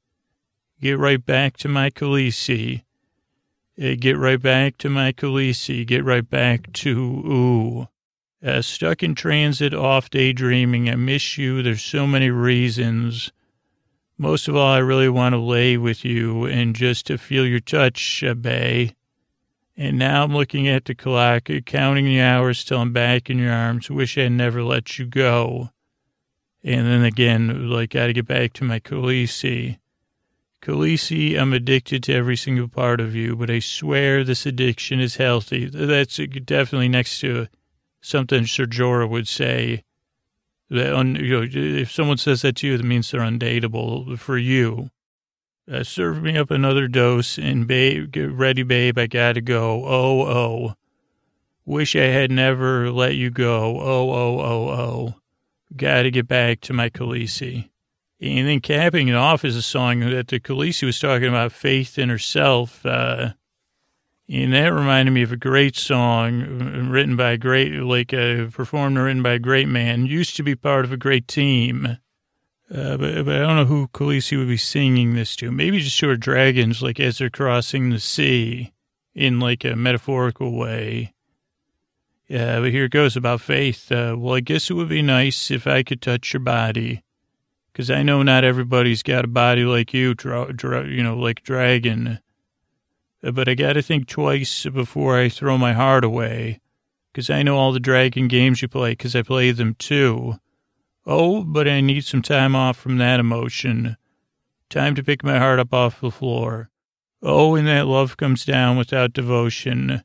Get 0.81 0.99
right 0.99 1.25
back 1.25 1.57
to 1.59 1.69
my 1.69 1.91
Khaleesi. 1.91 2.83
Eh, 3.77 3.95
get 3.97 4.17
right 4.17 4.41
back 4.41 4.79
to 4.79 4.89
my 4.89 5.13
Khaleesi. 5.13 5.85
Get 5.87 6.05
right 6.05 6.29
back 6.29 6.73
to 6.73 6.91
ooh. 6.91 7.89
Uh, 8.47 8.63
stuck 8.63 9.03
in 9.03 9.15
transit, 9.15 9.73
off 9.73 10.11
daydreaming. 10.11 10.89
I 10.89 10.97
miss 10.97 11.39
you. 11.39 11.63
There's 11.63 11.83
so 11.83 12.07
many 12.07 12.31
reasons. 12.31 13.33
Most 14.17 14.47
of 14.47 14.55
all, 14.55 14.73
I 14.73 14.79
really 14.79 15.09
want 15.09 15.33
to 15.33 15.39
lay 15.39 15.77
with 15.77 16.05
you 16.05 16.45
and 16.45 16.77
just 16.77 17.07
to 17.07 17.19
feel 17.19 17.45
your 17.45 17.61
touch, 17.61 18.23
Bay. 18.41 18.95
And 19.77 19.99
now 19.99 20.23
I'm 20.23 20.33
looking 20.33 20.69
at 20.69 20.85
the 20.85 20.95
clock, 20.95 21.49
counting 21.67 22.05
the 22.05 22.21
hours 22.21 22.63
till 22.63 22.79
I'm 22.79 22.93
back 22.93 23.29
in 23.29 23.39
your 23.39 23.53
arms. 23.53 23.91
Wish 23.91 24.17
I'd 24.17 24.31
never 24.31 24.63
let 24.63 25.01
you 25.01 25.07
go. 25.07 25.71
And 26.63 26.87
then 26.87 27.03
again, 27.03 27.69
like, 27.69 27.97
I 27.97 28.01
gotta 28.01 28.13
get 28.13 28.27
back 28.27 28.53
to 28.55 28.65
my 28.65 28.79
Khaleesi. 28.79 29.79
Khaleesi, 30.63 31.37
I'm 31.37 31.53
addicted 31.53 32.05
to 32.05 32.15
every 32.15 32.37
single 32.37 32.69
part 32.69 33.01
of 33.01 33.17
you, 33.17 33.35
but 33.35 33.51
I 33.51 33.59
swear 33.59 34.23
this 34.23 34.47
addiction 34.47 35.01
is 35.01 35.17
healthy. 35.17 35.67
That's 35.67 36.17
definitely 36.17 36.89
next 36.89 37.19
to 37.21 37.49
something 38.01 38.47
Sir 38.47 38.67
Jorah 38.67 39.11
would 39.11 39.27
say. 39.27 39.83
Un, 40.71 41.17
you 41.17 41.41
know, 41.41 41.47
if 41.51 41.93
someone 41.93 42.17
says 42.17 42.43
that 42.43 42.57
to 42.57 42.67
you, 42.67 42.77
that 42.77 42.85
means 42.85 43.11
they're 43.11 43.21
undateable 43.21 44.19
for 44.19 44.39
you. 44.39 44.91
Uh, 45.71 45.83
serve 45.83 46.23
me 46.23 46.37
up 46.37 46.51
another 46.51 46.89
dose 46.89 47.39
and 47.39 47.67
babe, 47.67 48.13
get 48.13 48.31
ready, 48.31 48.63
babe. 48.63 48.99
I 48.99 49.07
gotta 49.07 49.41
go. 49.41 49.85
Oh, 49.87 50.23
oh. 50.23 50.75
Wish 51.65 51.97
I 51.97 52.05
had 52.05 52.31
never 52.31 52.91
let 52.91 53.15
you 53.15 53.31
go. 53.31 53.81
Oh, 53.81 54.11
oh, 54.11 54.41
oh, 54.41 54.69
oh. 54.69 55.15
Gotta 55.75 56.11
get 56.11 56.29
back 56.29 56.61
to 56.63 56.73
my 56.75 56.91
Khaleesi. 56.91 57.71
And 58.21 58.47
then 58.47 58.61
capping 58.61 59.09
it 59.09 59.15
off 59.15 59.45
is 59.45 59.57
a 59.57 59.63
song 59.63 60.01
that 60.01 60.29
the 60.29 60.41
Khaleesi 60.41 60.85
was 60.85 60.99
talking 60.99 61.29
about 61.29 61.53
faith 61.53 61.99
in 61.99 62.11
herself. 62.11 62.85
Uh, 62.85 63.33
and 64.29 64.55
that 64.55 64.73
reminded 64.73 65.13
me 65.13 65.23
of 65.23 65.33
a 65.33 65.37
great 65.37 65.77
song 65.77 66.43
uh, 66.43 66.91
written 66.91 67.17
by 67.17 67.33
a 67.33 67.39
great, 67.39 67.73
like 67.75 68.13
a 68.13 68.49
performer 68.51 69.05
written 69.05 69.23
by 69.23 69.33
a 69.33 69.39
great 69.39 69.69
man, 69.69 70.07
used 70.07 70.37
to 70.37 70.43
be 70.43 70.55
part 70.55 70.85
of 70.85 70.93
a 70.93 70.97
great 70.97 71.29
team. 71.29 71.99
Uh, 72.75 72.97
but, 72.97 73.25
but 73.25 73.35
I 73.37 73.41
don't 73.41 73.57
know 73.57 73.65
who 73.67 73.89
Khaleesi 73.89 74.39
would 74.39 74.49
be 74.49 74.57
singing 74.57 75.15
this 75.15 75.37
to. 75.37 75.53
Maybe 75.53 75.81
just 75.81 75.99
to 76.01 76.09
her 76.09 76.17
dragons, 76.17 76.83
like 76.83 76.99
as 76.99 77.19
they're 77.19 77.29
crossing 77.29 77.91
the 77.91 78.01
sea 78.01 78.73
in 79.15 79.41
like 79.41 79.65
a 79.65 79.77
metaphorical 79.77 80.53
way. 80.57 81.13
Yeah, 82.27 82.61
but 82.61 82.71
here 82.71 82.85
it 82.85 82.91
goes 82.91 83.17
about 83.17 83.43
faith. 83.43 83.93
Uh, 83.93 84.17
well, 84.19 84.35
I 84.35 84.41
guess 84.41 84.71
it 84.71 84.75
would 84.75 84.89
be 84.89 85.03
nice 85.03 85.51
if 85.51 85.67
I 85.67 85.83
could 85.83 86.01
touch 86.01 86.33
your 86.33 86.41
body. 86.41 87.03
Because 87.71 87.91
I 87.91 88.03
know 88.03 88.23
not 88.23 88.45
everybody's 88.45 89.03
got 89.03 89.27
a 89.27 89.29
body 89.29 89.65
like 89.65 89.93
you, 89.93 90.15
dra- 90.15 90.53
dra- 90.53 90.87
you 90.87 91.03
know, 91.03 91.19
like 91.19 91.43
Dragon 91.43 92.21
but 93.33 93.49
I 93.49 93.55
got 93.55 93.75
to 93.75 93.83
think 93.83 94.07
twice 94.07 94.67
before 94.67 95.19
I 95.19 95.29
throw 95.29 95.57
my 95.57 95.73
heart 95.73 96.05
away, 96.05 96.61
'cause 97.15 97.31
I 97.31 97.43
know 97.43 97.57
all 97.57 97.73
the 97.73 97.81
dragon 97.81 98.29
games 98.29 98.61
you 98.61 98.69
play, 98.69 98.95
'cause 98.95 99.15
I 99.17 99.23
play 99.23 99.51
them 99.51 99.75
too. 99.75 100.39
Oh, 101.07 101.45
but 101.45 101.69
I 101.69 101.81
need 101.81 102.05
some 102.05 102.23
time 102.23 102.57
off 102.57 102.77
from 102.77 102.99
that 102.99 103.21
emotion. 103.21 103.97
Time 104.71 104.95
to 104.95 105.03
pick 105.03 105.23
my 105.23 105.39
heart 105.39 105.59
up 105.59 105.73
off 105.73 106.01
the 106.01 106.11
floor. 106.11 106.71
Oh, 107.23 107.55
and 107.55 107.67
that 107.69 107.87
love 107.87 108.17
comes 108.17 108.45
down 108.45 108.77
without 108.77 109.13
devotion. 109.13 110.03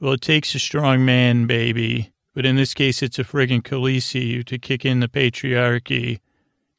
Well, 0.00 0.14
it 0.14 0.20
takes 0.20 0.54
a 0.54 0.58
strong 0.58 1.04
man, 1.04 1.46
baby. 1.46 2.10
But 2.34 2.46
in 2.46 2.56
this 2.56 2.72
case, 2.72 3.02
it's 3.02 3.18
a 3.18 3.24
friggin' 3.24 3.62
Khaleesi 3.62 4.44
to 4.44 4.58
kick 4.58 4.84
in 4.84 5.00
the 5.00 5.08
patriarchy, 5.08 6.20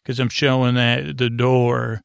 'cause 0.06 0.20
I'm 0.20 0.30
showing 0.30 0.76
that 0.76 1.18
the 1.18 1.30
door 1.30 2.02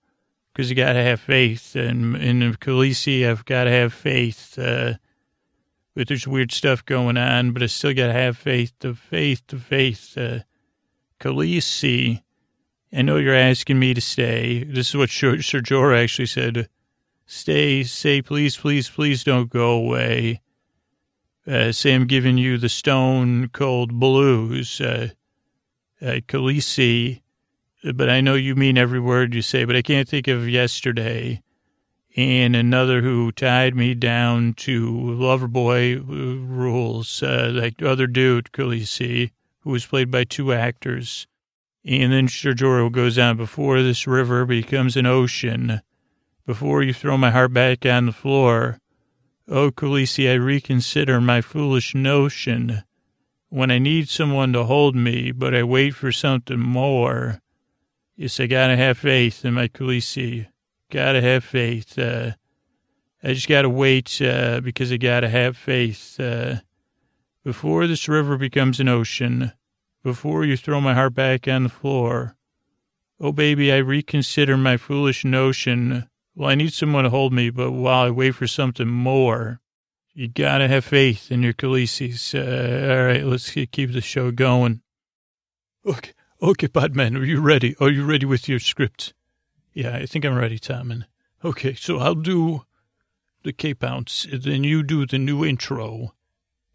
because 0.55 0.71
you 0.71 0.77
got 0.77 0.93
to 0.93 1.03
have 1.03 1.21
faith. 1.21 1.75
And 1.75 2.17
in 2.17 2.55
Khaleesi, 2.55 3.29
I've 3.29 3.45
got 3.45 3.65
to 3.65 3.71
have 3.71 3.93
faith. 3.93 4.57
Uh, 4.57 4.95
but 5.97 6.09
there's 6.09 6.29
weird 6.29 6.53
stuff 6.53 6.85
going 6.85 7.17
on, 7.17 7.51
but 7.51 7.63
I 7.63 7.67
still 7.67 7.93
got 7.93 8.07
to 8.07 8.13
have 8.13 8.37
faith, 8.37 8.73
the 8.79 8.95
faith, 8.95 9.43
the 9.49 9.59
faith. 9.59 10.17
Uh, 10.17 10.41
Khaleesi, 11.21 12.23
I 12.93 13.03
know 13.03 13.17
you're 13.17 13.35
asking 13.35 13.81
me 13.81 13.95
to 13.95 14.01
stay. 14.01 14.63
This 14.63 14.91
is 14.91 14.97
what 14.97 15.11
Sir 15.11 15.37
Jorah 15.37 16.03
actually 16.03 16.27
said. 16.27 16.69
Stay, 17.27 17.83
say, 17.83 18.23
please, 18.23 18.57
please, 18.57 18.89
please 18.89 19.25
don't 19.25 19.51
go 19.51 19.71
away. 19.73 20.41
Uh, 21.47 21.73
say 21.73 21.95
I'm 21.95 22.07
giving 22.07 22.39
you 22.39 22.59
the 22.59 22.69
stone 22.69 23.49
cold 23.49 23.99
blues. 23.99 24.81
Uh, 24.81 25.09
uh, 26.01 26.21
Khaleesi, 26.29 27.23
but 27.93 28.09
I 28.09 28.21
know 28.21 28.35
you 28.35 28.55
mean 28.55 28.79
every 28.79 29.01
word 29.01 29.35
you 29.35 29.43
say, 29.43 29.65
but 29.65 29.77
I 29.77 29.83
can't 29.83 30.09
think 30.09 30.27
of 30.29 30.49
yesterday. 30.49 31.43
And 32.17 32.55
another 32.57 33.03
who 33.03 33.33
tied 33.33 33.75
me 33.75 33.95
down 33.95 34.55
to 34.55 34.91
Loverboy 34.91 35.99
uh, 35.99 36.47
rules, 36.47 37.23
uh, 37.23 37.51
that 37.53 37.83
other 37.83 38.07
dude, 38.07 38.53
Khaleesi, 38.53 39.33
who 39.61 39.71
was 39.71 39.85
played 39.85 40.11
by 40.11 40.25
two 40.25 40.53
actors. 40.53 41.27
And 41.85 42.13
then 42.13 42.29
Sir 42.29 42.53
Jorah 42.53 42.91
goes 42.91 43.19
on, 43.19 43.37
before 43.37 43.83
this 43.83 44.07
river 44.07 44.47
becomes 44.47 44.97
an 44.97 45.07
ocean, 45.07 45.83
before 46.47 46.83
you 46.83 46.95
throw 46.95 47.19
my 47.19 47.31
heart 47.31 47.53
back 47.53 47.85
on 47.85 48.07
the 48.07 48.13
floor, 48.13 48.79
oh, 49.49 49.71
Khaleesi, 49.71 50.31
I 50.31 50.35
reconsider 50.35 51.21
my 51.21 51.41
foolish 51.41 51.95
notion. 51.95 52.85
When 53.49 53.71
I 53.71 53.79
need 53.79 54.09
someone 54.09 54.53
to 54.55 54.65
hold 54.65 54.97
me, 54.97 55.33
but 55.33 55.55
I 55.55 55.63
wait 55.63 55.95
for 55.95 56.13
something 56.13 56.59
more, 56.59 57.41
Yes, 58.17 58.39
I 58.39 58.47
gotta 58.47 58.77
have 58.77 58.99
faith 58.99 59.45
in 59.45 59.55
my 59.55 59.69
Khaleesi. 59.69 60.47
Gotta 60.91 61.21
have 61.21 61.45
faith. 61.45 61.99
Uh, 61.99 62.33
I 63.23 63.33
just 63.33 63.49
gotta 63.49 63.69
wait 63.69 64.21
uh, 64.23 64.61
because 64.61 64.93
I 64.93 64.97
gotta 64.97 65.29
have 65.29 65.57
faith. 65.57 66.19
Uh, 66.21 66.57
before 67.43 67.87
this 67.87 68.09
river 68.09 68.37
becomes 68.37 68.81
an 68.81 68.89
ocean, 68.89 69.53
before 70.03 70.45
you 70.45 70.57
throw 70.57 70.81
my 70.81 70.95
heart 70.95 71.15
back 71.15 71.49
on 71.49 71.65
the 71.65 71.69
floor, 71.69 72.37
Oh, 73.21 73.33
baby, 73.33 73.73
I 73.73 73.77
reconsider 73.79 74.57
my 74.57 74.77
foolish 74.77 75.25
notion. 75.25 76.09
Well, 76.35 76.51
I 76.51 76.57
need 76.57 76.73
someone 76.73 77.05
to 77.05 77.11
hold 77.11 77.33
me, 77.33 77.49
but 77.51 77.71
while 77.71 78.07
I 78.07 78.11
wait 78.11 78.35
for 78.35 78.47
something 78.47 78.89
more, 78.89 79.61
you 80.13 80.27
gotta 80.29 80.67
have 80.69 80.85
faith 80.85 81.31
in 81.31 81.43
your 81.43 81.53
Khaleesi's. 81.53 82.35
Uh, 82.35 82.89
all 82.91 83.07
right, 83.07 83.25
let's 83.25 83.51
keep 83.51 83.93
the 83.93 84.01
show 84.01 84.31
going. 84.33 84.83
Okay, 85.87 86.13
okay, 86.51 86.69
Podman, 86.69 87.19
are 87.19 87.25
you 87.25 87.41
ready? 87.41 87.75
Are 87.81 87.91
you 87.91 88.05
ready 88.05 88.27
with 88.27 88.49
your 88.49 88.59
script? 88.59 89.15
Yeah, 89.73 89.97
I 89.97 90.07
think 90.07 90.25
I'm 90.25 90.37
ready, 90.37 90.59
Tommen. 90.59 91.05
Okay, 91.45 91.75
so 91.75 91.99
I'll 91.99 92.15
do 92.15 92.65
the 93.43 93.53
Cape 93.53 93.83
Ounce, 93.83 94.27
then 94.33 94.65
you 94.65 94.83
do 94.83 95.07
the 95.07 95.19
new 95.19 95.45
intro, 95.45 96.15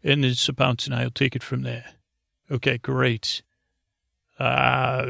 and 0.04 0.24
then 0.24 0.34
Sir 0.34 0.52
Pounce 0.52 0.86
and 0.86 0.94
I'll 0.94 1.10
take 1.10 1.34
it 1.34 1.42
from 1.42 1.62
there. 1.62 1.94
Okay, 2.50 2.78
great. 2.78 3.42
Uh, 4.38 5.04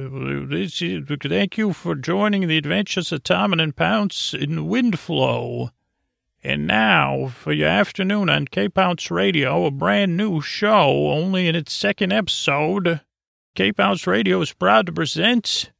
thank 1.22 1.58
you 1.58 1.72
for 1.72 1.94
joining 1.94 2.48
the 2.48 2.58
adventures 2.58 3.12
of 3.12 3.22
Tommen 3.22 3.62
and 3.62 3.76
Pounce 3.76 4.34
in 4.34 4.68
Windflow. 4.68 5.70
And 6.42 6.66
now, 6.66 7.28
for 7.28 7.52
your 7.52 7.68
afternoon 7.68 8.28
on 8.28 8.46
Cape 8.46 8.76
Ounce 8.78 9.10
Radio, 9.10 9.66
a 9.66 9.70
brand 9.70 10.16
new 10.16 10.40
show, 10.40 11.10
only 11.10 11.48
in 11.48 11.54
its 11.54 11.72
second 11.72 12.12
episode. 12.12 13.00
Cape 13.60 13.76
House 13.76 14.06
Radio 14.06 14.40
is 14.40 14.54
proud 14.54 14.86
to 14.86 14.92
present 14.92 15.70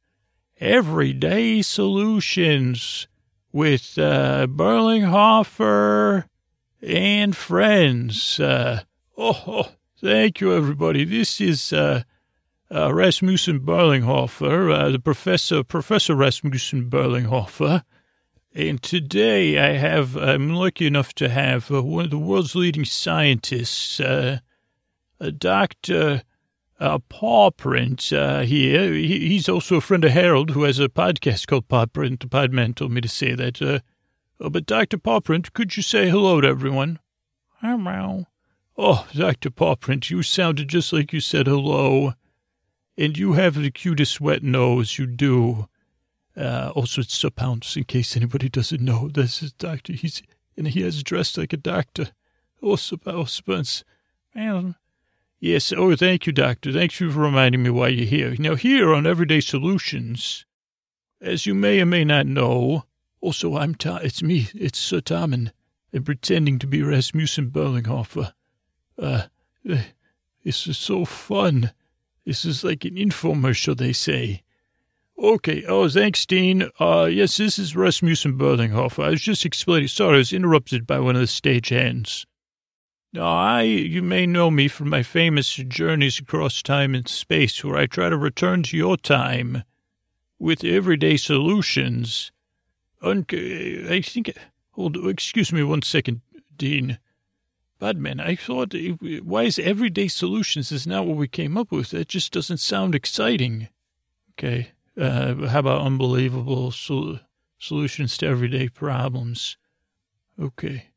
Everyday 0.59 1.63
Solutions 1.63 3.07
with 3.51 3.97
uh, 3.97 4.45
Berlinghofer 4.45 6.25
and 6.83 7.35
friends. 7.35 8.39
Uh, 8.39 8.81
oh, 9.17 9.43
oh, 9.47 9.71
thank 9.99 10.39
you, 10.39 10.53
everybody. 10.53 11.05
This 11.05 11.41
is 11.41 11.73
uh, 11.73 12.03
uh, 12.69 12.93
Rasmussen 12.93 13.61
Berlinghofer, 13.61 14.71
uh, 14.71 14.89
the 14.91 14.99
professor, 14.99 15.63
Professor 15.63 16.13
Rasmussen 16.13 16.87
Berlinghofer. 16.87 17.81
And 18.53 18.79
today 18.83 19.57
I 19.57 19.77
have, 19.77 20.15
I'm 20.15 20.53
lucky 20.53 20.85
enough 20.85 21.15
to 21.15 21.29
have 21.29 21.71
uh, 21.71 21.81
one 21.81 22.05
of 22.05 22.11
the 22.11 22.19
world's 22.19 22.53
leading 22.53 22.85
scientists, 22.85 23.99
uh, 23.99 24.37
Dr. 25.39 26.21
Uh, 26.81 26.97
Pawprint 26.97 28.11
uh, 28.11 28.41
here. 28.41 28.91
He, 28.91 29.27
he's 29.27 29.47
also 29.47 29.75
a 29.75 29.81
friend 29.81 30.03
of 30.03 30.13
Harold, 30.13 30.49
who 30.49 30.63
has 30.63 30.79
a 30.79 30.89
podcast 30.89 31.45
called 31.45 31.67
Paw 31.67 31.85
Pawprint. 31.85 32.27
Podman 32.27 32.73
told 32.73 32.91
me 32.91 33.01
to 33.01 33.07
say 33.07 33.35
that. 33.35 33.61
Uh, 33.61 33.79
oh, 34.39 34.49
but 34.49 34.65
Dr. 34.65 34.97
Pawprint, 34.97 35.53
could 35.53 35.77
you 35.77 35.83
say 35.83 36.09
hello 36.09 36.41
to 36.41 36.47
everyone? 36.47 36.97
Hello. 37.59 38.25
Oh, 38.79 39.07
Dr. 39.13 39.51
Pawprint, 39.51 40.09
you 40.09 40.23
sounded 40.23 40.69
just 40.69 40.91
like 40.91 41.13
you 41.13 41.19
said 41.19 41.45
hello. 41.45 42.15
And 42.97 43.15
you 43.15 43.33
have 43.33 43.53
the 43.53 43.69
cutest 43.69 44.19
wet 44.19 44.41
nose, 44.41 44.97
you 44.97 45.05
do. 45.05 45.67
Uh, 46.35 46.71
also, 46.73 47.01
it's 47.01 47.13
Sir 47.13 47.29
Pounce, 47.29 47.77
in 47.77 47.83
case 47.83 48.17
anybody 48.17 48.49
doesn't 48.49 48.81
know. 48.81 49.07
This 49.07 49.43
is 49.43 49.53
Doctor. 49.53 49.93
He's, 49.93 50.23
and 50.57 50.67
he 50.67 50.81
has 50.81 51.03
dressed 51.03 51.37
like 51.37 51.53
a 51.53 51.57
doctor. 51.57 52.07
Oh, 52.59 52.75
Sir 52.75 52.97
Pounce. 52.97 53.39
Well, 54.33 54.73
yes. 55.41 55.73
Oh, 55.75 55.93
thank 55.97 56.25
you, 56.25 56.31
Doctor. 56.31 56.71
Thanks 56.71 56.95
for 56.95 57.05
reminding 57.07 57.63
me 57.63 57.69
why 57.69 57.89
you're 57.89 58.05
here. 58.05 58.33
Now, 58.39 58.55
here 58.55 58.93
on 58.93 59.05
Everyday 59.05 59.41
Solutions, 59.41 60.45
as 61.19 61.45
you 61.45 61.53
may 61.53 61.81
or 61.81 61.85
may 61.85 62.05
not 62.05 62.25
know, 62.25 62.85
also, 63.19 63.57
I'm 63.57 63.75
Tom, 63.75 63.99
it's 64.03 64.23
me, 64.23 64.47
it's 64.55 64.79
Sir 64.79 65.01
Tommen, 65.01 65.51
and 65.91 66.05
pretending 66.05 66.57
to 66.59 66.67
be 66.67 66.81
Rasmussen 66.81 67.51
Berlinghofer. 67.51 68.33
Uh, 68.97 69.23
this 69.63 70.67
is 70.67 70.77
so 70.77 71.05
fun. 71.05 71.71
This 72.25 72.45
is 72.45 72.63
like 72.63 72.85
an 72.85 72.95
infomercial, 72.95 73.77
they 73.77 73.93
say. 73.93 74.43
Okay. 75.21 75.63
Oh, 75.67 75.87
thanks, 75.87 76.25
Dean. 76.25 76.69
Uh, 76.79 77.07
yes, 77.11 77.37
this 77.37 77.59
is 77.59 77.75
Rasmussen 77.75 78.37
Berlinghofer. 78.39 79.03
I 79.03 79.09
was 79.09 79.21
just 79.21 79.45
explaining. 79.45 79.87
Sorry, 79.87 80.15
I 80.15 80.17
was 80.17 80.33
interrupted 80.33 80.87
by 80.87 80.99
one 80.99 81.15
of 81.15 81.21
the 81.21 81.27
stagehands. 81.27 82.25
Now, 83.13 83.25
I, 83.25 83.63
you 83.63 84.01
may 84.01 84.25
know 84.25 84.49
me 84.49 84.69
from 84.69 84.89
my 84.89 85.03
famous 85.03 85.53
journeys 85.55 86.19
across 86.19 86.61
time 86.61 86.95
and 86.95 87.07
space, 87.07 87.61
where 87.61 87.75
I 87.75 87.85
try 87.85 88.07
to 88.09 88.15
return 88.17 88.63
to 88.63 88.77
your 88.77 88.95
time 88.95 89.63
with 90.39 90.63
everyday 90.63 91.17
solutions. 91.17 92.31
Un- 93.01 93.25
I 93.29 94.01
think, 94.01 94.31
hold, 94.71 94.95
excuse 95.05 95.51
me 95.51 95.61
one 95.61 95.81
second, 95.81 96.21
Dean. 96.55 96.99
Podman, 97.81 98.21
I 98.21 98.35
thought, 98.35 98.75
why 99.23 99.43
is 99.43 99.59
everyday 99.59 100.07
solutions 100.07 100.71
is 100.71 100.87
not 100.87 101.05
what 101.05 101.17
we 101.17 101.27
came 101.27 101.57
up 101.57 101.71
with? 101.71 101.89
That 101.89 102.07
just 102.07 102.31
doesn't 102.31 102.57
sound 102.59 102.95
exciting. 102.95 103.69
Okay. 104.33 104.71
Uh, 104.97 105.47
how 105.47 105.59
about 105.59 105.81
unbelievable 105.81 106.71
sol- 106.71 107.19
solutions 107.57 108.17
to 108.19 108.27
everyday 108.27 108.69
problems? 108.69 109.57
Okay. 110.39 110.90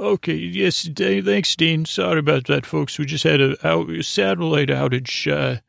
Okay. 0.00 0.34
Yes. 0.34 0.88
Thanks, 0.96 1.56
Dean. 1.56 1.84
Sorry 1.84 2.18
about 2.18 2.46
that, 2.46 2.66
folks. 2.66 2.98
We 2.98 3.06
just 3.06 3.24
had 3.24 3.40
a, 3.40 3.66
out, 3.66 3.90
a 3.90 4.02
satellite 4.02 4.68
outage. 4.68 5.30
Uh, 5.30 5.60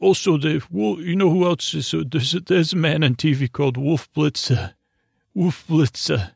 also, 0.00 0.36
the 0.36 0.62
you 0.72 1.14
know 1.14 1.30
who 1.30 1.44
else 1.44 1.74
is? 1.74 1.94
Uh, 1.94 2.02
there's, 2.04 2.32
there's 2.32 2.72
a 2.72 2.76
man 2.76 3.04
on 3.04 3.14
TV 3.14 3.50
called 3.50 3.76
Wolf 3.76 4.12
Blitzer. 4.12 4.74
Wolf 5.34 5.64
Blitzer. 5.68 6.32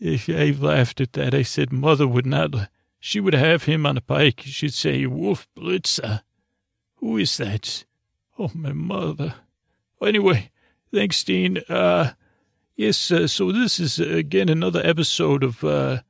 I 0.00 0.56
laughed 0.58 1.00
at 1.00 1.12
that. 1.14 1.34
I 1.34 1.42
said, 1.42 1.72
Mother 1.72 2.06
would 2.06 2.26
not, 2.26 2.70
she 3.00 3.20
would 3.20 3.34
have 3.34 3.64
him 3.64 3.84
on 3.84 3.96
a 3.96 4.00
pike. 4.00 4.42
She'd 4.44 4.72
say, 4.72 5.06
Wolf 5.06 5.48
Blitzer. 5.56 6.22
Who 6.96 7.16
is 7.16 7.36
that? 7.36 7.84
Oh, 8.38 8.50
my 8.54 8.72
mother. 8.72 9.34
Anyway, 10.00 10.50
thanks, 10.94 11.22
Dean. 11.24 11.58
Uh, 11.68 12.12
yes, 12.76 13.10
uh, 13.10 13.26
so 13.26 13.50
this 13.50 13.80
is, 13.80 14.00
uh, 14.00 14.04
again, 14.04 14.48
another 14.48 14.80
episode 14.84 15.42
of 15.42 15.62
uh, 15.64 16.02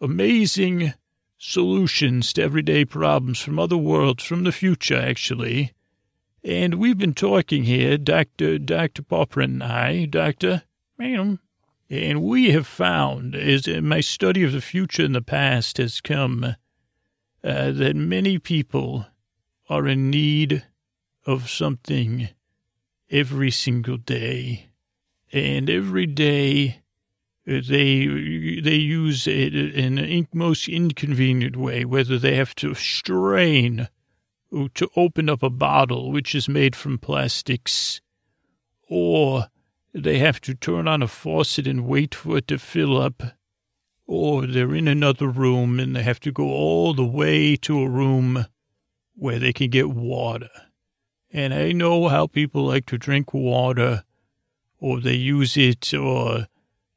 amazing 0.00 0.94
solutions 1.38 2.32
to 2.34 2.42
everyday 2.42 2.84
problems 2.84 3.38
from 3.40 3.58
other 3.58 3.76
worlds, 3.76 4.24
from 4.24 4.44
the 4.44 4.52
future, 4.52 4.98
actually. 4.98 5.72
And 6.42 6.74
we've 6.74 6.98
been 6.98 7.14
talking 7.14 7.64
here, 7.64 7.98
Dr. 7.98 8.58
Dr. 8.58 9.02
Popper 9.02 9.40
and 9.40 9.62
I, 9.62 10.06
Doctor, 10.06 10.62
ma'am, 10.98 11.40
and 11.90 12.22
we 12.22 12.50
have 12.50 12.66
found, 12.66 13.34
as 13.34 13.66
my 13.66 14.00
study 14.00 14.44
of 14.44 14.52
the 14.52 14.60
future 14.60 15.04
and 15.04 15.14
the 15.14 15.22
past 15.22 15.78
has 15.78 16.00
come, 16.00 16.44
uh, 17.42 17.70
that 17.72 17.96
many 17.96 18.38
people 18.38 19.06
are 19.68 19.88
in 19.88 20.10
need 20.10 20.64
of 21.26 21.50
something 21.50 22.28
every 23.10 23.50
single 23.50 23.96
day. 23.96 24.66
And 25.32 25.68
every 25.68 26.06
day 26.06 26.68
uh, 26.68 26.80
they 27.50 28.60
they 28.62 28.76
use 28.76 29.26
it 29.26 29.54
in 29.54 29.96
the 29.96 30.26
most 30.32 30.68
inconvenient 30.68 31.56
way, 31.56 31.84
whether 31.84 32.16
they 32.16 32.36
have 32.36 32.54
to 32.56 32.74
strain 32.74 33.88
to 34.74 34.88
open 34.96 35.28
up 35.28 35.42
a 35.42 35.50
bottle 35.50 36.12
which 36.12 36.34
is 36.34 36.48
made 36.48 36.76
from 36.76 36.98
plastics, 36.98 38.00
or 38.88 39.48
they 39.92 40.18
have 40.18 40.40
to 40.42 40.54
turn 40.54 40.86
on 40.86 41.02
a 41.02 41.08
faucet 41.08 41.66
and 41.66 41.86
wait 41.86 42.14
for 42.14 42.38
it 42.38 42.46
to 42.48 42.58
fill 42.58 42.96
up, 43.00 43.22
or 44.06 44.46
they're 44.46 44.74
in 44.74 44.86
another 44.86 45.28
room 45.28 45.80
and 45.80 45.96
they 45.96 46.02
have 46.02 46.20
to 46.20 46.30
go 46.30 46.44
all 46.44 46.94
the 46.94 47.04
way 47.04 47.56
to 47.56 47.80
a 47.80 47.88
room 47.88 48.46
where 49.14 49.40
they 49.40 49.52
can 49.52 49.70
get 49.70 49.90
water. 49.90 50.50
And 51.32 51.52
I 51.52 51.72
know 51.72 52.08
how 52.08 52.26
people 52.26 52.64
like 52.64 52.86
to 52.86 52.98
drink 52.98 53.34
water, 53.34 54.04
or 54.78 55.00
they 55.00 55.14
use 55.14 55.56
it, 55.56 55.92
or 55.94 56.46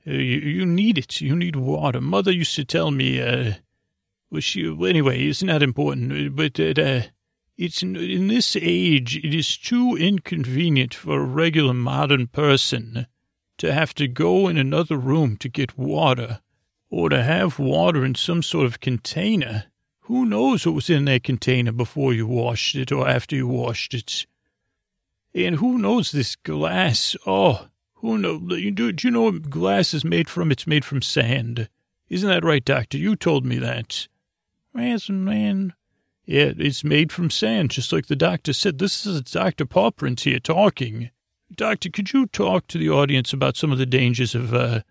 you, 0.06 0.14
you 0.14 0.66
need 0.66 0.98
it. 0.98 1.22
You 1.22 1.36
need 1.36 1.56
water. 1.56 2.02
Mother 2.02 2.32
used 2.32 2.56
to 2.56 2.66
tell 2.66 2.92
me, 2.92 3.22
uh, 3.22 3.54
well, 4.30 4.42
she, 4.42 4.66
anyway, 4.66 5.24
it's 5.24 5.44
not 5.44 5.64
important, 5.64 6.36
but 6.36 6.60
uh, 6.60 7.02
it's 7.58 7.84
in 7.84 8.28
this 8.28 8.56
age, 8.60 9.18
it 9.18 9.34
is 9.34 9.58
too 9.58 9.96
inconvenient 9.96 10.94
for 10.94 11.20
a 11.20 11.26
regular 11.26 11.74
modern 11.74 12.28
person 12.28 13.08
to 13.58 13.72
have 13.72 13.94
to 13.96 14.08
go 14.08 14.48
in 14.48 14.58
another 14.58 14.98
room 14.98 15.38
to 15.38 15.50
get 15.50 15.78
water 15.78 16.42
or 16.90 17.10
to 17.10 17.24
have 17.24 17.60
water 17.60 18.04
in 18.04 18.16
some 18.16 18.42
sort 18.42 18.66
of 18.66 18.80
container. 18.80 19.66
Who 20.02 20.26
knows 20.26 20.66
what 20.66 20.76
was 20.76 20.90
in 20.90 21.06
that 21.06 21.24
container 21.24 21.72
before 21.72 22.14
you 22.14 22.28
washed 22.28 22.76
it 22.76 22.92
or 22.92 23.08
after 23.08 23.36
you 23.36 23.48
washed 23.48 23.94
it? 23.94 24.26
And 25.34 25.56
who 25.56 25.78
knows 25.78 26.12
this 26.12 26.36
glass? 26.36 27.16
Oh, 27.26 27.68
who 28.04 28.18
knows? 28.18 28.42
Do, 28.74 28.94
you 29.02 29.12
know 29.12 29.32
glass 29.32 29.94
is 29.94 30.04
made 30.04 30.30
from? 30.30 30.52
It's 30.52 30.68
made 30.68 30.84
from 30.84 31.02
sand. 31.02 31.70
Isn't 32.10 32.30
that 32.30 32.44
right, 32.44 32.64
Doctor? 32.64 32.98
You 32.98 33.16
told 33.16 33.46
me 33.46 33.58
that. 33.60 34.10
Yes, 34.76 35.10
man. 35.10 35.74
Yeah, 36.26 36.52
it's 36.58 36.84
made 36.84 37.14
from 37.14 37.30
sand, 37.30 37.72
just 37.72 37.94
like 37.94 38.08
the 38.08 38.18
doctor 38.18 38.52
said. 38.52 38.78
This 38.78 39.06
is 39.06 39.22
Dr. 39.22 39.66
Pawprint 39.66 40.20
here 40.20 40.40
talking. 40.40 41.12
Doctor, 41.56 41.90
could 41.90 42.12
you 42.12 42.28
talk 42.28 42.68
to 42.68 42.78
the 42.78 42.90
audience 42.90 43.32
about 43.32 43.56
some 43.56 43.72
of 43.72 43.78
the 43.78 43.86
dangers 43.86 44.36
of 44.36 44.54
uh, 44.54 44.82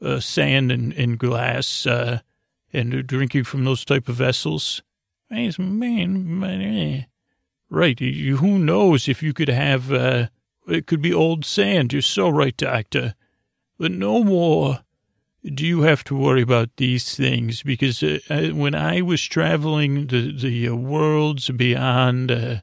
uh, 0.00 0.20
sand 0.20 0.70
and, 0.70 0.92
and 0.92 1.18
glass 1.18 1.84
uh, 1.84 2.20
and 2.72 3.04
drinking 3.08 3.42
from 3.42 3.64
those 3.64 3.84
type 3.84 4.08
of 4.08 4.14
vessels? 4.14 4.82
Yes, 5.30 5.58
man. 5.58 6.44
Eh. 6.44 7.02
Right. 7.68 7.98
Who 7.98 8.58
knows 8.60 9.08
if 9.08 9.20
you 9.20 9.32
could 9.32 9.48
have, 9.48 9.92
uh, 9.92 10.28
It 10.68 10.86
could 10.86 11.02
be 11.02 11.12
old 11.12 11.44
sand. 11.44 11.92
You're 11.92 12.02
so 12.02 12.28
right, 12.28 12.56
doctor. 12.56 13.14
But 13.78 13.92
no 13.92 14.22
more 14.22 14.80
do 15.44 15.66
you 15.66 15.82
have 15.82 16.04
to 16.04 16.16
worry 16.16 16.42
about 16.42 16.76
these 16.76 17.16
things 17.16 17.62
because 17.62 18.02
uh, 18.02 18.20
I, 18.30 18.50
when 18.50 18.74
I 18.76 19.02
was 19.02 19.22
traveling 19.22 20.06
the, 20.06 20.32
the 20.32 20.68
uh, 20.68 20.74
worlds 20.74 21.50
beyond, 21.50 22.30
uh, 22.30 22.60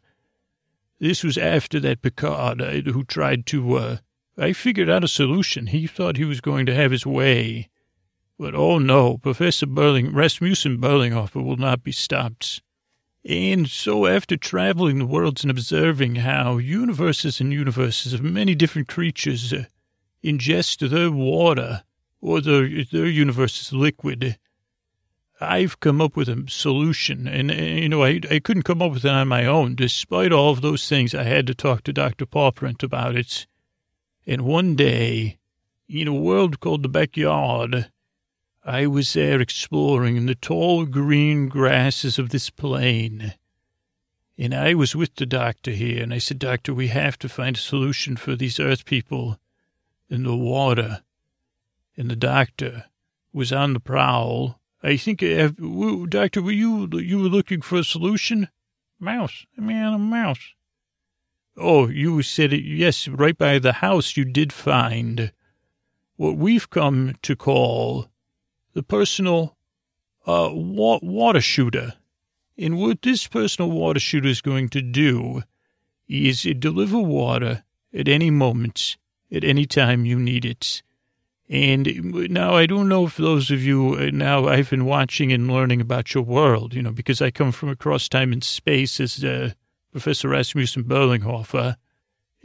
this 1.00 1.24
was 1.24 1.38
after 1.38 1.80
that 1.82 2.02
Picard 2.02 2.62
uh, 2.62 2.92
who 2.92 3.04
tried 3.04 3.46
to, 3.48 3.76
uh, 3.76 3.98
I 4.38 4.54
figured 4.54 4.90
out 4.90 5.04
a 5.04 5.10
solution. 5.10 5.68
He 5.68 5.88
thought 5.88 6.16
he 6.16 6.26
was 6.26 6.40
going 6.40 6.66
to 6.68 6.76
have 6.76 6.92
his 6.92 7.06
way. 7.06 7.70
But 8.38 8.56
oh 8.56 8.80
no, 8.80 9.18
Professor 9.18 9.66
Burling, 9.66 10.14
Rasmussen 10.14 10.78
Berlinghofer 10.78 11.44
will 11.44 11.58
not 11.58 11.84
be 11.84 11.92
stopped. 11.92 12.62
And 13.30 13.70
so 13.70 14.08
after 14.08 14.38
traveling 14.38 14.98
the 14.98 15.06
worlds 15.06 15.44
and 15.44 15.52
observing 15.52 16.16
how 16.16 16.58
universes 16.58 17.40
and 17.40 17.54
universes 17.54 18.12
of 18.12 18.24
many 18.24 18.56
different 18.56 18.88
creatures 18.88 19.54
uh, 19.54 19.66
ingest 20.24 20.90
their 20.90 21.12
water, 21.12 21.84
or 22.22 22.42
their, 22.42 22.68
their 22.92 23.06
universe 23.06 23.62
is 23.62 23.72
liquid, 23.72 24.40
I've 25.40 25.80
come 25.80 26.02
up 26.02 26.16
with 26.16 26.28
a 26.28 26.44
solution. 26.48 27.28
And, 27.28 27.52
you 27.52 27.88
know, 27.88 28.04
I, 28.04 28.20
I 28.32 28.40
couldn't 28.40 28.64
come 28.64 28.82
up 28.82 28.94
with 28.94 29.06
it 29.06 29.12
on 29.12 29.28
my 29.28 29.46
own. 29.46 29.76
Despite 29.76 30.32
all 30.32 30.50
of 30.50 30.62
those 30.62 30.90
things, 30.90 31.14
I 31.14 31.22
had 31.22 31.46
to 31.46 31.54
talk 31.54 31.84
to 31.84 31.94
Dr. 31.94 32.26
Pawprint 32.26 32.82
about 32.82 33.16
it. 33.16 33.46
And 34.26 34.42
one 34.42 34.76
day, 34.76 35.38
in 35.88 36.08
a 36.08 36.14
world 36.16 36.60
called 36.60 36.82
the 36.82 36.90
backyard, 36.90 37.92
I 38.70 38.86
was 38.86 39.14
there 39.14 39.42
exploring 39.42 40.16
in 40.16 40.28
the 40.28 40.36
tall 40.36 40.86
green 40.86 41.48
grasses 41.50 42.20
of 42.20 42.30
this 42.30 42.52
plain. 42.52 43.34
And 44.38 44.54
I 44.54 44.76
was 44.76 44.96
with 44.96 45.16
the 45.16 45.26
doctor 45.26 45.72
here, 45.72 46.04
and 46.04 46.14
I 46.14 46.20
said, 46.20 46.38
Doctor, 46.38 46.76
we 46.76 46.90
have 46.90 47.18
to 47.18 47.30
find 47.30 47.56
a 47.58 47.60
solution 47.60 48.16
for 48.16 48.36
these 48.36 48.60
earth 48.60 48.86
people 48.86 49.40
in 50.08 50.22
the 50.22 50.36
water. 50.36 51.02
And 51.98 52.12
the 52.12 52.16
doctor 52.16 52.86
was 53.34 53.52
on 53.52 53.74
the 53.74 53.80
prowl. 53.80 54.60
I 54.84 54.98
think, 54.98 55.22
Doctor, 55.22 56.44
were 56.44 56.52
you, 56.52 56.88
you 56.94 57.18
were 57.18 57.28
looking 57.28 57.62
for 57.62 57.80
a 57.80 57.84
solution? 57.84 58.50
Mouse. 59.00 59.48
I 59.58 59.62
mean, 59.62 59.78
a 59.78 59.98
mouse. 59.98 60.54
Oh, 61.58 61.88
you 61.88 62.22
said 62.22 62.54
it. 62.54 62.64
Yes, 62.64 63.08
right 63.08 63.36
by 63.36 63.58
the 63.58 63.74
house 63.74 64.16
you 64.16 64.26
did 64.26 64.54
find 64.54 65.32
what 66.18 66.38
we've 66.38 66.70
come 66.70 67.16
to 67.24 67.36
call 67.36 68.10
the 68.74 68.84
personal 68.84 69.56
uh, 70.26 70.50
wa- 70.52 71.00
water 71.02 71.42
shooter. 71.42 71.94
And 72.58 72.78
what 72.78 73.02
this 73.02 73.28
personal 73.28 73.72
water 73.72 74.00
shooter 74.00 74.28
is 74.28 74.42
going 74.42 74.70
to 74.70 74.82
do 74.82 75.44
is 76.08 76.44
deliver 76.60 77.00
water 77.00 77.64
at 77.94 78.08
any 78.08 78.30
moment, 78.30 78.98
at 79.32 79.44
any 79.44 79.66
time 79.66 80.06
you 80.06 80.20
need 80.20 80.46
it. 80.46 80.84
And 81.50 82.32
now 82.32 82.56
I 82.56 82.68
don't 82.68 82.90
know 82.90 83.06
if 83.08 83.18
those 83.18 83.50
of 83.50 83.64
you 83.64 83.96
uh, 83.96 84.10
now 84.14 84.48
I've 84.48 84.70
been 84.70 84.86
watching 84.86 85.34
and 85.34 85.52
learning 85.52 85.82
about 85.82 86.14
your 86.14 86.24
world, 86.24 86.76
you 86.76 86.84
know, 86.84 86.92
because 86.92 87.22
I 87.22 87.32
come 87.32 87.52
from 87.52 87.70
across 87.70 88.08
time 88.08 88.32
and 88.32 88.44
space 88.44 89.00
as 89.00 89.24
uh, 89.24 89.52
Professor 89.92 90.30
Rasmussen 90.30 90.84
Berlinghofer. 90.84 91.76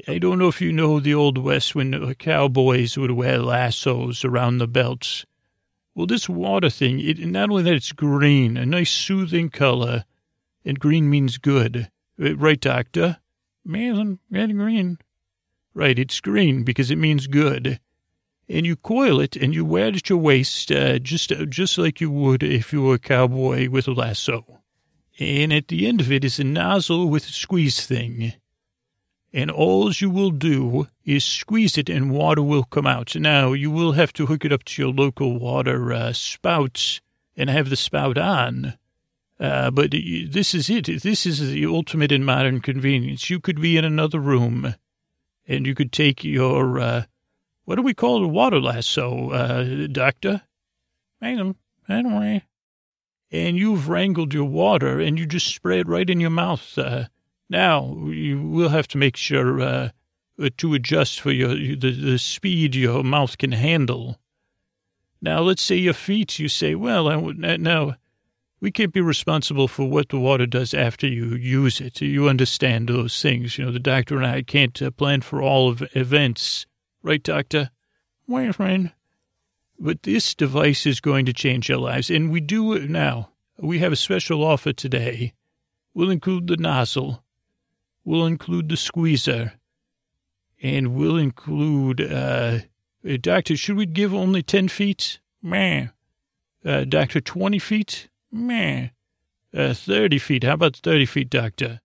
I 0.09 0.18
don't 0.18 0.38
know 0.38 0.48
if 0.48 0.62
you 0.62 0.72
know 0.72 1.01
the 1.01 1.14
Old 1.14 1.36
West 1.36 1.74
when 1.74 2.14
cowboys 2.14 2.96
would 2.96 3.10
wear 3.10 3.38
lassos 3.38 4.24
around 4.24 4.59
the 4.59 4.66
belts. 4.66 5.26
Well, 5.94 6.06
this 6.06 6.28
water 6.28 6.70
thing, 6.70 6.98
it, 6.98 7.18
not 7.20 7.50
only 7.50 7.62
that 7.62 7.74
it's 7.74 7.92
green, 7.92 8.56
a 8.56 8.66
nice 8.66 8.90
soothing 8.90 9.48
color, 9.48 10.04
and 10.64 10.80
green 10.80 11.08
means 11.08 11.38
good. 11.38 11.88
Uh, 12.20 12.36
right, 12.36 12.60
doctor? 12.60 13.18
Man, 13.64 14.18
red 14.30 14.52
green. 14.56 14.98
Right, 15.72 15.98
it's 15.98 16.20
green 16.20 16.64
because 16.64 16.90
it 16.90 16.98
means 16.98 17.28
good. 17.28 17.78
And 18.48 18.66
you 18.66 18.76
coil 18.76 19.20
it 19.20 19.36
and 19.36 19.54
you 19.54 19.64
wear 19.64 19.86
it 19.86 19.96
at 19.96 20.08
your 20.08 20.18
waist, 20.18 20.70
uh, 20.72 20.98
just, 20.98 21.30
uh, 21.30 21.46
just 21.46 21.78
like 21.78 22.00
you 22.00 22.10
would 22.10 22.42
if 22.42 22.72
you 22.72 22.82
were 22.82 22.94
a 22.94 22.98
cowboy 22.98 23.70
with 23.70 23.86
a 23.86 23.92
lasso. 23.92 24.62
And 25.20 25.52
at 25.52 25.68
the 25.68 25.86
end 25.86 26.00
of 26.00 26.10
it 26.10 26.24
is 26.24 26.40
a 26.40 26.44
nozzle 26.44 27.08
with 27.08 27.24
a 27.24 27.32
squeeze 27.32 27.86
thing 27.86 28.34
and 29.35 29.51
all 29.51 29.90
you 29.90 30.09
will 30.09 30.31
do 30.31 30.86
is 31.05 31.24
squeeze 31.24 31.77
it 31.77 31.90
and 31.90 32.12
water 32.12 32.40
will 32.40 32.62
come 32.62 32.86
out. 32.86 33.16
Now, 33.16 33.52
you 33.52 33.69
will 33.69 33.93
have 33.93 34.12
to 34.12 34.27
hook 34.27 34.44
it 34.44 34.52
up 34.52 34.62
to 34.65 34.82
your 34.82 34.93
local 34.93 35.40
water 35.40 35.93
uh, 35.93 36.12
spouts 36.12 37.01
and 37.36 37.51
have 37.51 37.69
the 37.69 37.77
spout 37.77 38.16
on. 38.16 38.78
Uh, 39.40 39.73
but 39.73 39.90
this 39.90 40.55
is 40.55 40.70
it. 40.70 40.86
This 41.02 41.27
is 41.27 41.40
the 41.40 41.66
ultimate 41.66 42.12
in 42.12 42.24
modern 42.24 42.61
convenience. 42.61 43.28
You 43.28 43.40
could 43.40 43.61
be 43.61 43.77
in 43.77 43.85
another 43.85 44.20
room 44.20 44.77
and 45.48 45.66
you 45.66 45.74
could 45.74 45.90
take 45.90 46.23
your, 46.23 46.78
uh, 46.78 47.02
what 47.65 47.74
do 47.74 47.82
we 47.82 47.93
call 47.93 48.24
it? 48.24 48.28
Water 48.28 48.61
lasso, 48.61 49.31
uh, 49.31 49.89
doctor? 49.89 50.43
Madam, 51.20 51.56
anyway. 51.89 52.44
And 53.32 53.56
you've 53.56 53.89
wrangled 53.89 54.32
your 54.32 54.44
water 54.44 55.01
and 55.01 55.19
you 55.19 55.27
just 55.27 55.52
spray 55.52 55.81
it 55.81 55.89
right 55.89 56.09
in 56.09 56.20
your 56.20 56.31
mouth. 56.31 56.78
Uh, 56.78 57.06
now, 57.55 58.09
you 58.09 58.43
will 58.43 58.70
have 58.70 58.89
to 58.89 58.98
make 58.98 59.16
sure 59.16 59.60
uh, 59.60 59.90
to 60.56 60.74
adjust 60.74 61.20
for 61.20 61.31
your 61.31 61.55
the, 61.55 61.93
the 61.93 62.18
speed 62.18 62.74
your 62.74 63.05
mouth 63.05 63.39
can 63.39 63.52
handle. 63.52 64.18
Now, 65.22 65.39
let's 65.40 65.62
say 65.62 65.76
your 65.76 65.94
feet, 65.94 66.40
you 66.40 66.48
say, 66.48 66.74
well, 66.74 67.09
I, 67.09 67.56
now, 67.56 67.94
we 68.59 68.72
can't 68.72 68.93
be 68.93 69.01
responsible 69.01 69.68
for 69.68 69.89
what 69.89 70.09
the 70.09 70.18
water 70.18 70.47
does 70.47 70.74
after 70.74 71.06
you 71.06 71.36
use 71.36 71.81
it. 71.81 72.01
You 72.01 72.28
understand 72.28 72.89
those 72.89 73.22
things. 73.22 73.56
You 73.56 73.66
know, 73.66 73.70
the 73.70 73.78
doctor 73.78 74.16
and 74.16 74.26
I 74.26 74.43
can't 74.43 74.82
uh, 74.82 74.90
plan 74.90 75.20
for 75.20 75.40
all 75.40 75.68
of 75.68 75.85
events. 75.94 76.66
Right, 77.05 77.22
doctor? 77.22 77.70
My 78.26 78.51
friend. 78.51 78.90
But 79.78 80.02
this 80.02 80.35
device 80.35 80.86
is 80.86 81.01
going 81.01 81.24
to 81.26 81.32
change 81.32 81.70
our 81.70 81.78
lives, 81.78 82.10
and 82.10 82.32
we 82.32 82.40
do 82.40 82.72
it 82.72 82.90
now. 82.90 83.31
We 83.59 83.78
have 83.78 83.93
a 83.93 83.97
special 83.97 84.43
offer 84.43 84.72
today. 84.72 85.35
We'll 85.94 86.10
include 86.10 86.48
the 86.48 86.56
nozzle 86.56 87.23
We'll 88.05 88.26
include 88.26 88.68
the 88.68 88.76
squeezer. 88.76 89.55
And 90.62 90.94
we'll 90.94 91.16
include, 91.16 92.01
uh, 92.01 92.60
doctor, 93.20 93.56
should 93.56 93.76
we 93.76 93.86
give 93.86 94.14
only 94.14 94.43
10 94.43 94.68
feet? 94.68 95.20
Meh. 95.43 95.89
Uh, 96.64 96.85
doctor, 96.85 97.20
20 97.20 97.59
feet? 97.59 98.09
Meh. 98.31 98.89
Uh, 99.55 99.74
30 99.74 100.18
feet. 100.18 100.44
How 100.44 100.55
about 100.55 100.76
30 100.76 101.06
feet, 101.06 101.31
doctor? 101.31 101.81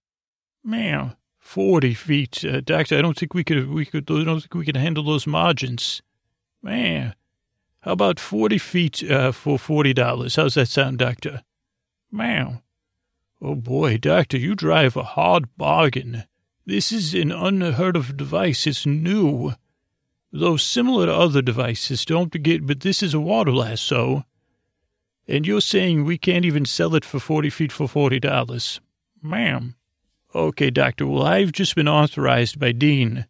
Meh. 0.64 1.10
40 1.40 1.94
feet. 1.94 2.46
Uh, 2.46 2.62
doctor, 2.62 2.98
I 2.98 3.02
don't 3.02 3.18
think 3.18 3.34
we 3.34 3.44
could, 3.44 3.70
we 3.70 3.86
could, 3.86 4.10
I 4.10 4.24
don't 4.24 4.40
think 4.40 4.54
we 4.54 4.66
can 4.66 4.76
handle 4.76 5.04
those 5.04 5.28
margins. 5.28 6.02
Meh. 6.62 7.12
How 7.82 7.92
about 7.94 8.20
40 8.20 8.58
feet, 8.58 9.10
uh, 9.10 9.32
for 9.32 9.58
$40? 9.58 10.36
How's 10.36 10.56
that 10.56 10.68
sound, 10.68 11.00
doctor? 11.00 11.44
Meh. 12.12 12.58
Oh 13.42 13.56
boy, 13.56 13.98
doctor, 13.98 14.38
you 14.38 14.54
drive 14.54 14.98
a 14.98 15.04
hard 15.04 15.56
bargain. 15.56 16.26
This 16.66 16.92
is 16.92 17.14
an 17.14 17.32
unheard 17.32 17.96
of 17.96 18.18
device. 18.18 18.68
It's 18.68 18.86
new. 18.86 19.54
Though 20.32 20.58
similar 20.58 21.06
to 21.06 21.14
other 21.16 21.42
devices, 21.42 22.06
don't 22.06 22.32
forget, 22.32 22.68
but 22.68 22.82
this 22.82 23.02
is 23.02 23.14
a 23.14 23.20
water 23.20 23.54
lasso. 23.54 24.26
And 25.28 25.48
you're 25.48 25.62
saying 25.62 26.04
we 26.04 26.18
can't 26.18 26.46
even 26.46 26.66
sell 26.66 26.96
it 26.96 27.06
for 27.06 27.20
40 27.20 27.50
feet 27.50 27.72
for 27.72 27.88
$40. 27.88 28.80
Ma'am. 29.22 29.76
Okay, 30.36 30.70
doctor. 30.70 31.08
Well, 31.08 31.24
I've 31.24 31.52
just 31.52 31.76
been 31.76 31.88
authorized 31.88 32.60
by 32.60 32.74
Dean 32.74 33.26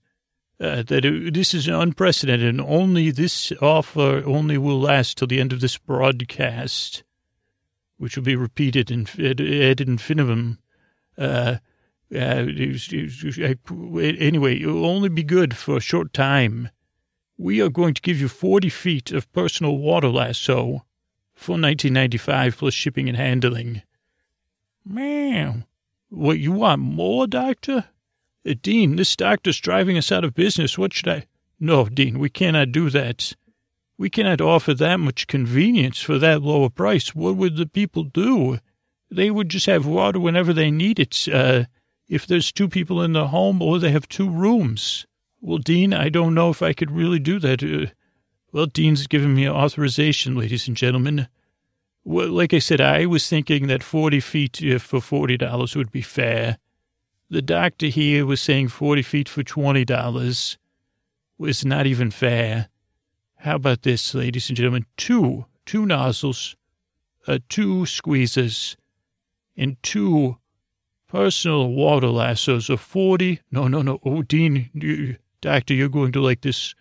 uh, 0.59 0.83
that 0.83 1.05
it, 1.05 1.33
this 1.33 1.53
is 1.53 1.67
unprecedented 1.67 2.49
and 2.49 2.61
only 2.61 3.11
this 3.11 3.53
offer 3.61 4.23
only 4.25 4.57
will 4.57 4.79
last 4.79 5.17
till 5.17 5.27
the 5.27 5.39
end 5.39 5.53
of 5.53 5.61
this 5.61 5.77
broadcast 5.77 7.03
which 7.99 8.15
will 8.15 8.23
be 8.23 8.35
repeated 8.35 8.89
ad 9.19 9.81
infinitum. 9.81 10.57
Uh, 11.17 11.57
uh, 12.11 12.17
anyway, 12.17 12.49
it 14.59 14.65
will 14.65 14.85
only 14.85 15.09
be 15.09 15.21
good 15.21 15.55
for 15.55 15.77
a 15.77 15.81
short 15.81 16.13
time. 16.13 16.69
We 17.37 17.61
are 17.61 17.69
going 17.69 17.93
to 17.93 18.01
give 18.01 18.19
you 18.19 18.27
40 18.27 18.69
feet 18.69 19.11
of 19.11 19.31
personal 19.31 19.77
water 19.77 20.09
lasso 20.09 20.85
for 21.35 21.53
1995 21.53 22.57
plus 22.57 22.73
shipping 22.73 23.07
and 23.07 23.17
handling. 23.17 23.83
Man, 24.83 25.65
what, 26.09 26.39
you 26.39 26.53
want 26.53 26.81
more, 26.81 27.27
doctor? 27.27 27.85
Uh, 28.47 28.55
Dean, 28.61 28.95
this 28.95 29.15
doctor's 29.15 29.59
driving 29.59 29.97
us 29.97 30.11
out 30.11 30.23
of 30.23 30.33
business. 30.33 30.77
What 30.77 30.93
should 30.93 31.09
I? 31.09 31.27
No, 31.59 31.85
Dean, 31.85 32.17
we 32.17 32.29
cannot 32.29 32.71
do 32.71 32.89
that. 32.89 33.35
We 33.99 34.09
cannot 34.09 34.39
offer 34.39 34.73
that 34.75 35.01
much 35.01 35.27
convenience 35.27 35.99
for 36.01 36.17
that 36.19 36.41
lower 36.41 36.69
price. 36.69 37.13
What 37.13 37.35
would 37.35 37.57
the 37.57 37.65
people 37.65 38.05
do? 38.05 38.59
They 39.11 39.29
would 39.29 39.49
just 39.49 39.65
have 39.65 39.85
water 39.85 40.21
whenever 40.21 40.53
they 40.53 40.71
need 40.71 41.01
it. 41.01 41.27
Uh, 41.27 41.65
if 42.07 42.25
there's 42.25 42.53
two 42.53 42.69
people 42.69 43.01
in 43.01 43.11
the 43.11 43.27
home 43.27 43.61
or 43.61 43.77
they 43.77 43.91
have 43.91 44.07
two 44.07 44.29
rooms. 44.29 45.05
Well, 45.41 45.57
Dean, 45.57 45.93
I 45.93 46.07
don't 46.07 46.33
know 46.33 46.49
if 46.49 46.61
I 46.61 46.71
could 46.71 46.91
really 46.91 47.19
do 47.19 47.39
that. 47.39 47.61
Uh, 47.61 47.91
well, 48.53 48.67
Dean's 48.67 49.05
given 49.05 49.35
me 49.35 49.49
authorization, 49.49 50.37
ladies 50.37 50.69
and 50.69 50.77
gentlemen. 50.77 51.27
Well, 52.05 52.29
like 52.29 52.53
I 52.53 52.59
said, 52.59 52.79
I 52.79 53.05
was 53.05 53.27
thinking 53.27 53.67
that 53.67 53.83
40 53.83 54.21
feet 54.21 54.63
uh, 54.63 54.79
for 54.79 54.99
$40 54.99 55.75
would 55.75 55.91
be 55.91 56.01
fair. 56.01 56.57
The 57.29 57.41
doctor 57.41 57.87
here 57.87 58.25
was 58.25 58.39
saying 58.41 58.69
40 58.69 59.01
feet 59.01 59.27
for 59.27 59.43
$20 59.43 60.57
was 61.37 61.65
not 61.65 61.85
even 61.85 62.11
fair. 62.11 62.69
How 63.43 63.55
about 63.55 63.83
this, 63.83 64.13
ladies 64.13 64.49
and 64.49 64.57
gentlemen? 64.57 64.85
Two, 64.97 65.45
two 65.65 65.85
nozzles, 65.85 66.57
uh, 67.25 67.39
two 67.47 67.85
squeezes, 67.85 68.75
and 69.55 69.81
two 69.81 70.37
personal 71.07 71.69
water 71.69 72.09
lassos 72.09 72.69
of 72.69 72.81
40. 72.81 73.39
No, 73.49 73.69
no, 73.69 73.81
no. 73.81 73.99
Oh, 74.03 74.23
Dean, 74.23 74.69
you, 74.73 75.15
doctor, 75.39 75.73
you're 75.73 75.87
going 75.87 76.11
to 76.11 76.21
like 76.21 76.41
this. 76.41 76.75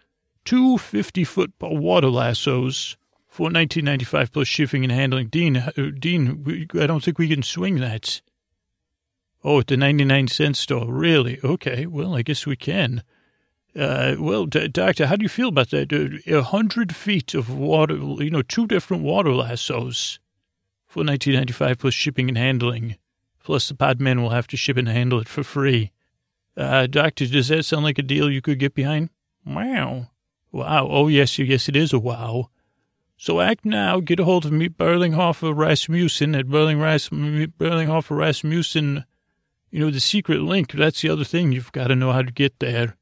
Two 0.44 0.78
50 0.78 1.22
foot 1.22 1.52
water 1.60 2.10
lassos 2.10 2.96
for 3.28 3.44
1995 3.44 4.32
plus 4.32 4.48
shipping 4.48 4.82
and 4.82 4.92
handling. 4.92 5.28
Dean, 5.28 5.58
uh, 5.58 5.70
Dean, 5.96 6.42
we, 6.42 6.66
I 6.74 6.88
don't 6.88 7.04
think 7.04 7.20
we 7.20 7.28
can 7.28 7.44
swing 7.44 7.76
that. 7.76 8.20
Oh, 9.44 9.60
at 9.60 9.68
the 9.68 9.76
99 9.76 10.26
cent 10.26 10.56
store. 10.56 10.92
Really? 10.92 11.38
Okay. 11.44 11.86
Well, 11.86 12.16
I 12.16 12.22
guess 12.22 12.46
we 12.46 12.56
can. 12.56 13.04
Uh, 13.76 14.16
well, 14.18 14.46
doctor, 14.46 15.06
how 15.06 15.16
do 15.16 15.22
you 15.22 15.28
feel 15.28 15.48
about 15.48 15.70
that? 15.70 15.92
A 16.26 16.42
hundred 16.42 16.94
feet 16.94 17.34
of 17.34 17.50
water, 17.50 17.94
you 17.94 18.30
know, 18.30 18.42
two 18.42 18.66
different 18.66 19.02
water 19.02 19.32
lassos 19.34 20.18
for 20.86 21.00
1995 21.00 21.78
plus 21.78 21.94
shipping 21.94 22.28
and 22.28 22.38
handling. 22.38 22.96
Plus 23.42 23.68
the 23.68 23.74
podman 23.74 24.20
will 24.20 24.30
have 24.30 24.46
to 24.48 24.56
ship 24.56 24.76
and 24.76 24.88
handle 24.88 25.20
it 25.20 25.28
for 25.28 25.42
free. 25.42 25.92
Uh, 26.56 26.86
doctor, 26.86 27.26
does 27.26 27.48
that 27.48 27.64
sound 27.64 27.84
like 27.84 27.98
a 27.98 28.02
deal 28.02 28.30
you 28.30 28.42
could 28.42 28.58
get 28.58 28.74
behind? 28.74 29.10
Wow. 29.46 30.08
Wow. 30.50 30.88
Oh, 30.90 31.08
yes, 31.08 31.38
yes, 31.38 31.68
it 31.68 31.76
is 31.76 31.92
a 31.92 31.98
wow. 31.98 32.50
So 33.16 33.40
act 33.40 33.64
now. 33.64 34.00
Get 34.00 34.20
a 34.20 34.24
hold 34.24 34.44
of 34.46 34.52
me, 34.52 34.68
Berlinghofer 34.68 35.56
Rasmussen 35.56 36.34
at 36.34 36.46
Berling 36.46 36.80
Rasmussen. 38.10 39.04
You 39.70 39.80
know, 39.80 39.90
the 39.90 40.00
secret 40.00 40.40
link. 40.40 40.72
That's 40.72 41.02
the 41.02 41.10
other 41.10 41.24
thing. 41.24 41.52
You've 41.52 41.72
got 41.72 41.88
to 41.88 41.96
know 41.96 42.12
how 42.12 42.22
to 42.22 42.32
get 42.32 42.58
there. 42.60 42.96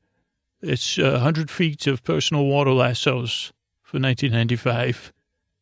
It's 0.62 0.98
uh, 0.98 1.12
100 1.12 1.50
feet 1.50 1.86
of 1.86 2.02
personal 2.02 2.46
water 2.46 2.72
lassos 2.72 3.52
for 3.82 3.98
1995. 3.98 5.12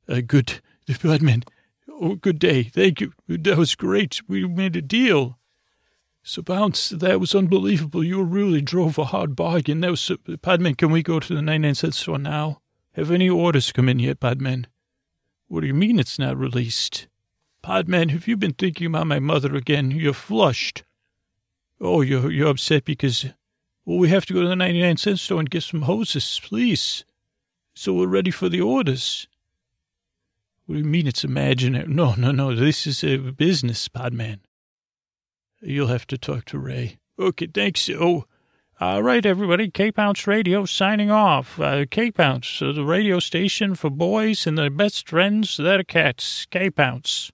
Uh, 0.09 0.21
good, 0.27 0.61
Podman. 0.89 1.45
Oh, 1.89 2.15
good 2.17 2.39
day. 2.39 2.65
Thank 2.65 3.01
you. 3.01 3.13
That 3.29 3.59
was 3.59 3.75
great. 3.75 4.21
We 4.29 4.47
made 4.47 4.77
a 4.77 4.83
deal. 4.83 5.39
So, 6.23 6.43
Pounce, 6.43 6.89
that 6.89 7.21
was 7.21 7.35
unbelievable. 7.35 8.03
You 8.03 8.23
really 8.23 8.63
drove 8.63 8.97
a 8.99 9.05
hard 9.05 9.37
bargain. 9.37 9.81
That 9.81 9.91
was, 9.91 10.11
uh, 10.11 10.17
Podman, 10.39 10.77
can 10.77 10.91
we 10.91 11.03
go 11.03 11.21
to 11.21 11.35
the 11.35 11.43
99 11.43 11.75
cent 11.75 11.95
store 11.95 12.19
now? 12.19 12.61
Have 12.93 13.11
any 13.11 13.29
orders 13.29 13.73
come 13.73 13.89
in 13.89 13.99
yet, 13.99 14.21
Podman? 14.21 14.67
What 15.49 15.61
do 15.61 15.67
you 15.67 15.75
mean 15.75 15.99
it's 15.99 16.19
not 16.19 16.39
released? 16.39 17.09
Podman, 17.63 18.11
have 18.11 18.27
you 18.27 18.37
been 18.37 18.55
thinking 18.55 18.87
about 18.87 19.07
my 19.07 19.19
mother 19.19 19.55
again? 19.55 19.91
You're 19.91 20.15
flushed. 20.15 20.85
Oh, 21.81 22.01
you're, 22.01 22.31
you're 22.31 22.51
upset 22.51 22.85
because, 22.85 23.27
well, 23.85 23.99
we 23.99 24.09
have 24.09 24.27
to 24.27 24.35
go 24.35 24.43
to 24.43 24.49
the 24.49 24.57
99 24.57 24.97
cent 24.97 25.19
store 25.19 25.41
and 25.41 25.51
get 25.51 25.63
some 25.63 25.83
hoses, 25.83 26.41
please. 26.43 27.05
So 27.75 27.93
we're 27.93 28.07
ready 28.07 28.31
for 28.31 28.49
the 28.49 28.61
orders. 28.61 29.27
What 30.67 30.77
do 30.77 30.79
you 30.79 30.87
mean 30.87 31.07
it's 31.07 31.25
imaginary? 31.25 31.87
No, 31.87 32.15
no, 32.15 32.31
no. 32.31 32.55
This 32.55 32.87
is 32.87 33.05
a 33.05 33.19
business, 33.19 33.89
Podman. 33.89 34.41
You'll 35.61 35.89
have 35.89 36.07
to 36.07 36.19
talk 36.19 36.47
to 36.47 36.59
Ray. 36.59 36.99
Okay, 37.19 37.47
thanks. 37.47 37.91
Oh, 37.91 38.25
all 38.81 39.03
right, 39.03 39.25
everybody. 39.25 39.71
Cape 39.71 39.99
Ounce 39.99 40.27
Radio 40.27 40.65
signing 40.65 41.11
off. 41.11 41.61
Uh, 41.61 41.85
Cape 41.91 42.19
uh, 42.19 42.39
the 42.41 42.85
radio 42.85 43.19
station 43.19 43.75
for 43.75 43.91
boys 43.91 44.47
and 44.47 44.57
their 44.57 44.71
best 44.71 45.09
friends 45.09 45.57
that 45.59 45.81
are 45.81 45.85
cats. 45.85 46.47
Cape 46.51 46.81
Ounce. 46.81 47.31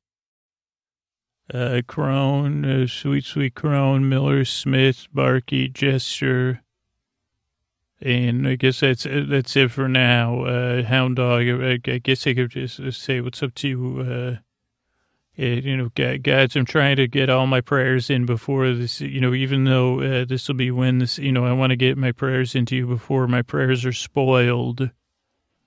Uh, 1.53 1.83
Crone, 1.87 2.65
uh, 2.65 2.87
Sweet 2.87 3.25
Sweet 3.25 3.55
Crone, 3.55 4.09
Miller, 4.09 4.45
Smith, 4.45 5.09
Barky, 5.13 5.69
Jester. 5.69 6.63
And 8.01 8.47
I 8.49 8.55
guess 8.55 8.81
that's 8.81 9.05
that's 9.05 9.57
it 9.57 9.71
for 9.71 9.89
now. 9.89 10.45
Uh, 10.45 10.83
Hound 10.85 11.17
Dog, 11.17 11.43
I, 11.43 11.73
I 11.85 11.99
guess 11.99 12.27
I 12.27 12.35
could 12.35 12.51
just 12.51 12.81
say 12.93 13.21
what's 13.21 13.43
up 13.43 13.55
to 13.57 13.69
you. 13.69 14.01
Uh, 14.01 14.37
you 15.37 15.77
know, 15.77 15.89
guys, 16.19 16.55
I'm 16.55 16.67
trying 16.67 16.97
to 16.97 17.07
get 17.07 17.31
all 17.31 17.47
my 17.47 17.61
prayers 17.61 18.11
in 18.11 18.27
before 18.27 18.73
this, 18.75 19.01
you 19.01 19.21
know, 19.21 19.33
even 19.33 19.65
though 19.65 20.01
uh, 20.01 20.25
this 20.27 20.49
will 20.49 20.55
be 20.55 20.71
when 20.71 20.99
this, 20.99 21.19
you 21.19 21.33
know, 21.33 21.47
I 21.47 21.53
want 21.53 21.71
to 21.71 21.77
get 21.77 21.97
my 21.97 22.13
prayers 22.13 22.55
into 22.55 22.77
you 22.77 22.87
before 22.87 23.27
my 23.27 23.41
prayers 23.41 23.87
are 23.87 23.93
spoiled. 23.93 24.91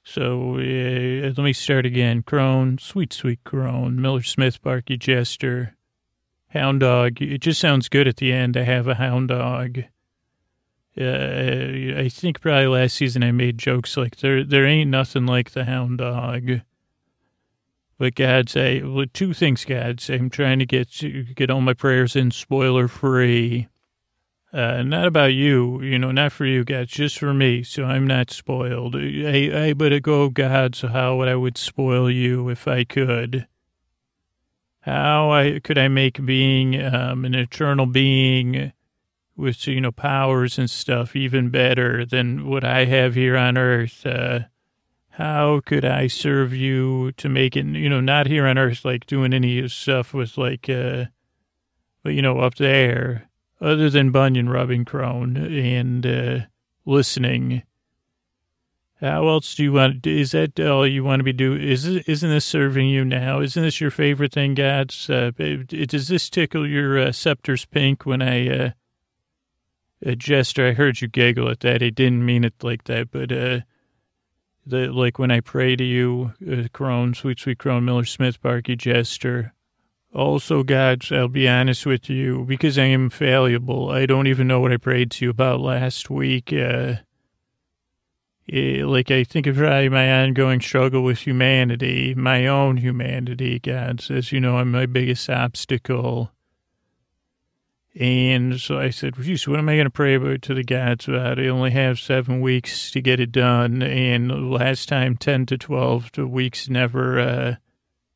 So 0.04 0.56
uh, 0.56 1.32
let 1.36 1.38
me 1.38 1.54
start 1.54 1.86
again. 1.86 2.24
Crone, 2.24 2.78
sweet, 2.78 3.14
sweet 3.14 3.44
Crone, 3.46 4.02
Miller 4.02 4.22
Smith, 4.22 4.62
Barky 4.62 4.98
Jester, 4.98 5.76
Hound 6.50 6.82
Dog. 6.82 7.22
It 7.22 7.40
just 7.40 7.62
sounds 7.62 7.88
good 7.88 8.08
at 8.08 8.18
the 8.18 8.34
end. 8.34 8.58
I 8.58 8.64
have 8.64 8.88
a 8.88 8.96
Hound 8.96 9.30
Dog. 9.30 9.86
Uh, 11.00 11.98
I 11.98 12.10
think 12.12 12.42
probably 12.42 12.68
last 12.68 12.96
season 12.96 13.24
I 13.24 13.32
made 13.32 13.58
jokes 13.58 13.98
like 13.98 14.18
there 14.18 14.44
there 14.44 14.68
ain't 14.68 14.92
nothing 14.92 15.26
like 15.26 15.52
the 15.52 15.66
Hound 15.66 15.98
Dog. 15.98 16.62
But 17.98 18.16
God 18.16 18.50
say, 18.50 18.84
well, 18.84 19.06
two 19.12 19.34
things, 19.34 19.66
God 19.66 20.02
say, 20.02 20.16
I'm 20.16 20.30
trying 20.30 20.60
to 20.60 20.66
get 20.66 20.90
get 21.36 21.50
all 21.50 21.62
my 21.62 21.74
prayers 21.74 22.16
in 22.16 22.30
spoiler 22.32 22.88
free. 22.88 23.70
Uh, 24.54 24.84
not 24.84 25.08
about 25.08 25.34
you, 25.34 25.82
you 25.82 25.98
know, 25.98 26.12
not 26.12 26.32
for 26.32 26.46
you, 26.46 26.64
God, 26.64 26.88
just 26.88 27.18
for 27.18 27.34
me, 27.34 27.64
so 27.64 27.86
I'm 27.86 28.06
not 28.06 28.30
spoiled. 28.30 28.96
I, 28.96 29.70
I 29.70 29.74
but 29.74 30.00
go, 30.04 30.30
God, 30.30 30.76
so 30.76 30.90
how 30.90 31.18
would 31.18 31.28
I 31.28 31.36
would 31.36 31.58
spoil 31.58 32.10
you 32.10 32.50
if 32.50 32.68
I 32.68 32.84
could? 32.84 33.48
How 34.82 35.32
I 35.32 35.60
could 35.60 35.80
I 35.80 35.88
make 35.88 36.24
being 36.24 36.80
um, 36.84 37.26
an 37.26 37.34
eternal 37.34 37.88
being 37.88 38.74
with 39.36 39.66
you 39.66 39.82
know 39.82 39.92
powers 39.92 40.60
and 40.60 40.70
stuff 40.70 41.16
even 41.16 41.50
better 41.50 42.06
than 42.06 42.46
what 42.46 42.64
I 42.64 42.86
have 42.86 43.16
here 43.16 43.36
on 43.36 43.58
Earth? 43.58 44.06
Uh, 44.06 44.42
how 45.14 45.62
could 45.64 45.86
I 45.86 46.08
serve 46.08 46.54
you 46.54 47.12
to 47.14 47.30
make 47.30 47.56
it, 47.56 47.66
you 47.66 47.88
know, 47.88 48.02
not 48.02 48.26
here 48.26 48.48
on 48.48 48.58
earth, 48.58 48.84
like 48.84 49.06
doing 49.06 49.32
any 49.32 49.68
stuff 49.68 50.12
with 50.12 50.40
like, 50.40 50.68
uh, 50.68 51.06
but 52.04 52.14
you 52.14 52.22
know, 52.24 52.40
up 52.40 52.56
there, 52.56 53.30
other 53.62 53.90
than 53.90 54.12
Bunyan 54.12 54.50
rubbing 54.50 54.86
crone 54.86 55.38
and, 55.38 56.06
uh, 56.06 56.40
listening. 56.86 57.64
How 59.00 59.28
else 59.28 59.56
do 59.56 59.64
you 59.64 59.74
want, 59.74 60.08
is 60.08 60.32
that 60.32 60.60
all 60.60 60.88
you 60.88 61.04
want 61.04 61.20
to 61.20 61.24
be 61.26 61.34
doing? 61.34 61.62
Is 61.62 61.86
isn't 61.86 62.30
this 62.30 62.46
serving 62.46 62.88
you 62.88 63.04
now? 63.04 63.42
Isn't 63.42 63.64
this 63.64 63.82
your 63.82 63.92
favorite 63.92 64.32
thing, 64.32 64.54
Gads? 64.54 65.10
Uh, 65.10 65.32
does 65.32 66.08
this 66.08 66.30
tickle 66.30 66.68
your 66.68 66.98
uh, 66.98 67.12
scepter's 67.12 67.66
pink 67.66 68.06
when 68.06 68.22
I, 68.22 68.48
uh, 68.48 68.72
uh, 70.06 70.16
Jester, 70.16 70.68
I 70.68 70.74
heard 70.74 71.02
you 71.02 71.10
giggle 71.10 71.50
at 71.50 71.62
that. 71.62 71.84
I 71.84 71.90
didn't 71.90 72.26
mean 72.26 72.44
it 72.46 72.54
like 72.62 72.86
that, 72.86 73.12
but, 73.12 73.32
uh, 73.32 73.60
the, 74.66 74.88
like 74.94 75.20
when 75.20 75.32
I 75.32 75.42
pray 75.42 75.76
to 75.76 75.84
you, 75.84 76.34
uh, 76.50 76.68
Crone, 76.72 77.14
sweet, 77.14 77.40
sweet 77.40 77.60
Crone, 77.60 77.84
Miller 77.84 78.06
Smith, 78.06 78.42
Barky 78.42 78.78
Jester. 78.78 79.54
Also, 80.14 80.62
God, 80.62 81.12
I'll 81.12 81.28
be 81.28 81.50
honest 81.50 81.88
with 81.88 82.08
you, 82.08 82.46
because 82.46 82.78
I 82.78 82.84
am 82.84 83.10
fallible. 83.10 83.90
I 83.90 84.06
don't 84.06 84.28
even 84.28 84.48
know 84.48 84.60
what 84.60 84.72
I 84.72 84.78
prayed 84.78 85.10
to 85.12 85.26
you 85.26 85.32
about 85.32 85.60
last 85.60 86.08
week. 86.12 86.54
Uh, 86.54 86.98
it, 88.46 88.86
like, 88.86 89.10
I 89.10 89.24
think 89.24 89.48
of 89.48 89.58
my 89.58 90.22
ongoing 90.22 90.62
struggle 90.62 91.04
with 91.04 91.20
humanity, 91.20 92.14
my 92.14 92.46
own 92.46 92.78
humanity, 92.78 93.58
God. 93.58 94.04
As 94.12 94.32
you 94.32 94.40
know, 94.40 94.58
I'm 94.58 94.72
my 94.72 94.86
biggest 94.86 95.28
obstacle. 95.32 96.32
And 98.00 98.60
so 98.60 98.78
I 98.78 98.92
said, 98.92 99.16
geez, 99.20 99.48
what 99.48 99.60
am 99.60 99.70
I 99.70 99.76
going 99.76 99.86
to 99.86 99.92
pray 99.92 100.14
about 100.16 100.44
to 100.44 100.54
the 100.54 100.64
gods 100.64 101.08
about? 101.08 101.40
I 101.40 101.48
only 101.48 101.72
have 101.72 102.00
seven 102.00 102.42
weeks 102.42 102.92
to 102.92 103.02
get 103.02 103.20
it 103.20 103.32
done. 103.32 103.82
And 103.82 104.52
last 104.52 104.90
time, 104.90 105.18
10 105.18 105.48
to 105.48 105.58
12 105.58 106.12
to 106.14 106.28
weeks 106.28 106.70
never. 106.70 107.20
Uh, 107.20 107.56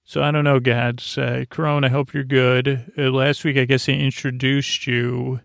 so 0.07 0.23
I 0.23 0.31
don't 0.31 0.45
know, 0.45 0.59
Gads. 0.59 1.17
Uh, 1.17 1.45
Corona, 1.49 1.87
I 1.87 1.89
hope 1.89 2.13
you're 2.13 2.23
good. 2.23 2.91
Uh, 2.97 3.11
last 3.11 3.43
week, 3.43 3.57
I 3.57 3.65
guess 3.65 3.87
I 3.87 3.91
introduced 3.91 4.87
you. 4.87 5.41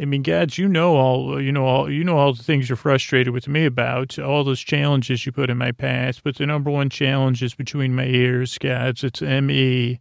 I 0.00 0.06
mean, 0.06 0.22
Gads, 0.22 0.58
you 0.58 0.66
know 0.66 0.96
all, 0.96 1.40
you 1.40 1.52
know 1.52 1.66
all, 1.66 1.90
you 1.90 2.02
know 2.02 2.16
all 2.16 2.32
the 2.32 2.42
things 2.42 2.68
you're 2.68 2.76
frustrated 2.76 3.32
with 3.32 3.46
me 3.46 3.64
about, 3.64 4.18
all 4.18 4.42
those 4.42 4.60
challenges 4.60 5.24
you 5.24 5.30
put 5.32 5.50
in 5.50 5.58
my 5.58 5.70
path. 5.70 6.20
But 6.24 6.36
the 6.36 6.46
number 6.46 6.70
one 6.70 6.90
challenge 6.90 7.42
is 7.42 7.54
between 7.54 7.94
my 7.94 8.06
ears, 8.06 8.58
Gads. 8.58 9.04
It's 9.04 9.22
ME 9.22 10.00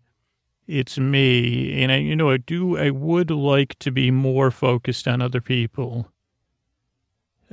it's 0.67 0.97
me. 0.97 1.81
And 1.81 1.91
I, 1.91 1.97
you 1.97 2.15
know, 2.15 2.31
I 2.31 2.37
do, 2.37 2.77
I 2.77 2.89
would 2.89 3.31
like 3.31 3.77
to 3.79 3.91
be 3.91 4.11
more 4.11 4.51
focused 4.51 5.07
on 5.07 5.21
other 5.21 5.41
people. 5.41 6.07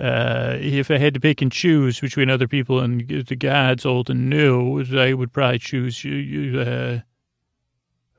Uh, 0.00 0.56
if 0.60 0.90
I 0.90 0.98
had 0.98 1.14
to 1.14 1.20
pick 1.20 1.42
and 1.42 1.52
choose 1.52 2.00
between 2.00 2.30
other 2.30 2.48
people 2.48 2.80
and 2.80 3.06
the 3.06 3.36
gods, 3.36 3.84
old 3.84 4.08
and 4.08 4.30
new, 4.30 4.82
I 4.98 5.12
would 5.12 5.32
probably 5.32 5.58
choose 5.58 6.02
you. 6.04 6.60
Uh, 6.60 7.00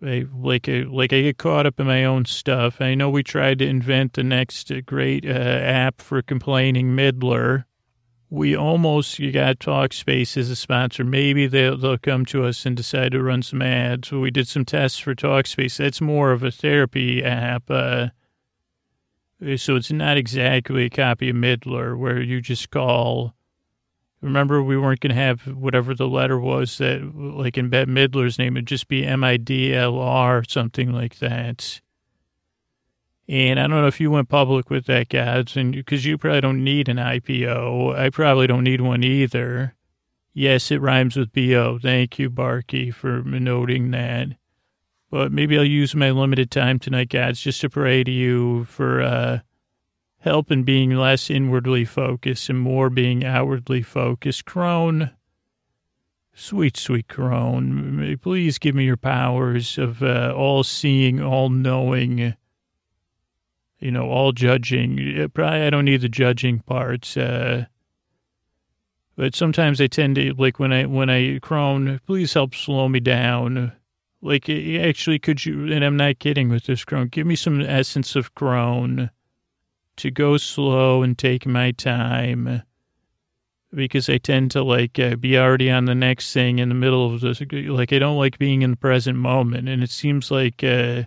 I, 0.03 0.26
like 0.34 0.70
I, 0.70 0.84
like 0.88 1.14
I 1.14 1.22
get 1.22 1.38
caught 1.38 1.66
up 1.66 1.80
in 1.80 1.88
my 1.88 2.06
own 2.06 2.26
stuff. 2.26 2.82
I 2.82 2.94
know 2.95 3.10
we 3.10 3.24
tried 3.24 3.60
to 3.60 3.68
invent 3.68 4.14
the 4.14 4.24
next 4.24 4.72
great 4.86 5.26
uh, 5.26 5.30
app 5.30 6.02
for 6.02 6.22
complaining 6.22 6.95
Midler 6.95 7.66
we 8.32 8.56
almost 8.56 9.20
you 9.20 9.30
got 9.30 9.60
Talkspace 9.60 10.38
as 10.38 10.49
a 10.49 10.56
sponsor. 10.56 11.03
Maybe 11.03 11.48
they'll 11.48 11.78
they'll 11.78 11.98
come 11.98 12.26
to 12.28 12.45
us 12.45 12.66
and 12.66 12.78
decide 12.78 13.12
to 13.12 13.22
run 13.22 13.41
some 13.44 13.62
ads. 13.62 14.10
We 14.12 14.32
did 14.32 14.48
some 14.48 14.64
tests 14.64 14.98
for 14.98 15.14
Talkspace. 15.14 15.78
That's 15.78 15.99
more 15.99 16.32
of 16.32 16.41
a 16.41 16.49
therapy 16.49 17.24
app. 17.24 17.70
Uh, 17.70 17.74
Uh, 17.74 18.10
So 19.41 19.76
it's 19.76 19.91
not 19.91 20.18
exactly 20.18 20.85
a 20.85 20.89
copy 20.89 21.30
of 21.30 21.35
Midler 21.35 21.97
where 21.97 22.22
you 22.22 22.41
just 22.41 22.69
call. 22.69 23.34
Remember, 24.22 24.61
we 24.61 24.77
weren't 24.77 24.99
going 24.99 25.15
to 25.15 25.22
have 25.22 25.41
whatever 25.47 25.95
the 25.95 26.07
letter 26.07 26.39
was 26.39 26.77
that, 26.77 27.01
like 27.15 27.57
in 27.57 27.69
Bette 27.69 27.89
Midler's 27.89 28.38
name, 28.38 28.55
it'd 28.55 28.68
just 28.68 28.88
be 28.88 29.03
M 29.03 29.23
I 29.23 29.38
D 29.38 29.73
L 29.73 29.97
R, 29.97 30.43
something 30.47 30.93
like 30.93 31.18
that. 31.18 31.81
And 33.27 33.59
I 33.59 33.63
don't 33.63 33.81
know 33.81 33.88
if 33.88 33.99
you 33.99 34.11
went 34.11 34.30
public 34.30 34.69
with 34.69 34.85
that, 34.85 35.09
guys, 35.09 35.55
and 35.55 35.72
because 35.72 36.05
you 36.05 36.19
probably 36.19 36.41
don't 36.41 36.63
need 36.63 36.88
an 36.88 36.97
IPO. 36.97 37.97
I 37.97 38.09
probably 38.11 38.45
don't 38.45 38.63
need 38.63 38.81
one 38.81 39.03
either. 39.03 39.73
Yes, 40.34 40.69
it 40.69 40.81
rhymes 40.81 41.15
with 41.15 41.34
BO. 41.34 41.80
Thank 41.81 42.19
you, 42.19 42.30
Barky, 42.30 42.91
for 42.91 43.23
noting 43.23 43.89
that. 43.91 44.27
But 45.12 45.34
maybe 45.34 45.58
I'll 45.58 45.66
use 45.66 45.94
my 45.94 46.10
limited 46.10 46.50
time 46.50 46.80
tonight, 46.80 47.10
guys, 47.10 47.42
just 47.42 47.60
to 47.62 47.70
pray 47.70 48.02
to 48.02 48.10
you 48.10 48.64
for 48.64 49.02
uh, 49.02 49.40
help 50.20 50.50
in 50.50 50.64
being 50.64 50.92
less 50.92 51.30
inwardly 51.30 51.84
focused 51.84 52.50
and 52.50 52.58
more 52.58 52.90
being 52.90 53.26
outwardly 53.26 53.82
focused. 53.82 54.46
Crone, 54.46 55.12
sweet, 56.34 56.78
sweet 56.78 57.10
Crone, 57.10 58.18
please 58.22 58.58
give 58.58 58.74
me 58.74 58.86
your 58.86 58.96
powers 58.96 59.78
of 59.78 60.02
uh, 60.02 60.34
all 60.34 60.64
seeing, 60.64 61.22
all 61.22 61.50
knowing, 61.50 62.34
you 63.80 63.92
know, 63.92 64.10
all 64.10 64.32
judging. 64.32 65.24
Uh, 65.24 65.28
Probably 65.28 65.60
I 65.60 65.70
don't 65.70 65.86
need 65.86 66.02
the 66.02 66.10
judging 66.10 66.60
parts. 66.60 67.18
Uh, 67.18 67.66
but 69.18 69.36
sometimes 69.36 69.82
I 69.82 69.88
tend 69.88 70.16
to 70.16 70.34
like 70.36 70.58
when 70.58 70.72
I 70.72 70.86
when 70.86 71.10
I 71.10 71.40
crone. 71.40 72.00
Please 72.08 72.34
help 72.34 72.56
slow 72.56 72.88
me 72.88 73.02
down. 73.02 73.74
Like 74.22 74.49
actually, 74.49 75.19
could 75.19 75.45
you? 75.45 75.72
And 75.72 75.84
I'm 75.84 75.98
not 75.98 76.19
kidding 76.19 76.49
with 76.49 76.65
this 76.65 76.85
crone. 76.85 77.07
Give 77.07 77.26
me 77.26 77.35
some 77.35 77.61
essence 77.61 78.15
of 78.15 78.35
crone 78.35 79.10
to 79.98 80.11
go 80.11 80.38
slow 80.38 81.02
and 81.02 81.18
take 81.18 81.45
my 81.45 81.72
time 81.72 82.61
because 83.73 84.10
I 84.10 84.18
tend 84.18 84.52
to 84.52 84.64
like 84.64 84.99
uh, 84.99 85.15
be 85.15 85.38
already 85.38 85.72
on 85.72 85.85
the 85.85 85.95
next 85.95 86.34
thing 86.34 86.60
in 86.60 86.69
the 86.69 86.76
middle 86.76 87.14
of 87.14 87.22
this. 87.22 87.41
Like 87.52 87.93
I 87.93 87.99
don't 87.99 88.18
like 88.18 88.38
being 88.38 88.61
in 88.61 88.72
the 88.72 88.77
present 88.77 89.18
moment, 89.18 89.68
and 89.69 89.84
it 89.84 89.91
seems 89.91 90.31
like. 90.31 90.64
Uh, 90.64 91.03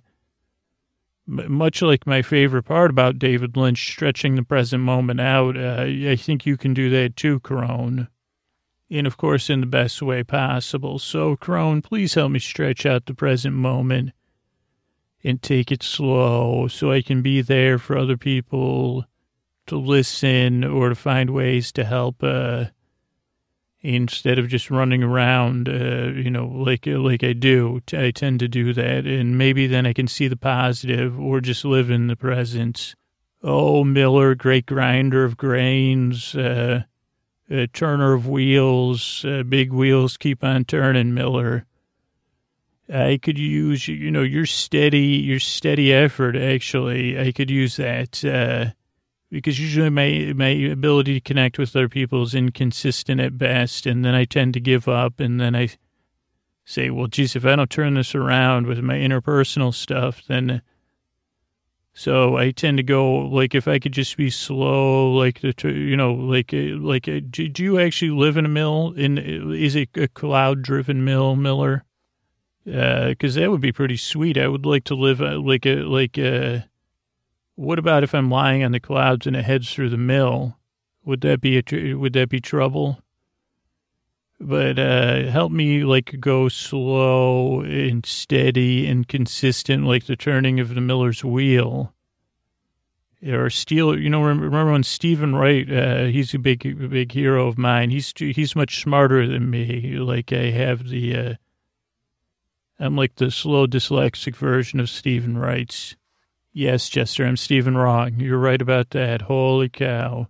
much 1.26 1.80
like 1.80 2.06
my 2.06 2.20
favorite 2.20 2.64
part 2.64 2.90
about 2.90 3.18
David 3.18 3.56
Lynch 3.56 3.90
stretching 3.90 4.34
the 4.34 4.42
present 4.42 4.82
moment 4.82 5.20
out, 5.20 5.56
uh, 5.56 5.84
I 5.86 6.16
think 6.16 6.44
you 6.44 6.58
can 6.58 6.74
do 6.74 6.90
that 6.90 7.16
too, 7.16 7.40
Crone. 7.40 8.08
And 8.90 9.06
of 9.06 9.16
course, 9.16 9.50
in 9.50 9.60
the 9.60 9.66
best 9.66 10.02
way 10.02 10.22
possible. 10.22 10.98
So, 10.98 11.36
Crone, 11.36 11.82
please 11.82 12.14
help 12.14 12.30
me 12.32 12.38
stretch 12.38 12.84
out 12.84 13.06
the 13.06 13.14
present 13.14 13.54
moment 13.54 14.12
and 15.24 15.42
take 15.42 15.72
it 15.72 15.82
slow 15.82 16.68
so 16.68 16.92
I 16.92 17.00
can 17.00 17.22
be 17.22 17.40
there 17.40 17.78
for 17.78 17.96
other 17.96 18.16
people 18.16 19.06
to 19.66 19.76
listen 19.76 20.62
or 20.62 20.90
to 20.90 20.94
find 20.94 21.30
ways 21.30 21.72
to 21.72 21.84
help, 21.84 22.22
uh, 22.22 22.66
instead 23.80 24.38
of 24.38 24.48
just 24.48 24.70
running 24.70 25.02
around, 25.02 25.68
uh, 25.68 26.10
you 26.14 26.30
know, 26.30 26.46
like 26.46 26.86
like 26.86 27.22
I 27.22 27.34
do. 27.34 27.80
I 27.92 28.10
tend 28.10 28.40
to 28.40 28.48
do 28.48 28.72
that, 28.72 29.06
and 29.06 29.36
maybe 29.38 29.66
then 29.66 29.86
I 29.86 29.92
can 29.92 30.08
see 30.08 30.26
the 30.26 30.36
positive 30.36 31.18
or 31.20 31.40
just 31.40 31.64
live 31.64 31.90
in 31.90 32.06
the 32.06 32.16
present. 32.16 32.94
Oh, 33.42 33.84
Miller, 33.84 34.34
great 34.34 34.64
grinder 34.64 35.22
of 35.24 35.36
grains, 35.36 36.34
uh, 36.34 36.84
uh, 37.54 37.66
turner 37.72 38.12
of 38.12 38.26
wheels, 38.26 39.24
uh, 39.24 39.42
big 39.42 39.72
wheels 39.72 40.16
keep 40.16 40.42
on 40.42 40.64
turning, 40.64 41.14
Miller. 41.14 41.66
I 42.92 43.18
could 43.22 43.38
use, 43.38 43.88
you 43.88 44.10
know, 44.10 44.22
your 44.22 44.46
steady, 44.46 44.98
your 44.98 45.40
steady 45.40 45.92
effort. 45.92 46.36
Actually, 46.36 47.18
I 47.18 47.32
could 47.32 47.50
use 47.50 47.76
that. 47.76 48.24
Uh, 48.24 48.72
because 49.30 49.58
usually 49.58 49.90
my 49.90 50.32
my 50.36 50.48
ability 50.48 51.14
to 51.14 51.20
connect 51.20 51.58
with 51.58 51.74
other 51.74 51.88
people 51.88 52.22
is 52.22 52.34
inconsistent 52.34 53.20
at 53.20 53.38
best, 53.38 53.86
and 53.86 54.04
then 54.04 54.14
I 54.14 54.24
tend 54.26 54.54
to 54.54 54.60
give 54.60 54.86
up, 54.86 55.18
and 55.18 55.40
then 55.40 55.56
I 55.56 55.70
say, 56.64 56.90
well, 56.90 57.08
geez, 57.08 57.34
if 57.34 57.44
I 57.44 57.56
don't 57.56 57.70
turn 57.70 57.94
this 57.94 58.14
around 58.14 58.66
with 58.66 58.78
my 58.78 58.94
interpersonal 58.94 59.74
stuff, 59.74 60.22
then 60.28 60.62
so 61.96 62.36
I 62.36 62.50
tend 62.50 62.76
to 62.78 62.82
go 62.82 63.18
like 63.28 63.54
if 63.54 63.68
I 63.68 63.78
could 63.78 63.92
just 63.92 64.16
be 64.16 64.28
slow, 64.28 65.12
like 65.12 65.40
the 65.40 65.54
you 65.62 65.96
know, 65.96 66.12
like 66.12 66.52
uh, 66.52 66.76
like 66.76 67.06
uh, 67.08 67.20
do, 67.30 67.48
do 67.48 67.62
you 67.62 67.78
actually 67.78 68.10
live 68.10 68.36
in 68.36 68.44
a 68.44 68.48
mill? 68.48 68.92
In 68.96 69.16
uh, 69.16 69.50
is 69.50 69.76
it 69.76 69.90
a 69.96 70.08
cloud 70.08 70.60
driven 70.60 71.04
mill, 71.04 71.36
Miller? 71.36 71.84
Because 72.64 73.36
that 73.36 73.50
would 73.50 73.60
be 73.60 73.70
pretty 73.70 73.96
sweet. 73.96 74.36
I 74.36 74.48
would 74.48 74.66
like 74.66 74.84
to 74.84 74.96
live 74.96 75.20
like 75.20 75.66
a 75.66 75.76
like 75.82 76.18
a 76.18 76.68
what 77.54 77.78
about 77.78 78.02
if 78.02 78.12
I'm 78.12 78.28
lying 78.28 78.64
on 78.64 78.72
the 78.72 78.80
clouds 78.80 79.28
and 79.28 79.36
it 79.36 79.44
heads 79.44 79.72
through 79.72 79.90
the 79.90 79.96
mill? 79.96 80.58
Would 81.04 81.20
that 81.20 81.40
be 81.40 81.58
a, 81.58 81.94
would 81.94 82.14
that 82.14 82.28
be 82.28 82.40
trouble? 82.40 83.03
But 84.40 84.78
uh, 84.78 85.24
help 85.30 85.52
me 85.52 85.84
like 85.84 86.18
go 86.20 86.48
slow 86.48 87.60
and 87.60 88.04
steady 88.04 88.86
and 88.86 89.06
consistent, 89.06 89.86
like 89.86 90.06
the 90.06 90.16
turning 90.16 90.60
of 90.60 90.74
the 90.74 90.80
miller's 90.80 91.24
wheel. 91.24 91.94
Or 93.26 93.48
steel, 93.48 93.98
you 93.98 94.10
know. 94.10 94.22
Remember 94.22 94.72
when 94.72 94.82
Steven 94.82 95.34
Wright? 95.34 95.70
Uh, 95.72 96.04
he's 96.04 96.34
a 96.34 96.38
big, 96.38 96.90
big 96.90 97.12
hero 97.12 97.48
of 97.48 97.56
mine. 97.56 97.88
He's 97.88 98.12
he's 98.16 98.54
much 98.54 98.82
smarter 98.82 99.26
than 99.26 99.48
me. 99.48 99.96
Like 99.96 100.30
I 100.30 100.50
have 100.50 100.88
the, 100.88 101.16
uh, 101.16 101.34
I'm 102.78 102.96
like 102.96 103.14
the 103.14 103.30
slow 103.30 103.66
dyslexic 103.66 104.36
version 104.36 104.78
of 104.78 104.90
Steven 104.90 105.38
Wright's. 105.38 105.96
Yes, 106.52 106.88
Jester, 106.90 107.24
I'm 107.24 107.38
Stephen 107.38 107.78
Wrong. 107.78 108.20
You're 108.20 108.38
right 108.38 108.60
about 108.60 108.90
that. 108.90 109.22
Holy 109.22 109.70
cow. 109.70 110.28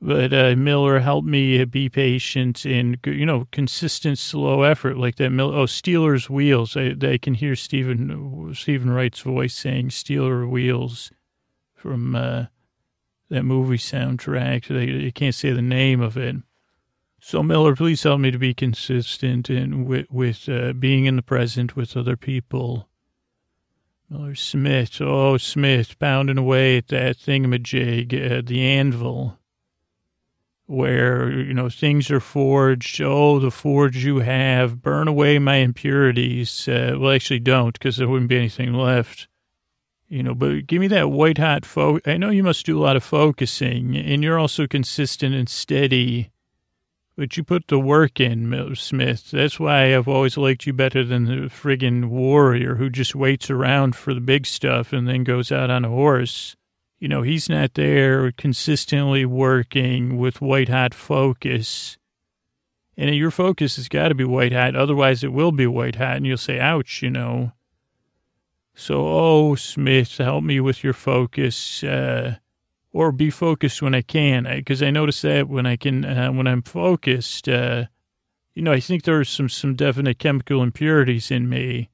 But 0.00 0.32
uh, 0.32 0.54
Miller 0.56 1.00
helped 1.00 1.26
me 1.26 1.64
be 1.64 1.88
patient 1.88 2.64
and, 2.64 2.98
you 3.04 3.26
know, 3.26 3.48
consistent, 3.50 4.18
slow 4.18 4.62
effort 4.62 4.96
like 4.96 5.16
that. 5.16 5.32
Oh, 5.40 5.66
Stealers 5.66 6.30
Wheels. 6.30 6.76
I, 6.76 6.94
I 7.02 7.18
can 7.18 7.34
hear 7.34 7.56
Steven, 7.56 8.54
Steven 8.54 8.90
Wright's 8.90 9.20
voice 9.20 9.56
saying 9.56 9.88
Steeler 9.88 10.48
wheels 10.48 11.10
from 11.74 12.14
uh, 12.14 12.46
that 13.28 13.42
movie 13.42 13.76
soundtrack. 13.76 14.70
I, 14.70 15.08
I 15.08 15.10
can't 15.10 15.34
say 15.34 15.50
the 15.50 15.62
name 15.62 16.00
of 16.00 16.16
it. 16.16 16.36
So, 17.20 17.42
Miller, 17.42 17.74
please 17.74 18.04
help 18.04 18.20
me 18.20 18.30
to 18.30 18.38
be 18.38 18.54
consistent 18.54 19.50
and 19.50 19.84
with, 19.84 20.06
with 20.10 20.48
uh, 20.48 20.74
being 20.74 21.06
in 21.06 21.16
the 21.16 21.22
present 21.22 21.74
with 21.74 21.96
other 21.96 22.16
people. 22.16 22.88
Miller 24.08 24.36
Smith, 24.36 25.00
oh, 25.00 25.36
Smith, 25.36 25.98
pounding 25.98 26.38
away 26.38 26.76
at 26.76 26.88
that 26.88 27.18
thingamajig, 27.18 28.38
uh, 28.38 28.42
the 28.46 28.62
anvil, 28.62 29.37
where, 30.68 31.30
you 31.30 31.52
know, 31.52 31.68
things 31.68 32.10
are 32.10 32.20
forged. 32.20 33.00
Oh, 33.00 33.40
the 33.40 33.50
forge 33.50 34.04
you 34.04 34.20
have, 34.20 34.80
burn 34.80 35.08
away 35.08 35.38
my 35.38 35.56
impurities. 35.56 36.68
Uh, 36.68 36.96
well, 36.98 37.12
actually, 37.12 37.40
don't, 37.40 37.72
because 37.72 37.96
there 37.96 38.08
wouldn't 38.08 38.28
be 38.28 38.36
anything 38.36 38.72
left. 38.72 39.26
You 40.08 40.22
know, 40.22 40.34
but 40.34 40.66
give 40.66 40.80
me 40.80 40.88
that 40.88 41.10
white 41.10 41.38
hot 41.38 41.66
fo 41.66 42.00
I 42.06 42.16
know 42.16 42.30
you 42.30 42.42
must 42.42 42.64
do 42.64 42.78
a 42.78 42.82
lot 42.82 42.96
of 42.96 43.04
focusing, 43.04 43.96
and 43.96 44.22
you're 44.22 44.38
also 44.38 44.66
consistent 44.66 45.34
and 45.34 45.48
steady 45.48 46.30
but 47.18 47.36
you 47.36 47.42
put 47.42 47.66
the 47.66 47.80
work 47.80 48.20
in, 48.20 48.76
Smith. 48.76 49.32
That's 49.32 49.58
why 49.58 49.92
I've 49.92 50.06
always 50.06 50.36
liked 50.36 50.68
you 50.68 50.72
better 50.72 51.02
than 51.02 51.24
the 51.24 51.48
friggin' 51.48 52.04
warrior 52.04 52.76
who 52.76 52.88
just 52.88 53.16
waits 53.16 53.50
around 53.50 53.96
for 53.96 54.14
the 54.14 54.20
big 54.20 54.46
stuff 54.46 54.92
and 54.92 55.08
then 55.08 55.24
goes 55.24 55.50
out 55.50 55.68
on 55.68 55.84
a 55.84 55.88
horse. 55.88 56.54
You 56.98 57.08
know, 57.08 57.22
he's 57.22 57.48
not 57.48 57.74
there 57.74 58.32
consistently 58.32 59.24
working 59.24 60.18
with 60.18 60.40
white 60.40 60.68
hot 60.68 60.94
focus. 60.94 61.96
And 62.96 63.14
your 63.14 63.30
focus 63.30 63.76
has 63.76 63.88
got 63.88 64.08
to 64.08 64.14
be 64.14 64.24
white 64.24 64.52
hot. 64.52 64.74
Otherwise, 64.74 65.22
it 65.22 65.32
will 65.32 65.52
be 65.52 65.66
white 65.66 65.96
hot 65.96 66.16
and 66.16 66.26
you'll 66.26 66.36
say, 66.36 66.58
ouch, 66.58 67.02
you 67.02 67.10
know. 67.10 67.52
So, 68.74 69.06
oh, 69.06 69.54
Smith, 69.54 70.18
help 70.18 70.42
me 70.42 70.58
with 70.60 70.82
your 70.82 70.92
focus. 70.92 71.84
Uh, 71.84 72.36
or 72.92 73.12
be 73.12 73.30
focused 73.30 73.82
when 73.82 73.94
I 73.94 74.02
can, 74.02 74.44
because 74.44 74.82
I, 74.82 74.86
I, 74.86 74.90
notice 74.90 75.22
that 75.22 75.48
when 75.48 75.66
I 75.66 75.76
can, 75.76 76.04
uh, 76.04 76.32
when 76.32 76.46
I'm 76.46 76.62
focused, 76.62 77.48
uh, 77.48 77.84
you 78.54 78.62
know, 78.62 78.72
I 78.72 78.80
think 78.80 79.04
there's 79.04 79.28
some 79.28 79.48
some 79.48 79.74
definite 79.74 80.18
chemical 80.18 80.62
impurities 80.62 81.30
in 81.30 81.48
me, 81.48 81.90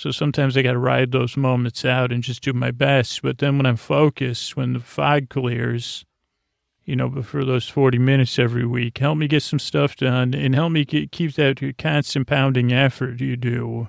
so 0.00 0.10
sometimes 0.10 0.56
I 0.56 0.62
got 0.62 0.72
to 0.72 0.78
ride 0.78 1.12
those 1.12 1.36
moments 1.36 1.84
out 1.84 2.10
and 2.10 2.22
just 2.22 2.42
do 2.42 2.54
my 2.54 2.70
best. 2.70 3.20
But 3.20 3.36
then 3.36 3.58
when 3.58 3.66
I'm 3.66 3.76
focused, 3.76 4.56
when 4.56 4.72
the 4.72 4.80
fog 4.80 5.28
clears, 5.28 6.06
you 6.86 6.96
know, 6.96 7.20
for 7.20 7.44
those 7.44 7.68
40 7.68 7.98
minutes 7.98 8.38
every 8.38 8.64
week, 8.64 8.96
help 8.96 9.18
me 9.18 9.28
get 9.28 9.42
some 9.42 9.58
stuff 9.58 9.96
done 9.96 10.32
and 10.32 10.54
help 10.54 10.72
me 10.72 10.86
get, 10.86 11.12
keep 11.12 11.34
that 11.34 11.74
constant 11.76 12.26
pounding 12.26 12.72
effort 12.72 13.20
you 13.20 13.36
do. 13.36 13.88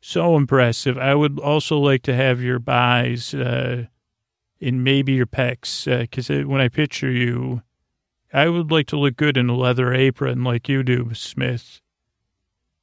So 0.00 0.36
impressive. 0.36 0.96
I 0.96 1.16
would 1.16 1.40
also 1.40 1.76
like 1.76 2.02
to 2.04 2.14
have 2.14 2.40
your 2.40 2.60
buys. 2.60 3.34
Uh, 3.34 3.86
in 4.60 4.84
maybe 4.84 5.14
your 5.14 5.26
pecs, 5.26 5.86
because 5.86 6.30
uh, 6.30 6.42
when 6.42 6.60
I 6.60 6.68
picture 6.68 7.10
you, 7.10 7.62
I 8.30 8.46
would 8.46 8.70
like 8.70 8.86
to 8.88 8.98
look 8.98 9.16
good 9.16 9.38
in 9.38 9.48
a 9.48 9.56
leather 9.56 9.92
apron 9.92 10.44
like 10.44 10.68
you 10.68 10.82
do, 10.82 11.14
Smith. 11.14 11.80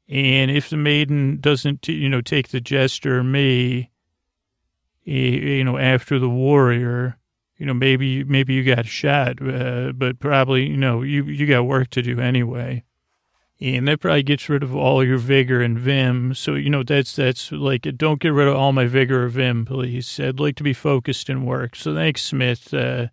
And 0.10 0.50
if 0.50 0.70
the 0.70 0.78
maiden 0.78 1.40
doesn't, 1.40 1.88
you 1.88 2.08
know, 2.08 2.22
take 2.22 2.50
the 2.50 2.62
jester 2.62 3.24
me, 3.24 3.92
you 5.04 5.64
know, 5.64 5.78
after 5.78 6.18
the 6.18 6.30
warrior, 6.30 7.18
you 7.58 7.66
know, 7.66 7.74
maybe, 7.74 8.24
maybe 8.24 8.54
you 8.54 8.64
got 8.64 8.86
shot, 8.86 9.42
uh, 9.42 9.92
but 9.94 10.20
probably, 10.20 10.68
you 10.68 10.78
know, 10.78 11.02
you, 11.02 11.24
you 11.26 11.46
got 11.46 11.66
work 11.66 11.90
to 11.92 12.02
do 12.02 12.20
anyway. 12.20 12.84
And 13.60 13.88
that 13.88 14.02
probably 14.02 14.24
gets 14.24 14.48
rid 14.50 14.62
of 14.62 14.76
all 14.76 15.04
your 15.04 15.18
vigor 15.18 15.62
and 15.62 15.80
vim. 15.80 16.36
So, 16.36 16.54
you 16.54 16.70
know, 16.70 16.84
that's, 16.84 17.16
that's 17.16 17.52
like, 17.52 17.82
don't 17.98 18.22
get 18.22 18.30
rid 18.30 18.48
of 18.48 18.56
all 18.56 18.72
my 18.72 18.86
vigor 18.86 19.24
or 19.26 19.28
vim, 19.30 19.66
please. 19.66 20.20
I'd 20.20 20.40
like 20.40 20.56
to 20.58 20.64
be 20.64 20.74
focused 20.74 21.30
in 21.30 21.44
work. 21.44 21.76
So 21.76 21.96
thanks, 21.96 22.24
Smith. 22.24 22.72
Uh, 22.72 23.08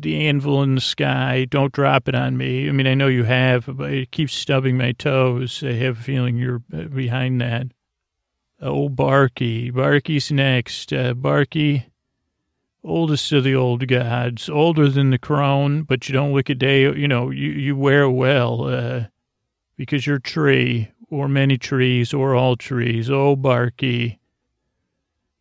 the 0.00 0.26
anvil 0.26 0.62
in 0.62 0.76
the 0.76 0.80
sky. 0.80 1.46
Don't 1.48 1.72
drop 1.72 2.08
it 2.08 2.14
on 2.14 2.36
me. 2.36 2.68
I 2.68 2.72
mean, 2.72 2.86
I 2.86 2.94
know 2.94 3.08
you 3.08 3.24
have, 3.24 3.66
but 3.66 3.92
it 3.92 4.10
keeps 4.10 4.34
stubbing 4.34 4.76
my 4.76 4.92
toes. 4.92 5.62
I 5.64 5.72
have 5.72 5.98
a 5.98 6.02
feeling 6.02 6.36
you're 6.36 6.62
uh, 6.72 6.84
behind 6.84 7.40
that. 7.40 7.66
Oh, 8.60 8.88
Barky. 8.88 9.70
Barky's 9.70 10.32
next. 10.32 10.92
Uh, 10.92 11.14
Barky, 11.14 11.86
oldest 12.82 13.32
of 13.32 13.44
the 13.44 13.54
old 13.54 13.86
gods, 13.88 14.48
older 14.48 14.88
than 14.88 15.10
the 15.10 15.18
crown, 15.18 15.82
but 15.82 16.08
you 16.08 16.12
don't 16.12 16.32
look 16.32 16.48
a 16.48 16.54
day, 16.54 16.82
you 16.82 17.08
know, 17.08 17.30
you, 17.30 17.50
you 17.50 17.76
wear 17.76 18.08
well, 18.08 18.64
uh, 18.64 19.04
because 19.76 20.06
you're 20.06 20.18
tree, 20.18 20.90
or 21.10 21.28
many 21.28 21.56
trees, 21.56 22.12
or 22.12 22.34
all 22.34 22.56
trees. 22.56 23.10
Oh, 23.10 23.36
Barky 23.36 24.18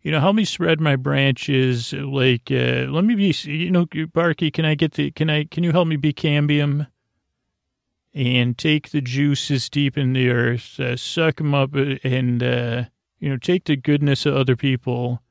you 0.08 0.14
know, 0.14 0.22
help 0.22 0.38
me 0.38 0.46
spread 0.46 0.80
my 0.80 0.96
branches. 0.96 1.92
Like, 1.92 2.50
uh, 2.50 2.88
let 2.88 3.04
me 3.04 3.14
be, 3.14 3.36
you 3.44 3.70
know, 3.70 3.86
Barky, 4.14 4.50
can 4.50 4.64
I 4.64 4.74
get 4.74 4.94
the, 4.94 5.12
can 5.12 5.30
I, 5.30 5.44
can 5.44 5.66
you 5.66 5.74
help 5.74 5.86
me 5.86 5.98
be 5.98 6.14
cambium? 6.14 6.88
And 8.14 8.58
take 8.58 8.92
the 8.92 9.02
juices 9.02 9.70
deep 9.70 9.98
in 9.98 10.14
the 10.14 10.30
earth, 10.30 10.80
uh, 10.80 10.96
suck 10.96 11.36
them 11.36 11.54
up, 11.54 11.76
uh, 11.76 11.96
and, 12.06 12.42
uh, 12.42 12.86
you 13.20 13.30
know, 13.30 13.36
take 13.36 13.66
the 13.66 13.76
goodness 13.76 14.26
of 14.26 14.34
other 14.34 14.56
people. 14.56 15.22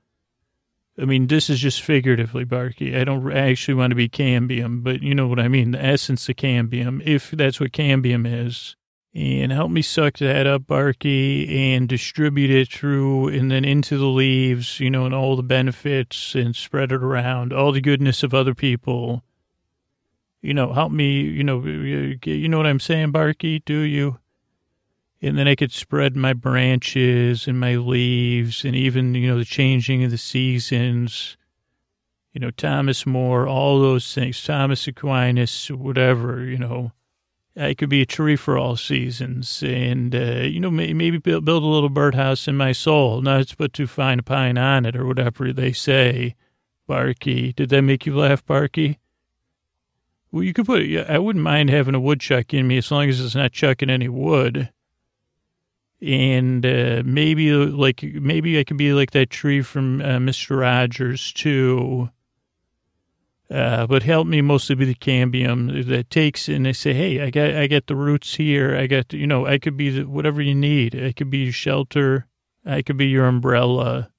I 1.00 1.06
mean, 1.06 1.28
this 1.28 1.48
is 1.48 1.58
just 1.58 1.80
figuratively, 1.80 2.44
Barky. 2.44 2.94
I 2.94 3.04
don't 3.04 3.32
actually 3.32 3.76
want 3.76 3.92
to 3.92 3.96
be 3.96 4.10
cambium, 4.10 4.84
but 4.84 5.00
you 5.00 5.14
know 5.14 5.26
what 5.26 5.40
I 5.40 5.48
mean, 5.48 5.70
the 5.70 5.82
essence 5.82 6.28
of 6.28 6.36
cambium, 6.36 7.02
if 7.02 7.30
that's 7.30 7.58
what 7.58 7.72
cambium 7.72 8.26
is 8.26 8.76
and 9.16 9.50
help 9.50 9.70
me 9.70 9.80
suck 9.80 10.18
that 10.18 10.46
up, 10.46 10.66
Barky, 10.66 11.72
and 11.72 11.88
distribute 11.88 12.50
it 12.50 12.70
through 12.70 13.28
and 13.28 13.50
then 13.50 13.64
into 13.64 13.96
the 13.96 14.04
leaves, 14.04 14.78
you 14.78 14.90
know, 14.90 15.06
and 15.06 15.14
all 15.14 15.36
the 15.36 15.42
benefits 15.42 16.34
and 16.34 16.54
spread 16.54 16.92
it 16.92 17.02
around, 17.02 17.50
all 17.50 17.72
the 17.72 17.80
goodness 17.80 18.22
of 18.22 18.34
other 18.34 18.54
people. 18.54 19.22
You 20.42 20.52
know, 20.52 20.74
help 20.74 20.92
me, 20.92 21.22
you 21.22 21.42
know, 21.42 21.64
you 21.64 22.46
know 22.46 22.58
what 22.58 22.66
I'm 22.66 22.78
saying, 22.78 23.12
Barky, 23.12 23.60
do 23.60 23.78
you? 23.78 24.18
And 25.22 25.38
then 25.38 25.48
I 25.48 25.54
could 25.54 25.72
spread 25.72 26.14
my 26.14 26.34
branches 26.34 27.48
and 27.48 27.58
my 27.58 27.76
leaves 27.76 28.66
and 28.66 28.76
even, 28.76 29.14
you 29.14 29.28
know, 29.28 29.38
the 29.38 29.46
changing 29.46 30.04
of 30.04 30.10
the 30.10 30.18
seasons. 30.18 31.38
You 32.34 32.40
know, 32.40 32.50
Thomas 32.50 33.06
More, 33.06 33.48
all 33.48 33.80
those 33.80 34.14
things, 34.14 34.44
Thomas 34.44 34.86
Aquinas, 34.86 35.70
whatever, 35.70 36.44
you 36.44 36.58
know 36.58 36.92
I 37.58 37.72
could 37.72 37.88
be 37.88 38.02
a 38.02 38.06
tree 38.06 38.36
for 38.36 38.58
all 38.58 38.76
seasons, 38.76 39.62
and 39.62 40.14
uh, 40.14 40.42
you 40.42 40.60
know 40.60 40.70
maybe 40.70 41.16
build, 41.18 41.44
build 41.44 41.62
a 41.62 41.66
little 41.66 41.88
birdhouse 41.88 42.46
in 42.46 42.56
my 42.56 42.72
soul. 42.72 43.22
Not 43.22 43.48
to 43.48 43.56
put 43.56 43.72
too 43.72 43.86
fine 43.86 44.18
a 44.18 44.22
pine 44.22 44.58
on 44.58 44.84
it, 44.84 44.94
or 44.94 45.06
whatever 45.06 45.52
they 45.52 45.72
say. 45.72 46.34
Barky, 46.86 47.52
did 47.52 47.70
that 47.70 47.82
make 47.82 48.06
you 48.06 48.14
laugh, 48.14 48.44
Barky? 48.44 48.98
Well, 50.30 50.42
you 50.42 50.52
could 50.52 50.66
put. 50.66 50.82
I 51.08 51.18
wouldn't 51.18 51.42
mind 51.42 51.70
having 51.70 51.94
a 51.94 52.00
woodchuck 52.00 52.52
in 52.52 52.68
me 52.68 52.76
as 52.76 52.90
long 52.90 53.08
as 53.08 53.20
it's 53.20 53.34
not 53.34 53.52
chucking 53.52 53.90
any 53.90 54.08
wood. 54.08 54.70
And 56.02 56.64
uh, 56.66 57.02
maybe 57.06 57.52
like 57.52 58.02
maybe 58.02 58.58
I 58.58 58.64
could 58.64 58.76
be 58.76 58.92
like 58.92 59.12
that 59.12 59.30
tree 59.30 59.62
from 59.62 60.02
uh, 60.02 60.20
Mister 60.20 60.58
Rogers 60.58 61.32
too 61.32 62.10
uh, 63.50 63.86
but 63.86 64.02
help 64.02 64.26
me 64.26 64.40
mostly 64.40 64.74
be 64.74 64.84
the 64.84 64.94
cambium 64.94 65.86
that 65.86 66.10
takes 66.10 66.48
and 66.48 66.66
they 66.66 66.72
say, 66.72 66.92
Hey, 66.92 67.20
I 67.20 67.30
got, 67.30 67.54
I 67.54 67.66
got 67.68 67.86
the 67.86 67.94
roots 67.94 68.34
here. 68.34 68.76
I 68.76 68.86
got, 68.86 69.12
you 69.12 69.26
know, 69.26 69.46
I 69.46 69.58
could 69.58 69.76
be 69.76 69.90
the, 69.90 70.02
whatever 70.04 70.42
you 70.42 70.54
need. 70.54 71.00
I 71.00 71.12
could 71.12 71.30
be 71.30 71.38
your 71.38 71.52
shelter. 71.52 72.26
I 72.64 72.82
could 72.82 72.96
be 72.96 73.06
your 73.06 73.26
umbrella, 73.26 74.10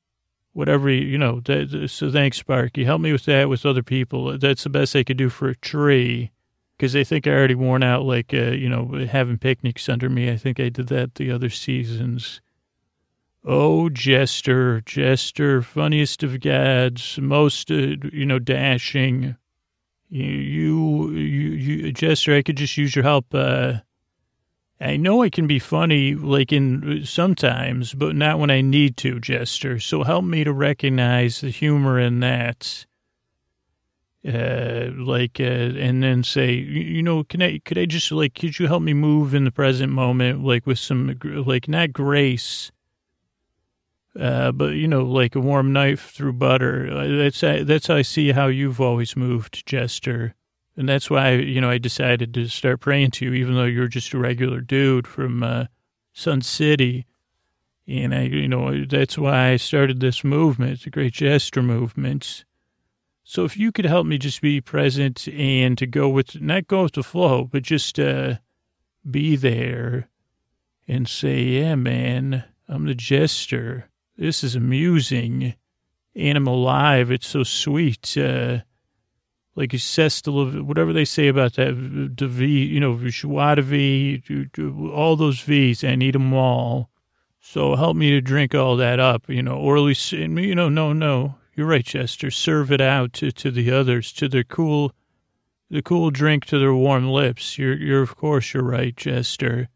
whatever, 0.54 0.90
you 0.90 1.18
know, 1.18 1.42
that, 1.42 1.90
so 1.90 2.10
thanks, 2.10 2.38
Sparky. 2.38 2.86
Help 2.86 3.02
me 3.02 3.12
with 3.12 3.26
that 3.26 3.50
with 3.50 3.66
other 3.66 3.84
people. 3.84 4.38
That's 4.38 4.64
the 4.64 4.70
best 4.70 4.96
I 4.96 5.04
could 5.04 5.18
do 5.18 5.28
for 5.28 5.50
a 5.50 5.56
tree 5.56 6.32
because 6.78 6.94
they 6.94 7.04
think 7.04 7.28
I 7.28 7.32
already 7.32 7.56
worn 7.56 7.84
out, 7.84 8.06
like, 8.06 8.34
uh, 8.34 8.52
you 8.52 8.70
know, 8.70 9.06
having 9.10 9.38
picnics 9.38 9.90
under 9.90 10.10
me. 10.10 10.32
I 10.32 10.38
think 10.38 10.60
I 10.60 10.70
did 10.70 10.88
that 10.88 11.16
the 11.16 11.32
other 11.32 11.50
seasons. 11.50 12.40
Oh, 13.44 13.90
Jester, 13.90 14.82
Jester, 14.82 15.62
funniest 15.62 16.24
of 16.24 16.40
gods, 16.42 17.18
most, 17.20 17.72
uh, 17.72 17.96
you 18.12 18.26
know, 18.26 18.40
dashing. 18.40 19.38
You, 20.10 20.26
you, 20.26 21.12
you, 21.12 21.50
you, 21.52 21.92
Jester, 21.92 22.36
I 22.36 22.42
could 22.42 22.58
just 22.58 22.78
use 22.78 22.96
your 22.96 23.04
help. 23.04 23.34
Uh, 23.34 23.76
I 24.80 24.98
know 24.98 25.24
I 25.24 25.30
can 25.30 25.48
be 25.48 25.60
funny, 25.60 26.14
like 26.14 26.52
in 26.52 27.04
sometimes, 27.06 27.94
but 27.94 28.16
not 28.16 28.38
when 28.40 28.52
I 28.52 28.62
need 28.62 28.96
to, 28.98 29.20
Jester. 29.20 29.80
So 29.80 30.04
help 30.04 30.26
me 30.26 30.44
to 30.44 30.54
recognize 30.54 31.42
the 31.42 31.50
humor 31.50 32.00
in 32.00 32.20
that. 32.20 32.86
Uh, 34.28 34.90
like, 34.98 35.40
uh, 35.40 35.44
and 35.44 36.04
then 36.04 36.22
say, 36.22 36.52
you 36.52 37.02
know, 37.02 37.24
can 37.24 37.42
I, 37.42 37.60
could 37.60 37.78
I 37.78 37.86
just 37.86 38.12
like, 38.12 38.34
could 38.34 38.60
you 38.60 38.68
help 38.68 38.82
me 38.84 38.94
move 38.94 39.34
in 39.34 39.46
the 39.46 39.52
present 39.52 39.94
moment, 39.94 40.44
like 40.44 40.68
with 40.68 40.80
some, 40.80 41.18
like, 41.24 41.70
not 41.70 41.94
grace, 41.94 42.72
uh, 44.20 44.52
but 44.52 44.74
you 44.76 44.88
know, 44.88 45.04
like 45.04 45.36
a 45.36 45.40
warm 45.40 45.74
knife 45.74 46.12
through 46.12 46.34
butter. 46.34 46.90
Uh, 46.92 47.08
that's 47.18 47.42
that's 47.42 47.88
how 47.88 47.96
I 47.96 48.02
see 48.02 48.32
how 48.32 48.48
you've 48.48 48.82
always 48.82 49.16
moved, 49.16 49.66
Jester, 49.66 50.36
and 50.76 50.88
that's 50.88 51.10
why 51.10 51.34
you 51.34 51.62
know 51.62 51.70
I 51.70 51.78
decided 51.78 52.34
to 52.34 52.48
start 52.48 52.80
praying 52.80 53.12
to 53.12 53.26
you, 53.26 53.34
even 53.34 53.56
though 53.56 53.66
you're 53.66 53.88
just 53.88 54.14
a 54.14 54.18
regular 54.18 54.62
dude 54.62 55.08
from 55.08 55.44
uh, 55.44 55.66
Sun 56.14 56.42
City. 56.42 57.06
And 57.90 58.14
I, 58.14 58.24
you 58.24 58.50
know, 58.50 58.84
that's 58.84 59.18
why 59.18 59.52
I 59.52 59.56
started 59.56 60.02
this 60.02 60.22
movement. 60.22 60.84
the 60.84 60.90
great 60.90 61.14
Jester 61.14 61.64
movement. 61.64 62.44
So 63.24 63.46
if 63.46 63.58
you 63.58 63.72
could 63.72 63.86
help 63.86 64.06
me 64.06 64.18
just 64.18 64.42
be 64.42 64.60
present 64.62 65.28
and 65.28 65.78
to 65.78 65.86
go 65.86 66.10
with, 66.10 66.42
not 66.42 66.68
go 66.68 66.84
with 66.84 66.94
the 66.94 67.04
flow, 67.04 67.46
but 67.46 67.64
just 67.64 67.98
uh, 68.00 68.36
be 69.10 69.36
there 69.36 70.10
and 70.88 71.08
say, 71.08 71.42
yeah, 71.44 71.76
man, 71.76 72.46
I'm 72.68 72.86
the 72.86 72.96
jester. 72.96 73.90
This 74.18 74.44
is 74.44 74.56
amusing. 74.56 75.54
Animal 76.16 76.56
alive. 76.56 77.12
It's 77.12 77.28
so 77.28 77.44
sweet. 77.44 78.18
Uh, 78.18 78.60
like 79.56 79.72
Sestel, 79.72 80.62
whatever 80.64 80.92
they 80.92 81.06
say 81.06 81.28
about 81.28 81.54
that, 81.54 81.76
the 82.18 82.28
V, 82.28 82.66
you 82.66 82.80
know, 82.80 82.98
Joie 82.98 83.62
V, 83.62 84.24
all 84.94 85.16
those 85.16 85.42
V's, 85.42 85.84
I 85.84 85.96
need 85.96 86.16
them 86.16 86.34
all. 86.34 86.90
So 87.40 87.76
help 87.76 87.96
me 87.96 88.10
to 88.12 88.22
drink 88.22 88.54
all 88.54 88.76
that 88.78 89.00
up, 89.00 89.30
you 89.30 89.42
know, 89.42 89.58
or 89.58 89.78
at 89.78 89.82
least, 89.82 90.12
you 90.12 90.56
know, 90.56 90.70
no, 90.70 90.94
no, 90.94 91.36
you're 91.56 91.68
right, 91.68 91.86
Jester. 91.86 92.30
Serve 92.30 92.72
it 92.72 92.82
out 92.82 93.14
to, 93.14 93.32
to 93.32 93.52
the 93.52 93.72
others, 93.72 94.12
to 94.14 94.28
their 94.28 94.44
cool, 94.44 94.94
the 95.70 95.82
cool 95.82 96.12
drink 96.12 96.46
to 96.46 96.60
their 96.60 96.74
warm 96.74 97.10
lips. 97.10 97.58
You're, 97.58 97.78
you're, 97.78 98.04
of 98.04 98.16
course, 98.16 98.54
you're 98.54 98.64
right, 98.64 98.96
Jester 98.96 99.70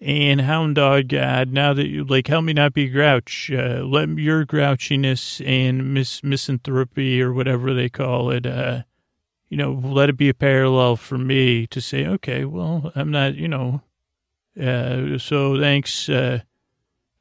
and 0.00 0.42
hound 0.42 0.74
dog 0.74 1.08
god 1.08 1.50
now 1.50 1.72
that 1.72 1.88
you 1.88 2.04
like 2.04 2.26
help 2.26 2.44
me 2.44 2.52
not 2.52 2.74
be 2.74 2.88
grouch 2.88 3.50
uh, 3.52 3.82
let 3.82 4.08
your 4.10 4.44
grouchiness 4.44 5.44
and 5.46 5.94
mis- 5.94 6.22
misanthropy 6.22 7.20
or 7.20 7.32
whatever 7.32 7.72
they 7.72 7.88
call 7.88 8.30
it 8.30 8.46
uh, 8.46 8.82
you 9.48 9.56
know 9.56 9.72
let 9.72 10.08
it 10.10 10.16
be 10.16 10.28
a 10.28 10.34
parallel 10.34 10.96
for 10.96 11.16
me 11.16 11.66
to 11.66 11.80
say 11.80 12.06
okay 12.06 12.44
well 12.44 12.92
i'm 12.94 13.10
not 13.10 13.34
you 13.34 13.48
know 13.48 13.80
uh, 14.60 15.16
so 15.18 15.58
thanks 15.58 16.08
uh 16.08 16.40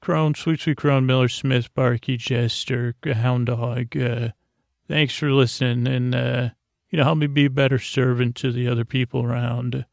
crone 0.02 0.36
sweet 0.36 0.60
sweet 0.60 0.78
crone 0.78 1.06
miller 1.06 1.30
smith 1.30 1.74
barky 1.74 2.18
jester 2.18 2.94
hound 3.06 3.46
dog 3.48 3.96
uh, 3.98 4.30
thanks 4.90 5.16
for 5.16 5.32
listening 5.32 5.88
and 5.88 6.14
uh, 6.14 6.50
you 6.90 6.98
know 6.98 7.06
help 7.06 7.18
me 7.18 7.28
be 7.28 7.46
a 7.46 7.50
better 7.50 7.80
servant 7.80 8.36
to 8.36 8.52
the 8.52 8.68
other 8.68 8.86
people 8.86 9.24
around 9.24 9.86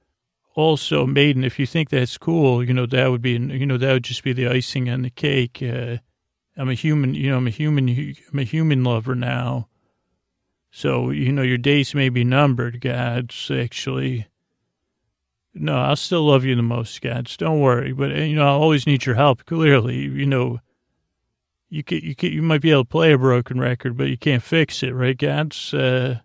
also, 0.54 1.06
Maiden, 1.06 1.44
if 1.44 1.58
you 1.58 1.66
think 1.66 1.90
that's 1.90 2.18
cool, 2.18 2.62
you 2.62 2.74
know, 2.74 2.86
that 2.86 3.10
would 3.10 3.22
be, 3.22 3.32
you 3.32 3.66
know, 3.66 3.78
that 3.78 3.92
would 3.92 4.04
just 4.04 4.22
be 4.22 4.32
the 4.32 4.48
icing 4.48 4.90
on 4.90 5.02
the 5.02 5.10
cake. 5.10 5.62
Uh, 5.62 5.98
I'm 6.56 6.68
a 6.68 6.74
human, 6.74 7.14
you 7.14 7.30
know, 7.30 7.38
I'm 7.38 7.46
a 7.46 7.50
human, 7.50 7.88
I'm 7.88 8.38
a 8.38 8.44
human 8.44 8.84
lover 8.84 9.14
now. 9.14 9.68
So, 10.70 11.10
you 11.10 11.32
know, 11.32 11.42
your 11.42 11.58
days 11.58 11.94
may 11.94 12.08
be 12.08 12.24
numbered, 12.24 12.80
gods, 12.80 13.50
actually. 13.50 14.26
No, 15.54 15.76
I'll 15.76 15.96
still 15.96 16.24
love 16.24 16.44
you 16.44 16.54
the 16.54 16.62
most, 16.62 17.00
gods. 17.02 17.36
Don't 17.36 17.60
worry. 17.60 17.92
But, 17.92 18.16
you 18.16 18.34
know, 18.34 18.46
I'll 18.46 18.60
always 18.62 18.86
need 18.86 19.04
your 19.04 19.16
help, 19.16 19.44
clearly. 19.44 19.98
You 19.98 20.24
know, 20.24 20.60
you 21.68 21.82
can, 21.82 21.98
you 21.98 22.14
can, 22.14 22.32
you 22.32 22.42
might 22.42 22.62
be 22.62 22.70
able 22.70 22.84
to 22.84 22.88
play 22.88 23.12
a 23.12 23.18
broken 23.18 23.60
record, 23.60 23.96
but 23.96 24.08
you 24.08 24.16
can't 24.16 24.42
fix 24.42 24.82
it, 24.82 24.94
right, 24.94 25.16
gods? 25.16 25.74
Uh, 25.74 26.20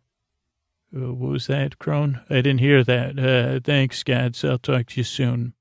uh, 0.95 1.13
what 1.13 1.31
was 1.31 1.47
that, 1.47 1.79
Crone? 1.79 2.21
I 2.29 2.35
didn't 2.35 2.59
hear 2.59 2.83
that. 2.83 3.19
Uh, 3.19 3.59
thanks, 3.63 4.03
Gads. 4.03 4.43
I'll 4.43 4.57
talk 4.57 4.87
to 4.87 4.99
you 4.99 5.03
soon. 5.03 5.53